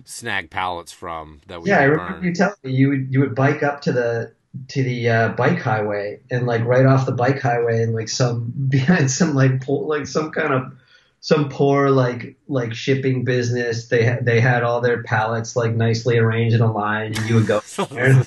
snag 0.05 0.49
pallets 0.49 0.91
from 0.93 1.41
that 1.47 1.61
we 1.61 1.71
Yeah, 1.71 1.79
I 1.79 1.83
remember 1.83 2.03
burn. 2.05 2.25
you 2.25 2.33
telling 2.33 2.55
me 2.63 2.71
you 2.73 2.89
would 2.89 3.07
you 3.13 3.19
would 3.19 3.35
bike 3.35 3.63
up 3.63 3.81
to 3.81 3.91
the 3.91 4.33
to 4.69 4.83
the 4.83 5.09
uh, 5.09 5.29
bike 5.29 5.59
highway 5.59 6.19
and 6.31 6.45
like 6.45 6.63
right 6.65 6.85
off 6.85 7.05
the 7.05 7.11
bike 7.11 7.39
highway 7.41 7.83
and 7.83 7.93
like 7.93 8.09
some 8.09 8.53
behind 8.69 9.09
some 9.11 9.33
like 9.33 9.61
po- 9.65 9.85
like 9.87 10.07
some 10.07 10.31
kind 10.31 10.53
of 10.53 10.73
some 11.19 11.49
poor 11.49 11.89
like 11.89 12.35
like 12.47 12.73
shipping 12.73 13.23
business 13.25 13.87
they 13.87 14.03
had 14.03 14.25
they 14.25 14.39
had 14.39 14.63
all 14.63 14.81
their 14.81 15.03
pallets 15.03 15.55
like 15.55 15.73
nicely 15.73 16.17
arranged 16.17 16.55
in 16.55 16.61
a 16.61 16.71
line 16.71 17.07
and 17.17 17.27
you 17.29 17.35
would 17.35 17.47
go 17.47 17.59
there. 17.91 18.23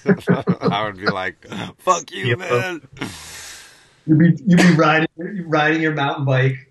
I 0.61 0.85
would 0.85 0.97
be 0.97 1.07
like, 1.07 1.47
"Fuck 1.79 2.11
you, 2.11 2.27
Yeah. 2.27 2.35
man." 2.37 2.83
you'd 4.07 4.19
be 4.19 4.33
you'd 4.45 4.59
be 4.59 4.75
riding 4.75 5.09
riding 5.47 5.81
your 5.83 5.95
mountain 5.95 6.25
bike 6.25 6.70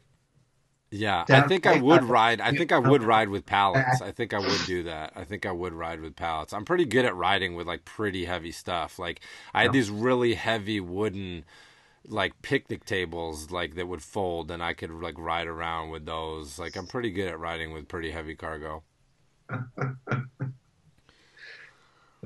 Yeah, 0.91 1.25
I 1.29 1.41
think 1.41 1.67
I 1.67 1.79
would 1.79 2.03
ride. 2.03 2.41
I 2.41 2.51
think 2.51 2.71
I 2.71 2.79
would 2.79 3.03
ride 3.03 3.29
with 3.29 3.45
pallets. 3.45 4.01
I 4.01 4.11
think 4.11 4.33
I 4.33 4.39
would 4.39 4.65
do 4.65 4.83
that. 4.83 5.13
I 5.15 5.23
think 5.23 5.45
I 5.45 5.51
would 5.51 5.73
ride 5.73 6.01
with 6.01 6.15
pallets. 6.15 6.51
I'm 6.51 6.65
pretty 6.65 6.85
good 6.85 7.05
at 7.05 7.15
riding 7.15 7.53
with 7.55 7.67
like 7.67 7.85
pretty 7.85 8.25
heavy 8.25 8.51
stuff. 8.51 8.97
Like 8.97 9.21
I 9.53 9.61
had 9.63 9.71
these 9.71 9.91
really 9.91 10.33
heavy 10.33 10.79
wooden 10.79 11.45
like 12.07 12.41
picnic 12.41 12.85
tables 12.85 13.51
like 13.51 13.75
that 13.75 13.87
would 13.87 14.01
fold 14.01 14.49
and 14.51 14.63
I 14.63 14.73
could 14.73 14.89
like 14.91 15.17
ride 15.19 15.47
around 15.47 15.89
with 15.89 16.05
those. 16.05 16.57
Like 16.57 16.75
I'm 16.75 16.87
pretty 16.87 17.11
good 17.11 17.27
at 17.27 17.39
riding 17.39 17.71
with 17.71 17.87
pretty 17.87 18.11
heavy 18.11 18.35
cargo. 18.35 18.83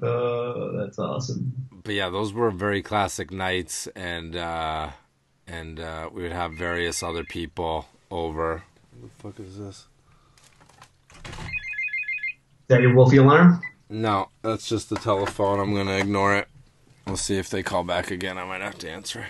oh 0.01 0.78
that's 0.78 0.97
awesome 0.99 1.53
But 1.84 1.93
yeah, 1.93 2.09
those 2.09 2.34
were 2.34 2.51
very 2.51 2.82
classic 2.82 3.32
nights 3.32 3.88
and 3.95 4.36
uh 4.36 4.89
and 5.47 5.80
uh 5.80 6.09
we 6.11 6.24
would 6.24 6.32
have 6.32 6.53
various 6.53 7.03
other 7.03 7.24
people 7.24 7.88
over. 8.14 8.64
What 8.99 9.34
the 9.34 9.39
fuck 9.39 9.39
is 9.39 9.57
this? 9.57 9.88
is 11.26 12.68
that 12.68 12.82
your 12.82 12.93
Wolfie 12.95 13.18
alarm 13.18 13.61
No, 13.89 14.30
that's 14.41 14.68
just 14.70 14.89
the 14.89 14.95
telephone. 14.95 15.59
I'm 15.59 15.74
gonna 15.74 15.97
ignore 15.97 16.36
it. 16.36 16.47
We'll 17.05 17.18
see 17.18 17.38
if 17.38 17.49
they 17.49 17.64
call 17.64 17.84
back 17.84 18.11
again. 18.11 18.38
I 18.38 18.45
might 18.45 18.61
have 18.61 18.78
to 18.80 18.89
answer 18.89 19.20
it. 19.22 19.28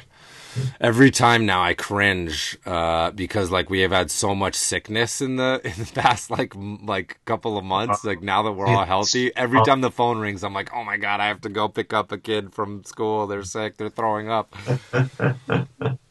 Every 0.80 1.10
time 1.10 1.48
now, 1.48 1.64
I 1.64 1.74
cringe 1.74 2.56
uh, 2.66 3.10
because 3.10 3.50
like 3.50 3.72
we 3.72 3.80
have 3.80 3.92
had 3.92 4.12
so 4.12 4.36
much 4.36 4.54
sickness 4.54 5.20
in 5.22 5.38
the 5.38 5.60
in 5.64 5.74
the 5.84 5.92
past 5.96 6.30
like 6.30 6.56
m- 6.56 6.86
like 6.86 7.20
couple 7.26 7.58
of 7.58 7.66
months. 7.66 8.04
Like 8.04 8.22
now 8.22 8.44
that 8.44 8.52
we're 8.52 8.68
all 8.68 8.86
healthy, 8.86 9.36
every 9.36 9.64
time 9.64 9.82
the 9.82 9.90
phone 9.90 10.20
rings, 10.20 10.44
I'm 10.44 10.54
like, 10.54 10.72
oh 10.74 10.84
my 10.84 10.98
god, 10.98 11.20
I 11.20 11.28
have 11.28 11.42
to 11.42 11.50
go 11.50 11.68
pick 11.68 11.92
up 11.92 12.12
a 12.12 12.20
kid 12.20 12.54
from 12.54 12.84
school. 12.84 13.26
They're 13.26 13.44
sick. 13.44 13.78
They're 13.78 13.90
throwing 13.90 14.30
up. 14.30 14.56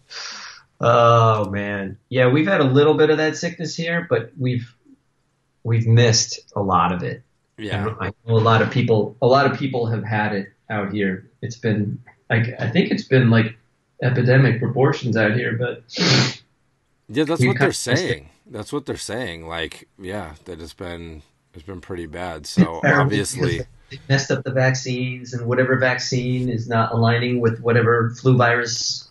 Oh 0.83 1.49
man, 1.49 1.99
yeah, 2.09 2.29
we've 2.29 2.47
had 2.47 2.61
a 2.61 2.65
little 2.65 2.95
bit 2.95 3.11
of 3.11 3.19
that 3.19 3.37
sickness 3.37 3.77
here, 3.77 4.05
but 4.11 4.33
we've 4.39 4.75
we've 5.63 5.87
missed 5.87 6.41
a 6.57 6.63
lot 6.63 6.93
of 6.93 7.05
it. 7.05 7.23
Yeah, 7.57 7.95
I 8.01 8.13
know 8.27 8.35
a 8.35 8.39
lot 8.39 8.63
of 8.63 8.71
people. 8.71 9.17
A 9.23 9.27
lot 9.27 9.51
of 9.51 9.57
people 9.57 9.87
have 9.87 10.03
had 10.03 10.35
it 10.35 10.49
out 10.69 10.93
here. 10.93 11.31
It's 11.41 11.57
been 11.57 12.01
like 12.29 12.55
I 12.59 12.69
think 12.69 12.91
it's 12.91 13.05
been 13.05 13.31
like 13.31 13.57
epidemic 14.03 14.59
proportions 14.59 15.17
out 15.17 15.35
here, 15.35 15.57
but 15.57 15.85
yeah, 17.09 17.25
that's 17.25 17.31
what 17.31 17.39
they're 17.39 17.53
kinda 17.53 17.67
missed 17.69 17.89
it. 17.89 17.99
saying. 17.99 18.29
That's 18.47 18.73
what 18.73 18.85
they're 18.85 18.97
saying. 18.97 19.47
Like, 19.47 19.89
yeah, 20.01 20.35
that 20.47 20.61
it's 20.61 20.75
been 20.75 21.23
it's 21.55 21.63
been 21.63 21.81
pretty 21.81 22.07
bad. 22.07 22.47
So 22.47 22.81
obviously. 22.85 23.59
they 23.91 24.01
messed 24.09 24.33
up 24.33 24.43
the 24.43 24.51
vaccines, 24.51 25.33
and 25.33 25.47
whatever 25.47 25.77
vaccine 25.77 26.49
is 26.49 26.69
not 26.69 26.93
aligning 26.93 27.41
with 27.41 27.61
whatever 27.61 28.11
flu 28.11 28.37
virus 28.37 29.09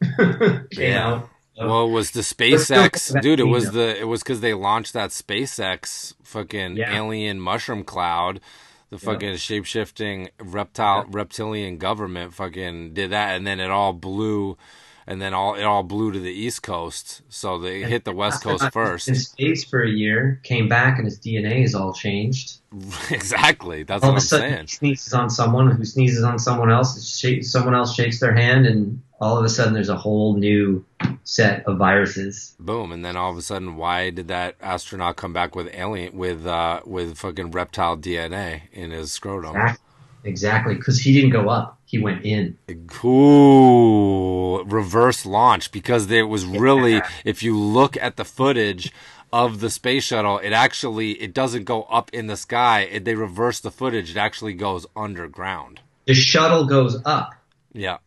Yeah. 0.72 1.06
out. 1.06 1.28
So- 1.56 1.66
Well, 1.66 1.86
it 1.86 1.90
was 1.90 2.12
the 2.12 2.20
SpaceX, 2.20 3.20
dude. 3.20 3.40
It 3.40 3.44
was 3.44 3.72
the 3.72 3.98
it 3.98 4.06
was 4.06 4.22
because 4.22 4.40
they 4.40 4.54
launched 4.54 4.92
that 4.92 5.10
SpaceX 5.10 6.14
fucking 6.22 6.76
Yeah. 6.76 6.96
alien 6.96 7.40
mushroom 7.40 7.82
cloud 7.84 8.40
the 8.90 8.98
fucking 8.98 9.36
shape 9.36 9.66
shifting 9.66 10.30
reptile 10.40 11.04
reptilian 11.10 11.76
government 11.76 12.32
fucking 12.32 12.94
did 12.94 13.10
that, 13.10 13.36
and 13.36 13.46
then 13.46 13.60
it 13.60 13.70
all 13.70 13.92
blew, 13.92 14.56
and 15.08 15.22
then 15.22 15.32
all 15.32 15.54
it 15.54 15.62
all 15.62 15.82
blew 15.82 16.12
to 16.12 16.20
the 16.20 16.30
east 16.30 16.62
coast. 16.62 17.22
So 17.30 17.58
they 17.58 17.82
hit 17.82 18.04
the 18.04 18.12
west 18.12 18.42
coast 18.42 18.70
first. 18.72 19.08
in 19.08 19.14
space 19.14 19.64
for 19.64 19.82
a 19.82 19.88
year, 19.88 20.38
came 20.42 20.68
back, 20.68 20.98
and 20.98 21.06
his 21.06 21.18
DNA 21.18 21.64
is 21.64 21.74
all 21.74 21.94
changed. 21.94 22.58
exactly. 23.10 23.84
That's 23.84 24.04
all 24.04 24.12
what 24.12 24.12
of 24.12 24.14
I'm 24.16 24.18
a 24.18 24.20
sudden, 24.20 24.50
saying. 24.50 24.60
he 24.66 24.66
sneezes 24.66 25.14
on 25.14 25.30
someone 25.30 25.70
who 25.70 25.84
sneezes 25.86 26.22
on 26.22 26.38
someone 26.38 26.70
else. 26.70 27.24
Someone 27.40 27.74
else 27.74 27.94
shakes 27.94 28.20
their 28.20 28.34
hand, 28.34 28.66
and 28.66 29.00
all 29.18 29.38
of 29.38 29.44
a 29.46 29.48
sudden, 29.48 29.72
there's 29.72 29.88
a 29.88 29.96
whole 29.96 30.36
new 30.36 30.84
set 31.24 31.64
of 31.64 31.78
viruses. 31.78 32.54
Boom, 32.60 32.92
and 32.92 33.02
then 33.02 33.16
all 33.16 33.30
of 33.30 33.38
a 33.38 33.42
sudden, 33.42 33.76
why 33.76 34.10
did 34.10 34.28
that 34.28 34.56
astronaut 34.60 35.16
come 35.16 35.32
back 35.32 35.56
with 35.56 35.70
alien 35.72 36.14
with 36.18 36.46
uh 36.46 36.82
with 36.84 37.16
fucking 37.16 37.50
reptile 37.52 37.96
DNA 37.96 38.62
in 38.72 38.90
his 38.90 39.10
scrotum? 39.10 39.56
Exactly, 39.56 39.80
exactly, 40.24 40.74
because 40.74 41.00
he 41.00 41.14
didn't 41.14 41.30
go 41.30 41.48
up; 41.48 41.77
he 41.88 41.98
went 41.98 42.22
in. 42.22 42.58
Ooh, 43.02 44.62
reverse 44.64 45.24
launch 45.24 45.72
because 45.72 46.10
it 46.10 46.28
was 46.28 46.44
really, 46.44 47.00
if 47.24 47.42
you 47.42 47.58
look 47.58 47.96
at 47.96 48.16
the 48.16 48.26
footage 48.26 48.92
of 49.32 49.60
the 49.60 49.70
space 49.70 50.04
shuttle, 50.04 50.38
it 50.38 50.52
actually 50.52 51.12
it 51.12 51.32
doesn't 51.32 51.64
go 51.64 51.84
up 51.84 52.10
in 52.12 52.26
the 52.26 52.36
sky. 52.36 52.82
It, 52.82 53.06
they 53.06 53.14
reverse 53.14 53.60
the 53.60 53.70
footage; 53.70 54.10
it 54.10 54.18
actually 54.18 54.52
goes 54.52 54.84
underground. 54.94 55.80
The 56.06 56.12
shuttle 56.12 56.66
goes 56.66 57.00
up, 57.06 57.34
Yeah, 57.72 57.98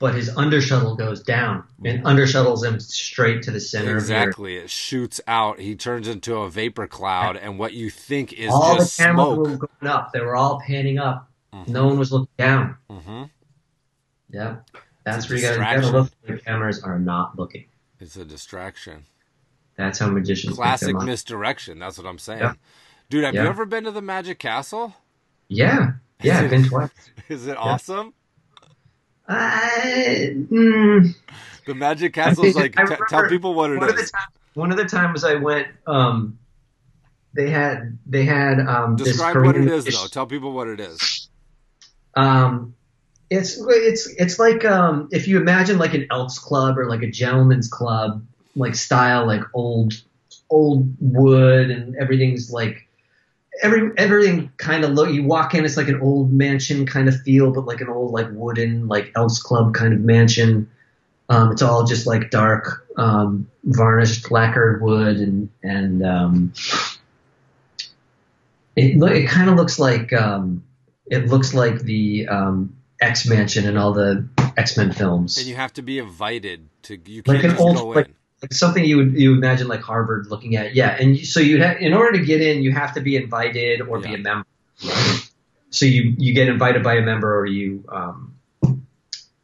but 0.00 0.14
his 0.14 0.36
under 0.36 0.60
shuttle 0.60 0.96
goes 0.96 1.22
down, 1.22 1.62
and 1.84 2.04
under 2.04 2.26
shuttles 2.26 2.64
him 2.64 2.80
straight 2.80 3.42
to 3.42 3.52
the 3.52 3.60
center 3.60 3.96
exactly. 3.96 4.56
It 4.56 4.70
shoots 4.70 5.20
out. 5.28 5.60
He 5.60 5.76
turns 5.76 6.08
into 6.08 6.36
a 6.38 6.50
vapor 6.50 6.88
cloud, 6.88 7.36
and 7.36 7.60
what 7.60 7.74
you 7.74 7.90
think 7.90 8.32
is. 8.32 8.50
All 8.52 8.74
the 8.74 8.80
just 8.80 8.98
cameras 8.98 9.26
smoke. 9.26 9.38
were 9.38 9.68
going 9.68 9.92
up; 9.92 10.12
they 10.12 10.20
were 10.20 10.34
all 10.34 10.60
panning 10.66 10.98
up. 10.98 11.27
No 11.66 11.86
one 11.86 11.98
was 11.98 12.12
looking 12.12 12.28
down. 12.36 12.76
hmm 12.90 13.24
Yeah, 14.30 14.56
that's 15.04 15.28
where 15.28 15.38
you 15.38 15.44
got 15.56 15.80
to 15.80 15.90
look. 15.90 16.10
The 16.26 16.38
cameras 16.38 16.82
are 16.82 16.98
not 16.98 17.38
looking. 17.38 17.66
It's 18.00 18.16
a 18.16 18.24
distraction. 18.24 19.04
That's 19.76 19.98
how 19.98 20.08
magicians. 20.10 20.56
Classic 20.56 20.94
misdirection. 20.96 21.78
That's 21.78 21.98
what 21.98 22.06
I'm 22.06 22.18
saying. 22.18 22.40
Yeah. 22.40 22.52
Dude, 23.10 23.24
have 23.24 23.34
you 23.34 23.40
ever 23.40 23.64
been 23.64 23.84
to 23.84 23.90
the 23.90 24.02
Magic 24.02 24.38
Castle? 24.38 24.94
Yeah, 25.48 25.92
yeah, 26.22 26.40
I've 26.40 26.50
been 26.50 26.64
twice. 26.64 26.90
Is 27.28 27.46
it 27.46 27.56
awesome? 27.56 28.12
I, 29.26 30.32
mm, 30.34 31.14
The 31.66 31.74
Magic 31.74 32.16
I 32.18 32.24
Castle's 32.24 32.54
think- 32.54 32.76
like 32.76 32.88
t- 32.88 32.94
tell 33.08 33.28
people 33.28 33.54
what 33.54 33.70
it 33.70 33.78
one 33.78 33.88
of 33.90 33.98
is. 33.98 34.10
times, 34.10 34.32
one 34.54 34.70
of 34.70 34.76
the 34.78 34.84
times 34.86 35.24
I 35.24 35.34
went, 35.34 35.68
um, 35.86 36.38
they 37.34 37.50
had 37.50 37.98
they 38.06 38.24
had 38.24 38.58
um, 38.60 38.96
this 38.96 39.08
Describe 39.08 39.36
what 39.44 39.56
it 39.56 39.68
is 39.68 39.84
though. 39.84 40.06
Tell 40.06 40.26
people 40.26 40.52
what 40.52 40.66
it 40.68 40.80
is. 40.80 41.27
Um, 42.18 42.74
it's 43.30 43.62
it's 43.68 44.06
it's 44.14 44.38
like 44.38 44.64
um, 44.64 45.08
if 45.12 45.28
you 45.28 45.36
imagine 45.36 45.78
like 45.78 45.94
an 45.94 46.06
Elks 46.10 46.38
Club 46.38 46.76
or 46.76 46.88
like 46.88 47.02
a 47.02 47.10
gentleman's 47.10 47.68
club, 47.68 48.24
like 48.56 48.74
style, 48.74 49.26
like 49.26 49.42
old 49.54 49.94
old 50.50 50.88
wood 51.00 51.70
and 51.70 51.94
everything's 51.96 52.50
like 52.50 52.88
every 53.62 53.92
everything 53.96 54.50
kind 54.56 54.84
of 54.84 54.92
look. 54.92 55.10
You 55.10 55.24
walk 55.24 55.54
in, 55.54 55.64
it's 55.64 55.76
like 55.76 55.88
an 55.88 56.00
old 56.00 56.32
mansion 56.32 56.86
kind 56.86 57.08
of 57.08 57.20
feel, 57.22 57.52
but 57.52 57.66
like 57.66 57.80
an 57.80 57.88
old 57.88 58.12
like 58.12 58.26
wooden 58.32 58.88
like 58.88 59.12
Elks 59.14 59.40
Club 59.40 59.74
kind 59.74 59.94
of 59.94 60.00
mansion. 60.00 60.68
Um, 61.28 61.52
it's 61.52 61.62
all 61.62 61.84
just 61.84 62.06
like 62.06 62.30
dark, 62.30 62.86
um, 62.96 63.48
varnished 63.62 64.30
lacquered 64.32 64.82
wood, 64.82 65.18
and 65.18 65.50
and 65.62 66.04
um, 66.04 66.52
it 68.74 69.00
it 69.00 69.28
kind 69.28 69.50
of 69.50 69.56
looks 69.56 69.78
like 69.78 70.12
um, 70.14 70.64
it 71.10 71.26
looks 71.28 71.54
like 71.54 71.80
the 71.82 72.28
um, 72.28 72.76
X 73.00 73.26
Mansion 73.28 73.66
and 73.66 73.78
all 73.78 73.92
the 73.92 74.28
X 74.56 74.76
Men 74.76 74.92
films, 74.92 75.38
And 75.38 75.46
you 75.46 75.54
have 75.56 75.72
to 75.74 75.82
be 75.82 75.98
invited 75.98 76.68
to. 76.84 76.98
You 77.06 77.22
Like 77.26 77.40
can't 77.40 77.44
an 77.44 77.50
just 77.52 77.60
old- 77.60 77.76
go 77.76 77.88
like- 77.88 78.06
in. 78.08 78.14
like 78.42 78.52
something 78.52 78.84
you 78.84 78.96
would 78.98 79.14
you 79.18 79.32
imagine 79.34 79.68
like 79.68 79.80
Harvard 79.82 80.26
looking 80.28 80.56
at. 80.56 80.74
Yeah, 80.74 80.96
and 80.98 81.16
you, 81.16 81.24
so 81.24 81.40
you 81.40 81.62
have 81.62 81.78
in 81.78 81.92
order 81.94 82.18
to 82.18 82.24
get 82.24 82.40
in, 82.40 82.62
you 82.62 82.72
have 82.72 82.94
to 82.94 83.00
be 83.00 83.16
invited 83.16 83.80
or 83.82 83.98
be 84.00 84.14
a 84.14 84.18
member. 84.18 84.46
So 85.70 85.86
you 85.86 86.14
you 86.18 86.32
get 86.34 86.48
invited 86.48 86.82
by 86.82 86.94
a 86.96 87.02
member, 87.02 87.38
or 87.38 87.46
you 87.46 87.84
um, 87.88 88.34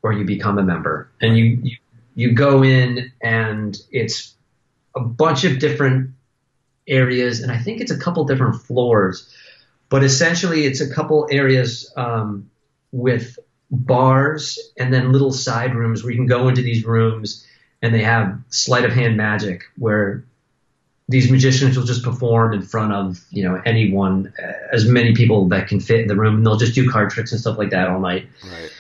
or 0.02 0.12
you 0.12 0.24
become 0.24 0.58
a 0.58 0.62
member, 0.62 1.10
and 1.20 1.36
you 1.36 1.58
you 1.62 1.76
you 2.14 2.32
go 2.32 2.62
in, 2.62 3.12
and 3.20 3.76
it's 3.90 4.34
a 4.96 5.00
bunch 5.00 5.44
of 5.44 5.58
different 5.58 6.10
areas, 6.86 7.40
and 7.40 7.50
I 7.50 7.58
think 7.58 7.80
it's 7.80 7.90
a 7.90 7.98
couple 7.98 8.24
different 8.24 8.62
floors, 8.62 9.33
but 9.88 10.02
essentially 10.02 10.64
it's 10.64 10.80
a 10.80 10.92
couple 10.92 11.28
areas 11.30 11.92
um, 11.96 12.50
with 12.92 13.38
bars 13.70 14.58
and 14.78 14.92
then 14.92 15.12
little 15.12 15.32
side 15.32 15.74
rooms 15.74 16.02
where 16.02 16.12
you 16.12 16.18
can 16.18 16.26
go 16.26 16.48
into 16.48 16.62
these 16.62 16.84
rooms 16.84 17.46
and 17.82 17.94
they 17.94 18.02
have 18.02 18.38
sleight 18.48 18.84
of 18.84 18.92
hand 18.92 19.16
magic 19.16 19.62
where 19.78 20.24
these 21.08 21.30
magicians 21.30 21.76
will 21.76 21.84
just 21.84 22.02
perform 22.02 22.54
in 22.54 22.62
front 22.62 22.92
of 22.92 23.20
you 23.30 23.42
know 23.42 23.60
anyone 23.66 24.32
uh, 24.42 24.52
as 24.72 24.86
many 24.86 25.14
people 25.14 25.48
that 25.48 25.68
can 25.68 25.80
fit 25.80 26.00
in 26.00 26.08
the 26.08 26.16
room 26.16 26.36
and 26.36 26.46
they'll 26.46 26.56
just 26.56 26.74
do 26.74 26.88
card 26.90 27.10
tricks 27.10 27.32
and 27.32 27.40
stuff 27.40 27.58
like 27.58 27.70
that 27.70 27.88
all 27.88 28.00
night 28.00 28.26
Right. 28.44 28.70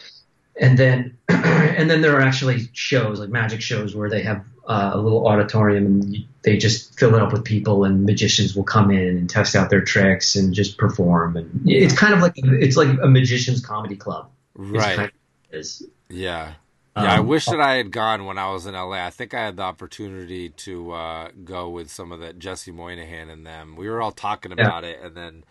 And 0.60 0.78
then 0.78 1.16
and 1.28 1.90
then 1.90 2.00
there 2.02 2.16
are 2.16 2.20
actually 2.20 2.68
shows 2.72 3.20
like 3.20 3.30
magic 3.30 3.60
shows 3.60 3.94
where 3.94 4.10
they 4.10 4.22
have 4.22 4.44
uh, 4.68 4.92
a 4.94 4.98
little 4.98 5.26
auditorium 5.26 5.86
and 5.86 6.16
they 6.42 6.56
just 6.56 6.98
fill 6.98 7.14
it 7.14 7.22
up 7.22 7.32
with 7.32 7.44
people 7.44 7.84
and 7.84 8.04
magicians 8.04 8.54
will 8.56 8.64
come 8.64 8.90
in 8.90 9.16
and 9.18 9.30
test 9.30 9.56
out 9.56 9.70
their 9.70 9.82
tricks 9.82 10.36
and 10.36 10.54
just 10.54 10.78
perform 10.78 11.36
and 11.36 11.50
it's 11.66 11.98
kind 11.98 12.14
of 12.14 12.20
like 12.20 12.32
it's 12.36 12.76
like 12.76 12.88
a 13.02 13.08
magician's 13.08 13.64
comedy 13.64 13.96
club 13.96 14.30
Right. 14.56 14.94
kind 14.94 15.10
of. 15.52 15.66
Yeah. 16.08 16.54
Yeah, 16.96 17.12
I 17.12 17.20
Um, 17.20 17.20
wish 17.20 17.48
that 17.48 17.60
I 17.60 17.74
had 17.74 17.90
gone 17.90 18.24
when 18.24 18.38
I 18.38 18.50
was 18.52 18.66
in 18.66 18.74
LA. 18.74 19.04
I 19.04 19.10
think 19.10 19.34
I 19.34 19.44
had 19.44 19.56
the 19.56 19.64
opportunity 19.64 20.48
to 20.50 20.92
uh, 20.92 21.28
go 21.44 21.68
with 21.68 21.90
some 21.90 22.12
of 22.12 22.20
that 22.20 22.38
Jesse 22.38 22.70
Moynihan 22.70 23.30
and 23.30 23.44
them. 23.44 23.74
We 23.76 23.88
were 23.88 24.00
all 24.00 24.12
talking 24.12 24.52
Yeah. 24.58 24.72
about 24.72 24.84
it, 24.84 25.00
and 25.02 25.16
then, 25.16 25.44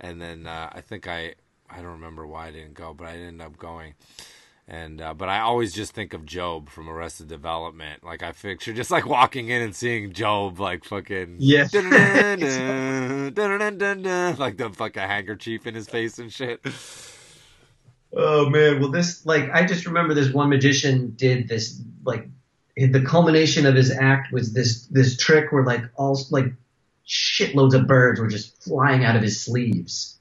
and 0.00 0.20
then 0.20 0.46
uh, 0.46 0.70
I 0.72 0.80
think 0.80 1.06
I, 1.06 1.34
I 1.70 1.76
don't 1.76 1.92
remember 1.92 2.26
why 2.26 2.48
I 2.48 2.50
didn't 2.50 2.74
go, 2.74 2.94
but 2.94 3.06
I 3.08 3.12
ended 3.12 3.40
up 3.46 3.56
going. 3.56 3.94
And 4.70 5.00
uh, 5.00 5.14
but 5.14 5.30
I 5.30 5.40
always 5.40 5.72
just 5.72 5.92
think 5.92 6.12
of 6.12 6.26
Gob 6.26 6.68
from 6.68 6.90
Arrested 6.90 7.26
Development. 7.26 8.04
Like 8.04 8.22
I 8.22 8.32
picture 8.32 8.74
just 8.74 8.90
like 8.90 9.06
walking 9.06 9.48
in 9.48 9.62
and 9.62 9.74
seeing 9.74 10.10
Gob 10.10 10.60
like 10.60 10.84
fucking 10.84 11.36
Yeah. 14.04 14.34
like 14.38 14.58
the 14.58 14.68
fucking 14.68 15.00
handkerchief 15.00 15.66
in 15.66 15.74
his 15.74 15.88
face 15.88 16.18
and 16.18 16.30
shit. 16.30 16.60
Oh 18.12 18.50
man, 18.50 18.78
well 18.80 18.90
this 18.90 19.24
like 19.24 19.50
I 19.54 19.64
just 19.66 19.86
remember 19.86 20.12
this 20.12 20.34
one 20.34 20.50
magician 20.50 21.14
did 21.16 21.48
this 21.48 21.80
like 22.04 22.28
the 22.76 23.00
culmination 23.00 23.64
of 23.64 23.74
his 23.74 23.90
act 23.90 24.32
was 24.34 24.52
this 24.52 24.84
this 24.88 25.16
trick 25.16 25.50
where 25.50 25.64
like 25.64 25.82
all 25.96 26.20
like 26.30 26.52
shitloads 27.06 27.72
of 27.72 27.86
birds 27.86 28.20
were 28.20 28.28
just 28.28 28.62
flying 28.62 29.02
out 29.02 29.16
of 29.16 29.22
his 29.22 29.40
sleeves. 29.40 30.17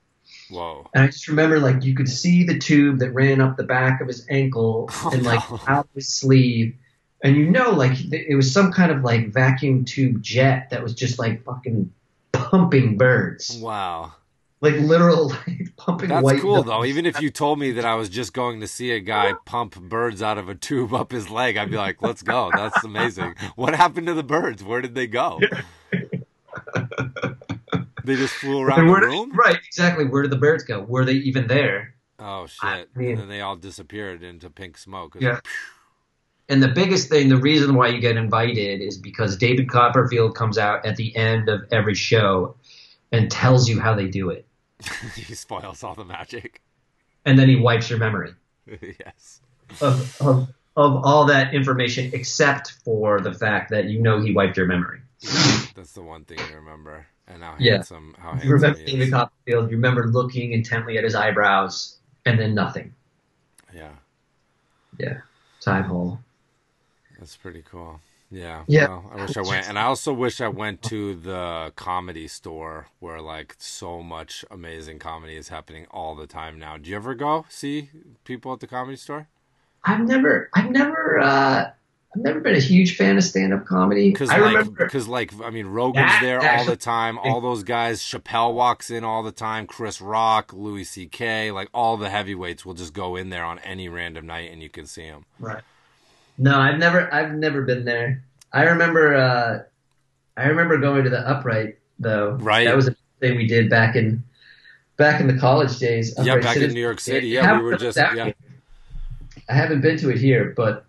Whoa. 0.50 0.88
And 0.94 1.04
I 1.04 1.08
just 1.08 1.28
remember 1.28 1.60
like 1.60 1.84
you 1.84 1.94
could 1.96 2.10
see 2.10 2.44
the 2.44 2.58
tube 2.58 3.00
that 3.00 3.12
ran 3.12 3.42
up 3.42 3.58
the 3.58 3.64
back 3.64 4.02
of 4.02 4.08
his 4.08 4.26
ankle 4.30 4.90
Oh, 5.04 5.10
and 5.14 5.24
like 5.24 5.42
oh, 5.52 5.56
no. 5.56 5.74
out 5.74 5.88
his 5.96 6.14
sleeve. 6.14 6.76
And 7.24 7.36
you 7.36 7.50
know, 7.50 7.72
like 7.72 7.94
it 8.14 8.36
was 8.36 8.52
some 8.54 8.72
kind 8.72 8.92
of 8.92 9.04
like 9.04 9.34
vacuum 9.34 9.86
tube 9.86 10.22
jet 10.22 10.70
that 10.70 10.84
was 10.84 10.94
just 10.94 11.18
like 11.20 11.44
fucking 11.44 11.92
pumping 12.32 12.96
birds, 12.98 13.58
Wow. 13.62 14.14
like 14.62 14.76
literal 14.76 15.30
like 15.48 15.76
pumping 15.78 16.10
That's 16.10 16.24
white. 16.24 16.40
cool 16.42 16.62
though. 16.64 16.86
Even 16.86 17.06
if 17.08 17.20
you 17.20 17.30
told 17.32 17.58
me 17.60 17.72
that 17.72 17.86
I 17.86 17.96
was 17.96 18.08
just 18.08 18.34
going 18.34 18.60
to 18.62 18.68
see 18.68 18.92
a 18.92 19.00
guy 19.00 19.34
pump 19.46 19.76
birds 19.82 20.22
out 20.22 20.38
of 20.38 20.48
a 20.48 20.54
tube 20.56 20.94
up 20.94 21.12
his 21.12 21.30
leg, 21.30 21.58
I'd 21.58 21.72
be 21.72 21.78
like, 21.78 22.02
"Let's 22.04 22.22
go." 22.22 22.52
That's 22.56 22.84
amazing. 22.84 23.34
What 23.56 23.74
happened 23.76 24.06
to 24.08 24.14
the 24.14 24.24
birds? 24.24 24.64
Where 24.64 24.82
did 24.82 24.94
they 24.96 25.08
go? 25.08 25.40
they 28.08 28.16
just 28.16 28.34
flew 28.36 28.62
around 28.62 28.88
the 28.88 28.94
room. 28.94 29.32
right, 29.38 29.58
exactly. 29.68 30.06
Where 30.06 30.24
did 30.24 30.32
the 30.32 30.38
birds 30.38 30.64
go? 30.64 30.82
Were 30.82 31.06
they 31.06 31.14
even 31.14 31.48
there? 31.48 31.94
Oh 32.20 32.48
shit! 32.48 32.64
I 32.64 32.86
mean- 32.96 33.12
and 33.12 33.20
then 33.20 33.30
they 33.30 33.42
all 33.42 33.56
disappeared 33.56 34.24
into 34.24 34.50
pink 34.50 34.78
smoke. 34.78 35.16
Yeah. 35.20 35.34
like, 35.34 35.48
And 36.50 36.64
the 36.64 36.70
biggest 36.70 37.10
thing, 37.10 37.30
the 37.30 37.38
reason 37.38 37.76
why 37.76 37.90
you 37.90 38.00
get 38.00 38.18
invited 38.18 38.82
is 38.82 38.98
because 38.98 39.38
David 39.38 39.70
Copperfield 39.70 40.36
comes 40.36 40.58
out 40.58 40.86
at 40.86 40.96
the 40.96 41.16
end 41.16 41.50
of 41.50 41.62
every 41.72 41.94
show 41.94 42.56
and 43.12 43.30
tells 43.30 43.70
you 43.70 43.80
how 43.80 43.94
they 43.94 44.08
do 44.08 44.30
it. 44.30 44.48
he 45.16 45.36
spoils 45.36 45.84
all 45.84 45.94
the 45.96 46.06
magic. 46.06 46.62
And 47.26 47.38
then 47.38 47.50
he 47.50 47.56
wipes 47.58 47.90
your 47.90 48.00
memory 48.00 48.34
yes. 48.82 49.42
of, 49.82 50.22
of, 50.22 50.48
of 50.78 51.06
all 51.06 51.26
that 51.26 51.54
information 51.54 52.10
except 52.14 52.72
for 52.86 53.20
the 53.20 53.34
fact 53.34 53.70
that 53.72 53.86
you 53.86 54.00
know 54.00 54.22
he 54.22 54.34
wiped 54.34 54.56
your 54.56 54.68
memory. 54.68 55.02
That's 55.76 55.92
the 55.94 56.04
one 56.04 56.24
thing 56.26 56.40
you 56.50 56.56
remember. 56.56 57.06
And 57.28 57.44
how 57.44 57.56
Yeah. 57.60 57.74
handsome, 57.74 58.16
how 58.20 58.40
You 58.42 58.52
remember 58.52 58.78
he 58.80 58.86
David. 58.86 59.12
Copperfield, 59.12 59.70
you 59.70 59.76
remember 59.78 60.08
looking 60.08 60.54
intently 60.54 60.98
at 60.98 61.04
his 61.04 61.14
eyebrows 61.16 61.98
and 62.26 62.40
then 62.40 62.56
nothing. 62.56 62.94
Yeah, 63.74 63.92
Yeah. 64.98 65.22
Side 65.60 65.86
hole. 65.86 66.20
that's 67.20 67.36
pretty 67.36 67.64
cool. 67.70 68.00
Yeah. 68.30 68.64
Yeah. 68.68 68.88
Well, 68.88 69.12
I 69.14 69.22
wish 69.22 69.38
I 69.38 69.42
went, 69.42 69.68
and 69.70 69.80
I 69.80 69.84
also 69.84 70.12
wish 70.14 70.42
I 70.42 70.48
went 70.50 70.82
to 70.84 71.16
the 71.16 71.72
comedy 71.76 72.28
store 72.28 72.88
where 73.00 73.22
like 73.22 73.56
so 73.58 74.02
much 74.04 74.44
amazing 74.52 75.00
comedy 75.00 75.36
is 75.38 75.48
happening 75.50 75.86
all 75.92 76.14
the 76.16 76.28
time 76.28 76.60
now. 76.60 76.78
Do 76.78 76.90
you 76.90 76.96
ever 76.96 77.16
go 77.16 77.46
see 77.50 77.90
people 78.26 78.52
at 78.54 78.60
the 78.60 78.68
comedy 78.68 78.98
store? 78.98 79.28
I've 79.84 80.06
never, 80.08 80.50
I've 80.54 80.70
never, 80.72 81.20
uh, 81.20 81.72
I've 82.18 82.24
never 82.24 82.40
been 82.40 82.56
a 82.56 82.60
huge 82.60 82.96
fan 82.96 83.16
of 83.18 83.24
stand-up 83.24 83.68
comedy. 83.68 84.10
Because 84.10 84.32
I 84.32 84.40
like, 84.40 84.56
remember, 84.56 84.86
because 84.86 85.08
like, 85.08 85.32
I 85.40 85.52
mean, 85.52 85.68
Rogan's 85.68 86.08
That 86.08 86.22
there 86.24 86.58
all 86.58 86.66
the 86.66 86.76
time. 86.76 87.20
All 87.20 87.42
those 87.42 87.64
guys. 87.64 88.02
Chappelle 88.02 88.56
walks 88.56 88.90
in 88.90 89.04
all 89.04 89.22
the 89.22 89.32
time. 89.32 89.68
Chris 89.68 90.02
Rock, 90.02 90.52
Louis 90.52 90.84
C.K. 90.84 91.52
Like 91.52 91.70
all 91.76 91.96
the 91.96 92.10
heavyweights 92.10 92.66
will 92.66 92.74
just 92.74 92.94
go 92.94 93.16
in 93.16 93.30
there 93.30 93.44
on 93.44 93.60
any 93.60 93.88
random 93.88 94.26
night, 94.26 94.52
and 94.52 94.64
you 94.64 94.70
can 94.70 94.88
see 94.88 95.04
them. 95.04 95.26
right? 95.40 95.62
No, 96.40 96.58
I've 96.60 96.80
never, 96.80 97.14
I've 97.14 97.34
never 97.34 97.62
been 97.62 97.86
there. 97.86 98.24
I 98.52 98.64
remember, 98.64 99.14
uh, 99.16 99.60
I 100.36 100.48
remember 100.48 100.80
going 100.80 101.04
to 101.04 101.12
the 101.12 101.20
Upright 101.20 101.78
though. 102.00 102.32
Right. 102.32 102.66
That 102.66 102.76
was 102.76 102.88
a 102.88 102.96
thing 103.20 103.38
we 103.38 103.46
did 103.46 103.70
back 103.70 103.96
in, 103.96 104.24
back 104.98 105.22
in 105.22 105.28
the 105.28 105.38
college 105.38 105.78
days. 105.78 106.16
Yeah, 106.18 106.34
Upright 106.34 106.44
back 106.44 106.58
in 106.58 106.74
New 106.74 106.82
York 106.82 107.00
City. 107.00 107.28
Yeah, 107.28 107.60
we 107.60 107.64
were 107.64 107.78
just 107.78 107.98
yeah. 107.98 108.32
I 109.50 109.54
haven't 109.54 109.82
been 109.82 109.98
to 110.00 110.10
it 110.10 110.18
here, 110.18 110.54
but 110.58 110.87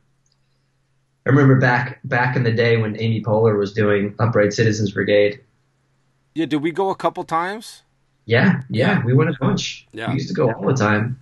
I 1.29 1.31
remember 1.31 1.57
back 1.57 2.01
back 2.05 2.37
in 2.37 2.43
the 2.43 2.53
day 2.53 2.79
when 2.79 2.99
Amy 2.99 3.21
Poehler 3.21 3.59
was 3.59 3.75
doing 3.75 4.15
Upright 4.19 4.55
Citizens 4.55 4.93
Brigade. 4.93 5.41
Yeah, 6.35 6.47
did 6.47 6.63
we 6.63 6.71
go 6.71 6.89
a 6.89 6.95
couple 6.95 7.23
times? 7.23 7.83
Yeah, 8.25 8.63
yeah, 8.71 9.05
we 9.05 9.13
went 9.13 9.29
a 9.29 9.37
bunch. 9.39 9.87
Yeah. 9.93 10.09
We 10.09 10.15
used 10.15 10.29
to 10.29 10.35
go 10.35 10.51
all 10.51 10.67
the 10.67 10.75
time. 10.75 11.21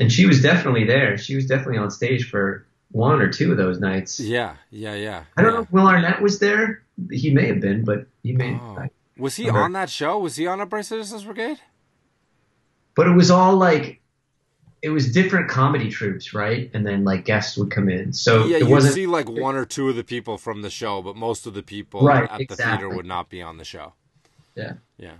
And 0.00 0.10
she 0.10 0.26
was 0.26 0.42
definitely 0.42 0.84
there. 0.84 1.16
She 1.16 1.36
was 1.36 1.46
definitely 1.46 1.78
on 1.78 1.92
stage 1.92 2.28
for 2.28 2.66
one 2.90 3.20
or 3.20 3.32
two 3.32 3.52
of 3.52 3.56
those 3.56 3.78
nights. 3.78 4.18
Yeah, 4.18 4.56
yeah, 4.70 4.94
yeah. 4.94 5.24
I 5.36 5.42
don't 5.42 5.52
yeah. 5.52 5.56
know 5.58 5.62
if 5.62 5.72
Will 5.72 5.86
Arnett 5.86 6.20
was 6.20 6.40
there. 6.40 6.82
He 7.10 7.32
may 7.32 7.46
have 7.46 7.60
been, 7.60 7.84
but 7.84 8.06
he 8.24 8.32
may. 8.32 8.54
Oh. 8.54 8.88
Was 9.16 9.36
he 9.36 9.48
on 9.48 9.72
that 9.74 9.90
show? 9.90 10.18
Was 10.18 10.34
he 10.34 10.48
on 10.48 10.60
Upright 10.60 10.86
Citizens 10.86 11.22
Brigade? 11.22 11.60
But 12.96 13.06
it 13.06 13.14
was 13.14 13.30
all 13.30 13.54
like, 13.54 14.00
it 14.82 14.90
was 14.90 15.12
different 15.12 15.48
comedy 15.48 15.90
troops, 15.90 16.32
right? 16.32 16.70
And 16.72 16.86
then 16.86 17.04
like 17.04 17.24
guests 17.24 17.56
would 17.56 17.70
come 17.70 17.88
in. 17.88 18.12
So 18.12 18.46
yeah, 18.46 18.58
you 18.58 18.80
see 18.80 19.06
like 19.06 19.28
one 19.28 19.56
or 19.56 19.64
two 19.64 19.88
of 19.88 19.96
the 19.96 20.04
people 20.04 20.38
from 20.38 20.62
the 20.62 20.70
show, 20.70 21.02
but 21.02 21.16
most 21.16 21.46
of 21.46 21.54
the 21.54 21.62
people 21.62 22.02
Right, 22.02 22.30
at 22.30 22.48
the 22.48 22.56
theater 22.56 22.88
would 22.88 23.06
not 23.06 23.28
be 23.28 23.42
on 23.42 23.58
the 23.58 23.64
show. 23.64 23.94
Yeah. 24.54 24.74
Yeah. 24.98 25.14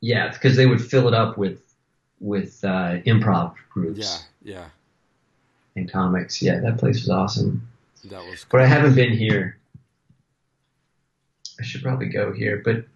Yeah, 0.00 0.32
because 0.32 0.56
they 0.56 0.66
would 0.66 0.80
fill 0.80 1.08
it 1.08 1.14
up 1.14 1.36
with 1.36 1.60
with 2.20 2.62
uh, 2.64 3.00
improv 3.06 3.54
groups 3.70 3.98
Yeah. 3.98 4.18
Yeah, 4.42 4.64
and 5.76 5.90
comics. 5.90 6.40
Yeah, 6.40 6.60
that 6.60 6.78
place 6.78 7.00
was 7.00 7.10
awesome. 7.10 7.68
That 8.04 8.24
was 8.24 8.46
But 8.50 8.62
I 8.62 8.66
haven't 8.66 8.94
been 8.94 9.12
here. 9.12 9.58
I 11.58 11.62
should 11.62 11.82
probably 11.82 12.08
go 12.08 12.32
here, 12.32 12.62
but 12.64 12.86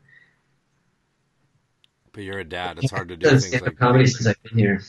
But 2.15 2.23
you're 2.23 2.39
a 2.39 2.45
dad. 2.45 2.79
It's 2.79 2.91
hard 2.93 3.09
to 3.09 3.17
do 3.17 3.29
things 3.29 3.61
like 3.61 3.77
comedy 3.77 4.05
that. 4.05 4.11
since 4.11 4.27
I've 4.29 4.43
been 4.45 4.59
here. 4.59 4.83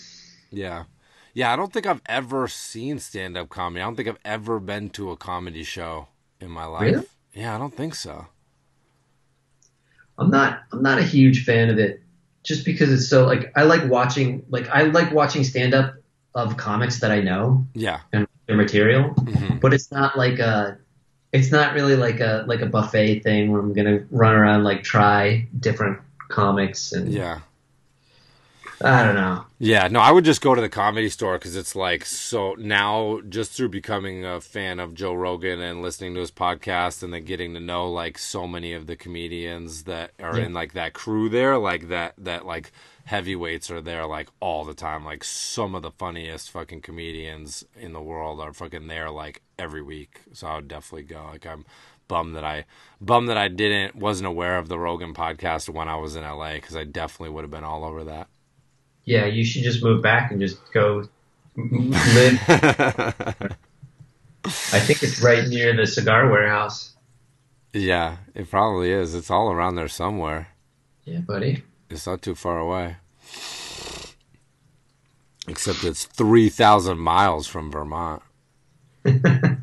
Yeah. 0.51 0.83
Yeah, 1.33 1.51
I 1.51 1.55
don't 1.57 1.73
think 1.73 1.85
I've 1.85 2.01
ever 2.05 2.47
seen 2.47 2.99
stand 2.99 3.35
up 3.35 3.49
comedy. 3.49 3.81
I 3.81 3.85
don't 3.85 3.95
think 3.95 4.07
I've 4.07 4.19
ever 4.23 4.59
been 4.59 4.89
to 4.91 5.11
a 5.11 5.17
comedy 5.17 5.63
show 5.63 6.07
in 6.39 6.49
my 6.51 6.65
life. 6.65 6.81
Really? 6.83 7.05
Yeah, 7.33 7.55
I 7.55 7.57
don't 7.57 7.75
think 7.75 7.95
so. 7.95 8.27
I'm 10.17 10.29
not. 10.29 10.61
I'm 10.71 10.81
not 10.81 10.97
a 10.99 11.03
huge 11.03 11.43
fan 11.43 11.69
of 11.69 11.77
it, 11.77 12.01
just 12.43 12.63
because 12.63 12.91
it's 12.91 13.09
so 13.09 13.25
like 13.25 13.51
I 13.57 13.63
like 13.63 13.89
watching 13.89 14.45
like 14.49 14.69
I 14.69 14.83
like 14.83 15.11
watching 15.11 15.43
stand 15.43 15.73
up 15.73 15.95
of 16.35 16.55
comics 16.57 16.99
that 16.99 17.11
I 17.11 17.19
know 17.21 17.65
Yeah. 17.73 17.99
and 18.13 18.27
their 18.47 18.55
material, 18.55 19.09
hmm 19.09 19.57
but 19.57 19.73
it's 19.73 19.91
not 19.91 20.17
like 20.17 20.39
a. 20.39 20.77
It's 21.33 21.51
not 21.51 21.73
really 21.73 21.97
like 21.97 22.21
a 22.21 22.45
like 22.47 22.61
a 22.61 22.65
buffet 22.65 23.19
thing 23.19 23.51
where 23.51 23.59
I'm 23.59 23.73
gonna 23.73 24.05
run 24.09 24.35
around 24.35 24.63
like 24.63 24.83
try 24.83 25.49
different 25.59 25.99
comics 26.29 26.91
and 26.91 27.11
Yeah. 27.11 27.39
I 28.83 29.05
don't 29.05 29.15
know. 29.15 29.45
Yeah, 29.57 29.87
no, 29.87 30.01
I 30.01 30.11
would 30.11 30.25
just 30.25 30.41
go 30.41 30.53
to 30.53 30.59
the 30.59 30.67
comedy 30.67 31.07
store 31.07 31.37
because 31.37 31.55
it's 31.55 31.77
like 31.77 32.05
so 32.05 32.55
now 32.59 33.21
just 33.29 33.53
through 33.53 33.69
becoming 33.69 34.25
a 34.25 34.41
fan 34.41 34.81
of 34.81 34.93
Joe 34.93 35.13
Rogan 35.13 35.61
and 35.61 35.81
listening 35.81 36.13
to 36.15 36.19
his 36.19 36.29
podcast 36.31 37.01
and 37.01 37.13
then 37.13 37.23
getting 37.23 37.53
to 37.53 37.61
know 37.61 37.89
like 37.89 38.17
so 38.17 38.45
many 38.45 38.73
of 38.73 38.85
the 38.85 38.97
comedians 38.97 39.83
that 39.85 40.11
are 40.19 40.37
Yeah. 40.37 40.47
in 40.47 40.53
like 40.53 40.73
that 40.73 40.91
crew 40.93 41.29
there, 41.29 41.57
like 41.57 41.87
that 41.87 42.15
that 42.17 42.45
like 42.45 42.73
heavyweights 43.05 43.71
are 43.71 43.81
there 43.81 44.05
like 44.05 44.27
all 44.41 44.65
the 44.65 44.73
time. 44.73 45.05
Like 45.05 45.23
some 45.23 45.73
of 45.73 45.81
the 45.81 45.91
funniest 45.91 46.51
fucking 46.51 46.81
comedians 46.81 47.63
in 47.79 47.93
the 47.93 48.01
world 48.01 48.41
are 48.41 48.51
fucking 48.53 48.87
there 48.87 49.09
like 49.09 49.41
every 49.57 49.81
week. 49.81 50.19
So 50.33 50.47
I 50.47 50.55
would 50.57 50.67
definitely 50.67 51.03
go. 51.03 51.23
Like 51.31 51.45
I'm 51.45 51.63
bummed 52.07 52.35
that 52.35 52.43
I 52.43 52.65
bummed 53.01 53.29
that 53.29 53.37
I 53.37 53.47
didn't 53.47 53.95
wasn't 53.95 54.27
aware 54.27 54.57
of 54.57 54.67
the 54.67 54.79
Rogan 54.79 55.13
podcast 55.13 55.69
when 55.69 55.87
I 55.87 55.95
was 55.95 56.15
in 56.15 56.23
LA 56.23 56.53
because 56.53 56.75
I 56.75 56.83
definitely 56.83 57.33
would 57.33 57.43
have 57.43 57.51
been 57.51 57.63
all 57.63 57.83
over 57.83 58.03
that. 58.05 58.27
Yeah, 59.03 59.25
you 59.25 59.43
should 59.43 59.63
just 59.63 59.83
move 59.83 60.01
back 60.01 60.31
and 60.31 60.39
just 60.39 60.59
go 60.73 61.07
live. 61.55 62.39
I 64.45 64.79
think 64.79 65.01
it's 65.01 65.21
right 65.21 65.47
near 65.47 65.75
the 65.75 65.87
cigar 65.87 66.29
warehouse. 66.29 66.95
Yeah, 67.73 68.17
it 68.33 68.49
probably 68.49 68.91
is. 68.91 69.15
It's 69.15 69.31
all 69.31 69.51
around 69.51 69.75
there 69.75 69.87
somewhere. 69.87 70.49
Yeah, 71.03 71.19
buddy. 71.19 71.63
It's 71.89 72.07
not 72.07 72.21
too 72.21 72.35
far 72.35 72.57
away. 72.57 72.97
Except 75.47 75.83
it's 75.83 76.05
3,000 76.05 76.97
miles 76.97 77.47
from 77.47 77.71
Vermont. 77.71 78.23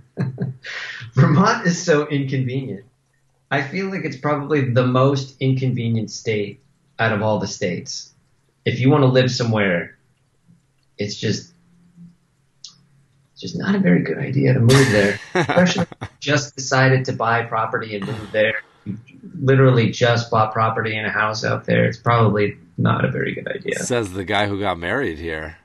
Vermont 1.15 1.67
is 1.67 1.83
so 1.83 2.07
inconvenient. 2.07 2.85
I 3.51 3.63
feel 3.63 3.91
like 3.91 4.05
it's 4.05 4.17
probably 4.17 4.71
the 4.71 4.87
most 4.87 5.37
inconvenient 5.41 6.11
state 6.11 6.61
out 6.99 7.13
of 7.13 7.23
all 7.23 7.39
the 7.39 7.47
states. 7.47 8.13
If 8.65 8.81
you 8.81 8.91
want 8.91 9.03
to 9.03 9.09
live 9.09 9.31
somewhere, 9.31 9.99
it's 10.97 11.17
just 11.17 11.53
it's 13.33 13.41
just 13.41 13.59
not 13.59 13.75
a 13.75 13.79
very 13.79 14.03
good 14.03 14.19
idea 14.19 14.55
to 14.55 14.61
move 14.61 14.91
there. 14.91 15.19
Especially 15.35 15.83
if 15.83 15.89
you 16.01 16.09
just 16.21 16.57
decided 16.57 17.05
to 17.07 17.13
buy 17.13 17.43
property 17.43 17.97
and 17.97 18.07
move 18.07 18.33
there. 18.33 18.63
You 18.85 18.99
literally 19.41 19.91
just 19.91 20.31
bought 20.31 20.53
property 20.53 20.97
and 20.97 21.07
a 21.07 21.11
house 21.11 21.45
out 21.45 21.67
there. 21.67 21.85
It's 21.85 21.99
probably 21.99 22.57
not 22.79 23.05
a 23.05 23.11
very 23.11 23.35
good 23.35 23.49
idea. 23.49 23.79
Says 23.81 24.13
the 24.13 24.25
guy 24.25 24.47
who 24.47 24.59
got 24.59 24.79
married 24.79 25.19
here, 25.19 25.59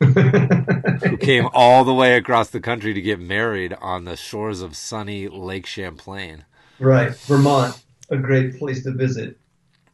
who 0.00 1.16
came 1.20 1.48
all 1.52 1.84
the 1.84 1.94
way 1.94 2.16
across 2.16 2.50
the 2.50 2.60
country 2.60 2.94
to 2.94 3.00
get 3.00 3.20
married 3.20 3.72
on 3.74 4.04
the 4.04 4.16
shores 4.16 4.60
of 4.60 4.76
sunny 4.76 5.28
Lake 5.28 5.66
Champlain. 5.66 6.44
right. 6.78 7.14
Vermont, 7.14 7.82
a 8.08 8.16
great 8.16 8.58
place 8.58 8.82
to 8.84 8.92
visit. 8.92 9.38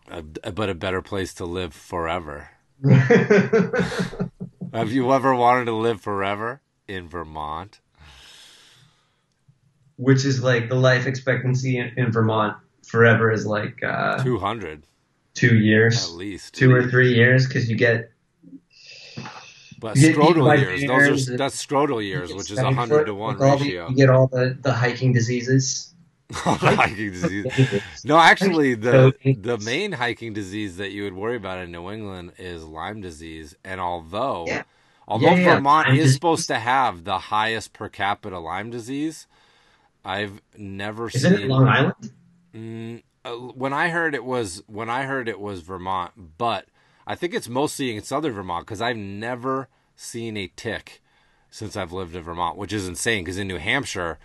A, 0.09 0.23
but 0.53 0.71
a 0.71 0.75
better 0.75 1.03
place 1.03 1.35
to 1.35 1.45
live 1.45 1.75
forever. 1.75 2.51
Have 4.73 4.93
you 4.93 5.13
ever 5.13 5.35
wanted 5.35 5.65
to 5.67 5.75
live 5.75 6.01
forever 6.01 6.61
in 6.87 7.09
Vermont? 7.09 7.81
which 9.97 10.25
is 10.25 10.43
like 10.43 10.69
the 10.69 10.75
life 10.75 11.07
expectancy 11.07 11.79
in, 11.79 11.93
in 11.97 12.13
Vermont 12.13 12.57
forever 12.85 13.33
is 13.33 13.47
like 13.47 13.83
uh, 13.83 14.23
200 14.23 14.85
two 15.35 15.59
years, 15.59 16.09
at 16.09 16.15
least. 16.15 16.55
two 16.55 16.73
or 16.73 16.89
three 16.89 17.15
years, 17.15 17.47
because 17.47 17.69
you 17.69 17.77
get 17.77 18.11
But 19.79 19.97
You 19.97 20.13
get 20.15 20.19
eaten 20.31 20.43
by 20.45 20.57
scrotal 20.57 20.61
years, 20.61 20.87
those 20.87 21.31
are 21.31 21.37
that's 21.37 21.67
scrotal 21.67 22.03
years, 22.05 22.33
which 22.35 22.51
is 22.51 22.59
a 22.59 22.73
hundred 22.73 23.05
to 23.07 23.15
one 23.15 23.37
all 23.43 23.59
the- 23.59 23.65
ratio. 23.65 23.89
you 23.91 23.97
get 23.97 24.09
all 24.11 24.27
the, 24.27 24.57
the 24.61 24.73
hiking 24.73 25.13
diseases. 25.13 25.93
hiking 26.33 27.13
disease. 27.13 27.47
No, 28.05 28.19
actually, 28.19 28.75
the 28.75 29.15
the 29.41 29.59
main 29.59 29.93
hiking 29.93 30.33
disease 30.33 30.77
that 30.79 30.91
you 30.91 31.05
would 31.05 31.15
worry 31.15 31.37
about 31.37 31.59
in 31.59 31.71
New 31.71 31.91
England 31.91 32.33
is 32.39 32.65
Lyme 32.65 33.01
disease, 33.01 33.55
and 33.65 33.81
although 33.81 34.45
Yeah. 34.49 34.63
although 35.07 35.27
Yeah, 35.31 35.35
yeah, 35.37 35.55
Vermont 35.57 35.87
Lyme 35.89 35.97
is 35.99 36.03
disease. 36.05 36.15
supposed 36.15 36.47
to 36.49 36.59
have 36.59 37.05
the 37.05 37.19
highest 37.19 37.73
per 37.75 37.89
capita 37.89 38.39
Lyme 38.41 38.71
disease, 38.71 39.27
I've 40.05 40.41
never 40.57 41.09
Isn't 41.09 41.33
seen. 41.37 41.45
it 41.45 41.49
Long 41.49 41.69
Island? 41.69 42.11
Mm, 42.55 43.03
uh, 43.25 43.31
when 43.55 43.73
I 43.73 43.91
heard 43.91 44.15
it 44.17 44.25
was 44.25 44.63
when 44.67 44.89
I 44.91 45.03
heard 45.05 45.29
it 45.29 45.39
was 45.39 45.61
Vermont, 45.61 46.13
but 46.39 46.67
I 47.07 47.15
think 47.15 47.35
it's 47.35 47.49
mostly 47.49 47.95
in 47.97 48.03
southern 48.03 48.33
Vermont 48.33 48.67
because 48.67 48.81
I've 48.81 48.97
never 48.97 49.69
seen 49.95 50.37
a 50.37 50.51
tick 50.57 51.01
since 51.51 51.77
I've 51.77 51.93
lived 51.93 52.17
in 52.17 52.23
Vermont, 52.23 52.57
which 52.59 52.73
is 52.73 52.89
insane. 52.89 53.25
Because 53.25 53.39
in 53.39 53.47
New 53.49 53.59
Hampshire, 53.59 54.19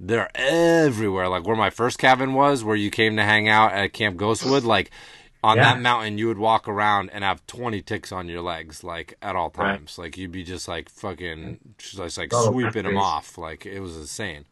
they're 0.00 0.30
everywhere. 0.34 1.28
Like 1.28 1.46
where 1.46 1.56
my 1.56 1.70
first 1.70 1.98
cabin 1.98 2.34
was, 2.34 2.64
where 2.64 2.76
you 2.76 2.90
came 2.90 3.16
to 3.16 3.22
hang 3.22 3.48
out 3.48 3.72
at 3.72 3.92
Camp 3.92 4.16
Ghostwood, 4.16 4.64
like 4.64 4.90
on 5.44 5.56
Yeah. 5.58 5.74
that 5.74 5.80
mountain, 5.80 6.18
you 6.18 6.26
would 6.26 6.38
walk 6.38 6.66
around 6.66 7.10
and 7.10 7.22
have 7.22 7.46
twenty 7.46 7.80
ticks 7.82 8.10
on 8.10 8.28
your 8.28 8.40
legs, 8.42 8.82
like 8.82 9.16
at 9.22 9.36
all 9.36 9.50
times. 9.50 9.96
Like 9.98 10.16
you'd 10.16 10.32
be 10.32 10.42
just 10.42 10.66
like 10.66 10.88
fucking, 10.88 11.58
just 11.78 12.18
like 12.18 12.32
Oh, 12.34 12.50
sweeping 12.50 12.84
them 12.84 12.96
off. 12.96 13.38
Like 13.38 13.64
it 13.66 13.80
was 13.80 13.96
insane. 13.96 14.46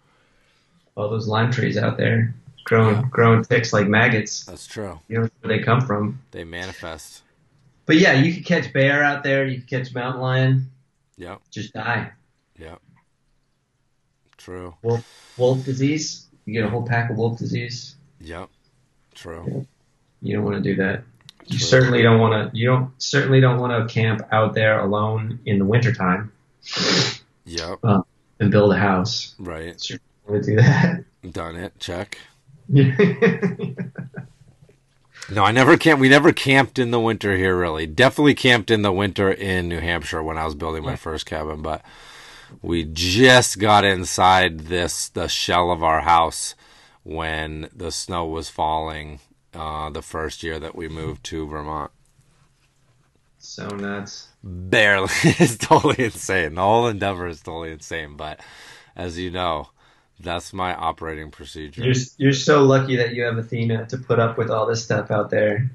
All 0.94 1.08
those 1.10 1.26
lime 1.26 1.50
trees 1.50 1.76
out 1.76 1.96
there 1.96 2.34
growing 2.64 2.96
Yeah. 2.96 3.02
growing 3.10 3.42
ticks 3.44 3.72
like 3.72 3.88
maggots. 3.88 4.44
That's 4.44 4.66
true. 4.66 5.00
You 5.08 5.22
know 5.22 5.28
where 5.40 5.56
they 5.58 5.64
come 5.64 5.80
from. 5.80 6.20
They 6.30 6.44
manifest. 6.44 7.21
But 7.92 8.00
yeah, 8.00 8.14
you 8.14 8.32
could 8.32 8.46
catch 8.46 8.72
bear 8.72 9.04
out 9.04 9.22
there. 9.22 9.44
You 9.44 9.60
could 9.60 9.68
catch 9.68 9.94
mountain 9.94 10.22
lion. 10.22 10.70
Yep. 11.18 11.42
Just 11.50 11.74
die. 11.74 12.10
Yep. 12.58 12.80
True. 14.38 14.74
Wolf, 14.80 15.34
wolf 15.36 15.62
disease. 15.66 16.24
You 16.46 16.54
get 16.54 16.64
a 16.64 16.70
whole 16.70 16.86
pack 16.86 17.10
of 17.10 17.18
wolf 17.18 17.38
disease. 17.38 17.96
Yep. 18.22 18.48
True. 19.14 19.66
You 20.22 20.34
don't 20.34 20.42
want 20.42 20.56
to 20.56 20.62
do 20.62 20.74
that. 20.76 21.02
You 21.44 21.58
True. 21.58 21.66
certainly 21.66 22.00
don't 22.00 22.18
want 22.18 22.50
to. 22.50 22.58
You 22.58 22.66
don't 22.68 22.90
certainly 22.96 23.42
don't 23.42 23.60
want 23.60 23.86
to 23.86 23.92
camp 23.92 24.22
out 24.32 24.54
there 24.54 24.80
alone 24.80 25.40
in 25.44 25.58
the 25.58 25.66
wintertime 25.66 26.32
Yep. 27.44 27.78
Uh, 27.84 28.00
and 28.40 28.50
build 28.50 28.72
a 28.72 28.78
house. 28.78 29.34
Right. 29.38 29.78
So 29.78 29.94
you 29.96 30.00
want 30.26 30.44
to 30.44 30.50
do 30.50 30.56
that. 30.56 31.04
Done 31.30 31.56
it. 31.56 31.78
Check. 31.78 32.16
No, 35.30 35.44
I 35.44 35.52
never 35.52 35.76
camp. 35.76 36.00
We 36.00 36.08
never 36.08 36.32
camped 36.32 36.78
in 36.78 36.90
the 36.90 37.00
winter 37.00 37.36
here. 37.36 37.56
Really, 37.58 37.86
definitely 37.86 38.34
camped 38.34 38.70
in 38.70 38.82
the 38.82 38.92
winter 38.92 39.30
in 39.30 39.68
New 39.68 39.80
Hampshire 39.80 40.22
when 40.22 40.36
I 40.38 40.44
was 40.44 40.54
building 40.54 40.84
my 40.84 40.96
first 40.96 41.26
cabin. 41.26 41.62
But 41.62 41.82
we 42.60 42.84
just 42.84 43.58
got 43.58 43.84
inside 43.84 44.60
this 44.62 45.08
the 45.08 45.28
shell 45.28 45.70
of 45.70 45.82
our 45.82 46.00
house 46.02 46.54
when 47.04 47.68
the 47.74 47.90
snow 47.92 48.26
was 48.26 48.48
falling. 48.50 49.20
Uh, 49.54 49.90
the 49.90 50.00
first 50.02 50.42
year 50.42 50.58
that 50.58 50.74
we 50.74 50.88
moved 50.88 51.22
to 51.24 51.46
Vermont, 51.46 51.90
so 53.38 53.68
nuts. 53.68 54.28
barely. 54.42 55.10
it's 55.24 55.58
totally 55.58 56.04
insane. 56.06 56.54
The 56.54 56.62
whole 56.62 56.86
endeavor 56.86 57.26
is 57.26 57.42
totally 57.42 57.72
insane. 57.72 58.16
But 58.16 58.40
as 58.96 59.18
you 59.18 59.30
know, 59.30 59.68
that's 60.20 60.52
my 60.52 60.74
operating 60.74 61.30
procedure. 61.30 61.82
You're 61.82 61.94
you're 62.16 62.32
so 62.32 62.62
lucky 62.62 62.96
that 62.96 63.14
you 63.14 63.24
have 63.24 63.38
Athena 63.38 63.86
to 63.86 63.98
put 63.98 64.18
up 64.18 64.38
with 64.38 64.50
all 64.50 64.66
this 64.66 64.82
stuff 64.84 65.10
out 65.10 65.30
there. 65.30 65.70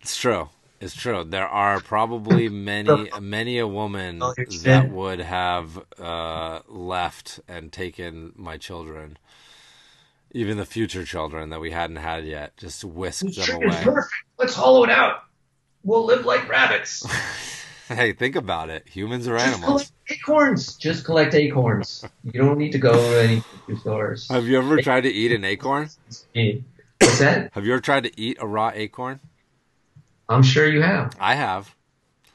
It's 0.00 0.16
true. 0.16 0.48
It's 0.80 0.94
true. 0.94 1.24
There 1.24 1.48
are 1.48 1.80
probably 1.80 2.50
many, 2.50 3.10
many 3.18 3.58
a 3.58 3.66
woman 3.66 4.18
that 4.18 4.90
would 4.90 5.20
have 5.20 5.82
uh, 5.98 6.60
left 6.68 7.40
and 7.48 7.72
taken 7.72 8.32
my 8.36 8.58
children, 8.58 9.16
even 10.32 10.58
the 10.58 10.66
future 10.66 11.04
children 11.04 11.48
that 11.50 11.60
we 11.60 11.70
hadn't 11.70 11.96
had 11.96 12.26
yet, 12.26 12.58
just 12.58 12.84
whisked 12.84 13.34
them 13.34 13.56
away. 13.62 13.80
perfect. 13.82 14.12
Let's 14.38 14.54
hollow 14.54 14.84
it 14.84 14.90
out. 14.90 15.22
We'll 15.84 16.04
live 16.04 16.26
like 16.26 16.48
rabbits. 16.50 17.06
hey, 17.88 18.12
think 18.12 18.34
about 18.34 18.70
it. 18.70 18.88
Humans 18.88 19.28
are 19.28 19.36
animals. 19.36 19.92
acorns. 20.08 20.76
Just 20.76 21.04
collect 21.04 21.34
acorns. 21.34 22.04
You 22.22 22.40
don't 22.40 22.56
need 22.56 22.72
to 22.72 22.78
go 22.78 22.94
to 22.94 23.22
any 23.22 23.42
stores. 23.78 24.28
Have 24.28 24.46
you 24.46 24.56
ever 24.56 24.80
tried 24.80 25.02
to 25.02 25.10
eat 25.10 25.32
an 25.32 25.44
acorn? 25.44 25.90
What's 27.00 27.18
that? 27.18 27.50
Have 27.52 27.66
you 27.66 27.72
ever 27.72 27.82
tried 27.82 28.04
to 28.04 28.20
eat 28.20 28.38
a 28.40 28.46
raw 28.46 28.70
acorn? 28.74 29.20
I'm 30.28 30.42
sure 30.42 30.66
you 30.66 30.80
have. 30.80 31.14
I 31.20 31.34
have. 31.34 31.74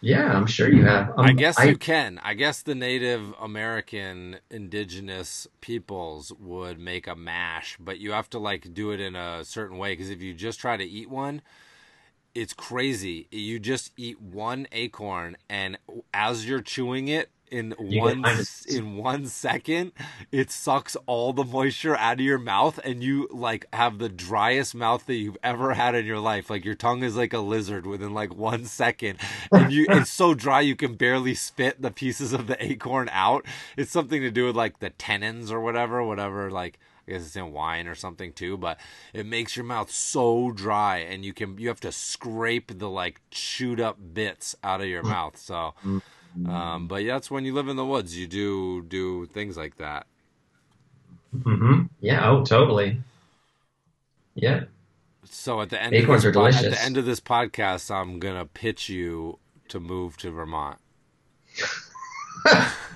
Yeah, 0.01 0.31
I'm 0.31 0.45
sure 0.45 0.71
you 0.71 0.85
have. 0.85 1.09
Um, 1.09 1.25
I 1.25 1.33
guess 1.33 1.59
you 1.65 1.75
can. 1.75 2.19
I 2.23 2.33
guess 2.33 2.61
the 2.61 2.75
Native 2.75 3.33
American 3.41 4.37
indigenous 4.49 5.47
peoples 5.59 6.31
would 6.39 6.79
make 6.79 7.07
a 7.07 7.15
mash, 7.15 7.75
but 7.79 7.99
you 7.99 8.11
have 8.11 8.29
to 8.29 8.39
like 8.39 8.73
do 8.73 8.91
it 8.91 9.01
in 9.01 9.15
a 9.15 9.43
certain 9.43 9.77
way 9.77 9.93
because 9.93 10.09
if 10.09 10.21
you 10.21 10.33
just 10.33 10.59
try 10.59 10.77
to 10.77 10.85
eat 10.85 11.09
one, 11.09 11.41
it's 12.35 12.53
crazy. 12.53 13.27
You 13.31 13.59
just 13.59 13.91
eat 13.97 14.21
one 14.21 14.67
acorn 14.71 15.37
and 15.49 15.77
as 16.13 16.47
you're 16.47 16.61
chewing 16.61 17.07
it 17.07 17.29
in 17.51 17.75
You 17.79 18.01
one 18.01 18.23
in 18.67 18.95
one 18.95 19.25
second, 19.25 19.91
it 20.31 20.51
sucks 20.51 20.95
all 21.05 21.33
the 21.33 21.43
moisture 21.43 21.95
out 21.95 22.19
of 22.19 22.19
your 22.21 22.37
mouth 22.37 22.79
and 22.83 23.03
you 23.03 23.27
like 23.31 23.65
have 23.73 23.97
the 23.97 24.09
driest 24.09 24.75
mouth 24.75 25.05
that 25.07 25.15
you've 25.15 25.37
ever 25.43 25.73
had 25.73 25.95
in 25.95 26.05
your 26.05 26.19
life. 26.19 26.49
Like 26.49 26.65
your 26.65 26.75
tongue 26.75 27.03
is 27.03 27.15
like 27.15 27.33
a 27.33 27.39
lizard 27.39 27.85
within 27.85 28.13
like 28.13 28.35
one 28.35 28.65
second. 28.65 29.19
And 29.51 29.71
you 29.71 29.85
it's 29.89 30.11
so 30.11 30.33
dry 30.33 30.61
you 30.61 30.75
can 30.75 30.95
barely 30.95 31.33
spit 31.33 31.81
the 31.81 31.91
pieces 31.91 32.33
of 32.33 32.47
the 32.47 32.63
acorn 32.63 33.09
out. 33.11 33.45
It's 33.77 33.91
something 33.91 34.21
to 34.21 34.31
do 34.31 34.45
with 34.45 34.55
like 34.55 34.79
the 34.79 34.91
tannins 34.91 35.51
or 35.51 35.59
whatever, 35.59 36.03
whatever 36.03 36.51
like 36.51 36.79
I 37.09 37.13
guess 37.13 37.25
it's 37.25 37.35
in 37.35 37.51
wine 37.51 37.87
or 37.87 37.95
something 37.95 38.33
too, 38.33 38.55
but 38.57 38.79
it 39.13 39.25
makes 39.25 39.55
your 39.57 39.65
mouth 39.65 39.91
so 39.91 40.51
dry 40.51 40.97
and 40.97 41.25
you 41.25 41.33
can 41.33 41.57
you 41.57 41.67
have 41.67 41.79
to 41.81 41.91
scrape 41.91 42.77
the 42.77 42.89
like 42.89 43.21
chewed 43.31 43.79
up 43.79 43.97
bits 44.13 44.55
out 44.63 44.81
of 44.81 44.87
your 44.87 45.03
mouth. 45.03 45.37
So 45.37 45.73
um, 46.45 46.87
but 46.87 47.05
that's 47.05 47.31
when 47.31 47.45
you 47.45 47.53
live 47.53 47.67
in 47.67 47.75
the 47.75 47.85
woods. 47.85 48.17
You 48.17 48.27
do 48.27 48.83
do 48.83 49.25
things 49.25 49.57
like 49.57 49.77
that. 49.77 50.05
hmm 51.43 51.83
Yeah. 51.99 52.29
Oh, 52.29 52.43
totally. 52.43 53.01
Yeah. 54.35 54.65
So 55.25 55.61
at 55.61 55.69
the 55.69 55.81
end 55.81 55.95
Acorns 55.95 56.25
of 56.25 56.33
this 56.33 56.37
are 56.37 56.51
po- 56.51 56.57
at 56.57 56.71
the 56.71 56.81
end 56.83 56.97
of 56.97 57.05
this 57.05 57.19
podcast, 57.19 57.93
I'm 57.93 58.19
gonna 58.19 58.45
pitch 58.45 58.89
you 58.89 59.39
to 59.69 59.79
move 59.79 60.17
to 60.17 60.31
Vermont. 60.31 60.77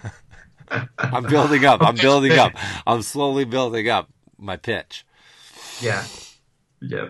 I'm 0.97 1.23
building 1.23 1.65
up. 1.65 1.81
I'm 1.81 1.95
building 1.95 2.31
up. 2.33 2.53
I'm 2.87 3.01
slowly 3.01 3.45
building 3.45 3.89
up 3.89 4.09
my 4.37 4.57
pitch. 4.57 5.05
Yeah. 5.81 6.03
Yeah. 6.81 7.09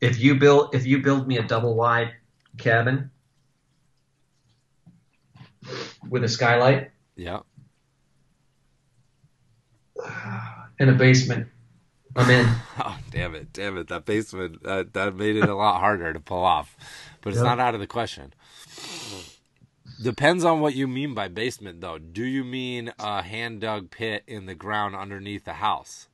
If 0.00 0.18
you 0.20 0.34
build 0.36 0.74
if 0.74 0.86
you 0.86 0.98
build 1.02 1.26
me 1.28 1.38
a 1.38 1.42
double 1.42 1.74
wide 1.74 2.14
cabin 2.56 3.10
with 6.08 6.24
a 6.24 6.28
skylight 6.28 6.90
Yeah. 7.16 7.40
In 10.78 10.88
a 10.88 10.92
basement, 10.94 11.48
I'm 12.16 12.30
in. 12.30 12.46
Oh 12.82 12.96
damn 13.10 13.34
it! 13.34 13.52
Damn 13.52 13.76
it! 13.76 13.88
That 13.88 14.06
basement 14.06 14.62
that 14.62 14.94
that 14.94 15.14
made 15.14 15.36
it 15.36 15.46
a 15.46 15.54
lot 15.54 15.80
harder 15.80 16.14
to 16.14 16.20
pull 16.20 16.42
off, 16.42 16.74
but 17.20 17.30
it's 17.30 17.36
Yep. 17.36 17.44
not 17.44 17.60
out 17.60 17.74
of 17.74 17.80
the 17.80 17.86
question. 17.86 18.32
Depends 20.02 20.44
on 20.44 20.60
what 20.60 20.74
you 20.74 20.88
mean 20.88 21.14
by 21.14 21.28
basement, 21.28 21.80
though. 21.80 21.98
Do 21.98 22.24
you 22.24 22.44
mean 22.44 22.92
a 22.98 23.22
hand 23.22 23.60
dug 23.60 23.90
pit 23.90 24.22
in 24.26 24.46
the 24.46 24.54
ground 24.54 24.96
underneath 24.96 25.44
the 25.44 25.54
house? 25.54 26.08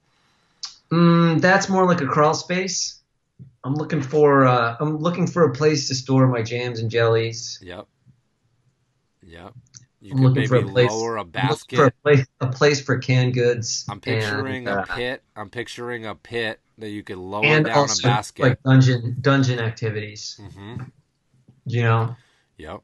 Mm, 0.90 1.40
that's 1.40 1.68
more 1.68 1.86
like 1.86 2.00
a 2.00 2.06
crawl 2.06 2.34
space. 2.34 3.00
I'm 3.64 3.74
looking 3.74 4.02
for 4.02 4.46
uh, 4.46 4.76
I'm 4.78 4.98
looking 4.98 5.26
for 5.26 5.44
a 5.44 5.52
place 5.52 5.88
to 5.88 5.94
store 5.94 6.26
my 6.26 6.42
jams 6.42 6.80
and 6.80 6.90
jellies. 6.90 7.58
Yep. 7.62 7.86
Yep. 9.22 9.52
You 10.00 10.12
I'm 10.12 10.18
could 10.18 10.24
looking 10.24 10.48
for 10.48 10.56
a 10.56 10.62
place. 10.62 10.90
lower 10.90 11.16
a 11.16 11.24
basket. 11.24 11.76
for 11.76 11.86
a 11.86 11.90
place, 11.90 12.26
a 12.40 12.46
place 12.46 12.80
for 12.80 12.98
canned 12.98 13.34
goods. 13.34 13.84
I'm 13.88 14.00
picturing 14.00 14.68
and, 14.68 14.78
a 14.78 14.80
uh, 14.82 14.94
pit. 14.94 15.22
I'm 15.34 15.50
picturing 15.50 16.06
a 16.06 16.14
pit 16.14 16.60
that 16.78 16.90
you 16.90 17.02
could 17.02 17.18
lower 17.18 17.44
and 17.44 17.66
down 17.66 17.76
also 17.76 18.08
a 18.08 18.12
basket. 18.12 18.42
like 18.42 18.62
dungeon 18.62 19.16
dungeon 19.20 19.58
activities. 19.58 20.40
Mm-hmm. 20.40 20.82
You 21.66 21.82
know, 21.82 22.16
Yep. 22.58 22.80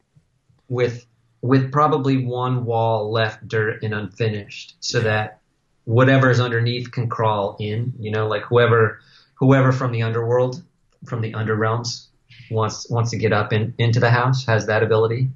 With 0.73 1.07
with 1.43 1.71
probably 1.71 2.25
one 2.25 2.65
wall 2.65 3.11
left 3.11 3.47
dirt 3.47 3.83
and 3.83 3.93
unfinished, 3.93 4.77
so 4.81 5.01
that 5.01 5.41
whatever's 5.85 6.41
underneath 6.41 6.91
can 6.91 7.09
crawl 7.09 7.57
in. 7.61 7.93
You 7.99 8.11
know, 8.11 8.27
like 8.27 8.43
whoever 8.43 9.01
whoever 9.35 9.71
from 9.71 9.93
the 9.93 10.03
underworld, 10.03 10.63
from 11.05 11.21
the 11.21 11.33
underrealms, 11.33 12.07
wants 12.51 12.89
wants 12.91 13.11
to 13.11 13.19
get 13.19 13.33
up 13.33 13.53
in, 13.53 13.75
into 13.79 14.01
the 14.01 14.11
house 14.11 14.47
has 14.47 14.67
that 14.67 14.83
ability. 14.83 15.29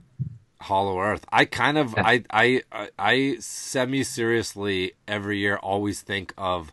Hollow 0.58 0.98
Earth. 1.00 1.24
I 1.30 1.44
kind 1.44 1.78
of, 1.78 1.94
Yeah. 1.96 2.02
I, 2.04 2.24
I, 2.30 2.62
I, 2.72 2.88
I 2.98 3.36
semi 3.38 4.02
seriously 4.02 4.94
every 5.06 5.38
year 5.38 5.58
always 5.58 6.00
think 6.00 6.32
of 6.36 6.72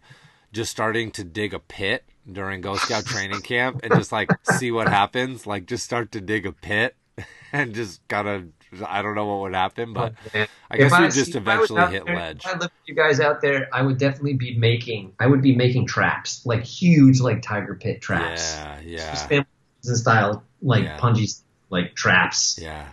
just 0.51 0.71
starting 0.71 1.11
to 1.11 1.23
dig 1.23 1.53
a 1.53 1.59
pit 1.59 2.03
during 2.31 2.61
Ghost 2.61 2.83
Scout 2.83 3.05
training 3.05 3.41
camp 3.41 3.81
and 3.83 3.93
just 3.93 4.11
like 4.11 4.31
see 4.43 4.71
what 4.71 4.87
happens. 4.87 5.45
Like 5.45 5.65
just 5.65 5.83
start 5.83 6.11
to 6.13 6.21
dig 6.21 6.45
a 6.45 6.53
pit 6.53 6.95
and 7.53 7.73
just 7.73 8.05
kind 8.07 8.27
of, 8.27 8.45
I 8.87 9.01
don't 9.01 9.15
know 9.15 9.25
what 9.27 9.41
would 9.41 9.53
happen, 9.53 9.93
but 9.93 10.13
oh, 10.13 10.29
Man. 10.33 10.47
I 10.71 10.77
guess 10.77 10.91
you 10.99 11.09
just 11.11 11.35
if 11.35 11.47
I 11.47 11.59
was 11.59 11.69
eventually 11.69 11.91
hit 11.93 12.05
there, 12.05 12.15
ledge. 12.15 12.45
If 12.45 12.55
I 12.55 12.57
lived 12.57 12.73
you 12.85 12.95
guys 12.95 13.19
out 13.19 13.41
there, 13.41 13.67
I 13.71 13.81
would 13.83 13.97
definitely 13.99 14.33
be 14.33 14.57
making. 14.57 15.13
I 15.19 15.27
would 15.27 15.41
be 15.41 15.55
making 15.55 15.85
traps, 15.87 16.45
like 16.45 16.63
huge, 16.63 17.19
like 17.19 17.41
tiger 17.41 17.75
pit 17.75 18.01
traps. 18.01 18.55
Yeah, 18.55 18.81
Just 18.81 18.85
yeah, 18.85 19.27
family 19.27 19.45
style, 19.81 20.43
like 20.61 20.83
Yeah. 20.83 20.97
punji, 20.99 21.39
like 21.69 21.95
traps. 21.95 22.57
yeah. 22.61 22.87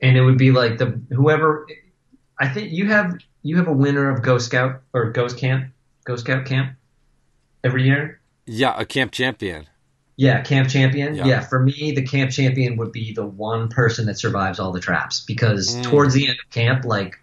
And 0.00 0.16
it 0.16 0.22
would 0.22 0.38
be 0.38 0.52
like 0.52 0.78
the 0.78 1.00
whoever. 1.10 1.66
I 2.38 2.48
think 2.48 2.72
you 2.72 2.86
have 2.88 3.16
you 3.42 3.56
have 3.56 3.68
a 3.68 3.72
winner 3.72 4.10
of 4.10 4.22
Ghost 4.22 4.46
Scout 4.46 4.82
or 4.92 5.10
Ghost 5.10 5.38
Camp, 5.38 5.72
Ghost 6.04 6.24
Scout 6.24 6.44
Camp 6.44 6.72
every 7.62 7.84
year. 7.84 8.20
Yeah, 8.46 8.74
a 8.78 8.84
camp 8.84 9.12
champion. 9.12 9.66
Yeah, 10.16 10.42
camp 10.42 10.68
champion. 10.68 11.14
Yeah. 11.16 11.26
Yeah. 11.26 11.40
for 11.40 11.60
me, 11.60 11.92
the 11.92 12.02
camp 12.02 12.30
champion 12.30 12.76
would 12.76 12.92
be 12.92 13.12
the 13.12 13.26
one 13.26 13.68
person 13.68 14.06
that 14.06 14.18
survives 14.18 14.58
all 14.60 14.70
the 14.72 14.80
traps 14.80 15.20
because 15.20 15.74
Mm. 15.76 15.82
towards 15.82 16.14
the 16.14 16.28
end 16.28 16.38
of 16.44 16.50
camp, 16.50 16.84
like 16.84 17.18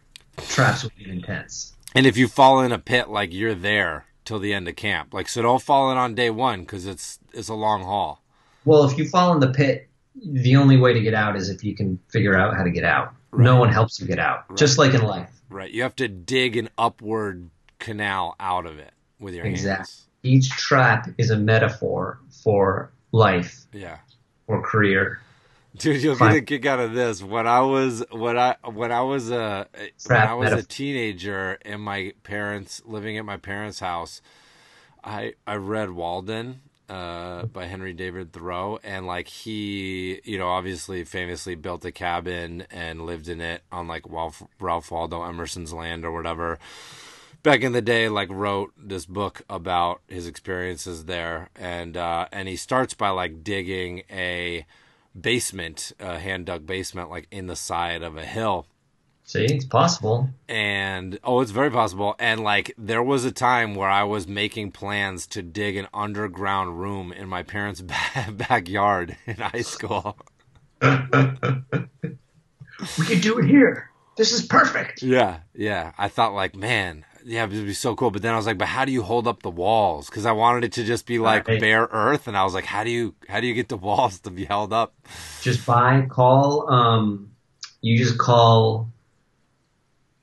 traps 0.49 0.84
would 0.84 0.95
be 0.97 1.09
intense. 1.09 1.73
And 1.95 2.05
if 2.05 2.18
you 2.18 2.27
fall 2.27 2.61
in 2.61 2.72
a 2.72 2.80
pit, 2.80 3.09
like 3.09 3.34
you're 3.34 3.55
there 3.55 4.05
till 4.26 4.39
the 4.39 4.53
end 4.53 4.68
of 4.68 4.76
camp. 4.76 5.13
Like, 5.13 5.27
so 5.30 5.41
don't 5.41 5.61
fall 5.61 5.91
in 5.91 5.97
on 5.97 6.15
day 6.15 6.30
one 6.30 6.61
because 6.61 6.85
it's 6.85 7.19
it's 7.34 7.47
a 7.49 7.53
long 7.53 7.84
haul. 7.84 8.22
Well, 8.65 8.84
if 8.84 8.97
you 8.97 9.07
fall 9.07 9.34
in 9.34 9.39
the 9.39 9.51
pit, 9.51 9.88
the 10.26 10.57
only 10.57 10.77
way 10.77 10.93
to 10.93 10.99
get 11.01 11.13
out 11.13 11.35
is 11.38 11.49
if 11.49 11.63
you 11.63 11.73
can 11.76 11.97
figure 12.09 12.35
out 12.35 12.55
how 12.57 12.63
to 12.63 12.69
get 12.72 12.84
out. 12.84 13.13
No 13.34 13.55
one 13.55 13.72
helps 13.72 13.99
you 14.01 14.05
get 14.07 14.19
out, 14.19 14.43
Right. 14.49 14.57
just 14.59 14.77
like 14.77 14.93
in 14.93 15.01
life. 15.01 15.30
Right. 15.49 15.72
You 15.72 15.84
have 15.84 15.95
to 15.95 16.09
dig 16.09 16.57
an 16.57 16.68
upward 16.77 17.49
canal 17.80 18.35
out 18.39 18.65
of 18.65 18.77
it 18.77 18.91
with 19.19 19.34
your 19.34 19.45
Exactly. 19.45 19.69
hands. 19.77 19.88
Exactly. 19.89 20.07
Each 20.23 20.49
trap 20.49 21.09
is 21.18 21.30
a 21.31 21.38
metaphor 21.38 22.19
for 22.43 22.91
life 23.11 23.65
Yeah. 23.73 23.97
or 24.47 24.61
career. 24.61 25.19
Dude, 25.77 26.03
you'll 26.03 26.15
Fine. 26.15 26.34
get 26.34 26.38
a 26.39 26.45
kick 26.45 26.65
out 26.65 26.80
of 26.81 26.93
this. 26.93 27.23
When 27.23 27.47
I 27.47 27.61
was 27.61 28.03
when 28.11 28.38
I 28.38 28.55
when 28.65 28.91
I 28.91 29.01
was 29.01 29.31
a 29.31 29.68
when 30.07 30.18
I 30.19 30.34
was 30.34 30.51
a 30.51 30.63
teenager 30.63 31.57
in 31.63 31.80
my 31.80 32.13
parents 32.23 32.81
living 32.85 33.18
at 33.18 33.23
my 33.23 33.38
parents' 33.38 33.80
house, 33.80 34.22
I 35.01 35.34
I 35.47 35.55
read 35.55 35.91
Walden 35.91 36.59
uh, 36.89 37.45
by 37.45 37.68
Henry 37.68 37.93
David 37.93 38.34
Thoreau, 38.34 38.80
and 38.84 39.07
like 39.07 39.30
he, 39.30 40.19
you 40.26 40.38
know, 40.38 40.49
obviously 40.49 41.05
famously 41.05 41.55
built 41.55 41.85
a 41.85 41.91
cabin 41.93 42.65
and 42.69 43.05
lived 43.05 43.30
in 43.30 43.39
it 43.39 43.63
on 43.72 43.88
like 43.88 44.03
Ralph, 44.09 44.43
Ralph 44.59 44.91
Waldo 44.91 45.23
Emerson's 45.23 45.72
land 45.72 46.03
or 46.03 46.11
whatever. 46.11 46.59
Back 47.43 47.61
in 47.61 47.72
the 47.72 47.81
day, 47.81 48.07
like 48.07 48.30
wrote 48.31 48.72
this 48.77 49.07
book 49.07 49.41
about 49.49 50.01
his 50.07 50.27
experiences 50.27 51.05
there, 51.05 51.49
and 51.55 51.97
uh, 51.97 52.27
and 52.31 52.47
he 52.47 52.55
starts 52.55 52.93
by 52.93 53.09
like 53.09 53.43
digging 53.43 54.03
a 54.11 54.68
basement, 55.19 55.91
a 55.99 56.19
hand 56.19 56.45
dug 56.45 56.68
basement, 56.68 57.09
like 57.09 57.27
in 57.31 57.47
the 57.47 57.55
side 57.55 58.03
of 58.03 58.15
a 58.15 58.26
hill 58.26 58.68
See, 59.23 59.45
it's 59.45 59.65
possible. 59.65 60.30
and 60.47 61.18
oh 61.23 61.41
it's 61.41 61.51
very 61.51 61.72
possible 61.72 62.15
and 62.19 62.43
like 62.43 62.73
there 62.77 63.01
was 63.03 63.23
a 63.23 63.31
time 63.31 63.76
where 63.76 63.88
i 63.89 64.03
was 64.03 64.27
making 64.27 64.72
plans 64.72 65.26
to 65.27 65.41
dig 65.41 65.77
an 65.77 65.88
underground 65.93 66.80
room 66.81 67.13
in 67.13 67.30
my 67.30 67.41
parents 67.43 67.80
ba- 67.91 68.31
backyard 68.31 69.15
in 69.26 69.35
high 69.38 69.61
school 69.61 70.18
We 70.81 70.89
could 73.05 73.22
do 73.22 73.38
it 73.39 73.45
here. 73.45 73.89
This 74.18 74.34
is 74.34 74.45
perfect. 74.45 75.01
yeah 75.03 75.39
yeah 75.55 75.93
i 75.97 76.07
thought 76.09 76.34
like 76.34 76.55
man 76.55 77.05
yeah 77.26 77.43
it 77.43 77.49
would 77.52 77.65
be 77.65 77.73
so 77.73 77.95
cool 77.95 78.10
but 78.11 78.22
then 78.22 78.34
i 78.34 78.38
was 78.38 78.45
like 78.45 78.57
but 78.57 78.68
how 78.68 78.84
do 78.85 78.91
you 78.91 79.02
hold 79.03 79.27
up 79.27 79.41
the 79.43 79.49
walls 79.49 80.10
because 80.10 80.26
i 80.26 80.31
wanted 80.31 80.64
it 80.64 80.72
to 80.73 80.84
just 80.84 81.06
be 81.06 81.19
like 81.19 81.48
Right. 81.48 81.60
bare 81.60 81.88
earth 81.91 82.27
and 82.27 82.35
i 82.38 82.43
was 82.43 82.53
like 82.53 82.65
how 82.65 82.84
do 82.84 82.89
you 82.89 83.14
how 83.30 83.39
do 83.39 83.48
you 83.48 83.53
get 83.53 83.69
the 83.69 83.77
walls 83.88 84.19
to 84.22 84.31
be 84.31 84.45
held 84.45 84.73
up 84.73 84.93
Just 85.41 85.65
buy, 85.65 86.06
call. 86.10 86.69
Um, 86.72 87.31
you 87.81 87.98
just 87.98 88.18
call 88.18 88.89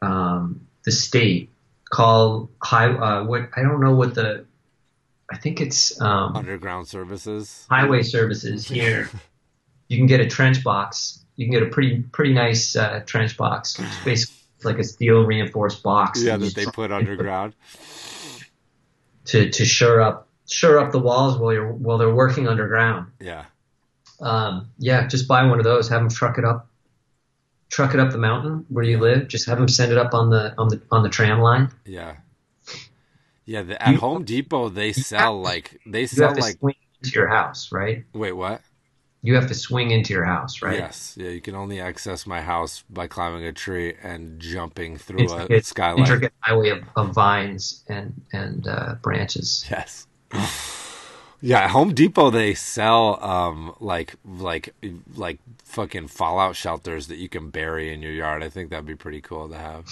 um, 0.03 0.67
the 0.85 0.93
state. 0.93 1.51
Call 1.91 2.51
high. 2.63 2.89
Uh, 2.91 3.25
what 3.25 3.49
I 3.57 3.63
don't 3.63 3.81
know 3.81 3.95
what 3.95 4.15
the. 4.15 4.45
I 5.31 5.37
think 5.39 5.61
it's 5.61 6.01
um, 6.01 6.37
underground 6.37 6.87
services 6.89 7.67
highway 7.71 8.03
services 8.03 8.67
here. 8.69 9.11
you 9.89 9.97
can 9.99 10.07
get 10.07 10.21
a 10.21 10.27
trench 10.27 10.63
box. 10.63 11.25
You 11.37 11.47
can 11.47 11.53
get 11.53 11.63
a 11.63 11.71
pretty 11.71 12.03
pretty 12.13 12.33
nice 12.35 12.77
uh, 12.77 13.03
trench 13.07 13.37
box. 13.37 13.79
It's 13.79 14.05
basically 14.05 14.37
like 14.65 14.79
a 14.79 14.85
steel 14.85 15.25
reinforced 15.25 15.83
box. 15.83 16.23
yeah 16.23 16.37
that 16.37 16.55
they 16.55 16.67
put 16.67 16.91
underground 16.93 17.55
to 19.27 19.51
to 19.51 19.65
shore 19.65 20.01
up 20.01 20.29
shore 20.49 20.79
up 20.79 20.93
the 20.93 20.99
walls 20.99 21.37
while 21.39 21.53
you're 21.53 21.73
while 21.73 21.99
they're 21.99 22.15
working 22.15 22.49
underground. 22.49 23.07
yeah 23.21 23.45
Um, 24.21 24.71
yeah, 24.79 25.07
just 25.07 25.29
buy 25.29 25.45
one 25.47 25.59
of 25.59 25.65
those. 25.65 25.89
Have 25.91 26.01
them 26.01 26.09
truck 26.11 26.39
it 26.39 26.45
up, 26.45 26.69
truck 27.71 27.95
it 27.95 28.01
up 28.01 28.11
the 28.11 28.19
mountain 28.19 28.65
where 28.69 28.83
you 28.85 28.99
live. 28.99 29.29
Just 29.29 29.47
have 29.47 29.59
them 29.59 29.69
send 29.69 29.93
it 29.93 29.99
up 29.99 30.15
on 30.15 30.31
the 30.31 30.55
on 30.59 30.69
the 30.69 30.81
on 30.91 31.03
the 31.03 31.09
tram 31.09 31.41
line. 31.41 31.71
yeah 31.85 32.17
yeah 33.45 33.63
the, 33.63 33.81
at 33.83 33.93
You- 33.95 33.99
home 34.01 34.25
depot 34.25 34.69
they 34.71 34.93
sell 34.93 35.41
like 35.41 35.81
they 35.87 36.07
sell 36.07 36.35
to 36.35 36.41
like 36.41 36.59
into 36.63 37.13
your 37.15 37.29
house, 37.29 37.71
right? 37.71 38.05
wait 38.13 38.33
what 38.33 38.61
You 39.23 39.35
have 39.35 39.49
to 39.49 39.55
swing 39.55 39.91
into 39.91 40.13
your 40.13 40.25
house, 40.25 40.63
right? 40.63 40.79
Yes, 40.79 41.15
yeah. 41.19 41.31
You 41.31 41.41
can 41.41 41.55
only 41.57 41.81
access 41.81 42.25
my 42.27 42.41
house 42.41 42.85
by 42.89 43.09
climbing 43.09 43.45
a 43.45 43.53
tree 43.53 43.95
and 44.03 44.39
jumping 44.41 44.97
through 44.97 45.25
It's, 45.25 45.33
a 45.33 45.53
it's 45.53 45.69
skylight. 45.69 45.99
intricate 46.01 46.33
highway 46.41 46.69
of, 46.71 46.85
of 46.95 47.15
vines 47.15 47.85
and 47.89 48.15
and 48.33 48.67
uh, 48.69 48.95
branches. 49.03 49.65
Yes. 49.71 50.07
Yeah, 51.41 51.61
at 51.65 51.71
Home 51.71 51.95
Depot 51.95 52.31
they 52.31 52.55
sell 52.55 53.23
um 53.25 53.75
like 53.81 54.15
like 54.25 54.75
like 55.15 55.39
fucking 55.65 56.09
fallout 56.09 56.57
shelters 56.57 57.07
that 57.09 57.19
you 57.19 57.29
can 57.29 57.51
bury 57.51 57.93
in 57.93 58.03
your 58.03 58.13
yard. 58.13 58.43
I 58.43 58.49
think 58.49 58.71
that'd 58.71 58.87
be 58.87 58.95
pretty 58.97 59.21
cool 59.21 59.49
to 59.49 59.57
have. 59.57 59.87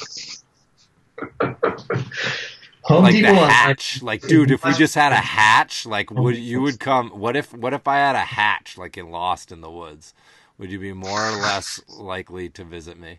Home 2.87 3.03
Like 3.03 3.15
Depot 3.15 3.27
the 3.27 3.33
online- 3.35 3.51
hatch. 3.51 4.01
Like 4.03 4.23
dude, 4.23 4.51
if 4.53 4.65
we 4.65 4.73
just 4.73 4.95
had 4.95 5.11
a 5.13 5.17
hatch, 5.17 5.87
like 5.87 6.11
would 6.11 6.37
you 6.37 6.61
would 6.63 6.79
come 6.79 7.11
what 7.11 7.35
if 7.37 7.53
what 7.53 7.75
if 7.75 7.89
I 7.89 7.97
had 7.97 8.15
a 8.15 8.21
hatch 8.21 8.79
like 8.79 8.97
in 8.97 9.11
Lost 9.11 9.51
in 9.51 9.61
the 9.61 9.71
Woods? 9.71 10.15
Would 10.59 10.71
you 10.71 10.79
be 10.79 10.93
more 10.93 11.21
or 11.29 11.33
less 11.33 11.81
likely 11.89 12.49
to 12.51 12.65
visit 12.65 12.99
me? 12.99 13.19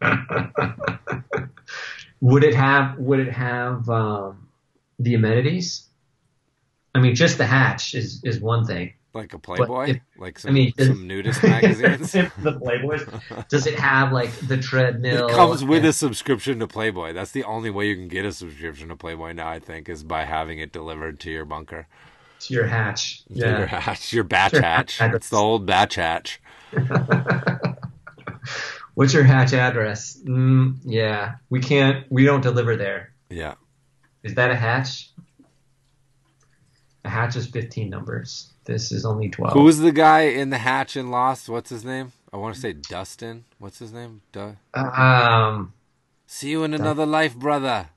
Would 2.20 2.44
it 2.44 2.54
have 2.54 2.98
Would 2.98 3.20
it 3.20 3.32
have 3.32 3.88
um, 3.90 4.48
the 4.98 5.14
amenities? 5.14 5.88
I 6.94 7.00
mean, 7.00 7.14
just 7.14 7.36
the 7.38 7.46
hatch 7.46 7.94
is 7.94 8.22
is 8.24 8.40
one 8.40 8.64
thing. 8.64 8.94
Like 9.14 9.34
a 9.34 9.38
Playboy? 9.38 9.90
if- 9.90 10.00
like 10.16 10.38
some, 10.38 10.54
mean, 10.54 10.72
does- 10.76 10.86
some 10.88 11.06
nudist 11.08 11.42
magazines? 11.42 12.12
the 12.12 12.58
Playboys. 12.58 13.48
Does 13.48 13.66
it 13.66 13.78
have 13.78 14.10
like 14.12 14.30
the 14.48 14.56
treadmill? 14.56 15.28
It 15.28 15.32
comes 15.34 15.62
with 15.64 15.80
and- 15.80 15.88
a 15.88 15.92
subscription 15.92 16.60
to 16.60 16.66
Playboy. 16.66 17.12
That's 17.12 17.32
the 17.32 17.44
only 17.44 17.68
way 17.70 17.88
you 17.88 17.96
can 17.96 18.08
get 18.08 18.24
a 18.24 18.32
subscription 18.32 18.88
to 18.88 18.96
Playboy 18.96 19.32
now, 19.32 19.48
I 19.50 19.58
think, 19.58 19.88
is 19.90 20.02
by 20.02 20.24
having 20.24 20.58
it 20.60 20.72
delivered 20.72 21.20
to 21.20 21.30
your 21.30 21.44
bunker. 21.44 21.86
to 22.40 22.54
your 22.54 22.66
hatch. 22.66 23.24
To 23.26 23.34
your 23.34 23.66
hatch, 23.66 24.12
your 24.14 24.24
batch 24.24 24.54
Your 24.54 24.62
hatch. 24.62 24.96
hatch. 24.98 25.14
It's 25.14 25.28
the 25.28 25.36
old 25.36 25.66
batch 25.66 25.96
hatch. 25.96 26.40
What's 28.94 29.14
your 29.14 29.24
hatch 29.24 29.52
address? 29.54 30.18
Mm, 30.22 30.78
yeah, 30.84 31.36
we 31.48 31.60
can't. 31.60 32.06
We 32.10 32.24
don't 32.24 32.42
deliver 32.42 32.76
there. 32.76 33.12
Yeah. 33.30 33.54
Is 34.22 34.34
that 34.34 34.50
a 34.50 34.54
hatch? 34.56 35.10
A 37.04 37.08
hatch 37.08 37.36
is 37.36 37.46
fifteen 37.46 37.88
numbers. 37.90 38.51
This 38.64 38.92
is 38.92 39.04
only 39.04 39.28
twelve. 39.28 39.54
Who's 39.54 39.78
the 39.78 39.92
guy 39.92 40.22
in 40.22 40.50
the 40.50 40.58
hatch 40.58 40.96
and 40.96 41.10
Lost? 41.10 41.48
What's 41.48 41.70
his 41.70 41.84
name? 41.84 42.12
I 42.32 42.36
want 42.36 42.54
to 42.54 42.60
say 42.60 42.72
Dustin. 42.72 43.44
What's 43.58 43.78
his 43.78 43.92
name? 43.92 44.22
Du- 44.32 44.56
um? 44.74 45.72
See 46.26 46.50
you 46.50 46.64
in 46.64 46.72
another 46.72 47.04
life, 47.04 47.36
brother. 47.36 47.88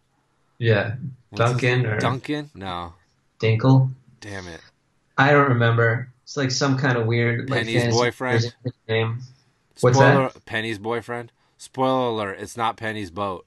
Yeah, 0.58 0.96
What's 1.30 1.52
Duncan 1.52 1.86
or 1.86 2.00
Duncan? 2.00 2.50
No. 2.54 2.94
Dinkle. 3.40 3.92
Damn 4.22 4.48
it. 4.48 4.62
I 5.18 5.32
don't 5.32 5.50
remember. 5.50 6.12
It's 6.24 6.38
like 6.38 6.52
some 6.52 6.78
kind 6.78 6.98
of 6.98 7.06
weird 7.06 7.50
like 7.50 7.60
Penny's 7.60 7.94
boyfriend? 7.94 8.54
name. 8.88 9.22
What's 9.82 9.98
Spoiler 9.98 10.32
Penny's 10.46 10.80
boyfriend? 10.80 11.32
Spoiler 11.58 12.10
alert, 12.10 12.38
it's 12.40 12.58
not 12.58 12.78
Penny's 12.78 13.12
boat. 13.12 13.46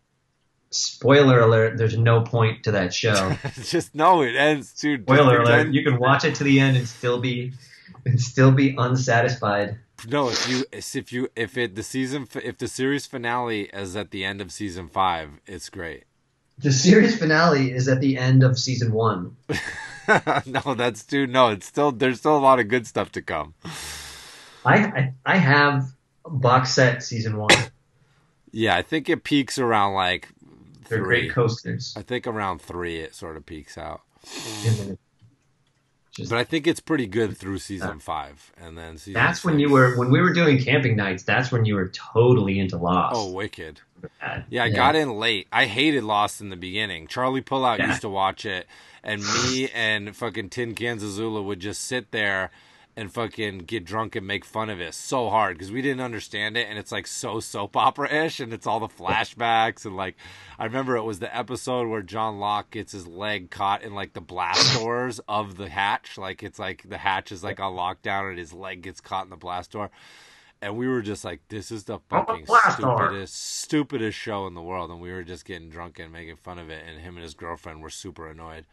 Spoiler 0.70 1.40
alert: 1.40 1.78
There's 1.78 1.97
no 1.97 2.23
point 2.23 2.65
to 2.65 2.73
that 2.73 2.93
show. 2.93 3.36
Just 3.62 3.95
no, 3.95 4.23
it 4.23 4.36
ends, 4.36 4.73
dude. 4.74 5.03
Spoiler 5.03 5.40
alert: 5.40 5.73
You 5.73 5.82
can 5.82 5.99
watch 5.99 6.24
it 6.24 6.35
to 6.36 6.45
the 6.45 6.61
end 6.61 6.77
and 6.77 6.86
still 6.86 7.20
be, 7.20 7.53
and 8.05 8.20
still 8.20 8.51
be 8.51 8.74
unsatisfied. 8.77 9.78
No, 10.07 10.28
if 10.28 10.49
you 10.49 10.65
if 10.70 11.12
you 11.12 11.28
if 11.35 11.57
it 11.57 11.74
the 11.74 11.82
season 11.82 12.28
if 12.36 12.59
the 12.59 12.69
series 12.69 13.07
finale 13.07 13.62
is 13.73 13.97
at 13.97 14.11
the 14.11 14.24
end 14.24 14.40
of 14.40 14.53
season 14.53 14.89
five, 14.89 15.31
it's 15.47 15.69
great. 15.69 16.05
The 16.59 16.73
series 16.73 17.19
finale 17.19 17.73
is 17.73 17.89
at 17.89 18.01
the 18.01 18.16
end 18.16 18.43
of 18.43 18.59
season 18.59 18.93
one. 18.93 19.36
no, 20.47 20.74
that's 20.74 21.05
dude. 21.05 21.31
No, 21.31 21.49
it's 21.49 21.66
still 21.66 21.90
there's 21.90 22.19
still 22.19 22.36
a 22.36 22.39
lot 22.39 22.61
of 22.61 22.69
good 22.69 22.86
stuff 22.86 23.11
to 23.12 23.23
come. 23.23 23.55
I 24.65 24.77
I, 24.77 25.15
I 25.27 25.36
have 25.36 25.93
box 26.24 26.73
set 26.73 27.03
season 27.03 27.36
one. 27.36 27.51
Yeah, 28.51 28.77
I 28.77 28.82
think 28.82 29.11
it 29.11 29.24
peaks 29.24 29.59
around 29.59 29.93
like 29.93 30.31
They're 30.89 30.98
three. 30.98 31.20
great 31.23 31.31
coasters. 31.32 31.94
I 31.97 32.02
think 32.02 32.27
around 32.27 32.60
three 32.62 32.97
it 32.98 33.15
sort 33.15 33.36
of 33.36 33.44
peaks 33.47 33.77
out, 33.78 34.01
Just, 36.12 36.31
but 36.31 36.39
I 36.39 36.44
think 36.44 36.66
it's 36.66 36.81
pretty 36.81 37.06
good 37.06 37.36
through 37.36 37.59
season 37.59 38.01
five, 38.01 38.51
and 38.60 38.77
then 38.77 38.97
season 38.98 39.12
that's 39.15 39.44
when 39.44 39.59
you 39.60 39.70
were 39.70 39.97
when 39.97 40.10
we 40.10 40.20
were 40.20 40.32
doing 40.32 40.59
camping 40.59 40.97
nights. 40.97 41.23
That's 41.23 41.52
when 41.52 41.65
you 41.65 41.77
were 41.77 41.89
totally 41.89 42.59
into 42.59 42.77
Lost. 42.77 43.15
Oh, 43.16 43.31
wicked! 43.32 43.81
That- 44.20 44.47
Yeah, 44.51 44.65
I 44.65 44.70
got 44.70 44.97
in 44.97 45.10
late. 45.19 45.47
I 45.52 45.66
hated 45.66 46.02
Lost 46.05 46.40
in 46.40 46.48
the 46.48 46.56
beginning. 46.56 47.06
Charlie 47.06 47.43
Pullout 47.43 47.78
Yeah. 47.78 47.89
used 47.89 48.01
to 48.01 48.09
watch 48.09 48.44
it, 48.44 48.66
and 49.05 49.23
me 49.23 49.69
and 49.73 50.16
fucking 50.16 50.48
Tin 50.51 50.74
Can 50.74 50.98
Zazula 50.98 51.44
would 51.44 51.60
just 51.60 51.82
sit 51.82 52.10
there 52.10 52.51
and 52.99 53.12
fucking 53.12 53.59
get 53.59 53.85
drunk 53.85 54.16
and 54.16 54.27
make 54.27 54.45
fun 54.45 54.69
of 54.69 54.81
it 54.81 54.93
so 54.93 55.31
hard 55.31 55.57
because 55.57 55.70
we 55.70 55.81
didn't 55.81 56.01
understand 56.01 56.57
it, 56.57 56.66
and 56.69 56.79
it's 56.79 56.91
like 56.91 57.07
so 57.07 57.39
soap 57.39 57.77
opera 57.77 58.12
ish, 58.12 58.41
and 58.41 58.53
it's 58.53 58.66
all 58.66 58.81
the 58.81 58.89
flashbacks 58.89 59.87
and 59.87 59.97
like 59.97 60.16
I 60.59 60.65
remember 60.65 60.97
it 60.97 61.05
was 61.05 61.20
the 61.20 61.35
episode 61.35 61.87
where 61.87 62.03
John 62.03 62.41
Locke 62.41 62.73
gets 62.73 62.91
his 62.91 63.07
leg 63.07 63.51
caught 63.51 63.83
in 63.83 63.95
like 63.95 64.15
the 64.15 64.20
blast 64.20 64.75
doors 64.79 65.20
of 65.29 65.57
the 65.57 65.69
hatch, 65.69 66.19
like 66.19 66.43
it's 66.43 66.59
like 66.59 66.89
the 66.89 66.99
hatch 66.99 67.31
is 67.31 67.45
like 67.45 67.61
on 67.61 67.75
lockdown 67.75 68.31
and 68.31 68.39
his 68.39 68.53
leg 68.53 68.83
gets 68.83 69.01
caught 69.01 69.25
in 69.25 69.31
the 69.31 69.37
blast 69.37 69.70
door. 69.70 69.91
And 70.61 70.77
we 70.77 70.89
were 70.89 71.03
just 71.03 71.25
like, 71.25 71.41
"This 71.49 71.70
is 71.70 71.85
the 71.85 71.99
oh, 71.99 72.03
fucking 72.11 72.47
blast 72.47 72.81
door. 72.81 72.99
stupidest, 72.99 73.61
stupidest 73.61 74.19
show 74.19 74.49
in 74.49 74.55
the 74.55 74.61
world." 74.61 74.91
And 74.91 75.01
we 75.01 75.12
were 75.12 75.23
just 75.23 75.45
getting 75.45 75.69
drunk 75.70 76.01
and 76.01 76.12
making 76.12 76.35
fun 76.35 76.59
of 76.59 76.69
it. 76.69 76.83
And 76.85 77.01
him 77.01 77.15
and 77.15 77.23
his 77.23 77.35
girlfriend 77.35 77.81
were 77.81 77.91
super 77.91 78.29
annoyed. 78.29 78.66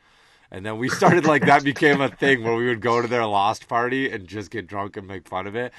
And 0.56 0.65
then 0.65 0.77
we 0.77 0.88
started 0.88 1.26
like 1.26 1.45
that 1.48 1.64
became 1.65 1.99
a 1.99 2.07
thing 2.07 2.41
where 2.41 2.56
we 2.56 2.68
would 2.68 2.80
go 2.80 3.02
to 3.02 3.10
their 3.10 3.26
lost 3.26 3.68
party 3.68 4.10
and 4.10 4.26
just 4.26 4.49
get 4.49 4.68
drunk 4.68 4.95
and 4.95 5.06
make 5.06 5.27
fun 5.27 5.48
of 5.48 5.56
it. 5.57 5.73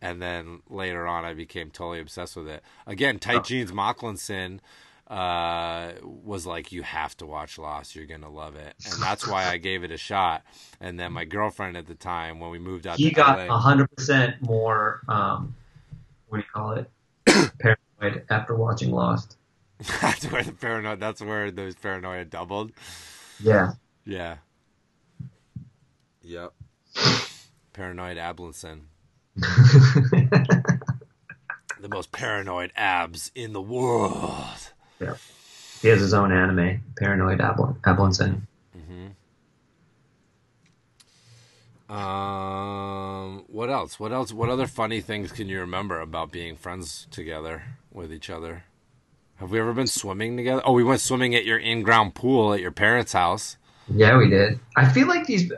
And 0.00 0.22
then 0.22 0.60
later 0.70 1.04
on, 1.04 1.24
I 1.24 1.34
became 1.34 1.72
totally 1.72 1.98
obsessed 1.98 2.36
with 2.36 2.46
it. 2.46 2.62
Again, 2.86 3.18
tight 3.18 3.42
jeans, 3.42 3.72
Mocklinson. 3.72 4.60
uh, 5.08 5.94
was 6.04 6.46
like, 6.46 6.70
"You 6.70 6.84
have 6.84 7.16
to 7.16 7.26
watch 7.26 7.58
Lost. 7.58 7.96
You're 7.96 8.06
gonna 8.06 8.30
love 8.30 8.54
it," 8.54 8.76
and 8.84 9.02
that's 9.02 9.26
why 9.26 9.46
I 9.46 9.56
gave 9.56 9.82
it 9.82 9.90
a 9.90 9.96
shot. 9.96 10.44
And 10.80 11.00
then 11.00 11.12
my 11.12 11.24
girlfriend 11.24 11.76
at 11.76 11.88
the 11.88 11.96
time, 11.96 12.38
when 12.38 12.52
we 12.52 12.60
moved 12.60 12.86
out, 12.86 12.98
He 12.98 13.10
got 13.10 13.48
hundred 13.48 13.90
percent 13.96 14.40
more. 14.40 15.00
Um, 15.08 15.56
what 16.28 16.38
do 16.38 16.44
you 16.44 16.50
call 16.54 16.70
it? 16.74 16.88
Paranoid 17.58 18.24
after 18.30 18.54
watching 18.54 18.92
Lost. 18.92 19.36
that's 20.00 20.30
where 20.30 20.44
the 20.44 20.52
paranoid. 20.52 21.00
That's 21.00 21.20
where 21.20 21.50
those 21.50 21.74
paranoia 21.74 22.24
doubled. 22.24 22.70
Yeah. 23.42 23.72
Yeah. 24.10 24.38
Yep. 26.22 26.52
Paranoid 27.72 28.16
Ablinson. 28.16 28.80
The 31.80 31.88
most 31.88 32.12
paranoid 32.12 32.72
abs 32.76 33.32
in 33.34 33.54
the 33.54 33.62
world. 33.62 34.72
Yeah. 35.00 35.14
He 35.80 35.88
has 35.88 36.00
his 36.00 36.12
own 36.12 36.30
anime, 36.30 36.82
Paranoid 36.98 37.38
Abl- 37.38 37.78
Ablinson. 37.80 38.42
Um, 41.88 43.44
what 43.48 43.70
else? 43.70 43.98
What 43.98 44.12
else? 44.12 44.30
What 44.32 44.50
other 44.50 44.66
funny 44.66 45.00
things 45.00 45.32
can 45.32 45.48
you 45.48 45.60
remember 45.60 46.00
about 46.00 46.30
being 46.30 46.54
friends 46.54 47.06
together 47.10 47.62
with 47.90 48.12
each 48.12 48.28
other? 48.28 48.64
Have 49.36 49.50
we 49.50 49.58
ever 49.58 49.72
been 49.72 49.86
swimming 49.86 50.36
together? 50.36 50.60
Oh, 50.64 50.72
we 50.72 50.84
went 50.84 51.00
swimming 51.00 51.34
at 51.34 51.46
your 51.46 51.58
in-ground 51.58 52.14
pool 52.14 52.52
at 52.52 52.60
your 52.60 52.70
parents' 52.70 53.14
house. 53.14 53.56
Yeah, 53.94 54.16
we 54.18 54.28
did. 54.28 54.60
I 54.76 54.88
feel 54.88 55.08
like 55.08 55.26
these. 55.26 55.52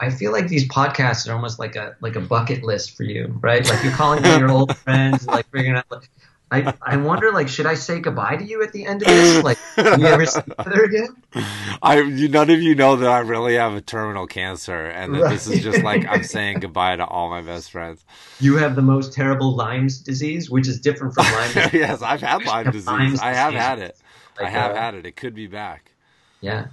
I 0.00 0.10
feel 0.10 0.32
like 0.32 0.48
these 0.48 0.68
podcasts 0.68 1.28
are 1.28 1.34
almost 1.34 1.58
like 1.58 1.76
a 1.76 1.96
like 2.00 2.16
a 2.16 2.20
bucket 2.20 2.62
list 2.62 2.96
for 2.96 3.02
you, 3.02 3.38
right? 3.40 3.66
Like 3.68 3.84
you're 3.84 3.92
calling 3.92 4.24
all 4.24 4.38
your 4.38 4.50
old 4.50 4.76
friends, 4.78 5.26
like 5.26 5.46
figuring 5.50 5.76
out. 5.76 5.84
Like, 5.90 6.08
I 6.50 6.74
I 6.80 6.96
wonder, 6.96 7.32
like, 7.32 7.48
should 7.48 7.66
I 7.66 7.74
say 7.74 8.00
goodbye 8.00 8.36
to 8.36 8.44
you 8.44 8.62
at 8.62 8.72
the 8.72 8.86
end 8.86 9.02
of 9.02 9.08
this? 9.08 9.44
Like, 9.44 9.58
do 9.76 9.96
we 9.98 10.06
ever 10.06 10.24
see 10.24 10.40
each 10.46 10.54
other 10.58 10.84
again? 10.84 11.16
I 11.82 12.00
you, 12.00 12.28
none 12.28 12.48
of 12.50 12.62
you 12.62 12.74
know 12.74 12.96
that 12.96 13.08
I 13.08 13.18
really 13.20 13.54
have 13.54 13.74
a 13.74 13.80
terminal 13.80 14.26
cancer, 14.26 14.86
and 14.86 15.14
that 15.14 15.30
this 15.30 15.46
is 15.46 15.62
just 15.62 15.82
like 15.82 16.06
I'm 16.06 16.22
saying 16.24 16.60
goodbye 16.60 16.96
to 16.96 17.06
all 17.06 17.28
my 17.28 17.42
best 17.42 17.70
friends. 17.70 18.04
You 18.40 18.56
have 18.56 18.76
the 18.76 18.82
most 18.82 19.12
terrible 19.12 19.54
Lyme's 19.54 19.98
disease, 19.98 20.48
which 20.48 20.68
is 20.68 20.80
different 20.80 21.14
from 21.14 21.24
Lyme. 21.24 21.52
disease. 21.54 21.72
yes, 21.74 22.02
I've 22.02 22.20
had 22.22 22.44
Lyme 22.44 22.70
disease. 22.70 22.86
Lyme's 22.86 23.20
I 23.20 23.34
have 23.34 23.52
disease. 23.52 23.66
had 23.66 23.78
it. 23.80 23.96
I 24.40 24.48
have 24.48 24.72
uh, 24.72 24.74
had 24.74 24.94
it. 24.94 25.06
It 25.06 25.16
could 25.16 25.34
be 25.34 25.46
back. 25.48 25.92
Yeah. 26.40 26.66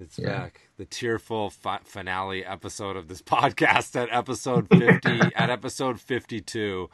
It's 0.00 0.18
Yeah. 0.18 0.38
back. 0.38 0.68
The 0.78 0.84
tearful 0.86 1.50
fi- 1.50 1.80
finale 1.84 2.44
episode 2.44 2.96
of 2.96 3.08
this 3.08 3.22
podcast 3.22 3.94
at 4.00 4.08
episode 4.10 4.68
50 4.68 5.20
at 5.36 5.50
episode 5.50 6.00
52 6.00 6.88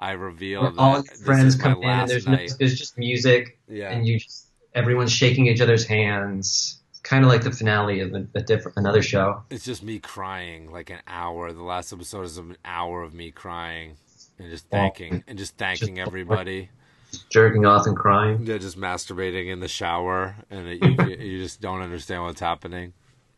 I 0.00 0.12
reveal 0.12 0.62
Where 0.62 0.70
that 0.70 0.78
all 0.80 0.94
your 0.94 1.02
friends 1.24 1.56
come 1.56 1.82
in 1.82 1.88
and 1.88 2.08
there's 2.08 2.26
no, 2.26 2.36
there's 2.58 2.78
just 2.78 2.96
music 2.96 3.58
yeah. 3.68 3.90
and 3.90 4.06
you 4.06 4.20
just 4.20 4.46
everyone's 4.74 5.12
shaking 5.12 5.46
each 5.46 5.60
other's 5.60 5.84
hands. 5.86 6.80
Kind 7.02 7.24
of 7.24 7.30
like 7.30 7.42
the 7.42 7.50
finale 7.50 8.00
of 8.00 8.12
a, 8.12 8.26
a 8.34 8.42
different 8.42 8.76
another 8.76 9.02
show. 9.02 9.42
It's 9.50 9.64
just 9.64 9.82
me 9.82 9.98
crying 9.98 10.70
like 10.70 10.90
an 10.90 11.00
hour. 11.06 11.52
The 11.52 11.62
last 11.62 11.92
episode 11.92 12.22
is 12.26 12.38
an 12.38 12.56
hour 12.64 13.02
of 13.02 13.12
me 13.14 13.30
crying 13.30 13.96
and 14.38 14.50
just 14.50 14.68
thanking 14.68 15.24
and 15.26 15.36
just 15.38 15.56
thanking 15.56 15.96
just- 15.96 16.06
everybody. 16.06 16.70
Just 17.18 17.30
jerking 17.30 17.66
off 17.66 17.86
and 17.86 17.96
crying. 17.96 18.46
Yeah, 18.46 18.58
just 18.58 18.78
masturbating 18.78 19.48
in 19.50 19.60
the 19.60 19.68
shower 19.68 20.36
and 20.50 20.68
it, 20.68 20.82
you, 20.82 21.26
you 21.26 21.42
just 21.42 21.60
don't 21.60 21.82
understand 21.82 22.22
what's 22.22 22.40
happening. 22.40 22.92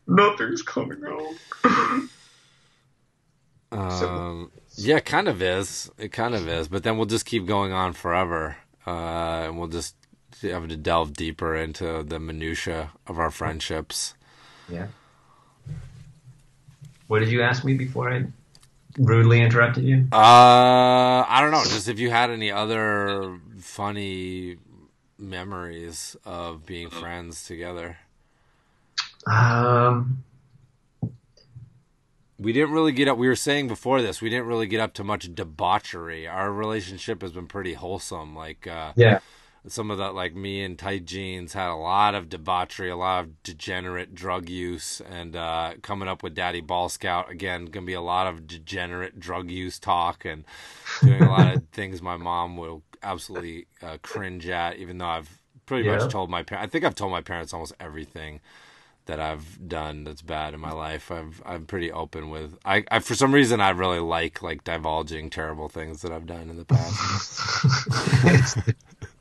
Nothing's 0.06 0.62
coming 0.62 1.02
out. 1.06 2.02
Um, 3.72 4.50
yeah, 4.74 4.98
kind 4.98 5.28
of 5.28 5.40
is. 5.42 5.90
It 5.98 6.10
kind 6.10 6.34
of 6.34 6.48
is. 6.48 6.68
But 6.68 6.82
then 6.82 6.96
we'll 6.96 7.06
just 7.06 7.24
keep 7.24 7.46
going 7.46 7.72
on 7.72 7.92
forever, 7.92 8.56
uh, 8.86 9.44
and 9.46 9.58
we'll 9.58 9.68
just 9.68 9.94
have 10.42 10.68
to 10.68 10.76
delve 10.76 11.12
deeper 11.12 11.54
into 11.54 12.02
the 12.02 12.18
minutia 12.18 12.90
of 13.06 13.18
our 13.18 13.30
friendships. 13.30 14.14
Yeah. 14.68 14.88
What 17.06 17.20
did 17.20 17.30
you 17.30 17.42
ask 17.42 17.64
me 17.64 17.74
before 17.74 18.12
I 18.12 18.24
rudely 18.98 19.40
interrupted 19.40 19.84
you? 19.84 20.08
Uh, 20.12 21.24
I 21.28 21.38
don't 21.40 21.50
know. 21.50 21.62
Just 21.62 21.88
if 21.88 21.98
you 21.98 22.10
had 22.10 22.30
any 22.30 22.50
other 22.50 23.38
funny 23.70 24.56
memories 25.18 26.16
of 26.24 26.66
being 26.66 26.90
friends 26.90 27.44
together. 27.44 27.98
Um, 29.26 30.24
We 32.38 32.52
didn't 32.54 32.70
really 32.72 32.92
get 32.92 33.06
up. 33.06 33.18
We 33.18 33.28
were 33.28 33.36
saying 33.36 33.68
before 33.68 34.00
this, 34.00 34.22
we 34.22 34.30
didn't 34.30 34.46
really 34.46 34.66
get 34.66 34.80
up 34.80 34.94
to 34.94 35.04
much 35.04 35.34
debauchery. 35.34 36.26
Our 36.26 36.50
relationship 36.50 37.20
has 37.20 37.32
been 37.32 37.46
pretty 37.46 37.74
wholesome. 37.74 38.34
Like, 38.34 38.66
uh, 38.66 38.92
yeah. 38.96 39.18
some 39.66 39.90
of 39.90 39.98
that 39.98 40.14
like 40.14 40.34
me 40.34 40.64
and 40.64 40.78
tight 40.78 41.04
jeans 41.04 41.52
had 41.52 41.68
a 41.68 41.74
lot 41.74 42.14
of 42.14 42.30
debauchery 42.30 42.88
a 42.88 42.96
lot 42.96 43.24
of 43.24 43.42
degenerate 43.42 44.14
drug 44.14 44.48
use 44.48 45.02
and 45.02 45.36
uh 45.36 45.74
coming 45.82 46.08
up 46.08 46.22
with 46.22 46.34
daddy 46.34 46.62
ball 46.62 46.88
scout 46.88 47.30
again 47.30 47.66
gonna 47.66 47.84
be 47.84 47.92
a 47.92 48.00
lot 48.00 48.26
of 48.26 48.46
degenerate 48.46 49.20
drug 49.20 49.50
use 49.50 49.78
talk 49.78 50.24
and 50.24 50.44
doing 51.02 51.22
a 51.22 51.28
lot 51.28 51.54
of 51.54 51.62
things 51.72 52.00
my 52.00 52.16
mom 52.16 52.56
will 52.56 52.82
absolutely 53.02 53.66
uh, 53.82 53.98
cringe 54.02 54.48
at 54.48 54.76
even 54.76 54.98
though 54.98 55.06
i've 55.06 55.40
pretty 55.66 55.84
Yeah. 55.84 55.84
much 55.84 56.08
told 56.08 56.30
my 56.30 56.42
parents 56.42 56.66
i 56.66 56.70
think 56.70 56.84
i've 56.84 56.94
told 56.94 57.12
my 57.12 57.20
parents 57.22 57.52
almost 57.52 57.74
everything 57.80 58.40
that 59.06 59.20
I've 59.20 59.68
done 59.68 60.04
that's 60.04 60.22
bad 60.22 60.54
in 60.54 60.60
my 60.60 60.72
life. 60.72 61.10
I've 61.10 61.42
I'm 61.44 61.66
pretty 61.66 61.90
open 61.92 62.30
with. 62.30 62.58
I, 62.64 62.84
I 62.90 63.00
for 63.00 63.14
some 63.14 63.34
reason 63.34 63.60
I 63.60 63.70
really 63.70 63.98
like 64.00 64.42
like 64.42 64.64
divulging 64.64 65.30
terrible 65.30 65.68
things 65.68 66.02
that 66.02 66.12
I've 66.12 66.26
done 66.26 66.50
in 66.50 66.56
the 66.56 66.64
past. 66.64 67.08
it's, 68.24 68.56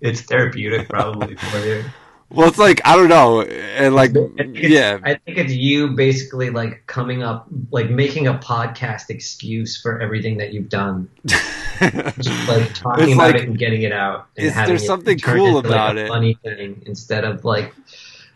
it's 0.02 0.22
therapeutic 0.24 0.90
probably 0.90 1.38
for 1.38 1.66
you. 1.66 1.94
Well, 2.32 2.48
it's 2.48 2.60
like 2.60 2.80
I 2.86 2.96
don't 2.96 3.10
know, 3.10 3.42
and 3.42 3.96
like 3.96 4.16
I 4.16 4.44
yeah, 4.54 5.00
I 5.04 5.16
think 5.16 5.38
it's 5.40 5.52
you 5.54 5.90
basically 5.96 6.52
like 6.52 6.84
coming 6.86 7.24
up, 7.24 7.48
like 7.72 7.90
making 7.90 8.28
a 8.28 8.36
podcast 8.36 9.10
excuse 9.10 9.82
for 9.82 10.00
everything 10.00 10.38
that 10.38 10.54
you've 10.54 10.70
done. 10.70 11.10
Just 11.26 12.48
like 12.48 12.74
talking 12.76 13.06
It's 13.06 13.14
about 13.14 13.34
like- 13.34 13.36
it 13.36 13.44
and 13.48 13.58
getting 13.58 13.82
it 13.82 13.92
out. 13.92 14.28
And 14.38 14.46
Is 14.48 14.54
having 14.54 14.76
there 14.76 14.86
something 14.86 15.18
cool 15.20 15.58
into, 15.58 15.70
like, 15.70 15.76
about 15.76 15.98
a 15.98 16.06
it? 16.06 16.08
Funny 16.10 16.34
thing 16.44 16.84
instead 16.86 17.24
of 17.24 17.46
like 17.46 17.74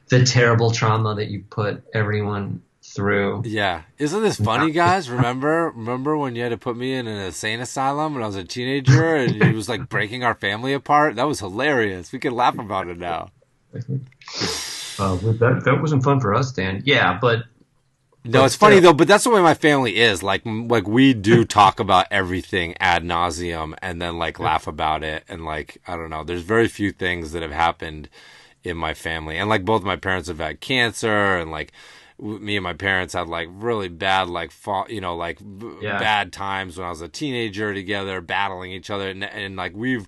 the 0.10 0.24
terrible 0.26 0.72
trauma 0.72 1.14
that 1.16 1.28
you 1.28 1.44
put 1.50 1.84
everyone 1.94 2.62
through. 2.82 3.42
yeah. 3.46 3.84
Isn't 3.98 4.22
this 4.24 4.40
funny, 4.40 4.72
guys? 4.84 5.10
Remember, 5.10 5.72
remember 5.76 6.18
when 6.18 6.36
you 6.36 6.44
had 6.44 6.50
to 6.50 6.58
put 6.58 6.78
me 6.78 6.94
in 6.94 7.08
an 7.08 7.18
insane 7.20 7.60
asylum 7.60 8.14
when 8.14 8.24
I 8.24 8.28
was 8.28 8.36
a 8.36 8.44
teenager, 8.44 9.16
and 9.16 9.42
it 9.42 9.56
was 9.56 9.68
like 9.70 9.90
breaking 9.90 10.24
our 10.24 10.36
family 10.36 10.74
apart? 10.74 11.16
That 11.16 11.28
was 11.28 11.40
hilarious. 11.40 12.12
We 12.12 12.20
can 12.20 12.34
laugh 12.36 12.58
about 12.58 12.88
it 12.88 12.98
now. 12.98 13.30
Uh, 15.00 15.16
that 15.16 15.62
that 15.66 15.82
wasn't 15.82 16.04
fun 16.04 16.20
for 16.20 16.34
us, 16.34 16.52
Dan. 16.52 16.82
Yeah, 16.86 17.18
but 17.20 17.40
No, 18.24 18.44
But 18.44 18.46
it's 18.46 18.56
funny 18.56 18.78
still. 18.78 18.92
though, 18.92 18.94
but 18.94 19.08
that's 19.08 19.24
the 19.26 19.32
way 19.32 19.42
my 19.42 19.54
family 19.54 19.98
is. 19.98 20.24
Like, 20.24 20.44
like 20.46 20.88
we 20.88 21.14
do 21.14 21.44
talk 21.60 21.80
about 21.80 22.06
everything 22.12 22.76
ad 22.80 23.04
nauseum, 23.04 23.76
and 23.82 24.02
then 24.02 24.18
like 24.18 24.40
laugh 24.40 24.68
about 24.68 25.04
it, 25.04 25.24
and 25.28 25.44
like 25.46 25.78
I 25.88 25.96
don't 25.96 26.10
know. 26.10 26.24
There's 26.24 26.44
very 26.44 26.68
few 26.68 26.92
things 26.92 27.32
that 27.32 27.42
have 27.42 27.52
happened 27.52 28.10
in 28.64 28.78
my 28.78 28.94
family, 28.94 29.38
and 29.38 29.50
like 29.50 29.66
both 29.66 29.84
my 29.84 29.96
parents 29.98 30.28
have 30.30 30.40
had 30.40 30.62
cancer, 30.62 31.38
and 31.38 31.52
like 31.52 31.72
me 32.20 32.56
and 32.56 32.64
my 32.64 32.74
parents 32.74 33.14
had 33.14 33.28
like 33.28 33.50
really 33.52 33.90
bad, 33.90 34.30
like 34.30 34.52
fa- 34.52 34.86
you 34.88 35.02
know, 35.02 35.16
like 35.16 35.40
Yeah. 35.82 36.00
bad 36.00 36.32
times 36.32 36.78
when 36.78 36.86
I 36.88 36.92
was 36.92 37.02
a 37.02 37.10
teenager 37.10 37.74
together, 37.74 38.22
battling 38.22 38.72
each 38.72 38.90
other, 38.90 39.10
and, 39.10 39.24
and 39.24 39.56
like 39.58 39.74
we've 39.76 40.08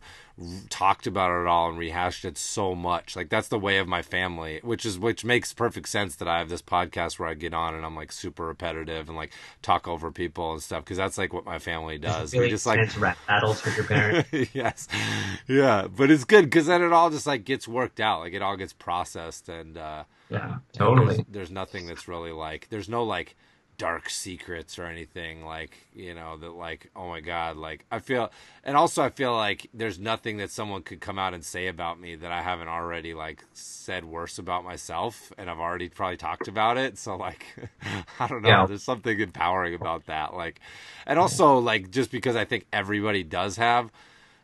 talked 0.70 1.08
about 1.08 1.42
it 1.42 1.48
all 1.48 1.70
and 1.70 1.78
rehashed 1.78 2.26
it 2.26 2.38
so 2.38 2.76
much. 2.76 3.16
Like 3.16 3.30
that's 3.30 3.48
the 3.48 3.60
way 3.60 3.78
of 3.78 3.88
my 3.88 4.02
family, 4.02 4.60
which 4.64 4.86
is 4.86 5.00
which 5.00 5.24
makes 5.24 5.54
perfect 5.54 5.88
sense 5.88 6.16
that 6.18 6.28
I 6.28 6.40
have 6.40 6.50
this 6.50 6.62
podcast 6.62 7.18
where 7.18 7.30
I 7.30 7.34
get 7.36 7.54
on 7.54 7.74
and 7.74 7.86
I'm 7.86 7.96
like 7.96 8.12
super 8.12 8.46
repetitive 8.46 9.08
and 9.08 9.18
like 9.18 9.32
talk 9.62 9.88
over 9.88 10.12
people 10.12 10.52
and 10.52 10.62
stuff 10.62 10.84
because 10.84 10.98
that's 10.98 11.18
like 11.18 11.34
what 11.34 11.46
my 11.46 11.60
family 11.60 11.98
does. 11.98 12.34
We 12.34 12.50
just 12.50 12.66
like 12.66 12.80
battles 13.28 13.64
with 13.64 13.78
your 13.78 13.86
parents. 13.86 14.30
yes, 14.54 14.88
yeah, 15.48 15.88
but 15.88 16.12
it's 16.12 16.26
good 16.26 16.46
because 16.46 16.66
then 16.66 16.82
it 16.82 16.92
all 16.92 17.10
just 17.10 17.28
like 17.28 17.46
gets 17.46 17.68
worked 17.68 18.00
out, 18.00 18.20
like 18.20 18.34
it 18.34 18.42
all 18.42 18.58
gets 18.58 18.74
processed 18.74 19.48
and 19.48 19.78
uh, 19.78 20.04
yeah, 20.30 20.58
totally. 20.74 21.16
There's, 21.16 21.28
there's 21.30 21.52
nothing 21.52 21.88
that's 21.88 22.08
really 22.08 22.32
like 22.32 22.68
there's 22.70 22.90
no 22.90 23.04
like 23.04 23.38
dark 23.78 24.10
secrets 24.10 24.80
or 24.80 24.86
anything 24.86 25.46
like 25.46 25.88
you 25.94 26.14
know 26.14 26.38
that 26.38 26.52
like 26.52 26.90
oh 26.96 27.10
my 27.10 27.20
god 27.20 27.58
like 27.58 27.86
I 27.92 28.00
feel 28.00 28.32
and 28.64 28.78
also 28.78 29.04
I 29.04 29.10
feel 29.10 29.34
like 29.36 29.70
there's 29.74 30.00
nothing 30.00 30.38
that 30.38 30.50
someone 30.52 30.82
could 30.82 31.02
come 31.02 31.20
out 31.20 31.34
and 31.34 31.44
say 31.44 31.68
about 31.68 32.00
me 32.00 32.16
that 32.16 32.32
I 32.32 32.42
haven't 32.42 32.68
already 32.70 33.14
like 33.14 33.44
said 33.54 34.06
worse 34.06 34.38
about 34.38 34.64
myself 34.64 35.34
and 35.38 35.50
I've 35.50 35.60
already 35.60 35.90
probably 35.90 36.18
talked 36.18 36.48
about 36.48 36.78
it 36.78 36.98
so 36.98 37.16
like 37.18 37.46
I 38.20 38.28
don't 38.28 38.42
know 38.42 38.50
Yeah. 38.50 38.66
there's 38.66 38.84
something 38.84 39.20
empowering 39.20 39.76
about 39.76 40.06
that 40.06 40.34
like 40.34 40.60
and 41.06 41.20
also 41.20 41.60
like 41.60 41.92
just 41.92 42.12
because 42.12 42.36
I 42.36 42.46
think 42.46 42.66
everybody 42.72 43.24
does 43.24 43.58
have 43.58 43.92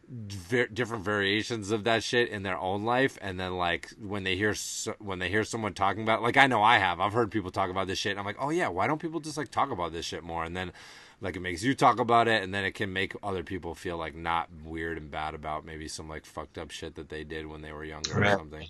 ver- 0.10 0.68
different 0.68 1.04
variations 1.04 1.72
of 1.72 1.84
that 1.86 2.04
shit 2.04 2.30
in 2.30 2.44
their 2.44 2.58
own 2.58 2.84
life 2.84 3.18
and 3.22 3.40
then 3.40 3.58
like 3.58 3.90
when 4.00 4.24
they 4.24 4.36
hear 4.36 4.54
so- 4.54 4.96
when 5.00 5.20
they 5.20 5.30
hear 5.30 5.44
someone 5.44 5.74
talking 5.74 6.04
about 6.04 6.22
like 6.22 6.38
I 6.38 6.48
know 6.48 6.62
I 6.62 6.78
have 6.80 7.00
I've 7.00 7.14
heard 7.14 7.32
people 7.32 7.52
talk 7.52 7.70
about 7.70 7.88
this 7.88 7.98
shit 8.00 8.12
and 8.12 8.20
I'm 8.20 8.26
like 8.26 8.38
oh 8.40 8.50
yeah 8.50 8.68
why 8.68 8.88
don't 8.88 9.00
people 9.02 9.20
just 9.20 9.38
like 9.38 9.50
talk 9.52 9.72
about 9.72 9.94
this 9.94 10.06
shit 10.06 10.24
more 10.24 10.44
and 10.44 10.56
then 10.56 10.72
like 11.24 11.36
it 11.36 11.40
makes 11.42 11.62
you 11.62 11.76
talk 11.76 12.00
about 12.00 12.28
it, 12.28 12.42
and 12.42 12.52
then 12.52 12.66
it 12.66 12.72
can 12.72 12.92
make 12.92 13.14
other 13.22 13.44
people 13.44 13.76
feel 13.76 13.96
like 13.96 14.16
not 14.16 14.50
weird 14.66 14.98
and 14.98 15.12
bad 15.12 15.36
about 15.36 15.64
maybe 15.64 15.88
some 15.88 16.10
like 16.10 16.26
fucked 16.26 16.58
up 16.58 16.72
shit 16.72 16.96
that 16.96 17.10
they 17.10 17.24
did 17.24 17.46
when 17.46 17.62
they 17.62 17.72
were 17.72 17.84
younger 17.86 18.20
Right. 18.20 18.34
or 18.34 18.38
something. 18.40 18.68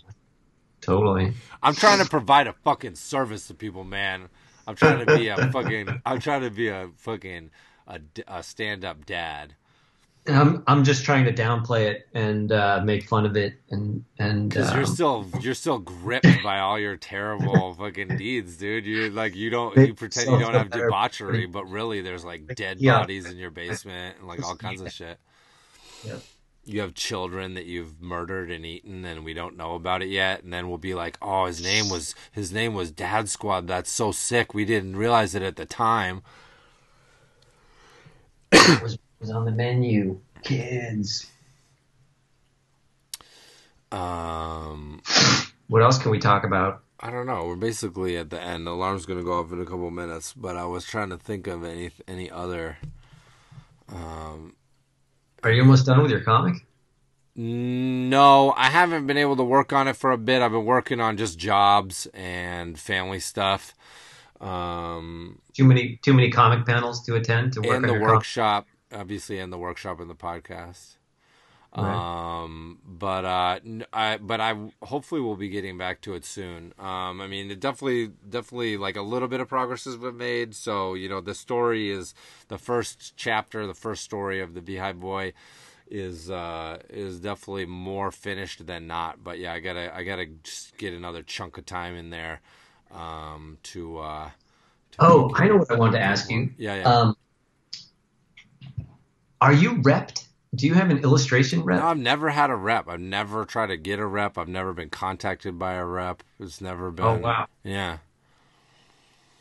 Totally. 0.82 1.32
I'm 1.64 1.74
trying 1.76 2.04
to 2.04 2.10
provide 2.10 2.48
a 2.48 2.54
fucking 2.66 2.96
service 2.96 3.48
to 3.48 3.54
people, 3.54 3.86
man. 3.86 4.28
I'm 4.68 4.76
trying 4.76 5.06
to 5.06 5.16
be 5.18 5.30
a 5.30 5.38
fucking. 5.52 6.02
I'm 6.06 6.20
trying 6.20 6.42
to 6.42 6.50
be 6.50 6.68
a 6.68 6.90
fucking 6.98 7.52
a, 7.88 8.02
a 8.28 8.44
stand-up 8.44 9.06
dad. 9.06 9.56
And 10.28 10.36
I'm 10.36 10.64
I'm 10.68 10.84
just 10.84 11.04
trying 11.04 11.26
to 11.26 11.34
downplay 11.34 11.88
it 11.90 12.08
and 12.14 12.52
uh, 12.52 12.82
make 12.84 13.08
fun 13.08 13.26
of 13.26 13.36
it 13.36 13.56
and 13.72 14.06
and 14.20 14.50
Because 14.50 14.72
you're 14.72 14.82
um, 14.82 14.86
still 14.86 15.26
you're 15.42 15.56
still 15.56 15.80
gripped 15.80 16.28
by 16.44 16.60
all 16.60 16.78
your 16.78 16.96
terrible 16.96 17.74
fucking 17.74 18.18
deeds, 18.18 18.58
dude. 18.58 18.86
You're 18.86 19.10
like 19.10 19.36
you 19.36 19.50
don't 19.50 19.76
you 19.76 19.96
pretend 19.96 20.30
you 20.30 20.40
don't 20.40 20.54
have 20.54 20.70
debauchery, 20.70 21.48
but 21.48 21.66
really 21.66 22.02
there's 22.02 22.24
like 22.24 22.56
dead 22.56 22.80
Yeah. 22.80 23.00
bodies 23.00 23.26
in 23.26 23.38
your 23.38 23.50
basement 23.50 24.18
and 24.20 24.28
like 24.28 24.44
all 24.46 24.56
kinds 24.58 24.82
of 24.82 24.92
shit. 24.92 25.18
Yep. 26.06 26.22
You 26.66 26.82
have 26.82 26.94
children 26.94 27.56
that 27.56 27.66
you've 27.66 28.00
murdered 28.00 28.52
and 28.52 28.64
eaten, 28.64 29.04
and 29.04 29.26
we 29.26 29.34
don't 29.34 29.58
know 29.58 29.74
about 29.74 30.04
it 30.04 30.10
yet. 30.10 30.44
And 30.44 30.54
then 30.54 30.70
we'll 30.70 30.78
be 30.78 30.94
like, 30.94 31.18
"Oh, 31.20 31.46
his 31.48 31.64
name 31.64 31.90
was 31.90 32.14
his 32.32 32.52
name 32.52 32.76
was 32.76 32.92
Dad 32.92 33.28
Squad. 33.28 33.66
That's 33.68 33.90
so 33.90 34.12
sick. 34.12 34.54
We 34.54 34.66
didn't 34.66 34.96
realize 34.96 35.34
it 35.34 35.42
at 35.42 35.56
the 35.56 35.66
time." 35.66 36.22
Was 39.22 39.30
was 39.30 39.36
on 39.36 39.46
the 39.46 39.52
menu. 39.52 40.20
Kids. 40.44 41.28
Um, 43.92 45.02
What 45.68 45.84
else 45.84 46.00
can 46.00 46.12
we 46.12 46.20
talk 46.20 46.44
about? 46.44 46.82
I 47.00 47.12
don't 47.12 47.26
know. 47.26 47.46
We're 47.46 47.56
basically 47.56 48.18
at 48.18 48.30
the 48.30 48.42
end. 48.42 48.66
The 48.68 48.72
alarm's 48.72 49.06
gonna 49.06 49.24
go 49.24 49.40
off 49.40 49.52
in 49.52 49.62
a 49.62 49.66
couple 49.66 49.90
minutes, 49.92 50.34
but 50.34 50.58
I 50.58 50.66
was 50.66 50.86
trying 50.86 51.10
to 51.10 51.18
think 51.18 51.48
of 51.48 51.64
any 51.64 51.92
any 52.08 52.30
other. 52.30 52.78
Um, 53.90 54.56
Are 55.44 55.52
you 55.52 55.62
almost 55.62 55.86
done 55.86 56.02
with 56.02 56.12
your 56.12 56.22
comic? 56.22 56.66
no, 57.34 58.54
I 58.58 58.66
haven't 58.70 59.08
been 59.08 59.18
able 59.18 59.38
to 59.38 59.44
work 59.44 59.72
on 59.72 59.88
it 59.88 59.96
for 59.96 60.12
a 60.12 60.18
bit. 60.18 60.42
I've 60.42 60.52
been 60.52 60.66
working 60.66 61.00
on 61.00 61.16
just 61.16 61.40
jobs 61.40 62.06
and 62.14 62.78
family 62.78 63.20
stuff. 63.22 63.74
Um, 64.42 65.40
Too 65.54 65.66
many 65.66 66.00
too 66.02 66.14
many 66.14 66.30
comic 66.32 66.66
panels 66.66 67.04
to 67.06 67.16
attend 67.16 67.54
to 67.54 67.62
work 67.62 67.78
and 67.78 67.86
on 67.86 67.94
the 67.94 67.94
your 67.94 68.02
workshop, 68.02 68.68
obviously, 68.92 69.40
in 69.40 69.50
the 69.50 69.58
workshop 69.58 70.00
and 70.00 70.10
the 70.10 70.16
podcast. 70.16 70.96
Right. 71.76 72.04
Um, 72.44 72.80
but 72.86 73.24
uh, 73.24 73.60
I 73.94 74.18
but 74.18 74.42
I 74.42 74.72
hopefully 74.84 75.22
will 75.22 75.38
be 75.38 75.48
getting 75.48 75.78
back 75.78 76.02
to 76.02 76.14
it 76.16 76.26
soon. 76.26 76.74
Um, 76.78 77.22
I 77.22 77.28
mean, 77.28 77.50
it 77.50 77.62
definitely 77.62 78.12
definitely 78.30 78.76
like 78.76 78.98
a 78.98 79.02
little 79.02 79.30
bit 79.30 79.40
of 79.40 79.48
progress 79.48 79.86
has 79.86 79.96
been 79.96 80.18
made. 80.18 80.54
So 80.54 80.96
you 80.96 81.08
know, 81.08 81.22
the 81.22 81.34
story 81.34 81.90
is 81.90 82.14
the 82.50 82.58
first 82.58 83.14
chapter, 83.16 83.66
the 83.68 83.74
first 83.74 84.04
story 84.04 84.42
of 84.42 84.54
the 84.54 84.62
Beehive 84.62 85.00
Boy 85.00 85.34
is 85.90 86.32
uh 86.32 86.78
is 86.90 87.20
definitely 87.20 87.66
more 87.66 88.12
finished 88.12 88.66
than 88.66 88.88
not 88.88 89.24
but 89.24 89.38
yeah 89.38 89.52
i 89.52 89.60
gotta 89.60 89.94
i 89.94 90.04
gotta 90.04 90.26
just 90.42 90.78
get 90.78 90.94
another 90.94 91.22
chunk 91.22 91.58
of 91.58 91.66
time 91.66 91.96
in 91.96 92.10
there 92.12 92.40
um 92.94 93.58
to 93.62 93.98
uh 94.00 94.30
to 94.92 95.00
Oh, 95.00 95.32
I 95.36 95.48
know 95.48 95.58
what 95.58 95.72
I 95.72 95.76
wanted 95.76 95.94
to 95.94 96.02
ask 96.04 96.30
you. 96.32 96.50
yeah 96.58 96.76
yeah 96.76 96.92
Um, 96.92 97.16
are 99.42 99.52
you 99.54 99.76
repped? 99.78 100.26
Do 100.54 100.68
you 100.68 100.74
have 100.76 100.90
an 100.90 101.00
illustration 101.00 101.64
rep? 101.64 101.80
No, 101.80 101.88
I've 101.88 101.98
never 101.98 102.30
had 102.30 102.50
a 102.50 102.56
rep. 102.56 102.88
I've 102.88 103.00
never 103.00 103.46
tried 103.46 103.68
to 103.68 103.78
get 103.78 104.00
a 104.00 104.06
rep. 104.06 104.38
I've 104.38 104.50
never 104.50 104.74
been 104.74 104.90
contacted 104.90 105.58
by 105.58 105.74
a 105.74 105.86
rep. 105.86 106.24
It's 106.40 106.62
never 106.62 106.92
been. 106.92 107.06
Oh 107.06 107.18
wow, 107.18 107.48
Yeah. 107.64 107.98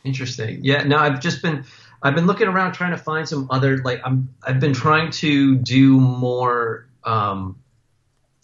interesting. 0.05 0.61
Yeah, 0.63 0.85
no, 0.85 0.97
I've 0.97 1.21
just 1.21 1.43
been 1.43 1.65
I've 2.03 2.15
been 2.15 2.27
looking 2.27 2.49
around 2.49 2.73
trying 2.73 2.93
to 2.93 2.97
find 2.99 3.29
some 3.29 3.49
other 3.51 3.79
like 3.79 4.01
I'm 4.05 4.33
I've 4.43 4.61
been 4.61 4.73
trying 4.73 5.11
to 5.13 5.57
do 5.57 5.99
more 6.01 6.87
um 7.05 7.59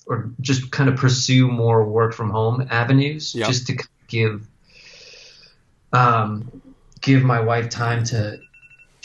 or 0.07 0.31
just 0.41 0.71
kind 0.71 0.89
of 0.91 0.97
pursue 0.97 1.49
more 1.49 1.85
work 1.85 2.15
from 2.15 2.31
home 2.31 2.67
avenues 2.71 3.35
Yep. 3.35 3.49
just 3.49 3.67
to 3.69 3.79
give 4.09 4.47
um 5.93 6.63
give 7.01 7.23
my 7.23 7.41
wife 7.41 7.71
time 7.71 8.05
to 8.05 8.39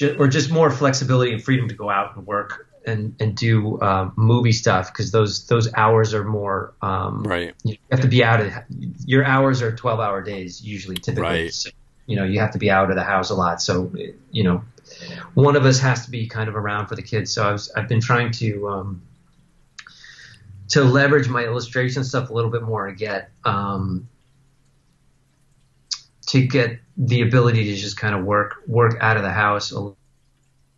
or 0.02 0.28
just 0.28 0.52
more 0.52 0.70
flexibility 0.72 1.32
and 1.34 1.44
freedom 1.44 1.68
to 1.70 1.76
go 1.76 1.90
out 1.90 2.16
and 2.16 2.26
work 2.26 2.68
and 2.86 3.16
and 3.20 3.36
do 3.36 3.78
uh, 3.80 4.10
movie 4.16 4.52
stuff 4.52 4.92
because 4.92 5.12
those 5.12 5.46
those 5.48 5.72
hours 5.74 6.14
are 6.14 6.24
more 6.24 6.74
um 6.82 7.24
Right. 7.24 7.54
you 7.64 7.78
have 7.92 8.02
to 8.02 8.08
be 8.08 8.24
out 8.24 8.42
of 8.42 8.52
your 9.06 9.24
hours 9.24 9.62
are 9.62 9.76
12 9.76 10.00
hour 10.00 10.22
days 10.22 10.62
usually 10.64 10.96
typically 10.96 11.24
Right. 11.24 11.54
so, 11.54 11.70
you 12.08 12.16
know 12.16 12.24
you 12.24 12.40
have 12.40 12.52
to 12.52 12.58
be 12.58 12.70
out 12.72 12.90
of 12.90 12.96
the 12.96 13.04
house 13.04 13.30
a 13.30 13.36
lot 13.36 13.62
so 13.62 13.92
you 14.32 14.44
know 14.44 14.64
one 15.36 15.56
of 15.56 15.66
us 15.66 15.80
has 15.80 16.06
to 16.06 16.12
be 16.12 16.28
kind 16.28 16.50
of 16.50 16.56
around 16.56 16.88
for 16.88 16.96
the 16.96 17.04
kids 17.04 17.32
so 17.32 17.48
I 17.48 17.52
was, 17.52 17.72
i've 17.76 17.88
been 17.88 18.02
trying 18.02 18.32
to 18.34 18.68
um, 18.70 19.02
to 20.70 20.84
leverage 20.84 21.30
my 21.30 21.44
illustration 21.44 22.04
stuff 22.04 22.30
a 22.30 22.34
little 22.34 22.50
bit 22.50 22.64
more 22.64 22.88
to 22.88 22.96
get 22.96 23.30
um, 23.46 24.08
to 26.28 26.48
get 26.48 26.80
the 27.04 27.22
ability 27.22 27.66
to 27.66 27.76
just 27.76 27.98
kind 27.98 28.14
of 28.16 28.24
work 28.24 28.56
work 28.68 28.96
out 29.02 29.18
of 29.18 29.24
the 29.24 29.32
house 29.32 29.72
a 29.72 29.92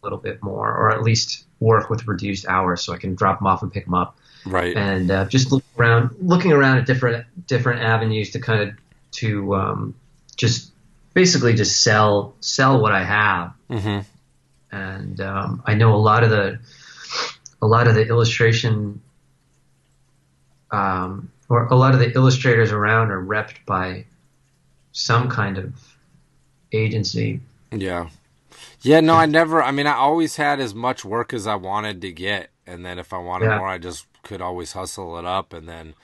little 0.02 0.18
bit 0.20 0.42
more 0.42 0.68
or 0.68 0.90
at 0.92 1.04
least 1.04 1.46
work 1.60 1.90
with 1.90 2.08
reduced 2.08 2.46
hours 2.48 2.82
so 2.82 2.94
i 2.94 2.98
can 2.98 3.14
drop 3.16 3.40
them 3.40 3.48
off 3.48 3.62
and 3.62 3.72
pick 3.72 3.86
them 3.86 3.94
up 3.94 4.18
Right. 4.46 4.76
and 4.76 5.10
uh, 5.10 5.24
just 5.26 5.54
look 5.54 5.64
around, 5.78 6.10
looking 6.20 6.52
around 6.52 6.78
at 6.80 6.86
different 6.86 7.26
different 7.48 7.82
avenues 7.82 8.32
to 8.32 8.40
kind 8.42 8.62
of 8.70 8.76
to 9.22 9.56
um, 9.56 9.96
just 10.36 10.72
basically 11.14 11.54
just 11.54 11.82
sell 11.82 12.36
sell 12.42 12.82
what 12.82 12.92
I 12.92 13.06
have. 13.06 13.54
hmm 13.70 14.00
And 14.70 15.22
um, 15.22 15.64
I 15.66 15.76
know 15.76 15.96
a 15.96 16.04
lot 16.10 16.24
of 16.26 16.30
the 16.30 16.60
a 17.62 17.68
lot 17.68 17.88
of 17.88 17.96
the 17.96 18.06
illustration 18.06 19.02
um, 20.72 21.32
or 21.48 21.68
a 21.68 21.76
lot 21.76 21.94
of 21.94 22.02
the 22.02 22.12
illustrators 22.12 22.72
around 22.74 23.12
are 23.12 23.22
repped 23.24 23.66
by 23.66 24.06
some 24.92 25.30
kind 25.30 25.58
of 25.58 25.74
agency. 26.74 27.40
Yeah. 27.72 28.10
Yeah. 28.82 29.00
No, 29.00 29.16
I 29.16 29.26
never. 29.26 29.62
I 29.64 29.72
mean, 29.72 29.88
I 29.88 29.94
always 29.94 30.36
had 30.36 30.60
as 30.60 30.74
much 30.76 31.06
work 31.06 31.34
as 31.34 31.48
I 31.48 31.56
wanted 31.56 32.02
to 32.02 32.12
get, 32.12 32.50
and 32.68 32.86
then 32.86 33.00
if 33.00 33.14
I 33.14 33.18
wanted 33.18 33.48
Yeah. 33.48 33.58
more, 33.58 33.68
I 33.68 33.78
just 33.78 34.06
could 34.24 34.42
always 34.42 34.74
hustle 34.74 35.18
it 35.18 35.26
up, 35.26 35.54
and 35.54 35.68
then, 35.68 35.96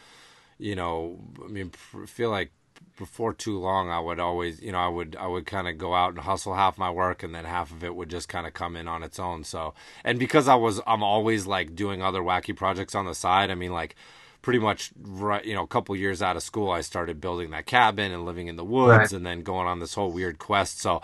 you 0.57 0.75
know, 0.75 1.19
I 1.43 1.47
mean, 1.47 1.71
feel 2.05 2.29
like 2.31 2.51
before 2.97 3.33
too 3.33 3.57
long, 3.57 3.89
I 3.89 3.99
would 3.99 4.19
always, 4.19 4.61
you 4.61 4.73
know, 4.73 4.79
I 4.79 4.89
would, 4.89 5.15
I 5.17 5.25
would 5.27 5.45
kind 5.45 5.69
of 5.69 5.77
go 5.77 5.93
out 5.93 6.09
and 6.09 6.19
hustle 6.19 6.53
half 6.55 6.77
my 6.77 6.91
work, 6.91 7.23
and 7.23 7.33
then 7.33 7.45
half 7.45 7.71
of 7.71 7.83
it 7.83 7.95
would 7.95 8.09
just 8.09 8.27
kind 8.27 8.45
of 8.45 8.53
come 8.53 8.75
in 8.75 8.87
on 8.89 9.03
its 9.03 9.19
own. 9.19 9.45
So, 9.45 9.73
and 10.03 10.19
because 10.19 10.47
I 10.49 10.55
was, 10.55 10.81
I'm 10.85 11.01
always 11.03 11.47
like 11.47 11.75
doing 11.75 12.01
other 12.01 12.21
wacky 12.21 12.53
projects 12.55 12.95
on 12.95 13.05
the 13.05 13.15
side. 13.15 13.51
I 13.51 13.55
mean, 13.55 13.71
like 13.71 13.95
pretty 14.41 14.59
much 14.59 14.91
right, 15.01 15.43
you 15.45 15.53
know, 15.53 15.63
a 15.63 15.67
couple 15.67 15.95
years 15.95 16.21
out 16.21 16.35
of 16.37 16.43
school, 16.43 16.71
I 16.71 16.81
started 16.81 17.19
building 17.19 17.49
that 17.51 17.65
cabin 17.65 18.11
and 18.11 18.25
living 18.25 18.47
in 18.47 18.55
the 18.55 18.63
woods, 18.63 18.89
Right. 18.89 19.11
and 19.11 19.25
then 19.25 19.41
going 19.43 19.67
on 19.67 19.79
this 19.79 19.93
whole 19.95 20.11
weird 20.11 20.39
quest. 20.39 20.79
So, 20.79 21.01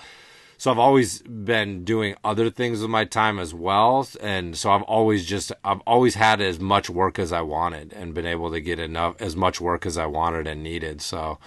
so 0.57 0.72
I've 0.72 0.80
always 0.80 1.22
been 1.24 1.84
doing 1.84 2.16
other 2.24 2.49
things 2.49 2.80
with 2.82 2.90
my 2.90 3.03
time 3.03 3.40
as 3.40 3.53
well, 3.53 4.07
and 4.22 4.57
so 4.57 4.72
I've 4.72 4.84
always 4.84 5.26
just 5.26 5.52
I've 5.66 5.82
always 5.82 6.16
had 6.16 6.40
as 6.40 6.60
much 6.62 6.90
work 6.90 7.20
as 7.20 7.34
I 7.34 7.41
wanted, 7.41 7.91
and 7.91 8.14
been 8.14 8.26
able 8.26 8.49
to 8.52 8.62
get 8.62 8.80
enough 8.80 9.16
as 9.22 9.36
much 9.36 9.60
work 9.60 9.86
as 9.86 9.98
I 9.98 10.06
wanted 10.06 10.48
and 10.48 10.64
needed. 10.64 11.02
So 11.02 11.40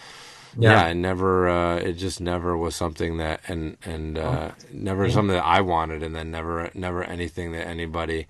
yeah, 0.58 0.82
Yeah. 0.84 0.88
it 0.88 0.94
never 0.96 1.48
uh, 1.48 1.76
it 1.76 1.94
just 1.94 2.20
never 2.20 2.54
was 2.54 2.76
something 2.76 3.16
that 3.16 3.40
and 3.48 3.78
and 3.82 4.18
uh, 4.18 4.50
never 4.72 5.08
something 5.10 5.34
that 5.36 5.44
I 5.44 5.62
wanted, 5.62 6.02
and 6.02 6.14
then 6.14 6.30
never 6.30 6.70
never 6.74 7.02
anything 7.02 7.52
that 7.52 7.66
anybody. 7.66 8.26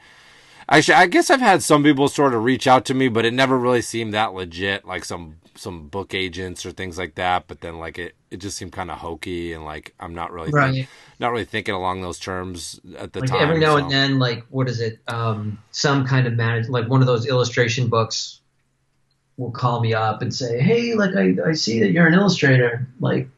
Actually, 0.71 0.95
I 0.95 1.07
guess 1.07 1.31
I've 1.31 1.41
had 1.41 1.63
some 1.63 1.83
people 1.83 2.09
sort 2.09 2.35
of 2.35 2.45
reach 2.45 2.67
out 2.67 2.85
to 2.87 2.95
me, 2.95 3.09
but 3.09 3.25
it 3.25 3.33
never 3.33 3.59
really 3.59 3.81
seemed 3.81 4.13
that 4.15 4.35
legit, 4.35 4.85
like 4.85 5.05
some 5.05 5.37
some 5.55 5.89
book 5.89 6.15
agents 6.15 6.65
or 6.65 6.71
things 6.71 6.99
like 6.99 7.15
that. 7.17 7.45
But 7.49 7.61
then 7.63 7.79
like 7.79 7.99
it, 7.99 8.15
it 8.31 8.37
just 8.37 8.57
seemed 8.59 8.73
kind 8.73 8.91
of 8.91 8.99
hokey, 8.99 9.55
and 9.55 9.65
like 9.65 9.95
I'm 9.99 10.15
not 10.15 10.31
really 10.31 10.47
think- 10.51 10.57
Right. 10.57 10.89
not 11.19 11.33
really 11.33 11.47
thinking 11.47 11.75
along 11.75 12.03
those 12.03 12.19
terms 12.19 12.81
at 12.99 13.13
the 13.15 13.21
Like 13.21 13.31
time. 13.31 13.41
every 13.41 13.59
now 13.59 13.77
so- 13.77 13.85
and 13.85 13.91
then, 13.91 14.19
like 14.19 14.45
what 14.51 14.69
is 14.69 14.81
it? 14.81 14.99
Um, 15.09 15.59
some 15.71 16.07
kind 16.07 16.27
of 16.27 16.35
manage, 16.35 16.69
like 16.69 16.87
one 16.89 17.01
of 17.01 17.07
those 17.07 17.27
illustration 17.27 17.89
books, 17.89 18.41
will 19.39 19.51
call 19.53 19.81
me 19.81 19.95
up 19.95 20.21
and 20.21 20.35
say, 20.35 20.61
"Hey, 20.61 20.95
like 20.95 21.15
I, 21.17 21.35
I 21.49 21.53
see 21.53 21.81
that 21.81 21.93
you're 21.93 22.07
an 22.07 22.15
illustrator. 22.15 22.87
Like, 23.01 23.29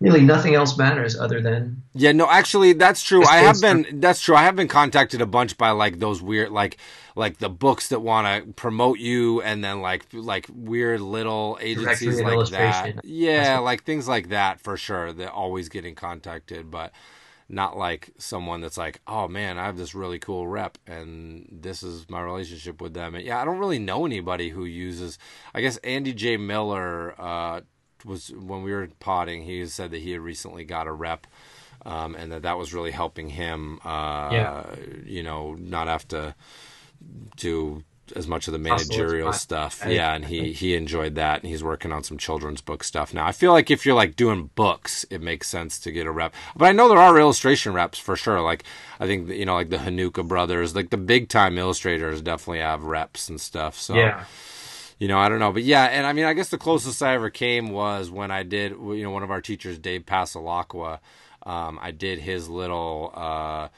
really, 0.00 0.20
nothing 0.22 0.54
else 0.54 0.76
matters 0.76 1.18
other 1.18 1.40
than 1.40 1.79
Yeah, 1.92 2.12
no, 2.12 2.30
actually, 2.30 2.72
that's 2.74 3.02
true. 3.02 3.24
I 3.24 3.38
have 3.38 3.60
been. 3.60 4.00
That's 4.00 4.20
true. 4.20 4.36
I 4.36 4.42
have 4.44 4.54
been 4.54 4.68
contacted 4.68 5.20
a 5.20 5.26
bunch 5.26 5.58
by 5.58 5.70
like 5.70 5.98
those 5.98 6.22
weird, 6.22 6.50
like, 6.50 6.76
like 7.16 7.38
the 7.38 7.48
books 7.48 7.88
that 7.88 8.00
want 8.00 8.46
to 8.46 8.52
promote 8.52 9.00
you, 9.00 9.42
and 9.42 9.64
then 9.64 9.80
like, 9.82 10.06
like 10.12 10.46
weird 10.54 11.00
little 11.00 11.58
agencies 11.60 12.16
Directory 12.18 12.36
like 12.36 12.48
that. 12.50 13.04
Yeah, 13.04 13.56
what- 13.56 13.64
like 13.64 13.82
things 13.84 14.06
like 14.06 14.28
that 14.28 14.60
for 14.60 14.76
sure. 14.76 15.12
They're 15.12 15.32
always 15.32 15.68
getting 15.68 15.96
contacted, 15.96 16.70
but 16.70 16.92
not 17.48 17.76
like 17.76 18.10
someone 18.18 18.60
that's 18.60 18.78
like, 18.78 19.00
oh 19.08 19.26
man, 19.26 19.58
I 19.58 19.64
have 19.64 19.76
this 19.76 19.92
really 19.92 20.20
cool 20.20 20.46
rep, 20.46 20.78
and 20.86 21.48
this 21.50 21.82
is 21.82 22.08
my 22.08 22.20
relationship 22.20 22.80
with 22.80 22.94
them. 22.94 23.16
And 23.16 23.24
yeah, 23.24 23.42
I 23.42 23.44
don't 23.44 23.58
really 23.58 23.80
know 23.80 24.06
anybody 24.06 24.50
who 24.50 24.64
uses. 24.64 25.18
I 25.52 25.60
guess 25.60 25.76
Andy 25.78 26.12
J 26.12 26.36
Miller 26.36 27.20
uh, 27.20 27.62
was 28.04 28.28
when 28.28 28.62
we 28.62 28.70
were 28.70 28.88
potting. 29.00 29.42
He 29.42 29.66
said 29.66 29.90
that 29.90 30.02
he 30.02 30.12
had 30.12 30.20
recently 30.20 30.62
got 30.62 30.86
a 30.86 30.92
rep 30.92 31.26
um, 31.86 32.14
and 32.14 32.32
that 32.32 32.42
that 32.42 32.58
was 32.58 32.72
really 32.74 32.90
helping 32.90 33.28
him. 33.30 33.80
Uh, 33.84 34.30
Yeah. 34.32 34.64
you 35.04 35.22
know, 35.22 35.54
not 35.54 35.86
have 35.88 36.06
to 36.08 36.34
do 37.36 37.84
as 38.16 38.26
much 38.26 38.48
of 38.48 38.52
the 38.52 38.58
managerial 38.58 39.32
stuff. 39.32 39.82
Right. 39.84 39.92
Yeah, 39.94 40.14
and 40.14 40.24
he 40.24 40.52
he 40.52 40.74
enjoyed 40.74 41.14
that, 41.14 41.40
and 41.42 41.48
he's 41.48 41.62
working 41.62 41.92
on 41.92 42.02
some 42.02 42.18
children's 42.18 42.60
book 42.60 42.82
stuff 42.82 43.14
now. 43.14 43.24
I 43.24 43.30
feel 43.32 43.52
like 43.52 43.70
if 43.70 43.86
you're 43.86 43.94
like 43.94 44.16
doing 44.16 44.50
books, 44.56 45.06
it 45.10 45.22
makes 45.22 45.46
sense 45.48 45.78
to 45.80 45.92
get 45.92 46.06
a 46.06 46.10
rep. 46.10 46.34
But 46.56 46.66
I 46.66 46.72
know 46.72 46.88
there 46.88 46.98
are 46.98 47.16
illustration 47.18 47.72
reps 47.72 47.98
for 47.98 48.16
sure. 48.16 48.40
Like 48.40 48.64
I 48.98 49.06
think 49.06 49.28
you 49.28 49.44
know, 49.46 49.54
like 49.54 49.70
the 49.70 49.76
Hanuka 49.78 50.26
brothers, 50.26 50.74
like 50.74 50.90
the 50.90 50.96
big 50.96 51.28
time 51.28 51.56
illustrators, 51.56 52.20
definitely 52.20 52.60
have 52.60 52.82
reps 52.82 53.28
and 53.28 53.40
stuff. 53.40 53.78
So 53.78 53.94
Yeah. 53.94 54.24
you 54.98 55.06
know, 55.06 55.18
I 55.18 55.28
don't 55.28 55.38
know, 55.38 55.52
but 55.52 55.62
yeah, 55.62 55.84
and 55.84 56.04
I 56.04 56.12
mean, 56.12 56.24
I 56.24 56.32
guess 56.34 56.48
the 56.48 56.58
closest 56.58 57.02
I 57.02 57.14
ever 57.14 57.30
came 57.30 57.70
was 57.70 58.10
when 58.10 58.30
I 58.32 58.42
did, 58.42 58.72
you 58.72 59.02
know, 59.04 59.10
one 59.10 59.22
of 59.22 59.30
our 59.30 59.40
teachers, 59.40 59.78
Dave 59.78 60.04
Passalacqua. 60.04 60.98
Um, 61.44 61.78
I 61.80 61.90
did 61.90 62.18
his 62.20 62.48
little 62.48 63.12
uh, 63.14 63.68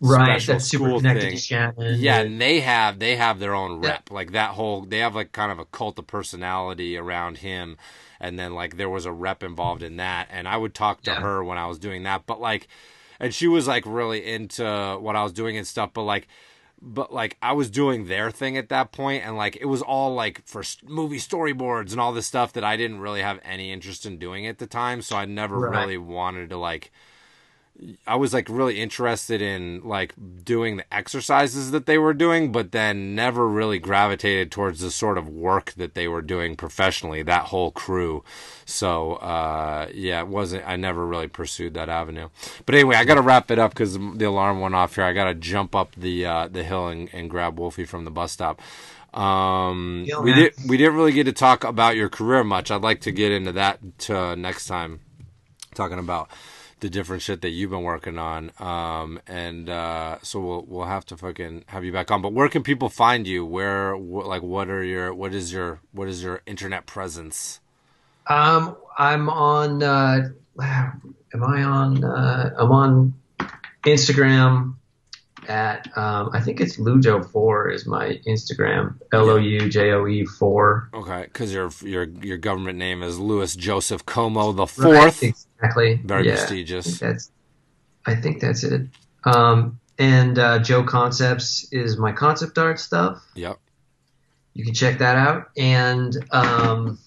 Right. 0.00 0.42
school 0.60 1.00
thing. 1.00 1.42
Yeah, 1.78 2.20
and 2.20 2.40
they 2.40 2.60
have 2.60 2.98
they 2.98 3.16
have 3.16 3.38
their 3.38 3.54
own 3.54 3.80
Yeah. 3.82 3.90
rep. 3.90 4.10
Like 4.10 4.32
that 4.32 4.50
whole 4.52 4.82
they 4.82 4.98
have 4.98 5.14
like 5.14 5.32
kind 5.32 5.52
of 5.52 5.58
a 5.58 5.64
cult 5.66 5.98
of 5.98 6.06
personality 6.06 6.96
around 6.96 7.38
him 7.38 7.76
and 8.20 8.38
then 8.38 8.54
like 8.54 8.76
there 8.76 8.88
was 8.88 9.04
a 9.04 9.12
rep 9.12 9.42
involved 9.42 9.82
in 9.82 9.96
that 9.96 10.28
and 10.30 10.46
I 10.48 10.56
would 10.56 10.74
talk 10.74 11.02
to 11.02 11.10
Yeah. 11.10 11.20
her 11.20 11.44
when 11.44 11.58
I 11.58 11.66
was 11.66 11.78
doing 11.78 12.02
that, 12.04 12.26
but 12.26 12.40
like 12.40 12.68
and 13.20 13.34
she 13.34 13.46
was 13.48 13.66
like 13.68 13.84
really 13.86 14.24
into 14.24 14.64
what 15.00 15.16
I 15.16 15.22
was 15.22 15.32
doing 15.32 15.56
and 15.56 15.66
stuff, 15.66 15.90
but 15.92 16.02
like 16.02 16.28
but 16.84 17.12
like 17.12 17.36
I 17.40 17.52
was 17.52 17.70
doing 17.70 18.06
their 18.06 18.30
thing 18.30 18.56
at 18.56 18.68
that 18.70 18.90
point 18.92 19.24
and 19.24 19.36
like 19.36 19.56
it 19.56 19.66
was 19.66 19.82
all 19.82 20.14
like 20.14 20.44
for 20.46 20.62
movie 20.84 21.18
storyboards 21.18 21.92
and 21.92 22.00
all 22.00 22.12
this 22.12 22.26
stuff 22.26 22.52
that 22.54 22.64
I 22.64 22.76
didn't 22.76 23.00
really 23.00 23.22
have 23.22 23.38
any 23.44 23.70
interest 23.72 24.04
in 24.04 24.18
doing 24.18 24.46
at 24.46 24.58
the 24.58 24.66
time, 24.66 25.00
so 25.02 25.16
I 25.16 25.24
never 25.24 25.60
Right. 25.60 25.70
really 25.70 25.96
wanted 25.98 26.50
to 26.50 26.56
like 26.56 26.90
I 28.06 28.16
was 28.16 28.32
like 28.32 28.48
really 28.48 28.80
interested 28.80 29.42
in 29.42 29.82
like 29.82 30.14
doing 30.44 30.76
the 30.76 30.94
exercises 30.94 31.70
that 31.70 31.86
they 31.86 31.98
were 31.98 32.14
doing, 32.14 32.52
but 32.52 32.72
then 32.72 33.14
never 33.14 33.48
really 33.48 33.78
gravitated 33.78 34.50
towards 34.50 34.80
the 34.80 34.90
sort 34.90 35.18
of 35.18 35.28
work 35.28 35.72
that 35.72 35.94
they 35.94 36.08
were 36.08 36.22
doing 36.22 36.56
professionally, 36.56 37.22
that 37.22 37.46
whole 37.46 37.70
crew. 37.70 38.24
So, 38.64 39.14
uh, 39.14 39.88
yeah, 39.92 40.20
it 40.20 40.28
wasn't, 40.28 40.66
I 40.66 40.76
never 40.76 41.06
really 41.06 41.28
pursued 41.28 41.74
that 41.74 41.88
avenue. 41.88 42.28
But 42.66 42.74
anyway, 42.74 42.96
I 42.96 43.04
got 43.04 43.16
to 43.16 43.22
wrap 43.22 43.50
it 43.50 43.58
up 43.58 43.72
because 43.72 43.94
the 43.94 44.24
alarm 44.24 44.60
went 44.60 44.74
off 44.74 44.94
here. 44.94 45.04
I 45.04 45.12
got 45.12 45.24
to 45.24 45.34
jump 45.34 45.74
up 45.74 45.94
the, 45.96 46.26
uh, 46.26 46.48
the 46.48 46.62
hill 46.62 46.88
and, 46.88 47.08
and 47.12 47.28
grab 47.28 47.58
Wolfie 47.58 47.84
from 47.84 48.04
the 48.04 48.10
bus 48.10 48.32
stop. 48.32 48.60
Um, 49.12 50.04
Yo, 50.06 50.22
we 50.22 50.32
did, 50.32 50.54
we 50.66 50.76
didn't 50.76 50.94
really 50.94 51.12
get 51.12 51.24
to 51.24 51.32
talk 51.32 51.64
about 51.64 51.96
your 51.96 52.08
career 52.08 52.44
much. 52.44 52.70
I'd 52.70 52.82
like 52.82 53.00
to 53.02 53.12
get 53.12 53.32
into 53.32 53.52
that 53.52 53.78
to 54.00 54.36
next 54.36 54.66
time 54.66 55.00
talking 55.74 55.98
about 55.98 56.30
the 56.82 56.90
different 56.90 57.22
shit 57.22 57.40
that 57.42 57.50
you've 57.50 57.70
been 57.70 57.84
working 57.84 58.18
on. 58.18 58.50
Um, 58.58 59.20
and 59.26 59.70
uh, 59.70 60.18
so 60.22 60.40
we'll 60.40 60.64
we'll 60.68 60.86
have 60.86 61.06
to 61.06 61.16
fucking 61.16 61.64
have 61.68 61.84
you 61.84 61.92
back 61.92 62.10
on. 62.10 62.20
But 62.20 62.32
where 62.34 62.48
can 62.48 62.62
people 62.62 62.88
find 62.90 63.26
you? 63.26 63.46
Where 63.46 63.94
wh- 63.94 64.26
like 64.26 64.42
what 64.42 64.68
are 64.68 64.82
your 64.84 65.14
what 65.14 65.32
is 65.32 65.52
your 65.52 65.80
what 65.92 66.08
is 66.08 66.22
your 66.22 66.42
internet 66.44 66.84
presence? 66.84 67.60
Um, 68.26 68.76
I'm 68.98 69.30
on. 69.30 69.82
Uh, 69.82 70.28
am 70.60 71.44
I 71.44 71.62
on? 71.62 72.04
Uh, 72.04 72.54
I'm 72.58 72.72
on 72.72 73.14
Instagram 73.84 74.74
at. 75.48 75.86
Um, 75.96 76.30
I 76.32 76.40
think 76.40 76.60
it's 76.60 76.78
Lujo 76.78 77.30
Four 77.30 77.70
is 77.70 77.86
my 77.86 78.20
Instagram. 78.26 78.96
L 79.12 79.30
O 79.30 79.36
U 79.36 79.68
J 79.68 79.92
O 79.92 80.06
E 80.08 80.24
Four. 80.24 80.90
Okay, 80.94 81.22
because 81.24 81.52
your 81.52 81.70
your 81.82 82.04
your 82.22 82.38
government 82.38 82.78
name 82.78 83.04
is 83.04 83.20
Louis 83.20 83.54
Joseph 83.54 84.04
Como 84.04 84.50
the 84.52 84.62
Right, 84.62 85.12
fourth. 85.12 85.46
Exactly. 85.62 86.00
Very 86.04 86.26
yeah, 86.26 86.32
I 86.32 86.36
prestigious. 86.36 86.86
think 86.86 86.98
that's. 86.98 87.30
I 88.04 88.14
think 88.16 88.40
that's 88.40 88.64
it. 88.64 88.82
Um, 89.24 89.78
and 89.98 90.38
uh, 90.38 90.58
Joe 90.58 90.82
Concepts 90.82 91.68
is 91.72 91.96
my 91.98 92.10
concept 92.12 92.58
art 92.58 92.80
stuff. 92.80 93.22
Yep. 93.34 93.58
You 94.54 94.64
can 94.64 94.74
check 94.74 94.98
that 94.98 95.16
out. 95.16 95.50
And 95.56 96.16
um, 96.32 96.98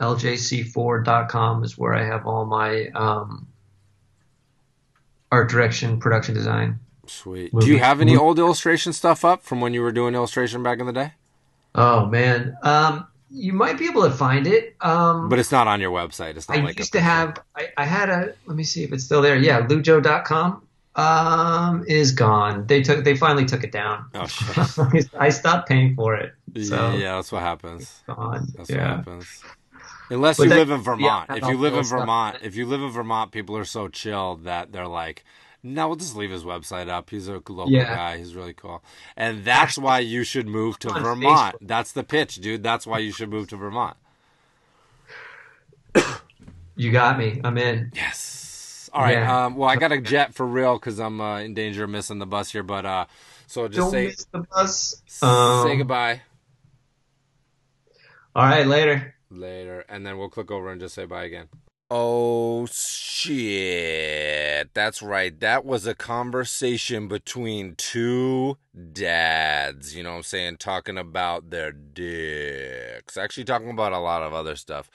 ljc4.com 0.00 1.64
is 1.64 1.78
where 1.78 1.94
I 1.94 2.04
have 2.04 2.26
all 2.26 2.44
my 2.44 2.88
um, 2.94 3.48
art 5.32 5.48
direction, 5.48 5.98
production 5.98 6.34
design. 6.34 6.78
Sweet. 7.06 7.52
Movie- 7.54 7.66
Do 7.66 7.72
you 7.72 7.78
have 7.78 8.00
any 8.00 8.16
old 8.16 8.38
illustration 8.38 8.92
stuff 8.92 9.24
up 9.24 9.42
from 9.42 9.60
when 9.60 9.72
you 9.72 9.80
were 9.80 9.92
doing 9.92 10.14
illustration 10.14 10.62
back 10.62 10.78
in 10.80 10.86
the 10.86 10.92
day? 10.92 11.12
Oh 11.74 12.06
man, 12.06 12.56
um, 12.62 13.06
you 13.30 13.52
might 13.52 13.78
be 13.78 13.86
able 13.86 14.02
to 14.02 14.10
find 14.10 14.46
it. 14.46 14.76
Um, 14.80 15.28
But 15.28 15.38
it's 15.38 15.52
not 15.52 15.66
on 15.66 15.80
your 15.80 15.90
website. 15.90 16.36
It's 16.36 16.48
not 16.48 16.58
I 16.58 16.62
like 16.62 16.78
used 16.78 16.92
to 16.92 17.00
have. 17.00 17.38
I, 17.54 17.68
I 17.76 17.84
had 17.84 18.08
a. 18.08 18.34
Let 18.46 18.56
me 18.56 18.64
see 18.64 18.84
if 18.84 18.92
it's 18.92 19.04
still 19.04 19.22
there. 19.22 19.36
Yeah, 19.36 19.66
lujo.com 19.66 20.62
um, 20.94 21.84
is 21.86 22.12
gone. 22.12 22.66
They 22.66 22.82
took. 22.82 23.04
They 23.04 23.16
finally 23.16 23.44
took 23.44 23.64
it 23.64 23.72
down. 23.72 24.06
Oh 24.14 24.26
shit. 24.92 25.10
I 25.18 25.28
stopped 25.30 25.68
paying 25.68 25.94
for 25.94 26.14
it. 26.14 26.32
So 26.62 26.92
yeah, 26.92 27.16
that's 27.16 27.32
what 27.32 27.42
happens. 27.42 28.02
gone. 28.06 28.46
That's 28.56 28.70
what 28.70 28.78
yeah. 28.78 28.96
happens. 28.96 29.42
Unless 30.08 30.36
But 30.36 30.44
you 30.44 30.50
that- 30.50 30.56
live 30.56 30.70
in 30.70 30.80
Vermont. 30.82 31.26
yeah, 31.28 31.36
if 31.36 31.48
you 31.48 31.58
live 31.58 31.74
in 31.74 31.82
Vermont, 31.84 32.38
if 32.42 32.54
you 32.54 32.66
live 32.66 32.80
in 32.80 32.90
Vermont, 32.90 33.32
people 33.32 33.56
are 33.56 33.64
so 33.64 33.88
chill 33.88 34.36
that 34.44 34.70
they're 34.70 34.86
like, 34.86 35.24
"No, 35.62 35.88
we'll 35.88 35.96
just 35.96 36.16
leave 36.16 36.30
his 36.30 36.44
website 36.44 36.88
up. 36.88 37.10
He's 37.10 37.28
a 37.28 37.32
local 37.34 37.70
Yeah. 37.70 37.94
guy. 37.94 38.18
He's 38.18 38.34
really 38.34 38.54
cool." 38.54 38.82
And 39.16 39.44
that's 39.44 39.76
why 39.78 39.98
you 40.00 40.22
should 40.24 40.46
move 40.48 40.78
to 40.80 40.90
Vermont. 40.90 41.56
Facebook. 41.56 41.66
That's 41.66 41.92
the 41.92 42.02
pitch, 42.04 42.36
dude. 42.36 42.62
That's 42.62 42.86
why 42.86 42.98
you 42.98 43.12
should 43.12 43.30
move 43.30 43.48
to 43.48 43.56
Vermont. 43.56 43.96
You 46.78 46.92
got 46.92 47.18
me. 47.18 47.40
I'm 47.42 47.56
in. 47.56 47.90
Yes. 47.94 48.90
All 48.92 49.00
right. 49.02 49.12
Yeah. 49.16 49.46
Um, 49.46 49.56
well, 49.56 49.68
I 49.70 49.76
got 49.76 49.92
a 49.92 50.00
jet 50.00 50.34
for 50.34 50.46
real 50.46 50.74
because 50.74 50.98
I'm 51.00 51.22
uh, 51.22 51.38
in 51.40 51.54
danger 51.54 51.84
of 51.84 51.90
missing 51.90 52.18
the 52.18 52.26
bus 52.26 52.52
here. 52.52 52.62
But 52.62 52.84
uh, 52.84 53.06
so 53.46 53.66
just 53.66 53.78
Don't 53.78 53.90
say 53.92 54.04
miss 54.08 54.24
the 54.26 54.40
bus. 54.40 55.02
say 55.06 55.26
Um, 55.26 55.78
goodbye 55.78 56.20
All 58.34 58.44
right, 58.44 58.66
later. 58.66 59.14
later, 59.30 59.86
and 59.88 60.04
then 60.06 60.18
we'll 60.18 60.28
click 60.28 60.50
over 60.50 60.70
and 60.70 60.78
just 60.78 60.94
say 60.94 61.06
bye 61.06 61.24
again. 61.24 61.48
Oh 61.88 62.66
shit. 62.66 64.74
That's 64.74 65.00
right. 65.02 65.38
That 65.38 65.64
was 65.64 65.86
a 65.86 65.94
conversation 65.94 67.06
between 67.06 67.76
two 67.76 68.58
dads, 68.92 69.94
you 69.94 70.02
know 70.02 70.10
what 70.10 70.16
I'm 70.16 70.22
saying, 70.24 70.56
talking 70.56 70.98
about 70.98 71.50
their 71.50 71.70
dicks. 71.70 73.16
Actually 73.16 73.44
talking 73.44 73.70
about 73.70 73.92
a 73.92 73.98
lot 73.98 74.24
of 74.24 74.34
other 74.34 74.56
stuff. 74.56 74.90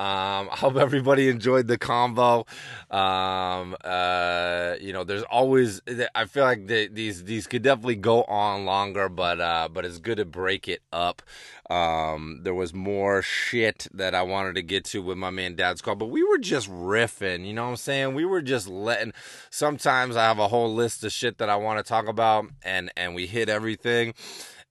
Um, 0.00 0.48
I 0.50 0.56
hope 0.56 0.76
everybody 0.76 1.28
enjoyed 1.28 1.66
the 1.66 1.76
convo. 1.76 2.48
Um, 2.90 3.76
uh, 3.84 4.76
you 4.80 4.94
know, 4.94 5.04
there's 5.04 5.24
always, 5.24 5.82
I 6.14 6.24
feel 6.24 6.44
like 6.44 6.68
the, 6.68 6.88
these, 6.88 7.24
these 7.24 7.46
could 7.46 7.60
definitely 7.60 7.96
go 7.96 8.22
on 8.22 8.64
longer, 8.64 9.10
but, 9.10 9.42
uh, 9.42 9.68
but 9.70 9.84
it's 9.84 9.98
good 9.98 10.16
to 10.16 10.24
break 10.24 10.68
it 10.68 10.80
up. 10.90 11.20
Um, 11.68 12.40
there 12.44 12.54
was 12.54 12.72
more 12.72 13.20
shit 13.20 13.88
that 13.92 14.14
I 14.14 14.22
wanted 14.22 14.54
to 14.54 14.62
get 14.62 14.86
to 14.86 15.02
with 15.02 15.18
my 15.18 15.28
man 15.28 15.54
Dad's 15.54 15.82
call, 15.82 15.96
but 15.96 16.06
we 16.06 16.24
were 16.24 16.38
just 16.38 16.70
riffing, 16.70 17.46
you 17.46 17.52
know 17.52 17.64
what 17.64 17.70
I'm 17.72 17.76
saying? 17.76 18.14
We 18.14 18.24
were 18.24 18.40
just 18.40 18.68
letting, 18.68 19.12
sometimes 19.50 20.16
I 20.16 20.22
have 20.22 20.38
a 20.38 20.48
whole 20.48 20.74
list 20.74 21.04
of 21.04 21.12
shit 21.12 21.36
that 21.36 21.50
I 21.50 21.56
want 21.56 21.78
to 21.78 21.86
talk 21.86 22.08
about 22.08 22.46
and, 22.62 22.90
and 22.96 23.14
we 23.14 23.26
hit 23.26 23.50
everything. 23.50 24.14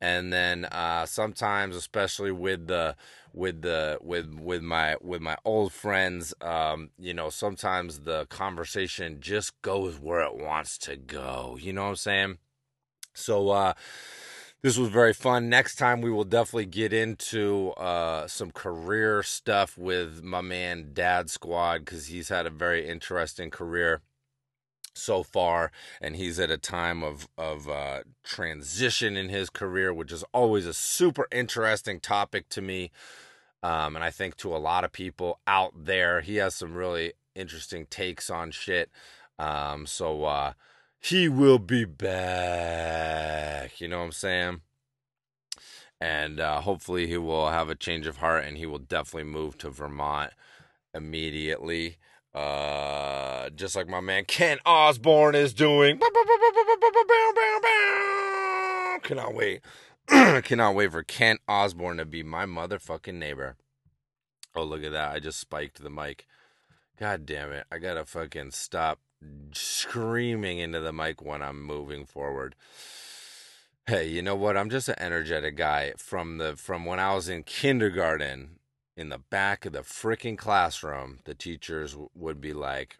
And 0.01 0.33
then, 0.33 0.65
uh, 0.65 1.05
sometimes, 1.05 1.75
especially 1.75 2.31
with 2.31 2.65
the, 2.65 2.95
with 3.33 3.61
the 3.61 3.97
with 4.01 4.33
with 4.39 4.61
my 4.61 4.95
with 5.01 5.21
my 5.21 5.37
old 5.45 5.71
friends 5.71 6.33
um 6.41 6.89
you 6.97 7.13
know 7.13 7.29
sometimes 7.29 7.99
the 8.01 8.25
conversation 8.27 9.17
just 9.19 9.59
goes 9.61 9.99
where 9.99 10.21
it 10.21 10.35
wants 10.35 10.77
to 10.77 10.95
go. 10.95 11.57
You 11.59 11.73
know 11.73 11.83
what 11.83 11.89
i'm 11.89 11.95
saying? 11.95 12.37
So 13.13 13.49
uh 13.49 13.73
this 14.61 14.77
was 14.77 14.89
very 14.89 15.13
fun. 15.13 15.47
Next 15.47 15.75
time 15.75 16.01
we 16.01 16.11
will 16.11 16.25
definitely 16.25 16.65
get 16.65 16.91
into 16.91 17.71
uh 17.71 18.27
some 18.27 18.51
career 18.51 19.23
stuff 19.23 19.77
with 19.77 20.23
my 20.23 20.41
man 20.41 20.91
dad 20.93 21.29
squad 21.29 21.79
because 21.85 22.07
he's 22.07 22.29
had 22.29 22.45
a 22.45 22.51
very 22.51 22.87
interesting 22.87 23.49
career 23.49 24.01
so 24.93 25.23
far 25.23 25.71
and 26.01 26.15
he's 26.15 26.39
at 26.39 26.49
a 26.49 26.57
time 26.57 27.03
of 27.03 27.27
of 27.37 27.69
uh 27.69 28.01
transition 28.23 29.15
in 29.15 29.29
his 29.29 29.49
career 29.49 29.93
which 29.93 30.11
is 30.11 30.23
always 30.33 30.65
a 30.65 30.73
super 30.73 31.27
interesting 31.31 31.99
topic 31.99 32.49
to 32.49 32.61
me 32.61 32.91
um, 33.61 33.95
and 33.95 34.03
I 34.03 34.11
think 34.11 34.37
to 34.37 34.55
a 34.55 34.57
lot 34.57 34.83
of 34.83 34.91
people 34.91 35.39
out 35.45 35.73
there, 35.75 36.21
he 36.21 36.37
has 36.37 36.55
some 36.55 36.73
really 36.73 37.13
interesting 37.35 37.85
takes 37.87 38.29
on 38.29 38.51
shit. 38.51 38.89
Um, 39.37 39.85
so 39.85 40.23
uh, 40.23 40.53
he 40.99 41.27
will 41.27 41.59
be 41.59 41.85
back. 41.85 43.81
You 43.81 43.89
know 43.89 43.99
what 43.99 44.05
I'm 44.05 44.11
saying? 44.13 44.61
And 45.99 46.39
uh, 46.39 46.61
hopefully 46.61 47.07
he 47.07 47.17
will 47.17 47.49
have 47.49 47.69
a 47.69 47.75
change 47.75 48.07
of 48.07 48.17
heart 48.17 48.45
and 48.45 48.57
he 48.57 48.65
will 48.65 48.79
definitely 48.79 49.29
move 49.29 49.57
to 49.57 49.69
Vermont 49.69 50.31
immediately. 50.93 51.97
Uh, 52.33 53.49
just 53.51 53.75
like 53.75 53.87
my 53.87 53.99
man 53.99 54.25
Kent 54.25 54.61
Osborne 54.65 55.35
is 55.35 55.53
doing. 55.53 55.99
Cannot 59.03 59.33
wait. 59.33 59.61
Cannot 60.07 60.75
wait 60.75 60.91
for 60.91 61.03
Kent 61.03 61.41
Osborne 61.47 61.97
to 61.97 62.05
be 62.05 62.23
my 62.23 62.45
motherfucking 62.45 63.15
neighbor. 63.15 63.55
Oh, 64.55 64.63
look 64.63 64.83
at 64.83 64.91
that. 64.91 65.11
I 65.11 65.19
just 65.19 65.39
spiked 65.39 65.81
the 65.81 65.89
mic. 65.89 66.25
God 66.99 67.25
damn 67.25 67.51
it. 67.51 67.65
I 67.71 67.77
gotta 67.77 68.05
fucking 68.05 68.51
stop 68.51 68.99
screaming 69.53 70.59
into 70.59 70.79
the 70.79 70.93
mic 70.93 71.21
when 71.21 71.41
I'm 71.41 71.63
moving 71.63 72.05
forward. 72.05 72.55
Hey, 73.87 74.07
you 74.07 74.21
know 74.21 74.35
what? 74.35 74.55
I'm 74.55 74.69
just 74.69 74.89
an 74.89 74.95
energetic 74.99 75.55
guy 75.55 75.93
from 75.97 76.37
the 76.37 76.55
from 76.55 76.85
when 76.85 76.99
I 76.99 77.15
was 77.15 77.27
in 77.27 77.43
kindergarten 77.43 78.58
in 78.99 79.07
the 79.07 79.17
back 79.17 79.65
of 79.65 79.71
the 79.71 79.79
freaking 79.79 80.37
classroom, 80.37 81.19
the 81.23 81.33
teachers 81.33 81.91
w- 81.93 82.09
would 82.13 82.41
be 82.41 82.51
like, 82.51 82.99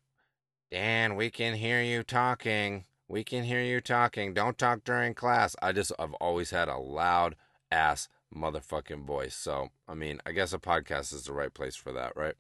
"Dan, 0.72 1.16
we 1.16 1.30
can 1.30 1.56
hear 1.56 1.82
you 1.82 2.04
talking. 2.04 2.86
We 3.10 3.26
can 3.26 3.44
hear 3.44 3.62
you 3.62 3.82
talking. 3.82 4.34
Don't 4.34 4.58
talk 4.58 4.86
during 4.86 5.14
class." 5.14 5.58
I 5.62 5.74
just 5.74 5.92
I've 6.00 6.14
always 6.14 6.52
had 6.52 6.70
a 6.70 6.78
loud 6.78 7.36
ass 7.70 8.08
motherfucking 8.34 9.06
voice. 9.06 9.36
So, 9.36 9.72
I 9.90 9.94
mean, 9.94 10.22
I 10.26 10.32
guess 10.32 10.54
a 10.54 10.58
podcast 10.58 11.14
is 11.14 11.26
the 11.26 11.34
right 11.34 11.54
place 11.54 11.76
for 11.76 11.92
that, 11.92 12.16
right? 12.16 12.36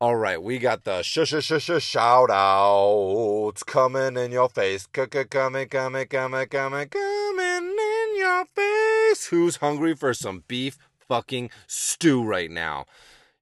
All 0.00 0.16
right, 0.16 0.42
we 0.42 0.58
got 0.58 0.82
the 0.82 1.02
sh 1.02 1.20
sh 1.24 1.40
sh 1.40 1.52
sh 1.62 1.82
shout 1.82 2.30
outs 2.30 3.62
coming 3.62 4.16
in 4.16 4.32
your 4.32 4.48
face. 4.48 4.86
Coming, 4.86 5.28
coming, 5.28 5.68
coming, 5.68 6.06
coming, 6.08 6.48
coming 6.48 7.76
in 7.78 8.16
your 8.16 8.44
face. 8.44 9.26
Who's 9.26 9.56
hungry 9.56 9.94
for 9.94 10.12
some 10.12 10.42
beef 10.48 10.76
fucking 11.08 11.50
stew 11.66 12.22
right 12.24 12.50
now? 12.50 12.86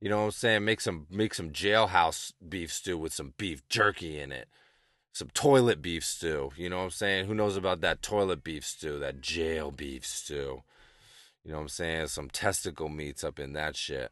You 0.01 0.11
know 0.11 0.19
what 0.19 0.25
I'm 0.25 0.31
saying? 0.33 0.65
Make 0.65 0.81
some 0.81 1.07
make 1.11 1.35
some 1.35 1.51
jailhouse 1.51 2.33
beef 2.47 2.73
stew 2.73 2.99
with 2.99 3.13
some 3.13 3.35
beef 3.39 3.67
jerky 3.69 4.21
in 4.21 4.33
it. 4.33 4.49
Some 5.13 5.29
toilet 5.33 5.81
beef 5.81 6.05
stew. 6.05 6.51
You 6.57 6.69
know 6.69 6.79
what 6.79 6.85
I'm 6.85 6.91
saying? 6.91 7.27
Who 7.27 7.35
knows 7.35 7.57
about 7.57 7.81
that 7.83 8.03
toilet 8.03 8.43
beef 8.45 8.65
stew, 8.67 8.99
that 8.99 9.21
jail 9.21 9.71
beef 9.71 10.05
stew? 10.05 10.63
You 11.45 11.53
know 11.53 11.59
what 11.59 11.63
I'm 11.63 11.69
saying? 11.69 12.09
Some 12.09 12.31
testicle 12.31 12.89
meats 12.89 13.23
up 13.23 13.39
in 13.39 13.53
that 13.53 13.77
shit. 13.77 14.11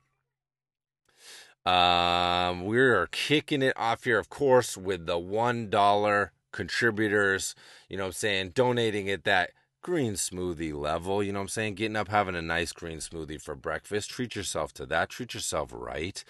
Um, 1.64 2.64
we 2.66 2.78
are 2.78 3.06
kicking 3.08 3.62
it 3.62 3.74
off 3.76 4.04
here, 4.04 4.18
of 4.18 4.28
course, 4.28 4.76
with 4.76 5.06
the 5.06 5.18
one 5.18 5.70
dollar 5.70 6.32
contributors. 6.52 7.54
You 7.88 7.96
know 7.96 8.04
what 8.04 8.08
I'm 8.08 8.12
saying? 8.12 8.52
Donating 8.54 9.10
at 9.10 9.24
that 9.24 9.50
green 9.82 10.14
smoothie 10.14 10.74
level. 10.74 11.22
You 11.22 11.32
know 11.32 11.40
what 11.40 11.44
I'm 11.44 11.48
saying? 11.48 11.74
Getting 11.74 11.96
up, 11.96 12.08
having 12.08 12.34
a 12.34 12.42
nice 12.42 12.72
green 12.72 12.98
smoothie 12.98 13.40
for 13.40 13.54
breakfast. 13.54 14.10
Treat 14.10 14.34
yourself 14.36 14.72
to 14.74 14.86
that. 14.86 15.10
Treat 15.10 15.34
yourself 15.34 15.70
right. 15.72 16.24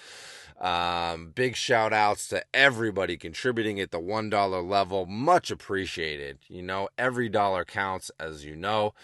Um, 0.60 1.32
big 1.34 1.56
shout 1.56 1.92
outs 1.92 2.28
to 2.28 2.44
everybody 2.54 3.16
contributing 3.16 3.80
at 3.80 3.90
the 3.90 4.00
$1 4.00 4.68
level. 4.68 5.06
Much 5.06 5.50
appreciated. 5.50 6.38
You 6.48 6.62
know, 6.62 6.88
every 6.96 7.28
dollar 7.28 7.64
counts, 7.64 8.10
as 8.18 8.44
you 8.44 8.56
know. 8.56 8.94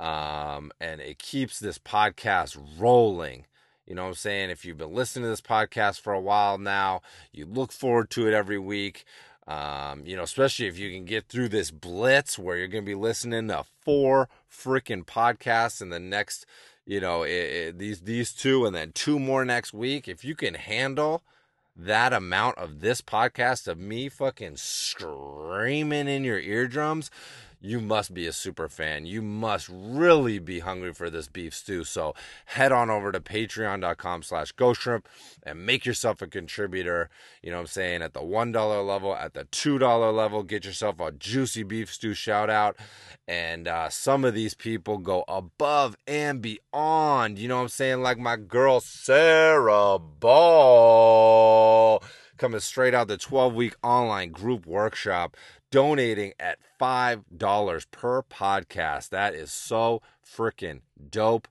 Um, 0.00 0.72
and 0.80 1.00
it 1.00 1.18
keeps 1.18 1.60
this 1.60 1.78
podcast 1.78 2.58
rolling. 2.78 3.46
You 3.86 3.96
know 3.96 4.02
what 4.02 4.08
I'm 4.08 4.14
saying? 4.14 4.50
If 4.50 4.64
you've 4.64 4.78
been 4.78 4.94
listening 4.94 5.24
to 5.24 5.28
this 5.28 5.40
podcast 5.40 6.00
for 6.00 6.12
a 6.12 6.20
while 6.20 6.56
now, 6.56 7.02
you 7.32 7.46
look 7.46 7.72
forward 7.72 8.10
to 8.10 8.26
it 8.26 8.32
every 8.32 8.58
week. 8.58 9.04
Um, 9.46 10.06
you 10.06 10.16
know, 10.16 10.22
especially 10.22 10.66
if 10.66 10.78
you 10.78 10.92
can 10.92 11.04
get 11.04 11.26
through 11.26 11.48
this 11.48 11.70
blitz 11.70 12.38
where 12.38 12.56
you're 12.56 12.68
going 12.68 12.84
to 12.84 12.90
be 12.90 12.94
listening 12.94 13.48
to 13.48 13.64
four 13.84 14.28
freaking 14.50 15.04
podcasts 15.04 15.82
in 15.82 15.90
the 15.90 15.98
next, 15.98 16.46
you 16.86 17.00
know, 17.00 17.24
it, 17.24 17.30
it, 17.30 17.78
these 17.78 18.02
these 18.02 18.32
two 18.32 18.64
and 18.64 18.74
then 18.74 18.92
two 18.92 19.18
more 19.18 19.44
next 19.44 19.72
week. 19.72 20.06
If 20.06 20.24
you 20.24 20.36
can 20.36 20.54
handle 20.54 21.22
that 21.74 22.12
amount 22.12 22.58
of 22.58 22.80
this 22.80 23.00
podcast 23.00 23.66
of 23.66 23.78
me 23.78 24.08
fucking 24.08 24.56
screaming 24.56 26.06
in 26.06 26.22
your 26.22 26.38
eardrums, 26.38 27.10
you 27.62 27.80
must 27.80 28.12
be 28.12 28.26
a 28.26 28.32
super 28.32 28.68
fan. 28.68 29.06
You 29.06 29.22
must 29.22 29.70
really 29.72 30.40
be 30.40 30.58
hungry 30.58 30.92
for 30.92 31.08
this 31.08 31.28
beef 31.28 31.54
stew. 31.54 31.84
So 31.84 32.12
head 32.46 32.72
on 32.72 32.90
over 32.90 33.12
to 33.12 33.20
patreon.com 33.20 34.24
slash 34.24 34.52
shrimp 34.74 35.08
and 35.44 35.64
make 35.64 35.86
yourself 35.86 36.20
a 36.20 36.26
contributor. 36.26 37.08
You 37.40 37.52
know 37.52 37.58
what 37.58 37.62
I'm 37.62 37.68
saying? 37.68 38.02
At 38.02 38.14
the 38.14 38.20
$1 38.20 38.86
level, 38.86 39.14
at 39.14 39.34
the 39.34 39.44
$2 39.44 40.14
level, 40.14 40.42
get 40.42 40.64
yourself 40.64 40.98
a 40.98 41.12
juicy 41.12 41.62
beef 41.62 41.92
stew 41.92 42.14
shout 42.14 42.50
out. 42.50 42.76
And 43.28 43.68
uh, 43.68 43.88
some 43.88 44.24
of 44.24 44.34
these 44.34 44.54
people 44.54 44.98
go 44.98 45.22
above 45.28 45.94
and 46.06 46.42
beyond. 46.42 47.38
You 47.38 47.46
know 47.46 47.58
what 47.58 47.62
I'm 47.62 47.68
saying? 47.68 48.02
Like 48.02 48.18
my 48.18 48.34
girl 48.36 48.80
Sarah 48.80 50.00
Ball 50.00 51.22
coming 52.38 52.58
straight 52.58 52.92
out 52.92 53.06
the 53.06 53.16
12 53.16 53.54
week 53.54 53.76
online 53.84 54.32
group 54.32 54.66
workshop 54.66 55.36
donating 55.72 56.34
at 56.38 56.58
$5 56.80 57.90
per 57.90 58.22
podcast. 58.22 59.08
That 59.08 59.34
is 59.34 59.50
so 59.50 60.00
freaking 60.24 60.82
dope. 61.10 61.48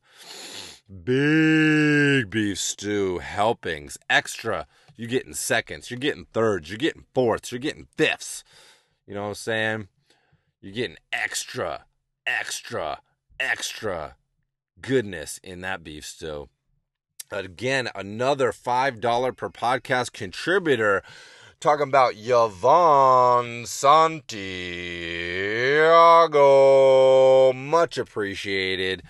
Big 0.88 2.30
beef 2.30 2.58
stew 2.58 3.18
helpings, 3.18 3.98
extra. 4.10 4.68
You're 4.96 5.10
getting 5.10 5.34
seconds, 5.34 5.92
you're 5.92 6.00
getting 6.00 6.28
thirds, 6.32 6.70
you're 6.70 6.78
getting 6.78 7.06
fourths, 7.14 7.52
you're 7.52 7.60
getting 7.60 7.88
fifths. 7.98 8.46
You 9.06 9.16
know 9.16 9.24
what 9.24 9.28
I'm 9.30 9.36
saying? 9.36 9.88
You're 10.62 10.74
getting 10.74 10.98
extra, 11.12 11.86
extra, 12.26 13.02
extra 13.40 14.16
goodness 14.80 15.40
in 15.44 15.62
that 15.62 15.84
beef 15.84 16.06
stew. 16.06 16.50
Again, 17.32 17.90
another 17.96 18.52
$5 18.52 19.38
per 19.38 19.50
podcast 19.50 20.12
contributor 20.12 21.02
talking 21.62 21.88
about 21.88 22.16
Yvonne 22.18 23.66
Santiago. 23.68 24.34
Much 27.54 28.00
appreciated. 28.00 29.04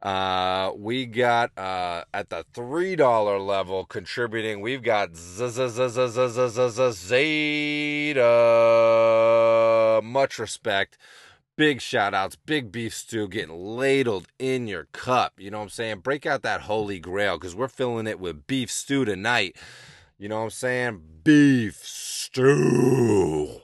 Uh, 0.00 0.70
we 0.76 1.04
got 1.04 1.50
uh, 1.58 2.04
at 2.14 2.30
the 2.30 2.46
three 2.54 2.94
dollar 2.96 3.38
level 3.40 3.84
contributing. 3.84 4.60
We've 4.60 4.82
got 4.84 5.16
Zeta. 5.16 5.90
Much 10.02 10.38
respect. 10.38 10.96
Big 11.56 11.80
shout 11.82 12.14
outs, 12.14 12.36
big 12.36 12.72
beef 12.72 12.94
stew 12.94 13.28
getting 13.28 13.54
ladled 13.54 14.28
in 14.38 14.66
your 14.66 14.84
cup. 14.92 15.34
You 15.38 15.50
know 15.50 15.58
what 15.58 15.64
I'm 15.64 15.70
saying? 15.70 15.98
Break 15.98 16.24
out 16.24 16.40
that 16.42 16.62
holy 16.62 16.98
grail 17.00 17.36
because 17.36 17.54
we're 17.54 17.68
filling 17.68 18.06
it 18.06 18.18
with 18.18 18.46
beef 18.46 18.70
stew 18.70 19.04
tonight. 19.04 19.56
You 20.20 20.28
know 20.28 20.36
what 20.40 20.44
I'm 20.44 20.50
saying? 20.50 21.02
Beef 21.24 21.80
stew. 21.82 23.62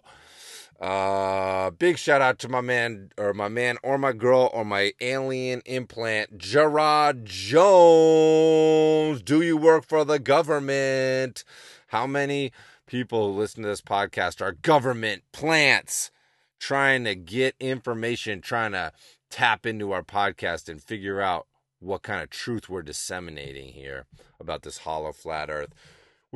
Uh, 0.80 1.68
big 1.68 1.98
shout 1.98 2.22
out 2.22 2.38
to 2.38 2.48
my 2.48 2.62
man 2.62 3.10
or 3.18 3.34
my 3.34 3.48
man 3.48 3.76
or 3.82 3.98
my 3.98 4.12
girl 4.12 4.48
or 4.54 4.64
my 4.64 4.92
alien 5.02 5.60
implant, 5.66 6.38
Gerard 6.38 7.26
Jones. 7.26 9.20
Do 9.22 9.42
you 9.42 9.58
work 9.58 9.86
for 9.86 10.02
the 10.02 10.18
government? 10.18 11.44
How 11.88 12.06
many 12.06 12.52
people 12.86 13.30
who 13.30 13.38
listen 13.38 13.62
to 13.62 13.68
this 13.68 13.82
podcast 13.82 14.40
are 14.40 14.52
government 14.52 15.24
plants 15.32 16.10
trying 16.58 17.04
to 17.04 17.14
get 17.14 17.54
information, 17.60 18.40
trying 18.40 18.72
to 18.72 18.92
tap 19.28 19.66
into 19.66 19.92
our 19.92 20.02
podcast 20.02 20.70
and 20.70 20.82
figure 20.82 21.20
out 21.20 21.46
what 21.80 22.00
kind 22.00 22.22
of 22.22 22.30
truth 22.30 22.70
we're 22.70 22.80
disseminating 22.80 23.74
here 23.74 24.06
about 24.40 24.62
this 24.62 24.78
hollow 24.78 25.12
flat 25.12 25.50
earth? 25.50 25.74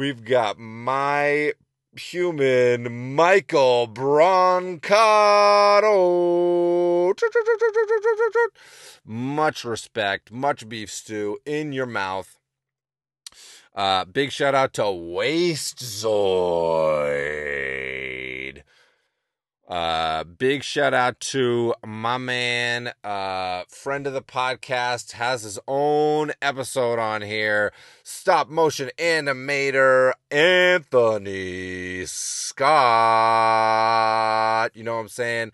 We've 0.00 0.24
got 0.24 0.58
my 0.58 1.52
human 1.94 3.14
Michael 3.14 3.86
Brancato. 3.86 4.80
Much 9.04 9.62
respect, 9.62 10.32
much 10.32 10.66
beef 10.70 10.90
stew 10.90 11.36
in 11.44 11.74
your 11.74 11.84
mouth. 11.84 12.38
Uh, 13.74 14.06
big 14.06 14.32
shout 14.32 14.54
out 14.54 14.72
to 14.72 14.90
Waste 14.90 15.80
Zoid. 15.80 17.79
Uh, 19.70 20.24
big 20.24 20.64
shout 20.64 20.92
out 20.92 21.20
to 21.20 21.72
my 21.86 22.18
man, 22.18 22.92
uh, 23.04 23.62
friend 23.68 24.04
of 24.04 24.12
the 24.12 24.20
podcast, 24.20 25.12
has 25.12 25.44
his 25.44 25.60
own 25.68 26.32
episode 26.42 26.98
on 26.98 27.22
here. 27.22 27.72
Stop 28.02 28.48
motion 28.48 28.90
animator 28.98 30.10
Anthony 30.28 32.04
Scott. 32.04 32.72
You 34.74 34.82
know 34.82 34.96
what 34.96 35.02
I'm 35.02 35.08
saying? 35.08 35.52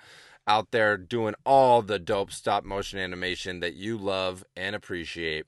Out 0.49 0.71
there 0.71 0.97
doing 0.97 1.35
all 1.45 1.83
the 1.83 1.99
dope 1.99 2.33
stop 2.33 2.65
motion 2.65 2.99
animation 2.99 3.61
that 3.61 3.75
you 3.75 3.99
love 3.99 4.45
and 4.57 4.75
appreciate. 4.75 5.45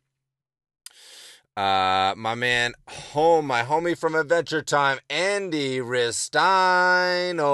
Uh, 1.58 2.14
my 2.16 2.36
man, 2.36 2.72
home, 2.86 3.44
my 3.44 3.62
homie 3.64 3.98
from 3.98 4.14
Adventure 4.14 4.62
Time, 4.62 5.00
Andy 5.10 5.78
Ristaino, 5.80 7.44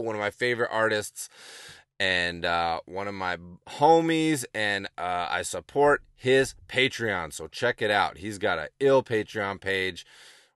one 0.00 0.14
of 0.14 0.20
my 0.20 0.30
favorite 0.30 0.70
artists, 0.70 1.28
and 1.98 2.44
uh, 2.44 2.78
one 2.86 3.08
of 3.08 3.14
my 3.14 3.38
homies, 3.66 4.44
and 4.54 4.86
uh, 4.96 5.26
I 5.28 5.42
support 5.42 6.04
his 6.14 6.54
Patreon. 6.68 7.32
So 7.32 7.48
check 7.48 7.82
it 7.82 7.90
out. 7.90 8.18
He's 8.18 8.38
got 8.38 8.60
a 8.60 8.68
ill 8.78 9.02
Patreon 9.02 9.60
page 9.60 10.06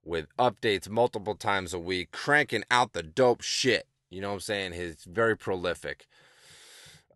with 0.04 0.28
updates 0.38 0.88
multiple 0.88 1.34
times 1.34 1.74
a 1.74 1.80
week, 1.80 2.12
cranking 2.12 2.62
out 2.70 2.92
the 2.92 3.02
dope 3.02 3.42
shit. 3.42 3.88
You 4.10 4.20
know 4.20 4.28
what 4.28 4.34
I'm 4.34 4.40
saying? 4.42 4.74
He's 4.74 5.02
very 5.02 5.36
prolific. 5.36 6.06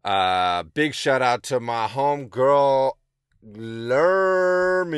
Uh, 0.04 0.64
big 0.64 0.94
shout 0.94 1.22
out 1.22 1.44
to 1.44 1.60
my 1.60 1.86
home 1.86 2.26
girl 2.26 2.98
Lermy. 3.44 4.92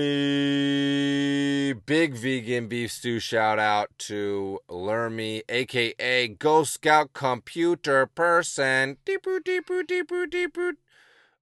Big 1.86 2.14
vegan 2.14 2.68
beef 2.68 2.92
stew 2.92 3.18
shout 3.18 3.58
out 3.58 3.88
to 3.98 4.60
Lermy, 4.68 5.40
aka 5.48 6.28
Ghost 6.28 6.74
Scout 6.74 7.14
computer 7.14 8.04
person. 8.06 8.98
Deepoot, 9.06 9.44
deepoot, 9.44 9.86
deepoot, 9.86 10.30
deepoot. 10.30 10.74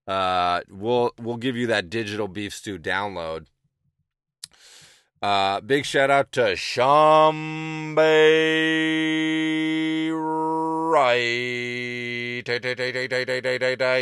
Uh, 0.07 0.61
we'll 0.69 1.11
we'll 1.19 1.35
give 1.37 1.57
you 1.57 1.67
that 1.67 1.89
digital 1.89 2.29
beef 2.29 2.53
stew 2.53 2.79
download. 2.79 3.47
Uh, 5.23 5.59
big 5.61 5.85
shout 5.85 6.11
out 6.11 6.33
to 6.33 6.57
Shambe 6.57 7.95
Right. 10.91 12.43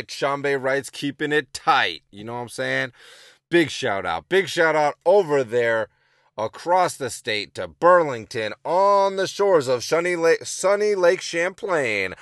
Shambe 0.08 0.60
Wright's 0.60 0.90
keeping 0.90 1.30
it 1.30 1.52
tight. 1.52 2.02
You 2.10 2.24
know 2.24 2.34
what 2.34 2.40
I'm 2.40 2.48
saying? 2.48 2.90
Big 3.50 3.70
shout 3.70 4.04
out. 4.04 4.28
Big 4.28 4.48
shout 4.48 4.74
out 4.74 4.96
over 5.06 5.44
there 5.44 5.86
across 6.36 6.96
the 6.96 7.08
state 7.08 7.54
to 7.54 7.68
Burlington 7.68 8.52
on 8.64 9.14
the 9.14 9.28
shores 9.28 9.68
of 9.68 9.84
sunny 9.84 10.16
Lake, 10.16 10.44
sunny 10.44 10.96
Lake 10.96 11.20
Champlain. 11.20 12.16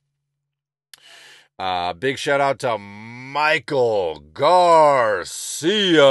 Uh, 1.58 1.94
big 1.94 2.18
shout 2.18 2.42
out 2.42 2.58
to 2.58 2.76
Michael 2.76 4.22
Garcia. 4.34 6.02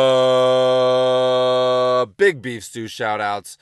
Big 2.17 2.41
Beef 2.41 2.63
Stew 2.63 2.87
shout 2.87 3.21
outs. 3.21 3.59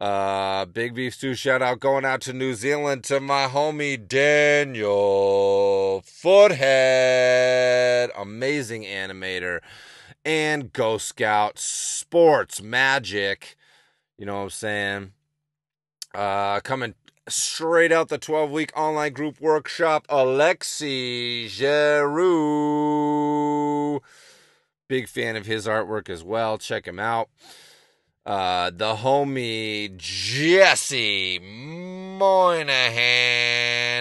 Uh, 0.00 0.64
Big 0.66 0.94
Beef 0.94 1.14
Stew 1.14 1.34
shout 1.34 1.60
out 1.60 1.80
going 1.80 2.04
out 2.04 2.20
to 2.22 2.32
New 2.32 2.54
Zealand 2.54 3.02
to 3.04 3.18
my 3.18 3.48
homie 3.48 4.06
Daniel 4.06 6.04
Foothead. 6.06 8.10
Amazing 8.16 8.84
animator 8.84 9.58
and 10.24 10.72
Ghost 10.72 11.08
Scout 11.08 11.58
Sports 11.58 12.62
Magic. 12.62 13.56
You 14.16 14.26
know 14.26 14.36
what 14.36 14.42
I'm 14.42 14.50
saying? 14.50 15.12
Uh, 16.14 16.60
coming 16.60 16.94
straight 17.28 17.92
out 17.92 18.08
the 18.08 18.18
12 18.18 18.50
week 18.50 18.72
online 18.76 19.12
group 19.12 19.40
workshop, 19.40 20.06
Alexi 20.08 21.46
Giroux. 21.48 22.90
Big 24.88 25.06
fan 25.08 25.36
of 25.36 25.46
his 25.46 25.66
artwork 25.66 26.08
as 26.08 26.24
well. 26.24 26.58
Check 26.58 26.86
him 26.86 26.98
out. 26.98 27.28
Uh, 28.26 28.70
the 28.70 28.96
homie 28.96 29.96
Jesse 29.96 31.38
Moynihan 31.38 32.18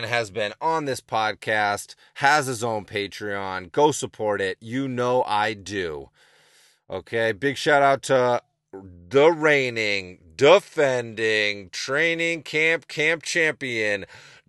has 0.04 0.30
been 0.30 0.54
on 0.60 0.86
this 0.86 1.00
podcast, 1.00 1.96
has 2.16 2.48
his 2.48 2.64
own 2.64 2.86
Patreon. 2.86 3.72
Go 3.72 3.92
support 3.92 4.42
it. 4.42 4.58
You 4.60 4.88
know 4.88 5.24
I 5.24 5.54
do. 5.54 6.10
Okay, 6.90 7.32
big 7.32 7.56
shout 7.56 7.82
out 7.82 8.02
to 8.04 8.42
the 8.72 9.32
reigning, 9.32 10.20
defending, 10.40 11.70
training 11.70 12.42
camp 12.42 12.88
camp 12.88 13.22
champion, 13.24 14.06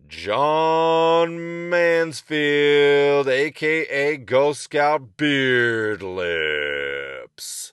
John 0.07 1.69
Mansfield, 1.69 3.27
aka 3.27 4.17
Ghost 4.19 4.61
Scout 4.61 5.17
Beard 5.17 6.01
Lips. 6.01 7.73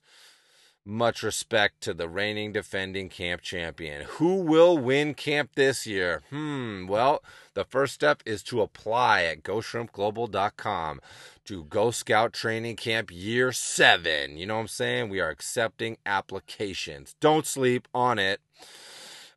Much 0.84 1.22
respect 1.22 1.82
to 1.82 1.94
the 1.94 2.10
reigning 2.10 2.54
defending 2.54 3.08
camp 3.10 3.44
champion. 3.44 4.06
Who 4.14 4.38
will 4.38 4.80
win 4.80 5.14
camp 5.14 5.52
this 5.54 5.86
year? 5.86 6.24
Hmm, 6.32 6.88
well, 6.88 7.22
the 7.54 7.66
first 7.66 7.94
step 7.94 8.24
is 8.26 8.42
to 8.44 8.62
apply 8.62 9.26
at 9.26 9.44
GoShrimpGlobal.com 9.44 11.02
to 11.48 11.64
Ghost 11.64 12.00
Scout 12.02 12.34
Training 12.34 12.76
Camp 12.76 13.10
Year 13.10 13.54
7. 13.54 14.38
You 14.38 14.46
know 14.46 14.56
what 14.56 14.62
I'm 14.62 14.68
saying? 14.68 15.08
We 15.08 15.22
are 15.22 15.30
accepting 15.30 15.96
applications. 16.06 17.16
Don't 17.22 17.46
sleep 17.46 17.88
on 17.94 18.20
it. 18.20 18.42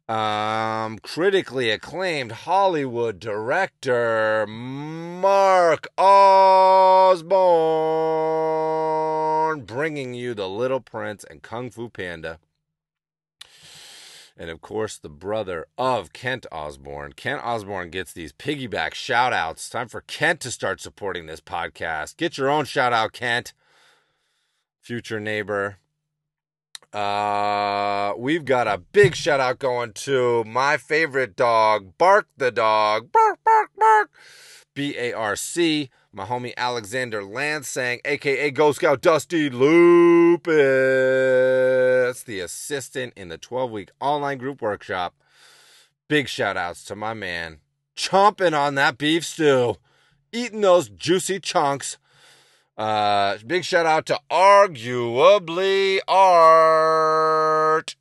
Um, 0.09 0.99
critically 0.99 1.71
acclaimed 1.71 2.33
Hollywood 2.33 3.21
director 3.21 4.45
Mark 4.49 5.87
Osborne 5.97 7.31
bringing 9.61 10.13
you 10.13 10.35
The 10.35 10.49
Little 10.49 10.81
Prince 10.81 11.23
and 11.31 11.43
Kung 11.43 11.71
Fu 11.71 11.89
Panda. 11.89 12.41
And 14.41 14.49
of 14.49 14.63
course, 14.63 14.97
the 14.97 15.11
brother 15.11 15.67
of 15.77 16.15
Kent 16.15 16.47
Osborne. 16.51 17.13
Kent 17.13 17.43
Osborne 17.45 17.91
gets 17.91 18.15
these 18.15 18.33
piggyback 18.33 18.95
shout 18.95 19.35
outs. 19.35 19.69
Time 19.69 19.87
for 19.87 20.01
Kent 20.01 20.41
to 20.41 20.51
start 20.51 20.81
supporting 20.81 21.27
this 21.27 21.43
podcast. 21.43 22.17
Get 22.17 22.39
your 22.39 22.49
own 22.49 22.65
shout 22.65 22.95
out, 22.95 23.13
Kent. 23.13 23.53
Future 24.81 25.21
neighbor. 25.21 25.77
Uh, 26.91 28.15
we've 28.17 28.47
got 28.47 28.67
a 28.67 28.79
big 28.79 29.15
shout 29.15 29.41
out 29.41 29.59
going 29.59 29.93
to 29.93 30.43
my 30.45 30.79
favorite 30.79 31.37
dog, 31.37 31.99
Bark 31.99 32.27
the 32.39 32.51
dog. 32.51 33.13
Bark, 33.13 33.41
bark, 33.45 33.71
bark. 33.79 34.11
B 34.73 34.97
A 34.97 35.13
R 35.13 35.37
C. 35.37 35.91
My 36.13 36.25
homie 36.25 36.55
Alexander 36.57 37.23
Lansang, 37.23 38.01
aka 38.05 38.51
Ghost 38.51 38.81
Scout 38.81 39.01
Dusty 39.01 39.49
Lupus, 39.49 40.43
the 42.25 42.41
assistant 42.41 43.13
in 43.15 43.29
the 43.29 43.39
12 43.39 43.71
week 43.71 43.91
online 44.01 44.39
group 44.39 44.61
workshop. 44.61 45.15
Big 46.09 46.27
shout 46.27 46.57
outs 46.57 46.83
to 46.87 46.97
my 46.97 47.15
man, 47.15 47.61
chomping 47.97 48.59
on 48.59 48.75
that 48.75 48.99
beef 48.99 49.25
stew, 49.25 49.77
eating 50.33 50.63
those 50.63 50.89
juicy 50.89 51.39
chunks. 51.39 51.97
Uh, 52.77 53.39
big 53.47 53.63
shout 53.63 53.87
out 53.87 54.05
to 54.07 54.19
Arguably 54.29 56.01
Art. 56.09 57.95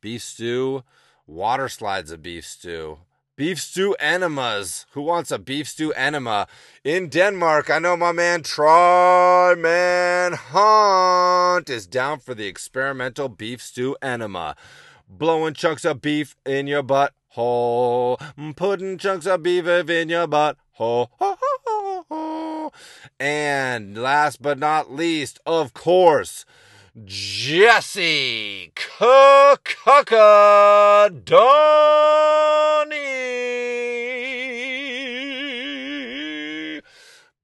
Beef 0.00 0.22
stew, 0.22 0.84
water 1.26 1.68
slides 1.68 2.12
of 2.12 2.22
beef 2.22 2.46
stew. 2.46 2.98
Beef 3.36 3.60
stew 3.60 3.94
enemas. 4.00 4.86
Who 4.92 5.02
wants 5.02 5.30
a 5.30 5.38
beef 5.38 5.68
stew 5.68 5.92
enema? 5.92 6.46
In 6.82 7.10
Denmark, 7.10 7.68
I 7.68 7.78
know 7.78 7.94
my 7.94 8.10
man 8.10 8.42
Troy 8.42 9.54
Man 9.54 10.32
Hunt 10.32 11.68
is 11.68 11.86
down 11.86 12.20
for 12.20 12.34
the 12.34 12.46
experimental 12.46 13.28
beef 13.28 13.60
stew 13.60 13.94
enema. 14.00 14.56
Blowing 15.06 15.52
chunks 15.52 15.84
of 15.84 16.00
beef 16.00 16.34
in 16.46 16.66
your 16.66 16.82
butt 16.82 17.12
hole. 17.28 18.16
Mm, 18.38 18.56
putting 18.56 18.96
chunks 18.96 19.26
of 19.26 19.42
beef 19.42 19.66
in 19.66 20.08
your 20.08 20.26
butt 20.26 20.56
hole. 20.72 21.10
And 23.20 23.98
last 23.98 24.40
but 24.40 24.58
not 24.58 24.90
least, 24.90 25.40
of 25.44 25.74
course, 25.74 26.46
Jesse 27.04 28.72
Kakakadani. 28.74 29.60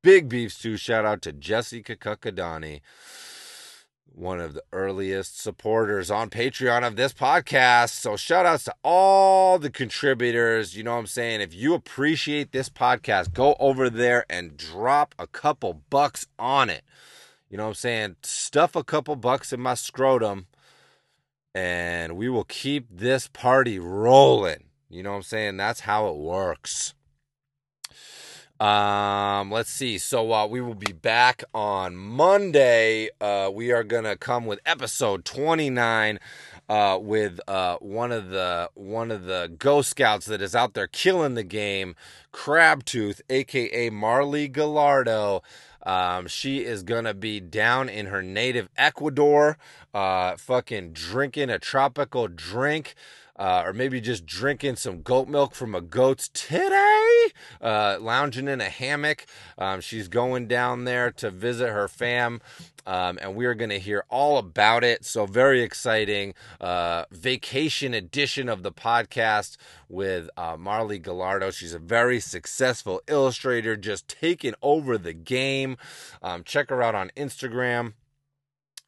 Big 0.03 0.31
Beef 0.31 0.53
Stew 0.53 0.79
shout 0.79 1.05
out 1.05 1.21
to 1.23 1.33
Jesse 1.35 1.83
Kakakadani, 1.83 2.81
one 4.07 4.41
of 4.41 4.55
the 4.55 4.63
earliest 4.73 5.39
supporters 5.39 6.11
on 6.11 6.31
Patreon 6.31 6.87
of 6.87 6.97
this 6.97 7.13
podcast. 7.13 7.91
So 7.91 8.17
shout 8.17 8.47
outs 8.47 8.65
to 8.65 8.75
all 8.83 9.59
the 9.59 9.69
contributors. 9.69 10.75
You 10.75 10.85
know 10.85 10.95
what 10.95 11.01
I'm 11.01 11.07
saying? 11.07 11.43
If 11.43 11.53
you 11.55 11.75
appreciate 11.75 12.53
this 12.53 12.71
podcast, 12.71 13.35
go 13.35 13.55
over 13.61 13.91
there 13.91 14.25
and 14.31 14.57
drop 14.57 15.15
a 15.19 15.27
couple 15.27 15.83
bucks 15.91 16.27
on 16.39 16.71
it. 16.71 16.85
You 17.53 17.59
know 17.59 17.65
what 17.65 17.69
I'm 17.69 17.75
saying? 17.75 18.17
Stuff 18.23 18.75
a 18.75 18.83
couple 18.83 19.15
bucks 19.15 19.53
in 19.53 19.61
my 19.61 19.75
scrotum 19.75 20.47
and 21.55 22.17
we 22.17 22.31
will 22.31 22.45
keep 22.45 22.87
this 22.91 23.29
party 23.29 23.79
rolling. 23.79 24.71
You 24.89 25.03
know 25.03 25.11
what 25.11 25.17
I'm 25.17 25.23
saying? 25.23 25.59
That's 25.59 25.81
how 25.81 26.09
it 26.09 26.17
works. 26.17 26.95
Um, 28.59 29.51
let's 29.51 29.69
see. 29.69 29.99
So 29.99 30.33
uh, 30.33 30.47
we 30.47 30.63
will 30.63 30.75
be 30.75 30.95
back 30.95 31.45
on 31.53 31.95
Monday. 31.95 33.11
Uh, 33.21 33.51
we 33.53 33.71
are 33.71 33.85
gonna 33.85 34.17
come 34.17 34.47
with 34.47 34.61
episode 34.65 35.27
29 35.27 36.21
uh, 36.71 36.99
with 37.03 37.39
uh, 37.49 37.77
one 37.79 38.13
of 38.13 38.31
the 38.31 38.71
one 38.75 39.11
of 39.11 39.25
the 39.25 39.53
Ghost 39.59 39.91
Scouts 39.91 40.25
that 40.27 40.41
is 40.41 40.55
out 40.55 40.73
there 40.73 40.87
killing 40.87 41.35
the 41.35 41.43
game, 41.43 41.97
Crabtooth, 42.33 43.21
aka 43.29 43.91
Marley 43.91 44.49
Gallardo. 44.49 45.43
Um, 45.85 46.27
she 46.27 46.65
is 46.65 46.83
gonna 46.83 47.15
be 47.15 47.41
down 47.41 47.89
in 47.89 48.07
her 48.07 48.23
native 48.23 48.69
Ecuador, 48.77 49.59
uh, 49.93 50.37
fucking 50.37 50.93
drinking 50.93 51.51
a 51.51 51.59
tropical 51.59 52.29
drink, 52.29 52.95
uh, 53.37 53.63
or 53.65 53.73
maybe 53.73 54.01
just 54.01 54.27
drinking 54.27 54.77
some 54.77 55.03
goat 55.03 55.29
milk 55.29 55.55
from 55.55 55.75
a 55.75 55.81
goat's 55.81 56.29
titty, 56.33 57.33
uh, 57.61 57.99
lounging 58.01 58.49
in 58.49 58.61
a 58.61 58.69
hammock. 58.69 59.27
Um, 59.59 59.81
she's 59.81 60.09
going 60.09 60.47
down 60.47 60.85
there 60.85 61.11
to 61.13 61.31
visit 61.31 61.71
her 61.71 61.89
fam. 61.89 62.41
Um, 62.85 63.19
and 63.23 63.37
we 63.37 63.47
are 63.47 63.55
going 63.55 63.71
to 63.71 63.79
hear 63.79 64.05
all 64.11 64.39
about 64.39 64.83
it. 64.83 65.05
So, 65.05 65.25
very 65.25 65.63
exciting 65.63 66.35
uh, 66.61 67.05
vacation 67.13 67.95
edition 67.95 68.49
of 68.49 68.65
the 68.65 68.73
podcast 68.73 69.57
with 69.89 70.29
uh, 70.37 70.57
Marley 70.59 70.99
Gallardo. 70.99 71.53
She's 71.53 71.75
a 71.75 71.79
very 71.79 72.19
successful 72.19 73.01
illustrator, 73.07 73.77
just 73.77 74.09
taking 74.09 74.55
over 74.63 74.99
the 74.99 75.13
game. 75.13 75.77
Um, 76.23 76.43
check 76.43 76.71
her 76.71 76.83
out 76.83 76.97
on 76.97 77.13
Instagram. 77.17 77.93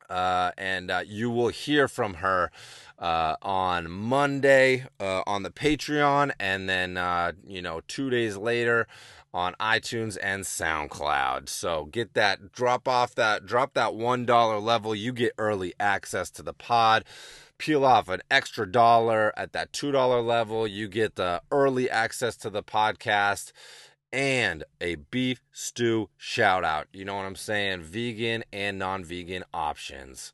Uh, 0.09 0.51
and 0.59 0.91
uh, 0.91 1.03
you 1.07 1.31
will 1.31 1.49
hear 1.49 1.89
from 1.89 2.15
her 2.15 2.51
uh, 2.99 3.37
on 3.43 3.91
Monday 3.91 4.87
uh, 5.01 5.23
on 5.27 5.43
the 5.43 5.51
Patreon, 5.51 6.33
and 6.39 6.69
then 6.69 6.97
uh, 6.97 7.33
you 7.47 7.63
know 7.63 7.81
two 7.89 8.11
days 8.11 8.37
later 8.37 8.87
on 9.33 9.55
iTunes 9.59 10.17
and 10.23 10.45
SoundCloud. 10.45 11.49
So 11.49 11.87
get 11.87 12.15
that 12.15 12.53
drop 12.53 12.87
off 12.87 13.15
that 13.17 13.45
drop 13.45 13.75
that 13.75 13.95
one 13.95 14.25
dollar 14.25 14.59
level. 14.61 14.95
You 14.95 15.13
get 15.13 15.33
early 15.39 15.75
access 15.81 16.31
to 16.33 16.43
the 16.43 16.55
pod. 16.55 17.05
Peel 17.57 17.85
off 17.85 18.09
an 18.09 18.21
extra 18.31 18.71
dollar 18.71 19.33
at 19.37 19.53
that 19.53 19.73
two 19.73 19.91
dollar 19.91 20.21
level. 20.21 20.67
You 20.67 20.89
get 20.89 21.17
the 21.17 21.43
early 21.51 21.91
access 21.91 22.37
to 22.39 22.51
the 22.51 22.63
podcast 22.63 23.53
and 24.15 24.63
a 24.81 24.95
beef 24.95 25.43
stew 25.53 26.09
shout 26.17 26.63
out. 26.65 26.87
You 26.93 27.05
know 27.05 27.17
what 27.17 27.27
I'm 27.27 27.35
saying? 27.35 27.83
Vegan 27.83 28.45
and 28.53 28.79
non 28.79 29.05
vegan 29.05 29.43
options. 29.53 30.33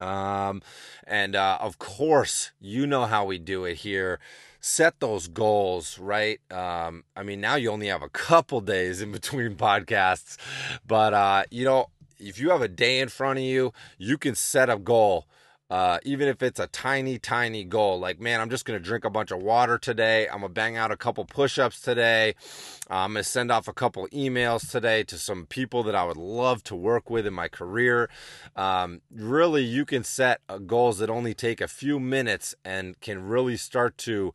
Um, 0.00 0.62
and 1.06 1.36
uh, 1.36 1.58
of 1.60 1.78
course, 1.78 2.52
you 2.58 2.86
know 2.86 3.04
how 3.04 3.26
we 3.26 3.38
do 3.38 3.64
it 3.64 3.76
here. 3.76 4.18
Set 4.60 4.98
those 4.98 5.28
goals, 5.28 5.98
right? 5.98 6.40
Um, 6.50 7.04
I 7.14 7.22
mean, 7.22 7.40
now 7.42 7.56
you 7.56 7.70
only 7.70 7.88
have 7.88 8.02
a 8.02 8.08
couple 8.08 8.62
days 8.62 9.02
in 9.02 9.12
between 9.12 9.54
podcasts, 9.56 10.38
but 10.86 11.12
uh, 11.12 11.44
you 11.50 11.66
know, 11.66 11.90
if 12.18 12.40
you 12.40 12.48
have 12.50 12.62
a 12.62 12.68
day 12.68 12.98
in 13.00 13.10
front 13.10 13.38
of 13.38 13.44
you, 13.44 13.74
you 13.98 14.16
can 14.16 14.34
set 14.34 14.70
a 14.70 14.78
goal 14.78 15.26
uh, 15.70 15.98
even 16.04 16.28
if 16.28 16.42
it's 16.42 16.60
a 16.60 16.66
tiny, 16.68 17.18
tiny 17.18 17.64
goal, 17.64 17.98
like, 17.98 18.20
man, 18.20 18.40
I'm 18.40 18.50
just 18.50 18.64
going 18.64 18.78
to 18.78 18.84
drink 18.84 19.04
a 19.04 19.10
bunch 19.10 19.30
of 19.30 19.42
water 19.42 19.78
today. 19.78 20.26
I'm 20.28 20.40
going 20.40 20.50
to 20.50 20.54
bang 20.54 20.76
out 20.76 20.90
a 20.90 20.96
couple 20.96 21.24
push 21.24 21.58
ups 21.58 21.80
today. 21.80 22.34
Uh, 22.90 22.96
I'm 22.96 23.14
going 23.14 23.24
to 23.24 23.28
send 23.28 23.50
off 23.50 23.66
a 23.66 23.72
couple 23.72 24.06
emails 24.08 24.70
today 24.70 25.04
to 25.04 25.18
some 25.18 25.46
people 25.46 25.82
that 25.84 25.94
I 25.94 26.04
would 26.04 26.18
love 26.18 26.62
to 26.64 26.76
work 26.76 27.08
with 27.08 27.26
in 27.26 27.32
my 27.32 27.48
career. 27.48 28.10
Um, 28.54 29.00
really, 29.10 29.64
you 29.64 29.84
can 29.86 30.04
set 30.04 30.40
uh, 30.48 30.58
goals 30.58 30.98
that 30.98 31.08
only 31.08 31.34
take 31.34 31.60
a 31.60 31.68
few 31.68 31.98
minutes 31.98 32.54
and 32.64 33.00
can 33.00 33.22
really 33.26 33.56
start 33.56 33.96
to 33.98 34.34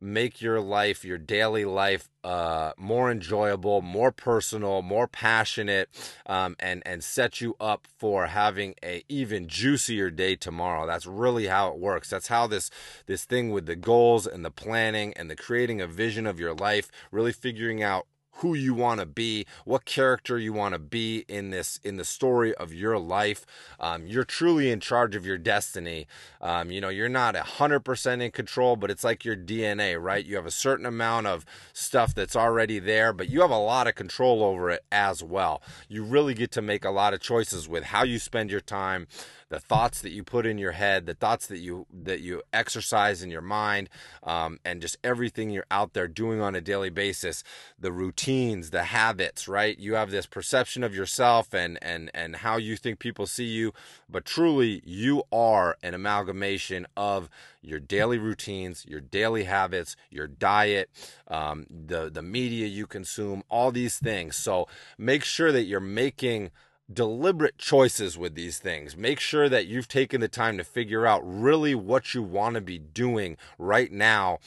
make 0.00 0.40
your 0.40 0.60
life, 0.60 1.04
your 1.04 1.18
daily 1.18 1.64
life, 1.64 2.08
uh, 2.24 2.72
more 2.76 3.10
enjoyable, 3.10 3.82
more 3.82 4.10
personal, 4.12 4.82
more 4.82 5.06
passionate, 5.06 5.88
um, 6.26 6.56
and 6.58 6.82
and 6.86 7.04
set 7.04 7.40
you 7.40 7.56
up 7.60 7.86
for 7.98 8.26
having 8.26 8.74
a 8.82 9.02
even 9.08 9.48
juicier 9.48 10.10
day 10.10 10.36
tomorrow. 10.36 10.86
That's 10.86 11.06
really 11.06 11.46
how 11.46 11.68
it 11.68 11.78
works. 11.78 12.08
That's 12.10 12.28
how 12.28 12.46
this 12.46 12.70
this 13.06 13.24
thing 13.24 13.50
with 13.50 13.66
the 13.66 13.76
goals 13.76 14.26
and 14.26 14.44
the 14.44 14.50
planning 14.50 15.12
and 15.14 15.30
the 15.30 15.36
creating 15.36 15.80
a 15.80 15.86
vision 15.86 16.26
of 16.26 16.40
your 16.40 16.54
life, 16.54 16.90
really 17.10 17.32
figuring 17.32 17.82
out 17.82 18.06
who 18.40 18.54
you 18.54 18.74
want 18.74 19.00
to 19.00 19.06
be, 19.06 19.46
what 19.64 19.84
character 19.84 20.38
you 20.38 20.52
want 20.52 20.74
to 20.74 20.78
be 20.78 21.24
in 21.28 21.50
this 21.50 21.78
in 21.84 21.96
the 21.96 22.04
story 22.04 22.54
of 22.54 22.72
your 22.72 22.98
life. 22.98 23.46
Um, 23.78 24.06
you're 24.06 24.24
truly 24.24 24.70
in 24.70 24.80
charge 24.80 25.14
of 25.14 25.24
your 25.24 25.38
destiny. 25.38 26.06
Um, 26.40 26.70
you 26.70 26.80
know, 26.80 26.88
you're 26.88 27.08
not 27.08 27.36
hundred 27.36 27.80
percent 27.80 28.22
in 28.22 28.30
control, 28.30 28.76
but 28.76 28.90
it's 28.90 29.04
like 29.04 29.24
your 29.24 29.36
DNA, 29.36 30.00
right? 30.00 30.24
You 30.24 30.36
have 30.36 30.46
a 30.46 30.50
certain 30.50 30.86
amount 30.86 31.26
of 31.26 31.44
stuff 31.72 32.14
that's 32.14 32.36
already 32.36 32.78
there, 32.78 33.12
but 33.12 33.28
you 33.28 33.40
have 33.40 33.50
a 33.50 33.58
lot 33.58 33.86
of 33.86 33.94
control 33.94 34.42
over 34.42 34.70
it 34.70 34.84
as 34.90 35.22
well. 35.22 35.62
You 35.88 36.02
really 36.02 36.34
get 36.34 36.50
to 36.52 36.62
make 36.62 36.84
a 36.84 36.90
lot 36.90 37.14
of 37.14 37.20
choices 37.20 37.68
with 37.68 37.84
how 37.84 38.04
you 38.04 38.18
spend 38.18 38.50
your 38.50 38.60
time 38.60 39.06
the 39.50 39.60
thoughts 39.60 40.00
that 40.00 40.12
you 40.12 40.22
put 40.22 40.46
in 40.46 40.58
your 40.58 40.72
head, 40.72 41.06
the 41.06 41.14
thoughts 41.14 41.46
that 41.48 41.58
you 41.58 41.86
that 41.92 42.20
you 42.20 42.40
exercise 42.52 43.22
in 43.22 43.30
your 43.30 43.42
mind, 43.42 43.90
um, 44.22 44.58
and 44.64 44.80
just 44.80 44.96
everything 45.04 45.50
you're 45.50 45.66
out 45.70 45.92
there 45.92 46.08
doing 46.08 46.40
on 46.40 46.54
a 46.54 46.60
daily 46.60 46.88
basis, 46.88 47.42
the 47.78 47.92
routines, 47.92 48.70
the 48.70 48.84
habits, 48.84 49.48
right? 49.48 49.78
You 49.78 49.94
have 49.94 50.10
this 50.10 50.26
perception 50.26 50.82
of 50.84 50.94
yourself 50.94 51.52
and 51.52 51.78
and 51.82 52.10
and 52.14 52.36
how 52.36 52.56
you 52.56 52.76
think 52.76 53.00
people 53.00 53.26
see 53.26 53.44
you, 53.44 53.72
but 54.08 54.24
truly 54.24 54.82
you 54.84 55.24
are 55.32 55.76
an 55.82 55.94
amalgamation 55.94 56.86
of 56.96 57.28
your 57.60 57.80
daily 57.80 58.18
routines, 58.18 58.86
your 58.86 59.00
daily 59.00 59.44
habits, 59.44 59.96
your 60.10 60.28
diet, 60.28 60.88
um, 61.26 61.66
the 61.68 62.08
the 62.08 62.22
media 62.22 62.68
you 62.68 62.86
consume, 62.86 63.42
all 63.50 63.72
these 63.72 63.98
things. 63.98 64.36
So 64.36 64.68
make 64.96 65.24
sure 65.24 65.50
that 65.50 65.64
you're 65.64 65.80
making 65.80 66.52
deliberate 66.92 67.58
choices 67.58 68.18
with 68.18 68.34
these 68.34 68.58
things. 68.58 68.96
Make 68.96 69.20
sure 69.20 69.48
that 69.48 69.66
you've 69.66 69.88
taken 69.88 70.20
the 70.20 70.28
time 70.28 70.58
to 70.58 70.64
figure 70.64 71.06
out 71.06 71.22
really 71.24 71.74
what 71.74 72.14
you 72.14 72.22
want 72.22 72.54
to 72.54 72.60
be 72.60 72.78
doing 72.78 73.36
right 73.58 73.90
now 73.92 74.38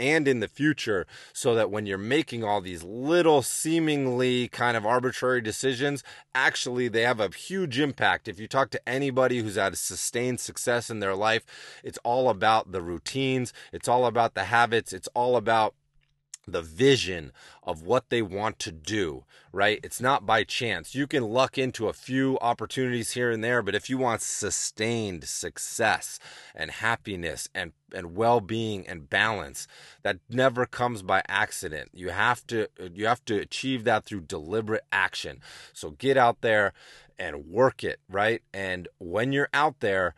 and 0.00 0.26
in 0.26 0.40
the 0.40 0.48
future 0.48 1.06
so 1.32 1.54
that 1.54 1.70
when 1.70 1.86
you're 1.86 1.96
making 1.96 2.42
all 2.42 2.60
these 2.60 2.82
little 2.82 3.40
seemingly 3.40 4.48
kind 4.48 4.76
of 4.76 4.84
arbitrary 4.84 5.40
decisions 5.40 6.02
actually 6.34 6.88
they 6.88 7.02
have 7.02 7.20
a 7.20 7.28
huge 7.28 7.78
impact. 7.78 8.26
If 8.26 8.40
you 8.40 8.48
talk 8.48 8.70
to 8.70 8.88
anybody 8.88 9.38
who's 9.38 9.54
had 9.54 9.78
sustained 9.78 10.40
success 10.40 10.90
in 10.90 10.98
their 10.98 11.14
life 11.14 11.44
it's 11.84 11.98
all 12.02 12.28
about 12.28 12.72
the 12.72 12.82
routines. 12.82 13.52
It's 13.72 13.88
all 13.88 14.06
about 14.06 14.34
the 14.34 14.44
habits. 14.44 14.92
It's 14.92 15.08
all 15.14 15.36
about 15.36 15.74
the 16.46 16.62
vision 16.62 17.32
of 17.62 17.82
what 17.82 18.10
they 18.10 18.22
want 18.22 18.58
to 18.58 18.72
do, 18.72 19.24
right? 19.52 19.78
It's 19.82 20.00
not 20.00 20.26
by 20.26 20.42
chance. 20.44 20.94
You 20.94 21.06
can 21.06 21.22
luck 21.22 21.56
into 21.56 21.88
a 21.88 21.92
few 21.92 22.38
opportunities 22.40 23.12
here 23.12 23.30
and 23.30 23.44
there, 23.44 23.62
but 23.62 23.74
if 23.74 23.88
you 23.88 23.98
want 23.98 24.22
sustained 24.22 25.24
success 25.24 26.18
and 26.54 26.70
happiness 26.70 27.48
and 27.54 27.72
and 27.94 28.16
well-being 28.16 28.86
and 28.88 29.10
balance, 29.10 29.68
that 30.02 30.18
never 30.30 30.64
comes 30.64 31.02
by 31.02 31.22
accident. 31.28 31.90
You 31.92 32.08
have 32.10 32.46
to 32.48 32.68
you 32.92 33.06
have 33.06 33.24
to 33.26 33.38
achieve 33.38 33.84
that 33.84 34.04
through 34.04 34.22
deliberate 34.22 34.84
action. 34.90 35.40
So 35.72 35.90
get 35.90 36.16
out 36.16 36.40
there 36.40 36.72
and 37.18 37.46
work 37.46 37.84
it, 37.84 38.00
right? 38.08 38.42
And 38.52 38.88
when 38.98 39.32
you're 39.32 39.50
out 39.54 39.80
there, 39.80 40.14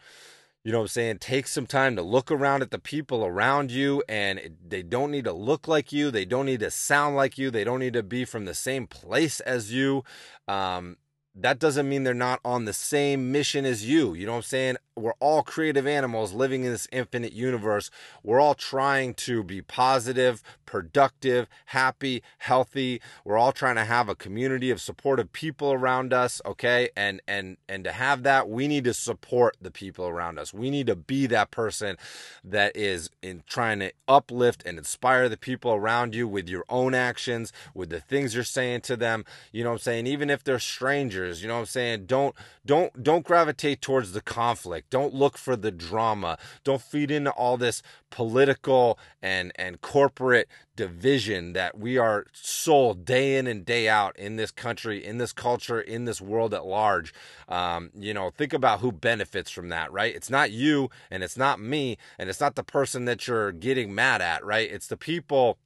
you 0.64 0.72
know 0.72 0.78
what 0.78 0.84
I'm 0.84 0.88
saying? 0.88 1.18
Take 1.18 1.46
some 1.46 1.66
time 1.66 1.94
to 1.96 2.02
look 2.02 2.30
around 2.30 2.62
at 2.62 2.70
the 2.70 2.78
people 2.78 3.24
around 3.24 3.70
you, 3.70 4.02
and 4.08 4.56
they 4.66 4.82
don't 4.82 5.10
need 5.10 5.24
to 5.24 5.32
look 5.32 5.68
like 5.68 5.92
you. 5.92 6.10
They 6.10 6.24
don't 6.24 6.46
need 6.46 6.60
to 6.60 6.70
sound 6.70 7.16
like 7.16 7.36
you. 7.36 7.50
They 7.50 7.64
don't 7.64 7.80
need 7.80 7.92
to 7.92 8.02
be 8.02 8.24
from 8.24 8.46
the 8.46 8.54
same 8.54 8.86
place 8.86 9.40
as 9.40 9.70
you. 9.70 10.04
Um, 10.48 10.96
that 11.34 11.58
doesn't 11.58 11.88
mean 11.88 12.04
they're 12.04 12.14
not 12.14 12.40
on 12.44 12.64
the 12.64 12.72
same 12.72 13.30
mission 13.30 13.66
as 13.66 13.84
you. 13.84 14.14
You 14.14 14.24
know 14.24 14.32
what 14.32 14.38
I'm 14.38 14.42
saying? 14.44 14.76
We're 14.96 15.14
all 15.20 15.42
creative 15.42 15.86
animals 15.86 16.32
living 16.32 16.64
in 16.64 16.70
this 16.70 16.88
infinite 16.92 17.32
universe. 17.32 17.90
We're 18.22 18.40
all 18.40 18.54
trying 18.54 19.14
to 19.14 19.42
be 19.42 19.60
positive, 19.60 20.42
productive, 20.74 21.46
happy, 21.66 22.20
healthy. 22.38 23.00
We're 23.24 23.38
all 23.38 23.52
trying 23.52 23.76
to 23.76 23.84
have 23.84 24.08
a 24.08 24.16
community 24.16 24.72
of 24.72 24.80
supportive 24.80 25.32
people 25.32 25.72
around 25.72 26.12
us, 26.12 26.42
okay? 26.44 26.88
And 26.96 27.22
and 27.28 27.58
and 27.68 27.84
to 27.84 27.92
have 27.92 28.24
that, 28.24 28.48
we 28.48 28.66
need 28.66 28.82
to 28.82 28.92
support 28.92 29.56
the 29.62 29.70
people 29.70 30.08
around 30.08 30.40
us. 30.40 30.52
We 30.52 30.70
need 30.70 30.88
to 30.88 30.96
be 30.96 31.28
that 31.28 31.52
person 31.52 31.96
that 32.42 32.76
is 32.76 33.08
in 33.22 33.44
trying 33.46 33.78
to 33.78 33.92
uplift 34.08 34.64
and 34.66 34.76
inspire 34.76 35.28
the 35.28 35.36
people 35.36 35.70
around 35.70 36.12
you 36.12 36.26
with 36.26 36.48
your 36.48 36.64
own 36.68 36.92
actions, 36.92 37.52
with 37.72 37.90
the 37.90 38.00
things 38.00 38.34
you're 38.34 38.42
saying 38.42 38.80
to 38.80 38.96
them. 38.96 39.24
You 39.52 39.62
know 39.62 39.70
what 39.70 39.74
I'm 39.74 39.78
saying? 39.78 40.08
Even 40.08 40.28
if 40.28 40.42
they're 40.42 40.58
strangers, 40.58 41.40
you 41.40 41.46
know 41.46 41.54
what 41.54 41.60
I'm 41.60 41.66
saying? 41.66 42.06
Don't 42.06 42.34
don't 42.66 43.00
don't 43.00 43.24
gravitate 43.24 43.80
towards 43.80 44.10
the 44.10 44.20
conflict. 44.20 44.90
Don't 44.90 45.14
look 45.14 45.38
for 45.38 45.54
the 45.54 45.70
drama. 45.70 46.36
Don't 46.64 46.82
feed 46.82 47.12
into 47.12 47.30
all 47.30 47.56
this 47.56 47.80
political 48.10 48.98
and 49.22 49.52
and 49.56 49.80
corporate 49.80 50.48
division 50.76 51.52
that 51.52 51.78
we 51.78 51.98
are 51.98 52.26
sold 52.32 53.04
day 53.04 53.36
in 53.36 53.46
and 53.46 53.64
day 53.64 53.88
out 53.88 54.16
in 54.18 54.36
this 54.36 54.50
country, 54.50 55.04
in 55.04 55.18
this 55.18 55.32
culture, 55.32 55.80
in 55.80 56.04
this 56.04 56.20
world 56.20 56.54
at 56.54 56.66
large. 56.66 57.12
Um, 57.48 57.90
you 57.94 58.14
know, 58.14 58.30
think 58.30 58.52
about 58.52 58.80
who 58.80 58.92
benefits 58.92 59.50
from 59.50 59.68
that, 59.68 59.92
right? 59.92 60.14
It's 60.14 60.30
not 60.30 60.50
you 60.50 60.90
and 61.10 61.22
it's 61.22 61.36
not 61.36 61.60
me 61.60 61.98
and 62.18 62.28
it's 62.28 62.40
not 62.40 62.54
the 62.54 62.64
person 62.64 63.04
that 63.04 63.26
you're 63.26 63.52
getting 63.52 63.94
mad 63.94 64.22
at, 64.22 64.44
right? 64.44 64.70
It's 64.70 64.86
the 64.86 64.96
people 64.96 65.58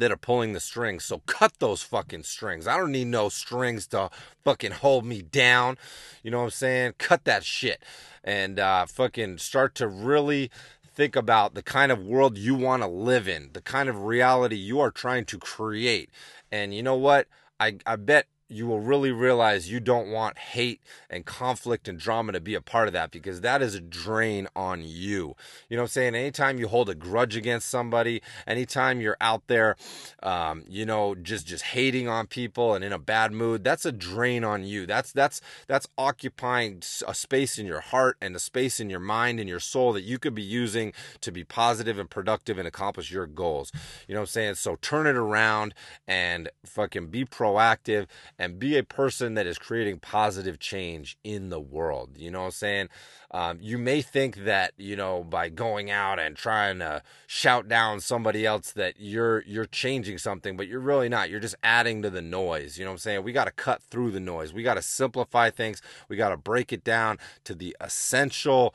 that 0.00 0.12
are 0.12 0.16
pulling 0.16 0.52
the 0.52 0.60
strings. 0.60 1.04
So 1.04 1.22
cut 1.26 1.54
those 1.58 1.82
fucking 1.82 2.24
strings. 2.24 2.66
I 2.66 2.76
don't 2.76 2.92
need 2.92 3.06
no 3.06 3.28
strings 3.28 3.86
to 3.88 4.10
fucking 4.44 4.72
hold 4.72 5.04
me 5.04 5.22
down. 5.22 5.78
You 6.22 6.30
know 6.30 6.38
what 6.38 6.44
I'm 6.44 6.50
saying? 6.50 6.94
Cut 6.98 7.24
that 7.24 7.44
shit 7.44 7.82
and 8.26 8.58
uh, 8.58 8.86
fucking 8.86 9.38
start 9.38 9.74
to 9.76 9.86
really 9.86 10.50
think 10.96 11.14
about 11.14 11.54
the 11.54 11.62
kind 11.62 11.92
of 11.92 12.02
world 12.02 12.38
you 12.38 12.54
want 12.54 12.82
to 12.82 12.88
live 12.88 13.28
in, 13.28 13.50
the 13.52 13.60
kind 13.60 13.88
of 13.88 14.04
reality 14.04 14.56
you 14.56 14.80
are 14.80 14.90
trying 14.90 15.26
to 15.26 15.38
create. 15.38 16.10
And 16.50 16.74
you 16.74 16.82
know 16.82 16.96
what? 16.96 17.28
I, 17.60 17.76
I 17.86 17.96
bet 17.96 18.26
you 18.48 18.66
will 18.66 18.80
really 18.80 19.10
realize 19.10 19.70
you 19.70 19.80
don't 19.80 20.10
want 20.10 20.38
hate 20.38 20.80
and 21.10 21.24
conflict 21.26 21.88
and 21.88 21.98
drama 21.98 22.32
to 22.32 22.40
be 22.40 22.54
a 22.54 22.60
part 22.60 22.86
of 22.86 22.92
that 22.92 23.10
because 23.10 23.40
that 23.40 23.60
is 23.60 23.74
a 23.74 23.80
drain 23.80 24.46
on 24.54 24.82
you. 24.84 25.34
You 25.68 25.76
know 25.76 25.82
I'm 25.82 25.88
saying? 25.88 26.14
Anytime 26.14 26.58
you 26.58 26.68
hold 26.68 26.88
a 26.88 26.94
grudge 26.94 27.36
against 27.36 27.68
somebody, 27.68 28.22
anytime 28.46 29.00
you're 29.00 29.16
out 29.20 29.48
there, 29.48 29.76
um, 30.22 30.64
you 30.68 30.86
know, 30.86 31.14
just 31.14 31.46
just 31.46 31.64
hating 31.64 32.08
on 32.08 32.26
people 32.26 32.74
and 32.74 32.84
in 32.84 32.92
a 32.92 32.98
bad 32.98 33.32
mood, 33.32 33.64
that's 33.64 33.84
a 33.84 33.92
drain 33.92 34.44
on 34.44 34.64
you. 34.64 34.86
That's 34.86 35.12
that's 35.12 35.40
that's 35.66 35.88
occupying 35.98 36.82
a 37.06 37.14
space 37.14 37.58
in 37.58 37.66
your 37.66 37.80
heart 37.80 38.16
and 38.20 38.36
a 38.36 38.40
space 38.40 38.78
in 38.78 38.90
your 38.90 39.00
mind 39.00 39.40
and 39.40 39.48
your 39.48 39.60
soul 39.60 39.92
that 39.92 40.02
you 40.02 40.18
could 40.18 40.34
be 40.34 40.42
using 40.42 40.92
to 41.20 41.32
be 41.32 41.42
positive 41.42 41.98
and 41.98 42.08
productive 42.08 42.58
and 42.58 42.68
accomplish 42.68 43.10
your 43.10 43.26
goals. 43.26 43.72
You 44.06 44.14
know 44.14 44.20
what 44.20 44.28
I'm 44.28 44.32
saying? 44.32 44.54
So 44.56 44.76
turn 44.76 45.06
it 45.06 45.16
around 45.16 45.74
and 46.06 46.48
fucking 46.64 47.08
be 47.08 47.24
proactive 47.24 48.06
and 48.38 48.58
be 48.58 48.76
a 48.76 48.82
person 48.82 49.34
that 49.34 49.46
is 49.46 49.58
creating 49.58 49.98
positive 49.98 50.58
change 50.58 51.16
in 51.24 51.48
the 51.48 51.60
world. 51.60 52.10
You 52.16 52.30
know 52.30 52.40
what 52.40 52.46
I'm 52.46 52.50
saying? 52.52 52.88
Um, 53.30 53.58
you 53.60 53.76
may 53.78 54.02
think 54.02 54.44
that 54.44 54.72
you 54.76 54.96
know 54.96 55.24
by 55.24 55.48
going 55.48 55.90
out 55.90 56.18
and 56.18 56.36
trying 56.36 56.78
to 56.78 57.02
shout 57.26 57.68
down 57.68 58.00
somebody 58.00 58.46
else 58.46 58.72
that 58.72 58.94
you're 58.98 59.42
you're 59.46 59.66
changing 59.66 60.18
something, 60.18 60.56
but 60.56 60.68
you're 60.68 60.80
really 60.80 61.08
not. 61.08 61.30
You're 61.30 61.40
just 61.40 61.56
adding 61.62 62.02
to 62.02 62.10
the 62.10 62.22
noise. 62.22 62.78
You 62.78 62.84
know 62.84 62.92
what 62.92 62.96
I'm 62.96 62.98
saying? 62.98 63.24
We 63.24 63.32
got 63.32 63.46
to 63.46 63.52
cut 63.52 63.82
through 63.82 64.12
the 64.12 64.20
noise. 64.20 64.52
We 64.52 64.62
got 64.62 64.74
to 64.74 64.82
simplify 64.82 65.50
things. 65.50 65.82
We 66.08 66.16
got 66.16 66.30
to 66.30 66.36
break 66.36 66.72
it 66.72 66.84
down 66.84 67.18
to 67.44 67.54
the 67.54 67.76
essential 67.80 68.74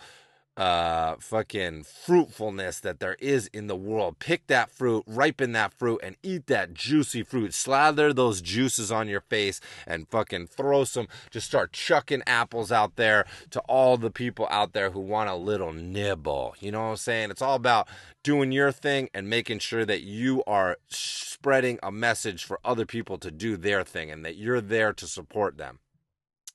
uh 0.58 1.16
fucking 1.20 1.84
fruitfulness 1.84 2.80
that 2.82 3.00
there 3.00 3.16
is 3.20 3.48
in 3.48 3.68
the 3.68 3.76
world. 3.76 4.20
Pick 4.20 4.48
that 4.48 4.70
fruit, 4.70 5.04
ripen 5.08 5.54
that 5.54 5.74
fruit, 5.74 6.00
and 6.04 6.18
eat 6.24 6.48
that 6.48 6.74
juicy 6.74 7.24
fruit. 7.24 7.54
Slather 7.54 8.14
those 8.14 8.42
juices 8.42 8.92
on 8.92 9.08
your 9.08 9.22
face 9.22 9.62
and 9.88 10.08
fucking 10.10 10.48
throw 10.48 10.84
some, 10.84 11.08
just 11.30 11.48
start 11.48 11.72
chucking 11.74 12.24
apples 12.28 12.72
out 12.72 12.96
there 12.96 13.26
to 13.52 13.60
all 13.62 13.98
the 13.98 14.12
people 14.12 14.48
out 14.50 14.74
there 14.74 14.92
who 14.92 15.00
want 15.00 15.30
a 15.30 15.36
little 15.36 15.72
nibble. 15.74 16.56
You 16.60 16.72
know 16.72 16.82
what 16.82 16.90
I'm 16.90 16.98
saying? 16.98 17.32
It's 17.32 17.42
all 17.42 17.56
about 17.56 17.88
doing 18.24 18.52
your 18.52 18.72
thing 18.72 19.10
and 19.14 19.30
making 19.30 19.60
sure 19.60 19.86
that 19.86 20.02
you 20.02 20.44
are 20.46 20.78
spreading 20.90 21.80
a 21.82 21.92
message 21.92 22.44
for 22.44 22.60
other 22.64 22.86
people 22.86 23.18
to 23.18 23.32
do 23.32 23.58
their 23.58 23.84
thing 23.84 24.12
and 24.12 24.24
that 24.26 24.36
you're 24.36 24.62
there 24.62 24.94
to 24.94 25.08
support 25.08 25.58
them. 25.58 25.80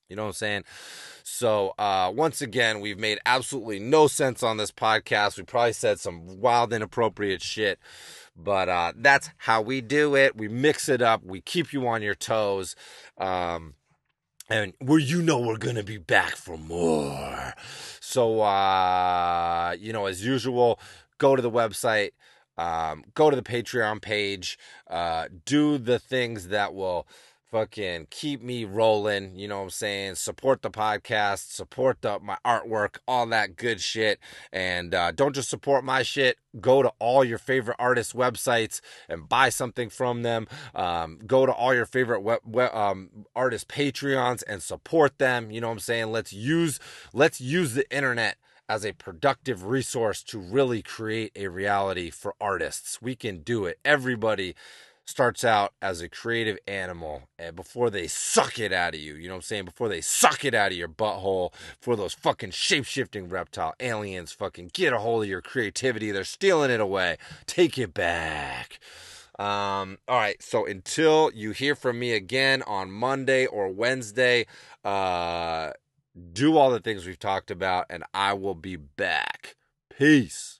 You 0.09 0.17
know 0.17 0.23
what 0.23 0.29
I'm 0.29 0.35
saying? 0.35 0.65
So, 1.25 1.75
uh, 1.79 2.13
once 2.15 2.41
again, 2.41 2.81
we've 2.81 2.99
made 2.99 3.19
absolutely 3.27 3.81
no 3.81 4.07
sense 4.07 4.43
on 4.43 4.57
this 4.57 4.71
podcast. 4.71 5.37
We 5.37 5.43
probably 5.43 5.73
said 5.73 5.99
some 5.99 6.41
wild, 6.41 6.73
inappropriate 6.73 7.43
shit, 7.43 7.79
but 8.37 8.69
uh, 8.69 8.93
that's 8.95 9.31
how 9.39 9.63
we 9.63 9.81
do 9.81 10.15
it. 10.15 10.37
We 10.37 10.49
mix 10.49 10.89
it 10.89 11.03
up, 11.03 11.25
we 11.25 11.41
keep 11.41 11.73
you 11.73 11.87
on 11.89 12.03
your 12.03 12.15
toes. 12.15 12.77
Um, 13.19 13.75
and 14.49 14.75
where 14.79 15.01
you 15.01 15.23
know 15.23 15.41
we're 15.41 15.57
gonna 15.57 15.83
be 15.83 15.99
back 15.99 16.37
for 16.37 16.57
more. 16.57 17.55
So, 18.01 18.43
uh, 18.43 19.75
you 19.79 19.93
know, 19.93 20.07
as 20.07 20.25
usual, 20.25 20.79
go 21.19 21.35
to 21.35 21.43
the 21.43 21.51
website, 21.51 22.11
um, 22.57 23.05
go 23.15 23.29
to 23.29 23.37
the 23.37 23.43
Patreon 23.43 24.01
page, 24.01 24.59
uh, 24.89 25.27
do 25.45 25.79
the 25.79 25.99
things 25.99 26.49
that 26.49 26.75
will 26.75 27.09
fucking 27.51 28.09
keep 28.11 28.43
me 28.43 28.65
rolling, 28.65 29.39
you 29.39 29.49
know 29.49 29.59
what 29.59 29.65
I'm 29.65 29.71
saying? 29.71 30.15
Support 30.17 30.63
the 30.63 30.71
podcast, 30.71 31.53
support 31.53 32.03
the 32.03 32.19
my 32.21 32.37
artwork, 32.45 32.99
all 33.07 33.27
that 33.27 33.57
good 33.57 33.81
shit. 33.81 34.19
And 34.53 34.95
uh, 34.95 35.13
don't 35.13 35.35
just 35.35 35.49
support 35.49 35.85
my 35.85 36.03
shit, 36.03 36.39
go 36.61 36.83
to 36.83 36.93
all 36.99 37.25
your 37.25 37.39
favorite 37.39 37.77
artists' 37.79 38.13
websites 38.13 38.81
and 39.09 39.29
buy 39.29 39.49
something 39.49 39.89
from 39.91 40.23
them. 40.23 40.47
Um, 40.75 41.21
go 41.27 41.47
to 41.47 41.53
all 41.53 41.75
your 41.75 41.87
favorite 41.87 42.21
web, 42.21 42.41
web, 42.45 42.75
um, 42.75 43.11
artist 43.35 43.69
Patreons 43.69 44.43
and 44.47 44.63
support 44.63 45.19
them, 45.19 45.51
you 45.51 45.61
know 45.61 45.69
what 45.69 45.75
I'm 45.75 45.81
saying? 45.81 46.13
Let's 46.13 46.33
use 46.33 46.81
let's 47.13 47.41
use 47.41 47.75
the 47.75 47.91
internet 47.95 48.37
as 48.69 48.85
a 48.85 48.93
productive 48.93 49.65
resource 49.65 50.23
to 50.25 50.39
really 50.39 50.83
create 50.83 51.31
a 51.37 51.47
reality 51.47 52.11
for 52.11 52.35
artists. 52.41 53.01
We 53.01 53.15
can 53.15 53.43
do 53.43 53.65
it. 53.65 53.79
Everybody 53.85 54.57
starts 55.07 55.45
out 55.45 55.73
as 55.81 56.01
a 56.01 56.09
creative 56.09 56.59
animal 56.67 57.23
and 57.39 57.55
before 57.55 57.91
they 57.91 58.07
suck 58.07 58.59
it 58.59 58.73
out 58.73 58.95
of 58.95 59.01
you, 59.01 59.15
you 59.15 59.29
know 59.29 59.35
what 59.35 59.39
I'm 59.39 59.43
saying? 59.43 59.65
Before 59.65 59.89
they 59.89 60.01
suck 60.01 60.45
it 60.45 60.53
out 60.53 60.73
of 60.73 60.77
your 60.77 60.89
butthole, 60.89 61.53
for 61.81 61.97
those 61.97 62.13
fucking 62.13 62.51
shape-shifting 62.51 63.29
reptile 63.29 63.75
aliens 63.81 64.33
fucking 64.33 64.73
get 64.75 64.93
a 64.93 64.99
hold 64.99 65.23
of 65.23 65.29
your 65.29 65.41
creativity. 65.41 66.11
They're 66.11 66.25
stealing 66.25 66.71
it 66.71 66.81
away. 66.81 67.19
Take 67.47 67.79
it 67.79 67.95
back. 67.95 68.81
Um, 69.39 69.99
all 70.09 70.19
right, 70.19 70.43
so 70.43 70.67
until 70.67 71.31
you 71.35 71.53
hear 71.53 71.75
from 71.75 71.99
me 71.99 72.13
again 72.13 72.63
on 72.63 72.91
Monday 72.91 73.47
or 73.47 73.69
Wednesday, 73.69 74.47
uh, 74.85 75.73
do 76.33 76.57
all 76.57 76.71
the 76.71 76.81
things 76.81 77.07
we've 77.07 77.19
talked 77.19 77.51
about, 77.51 77.87
and 77.91 78.03
I 78.15 78.33
will 78.33 78.55
be 78.55 78.77
back. 78.77 79.57
Peace. 79.91 80.56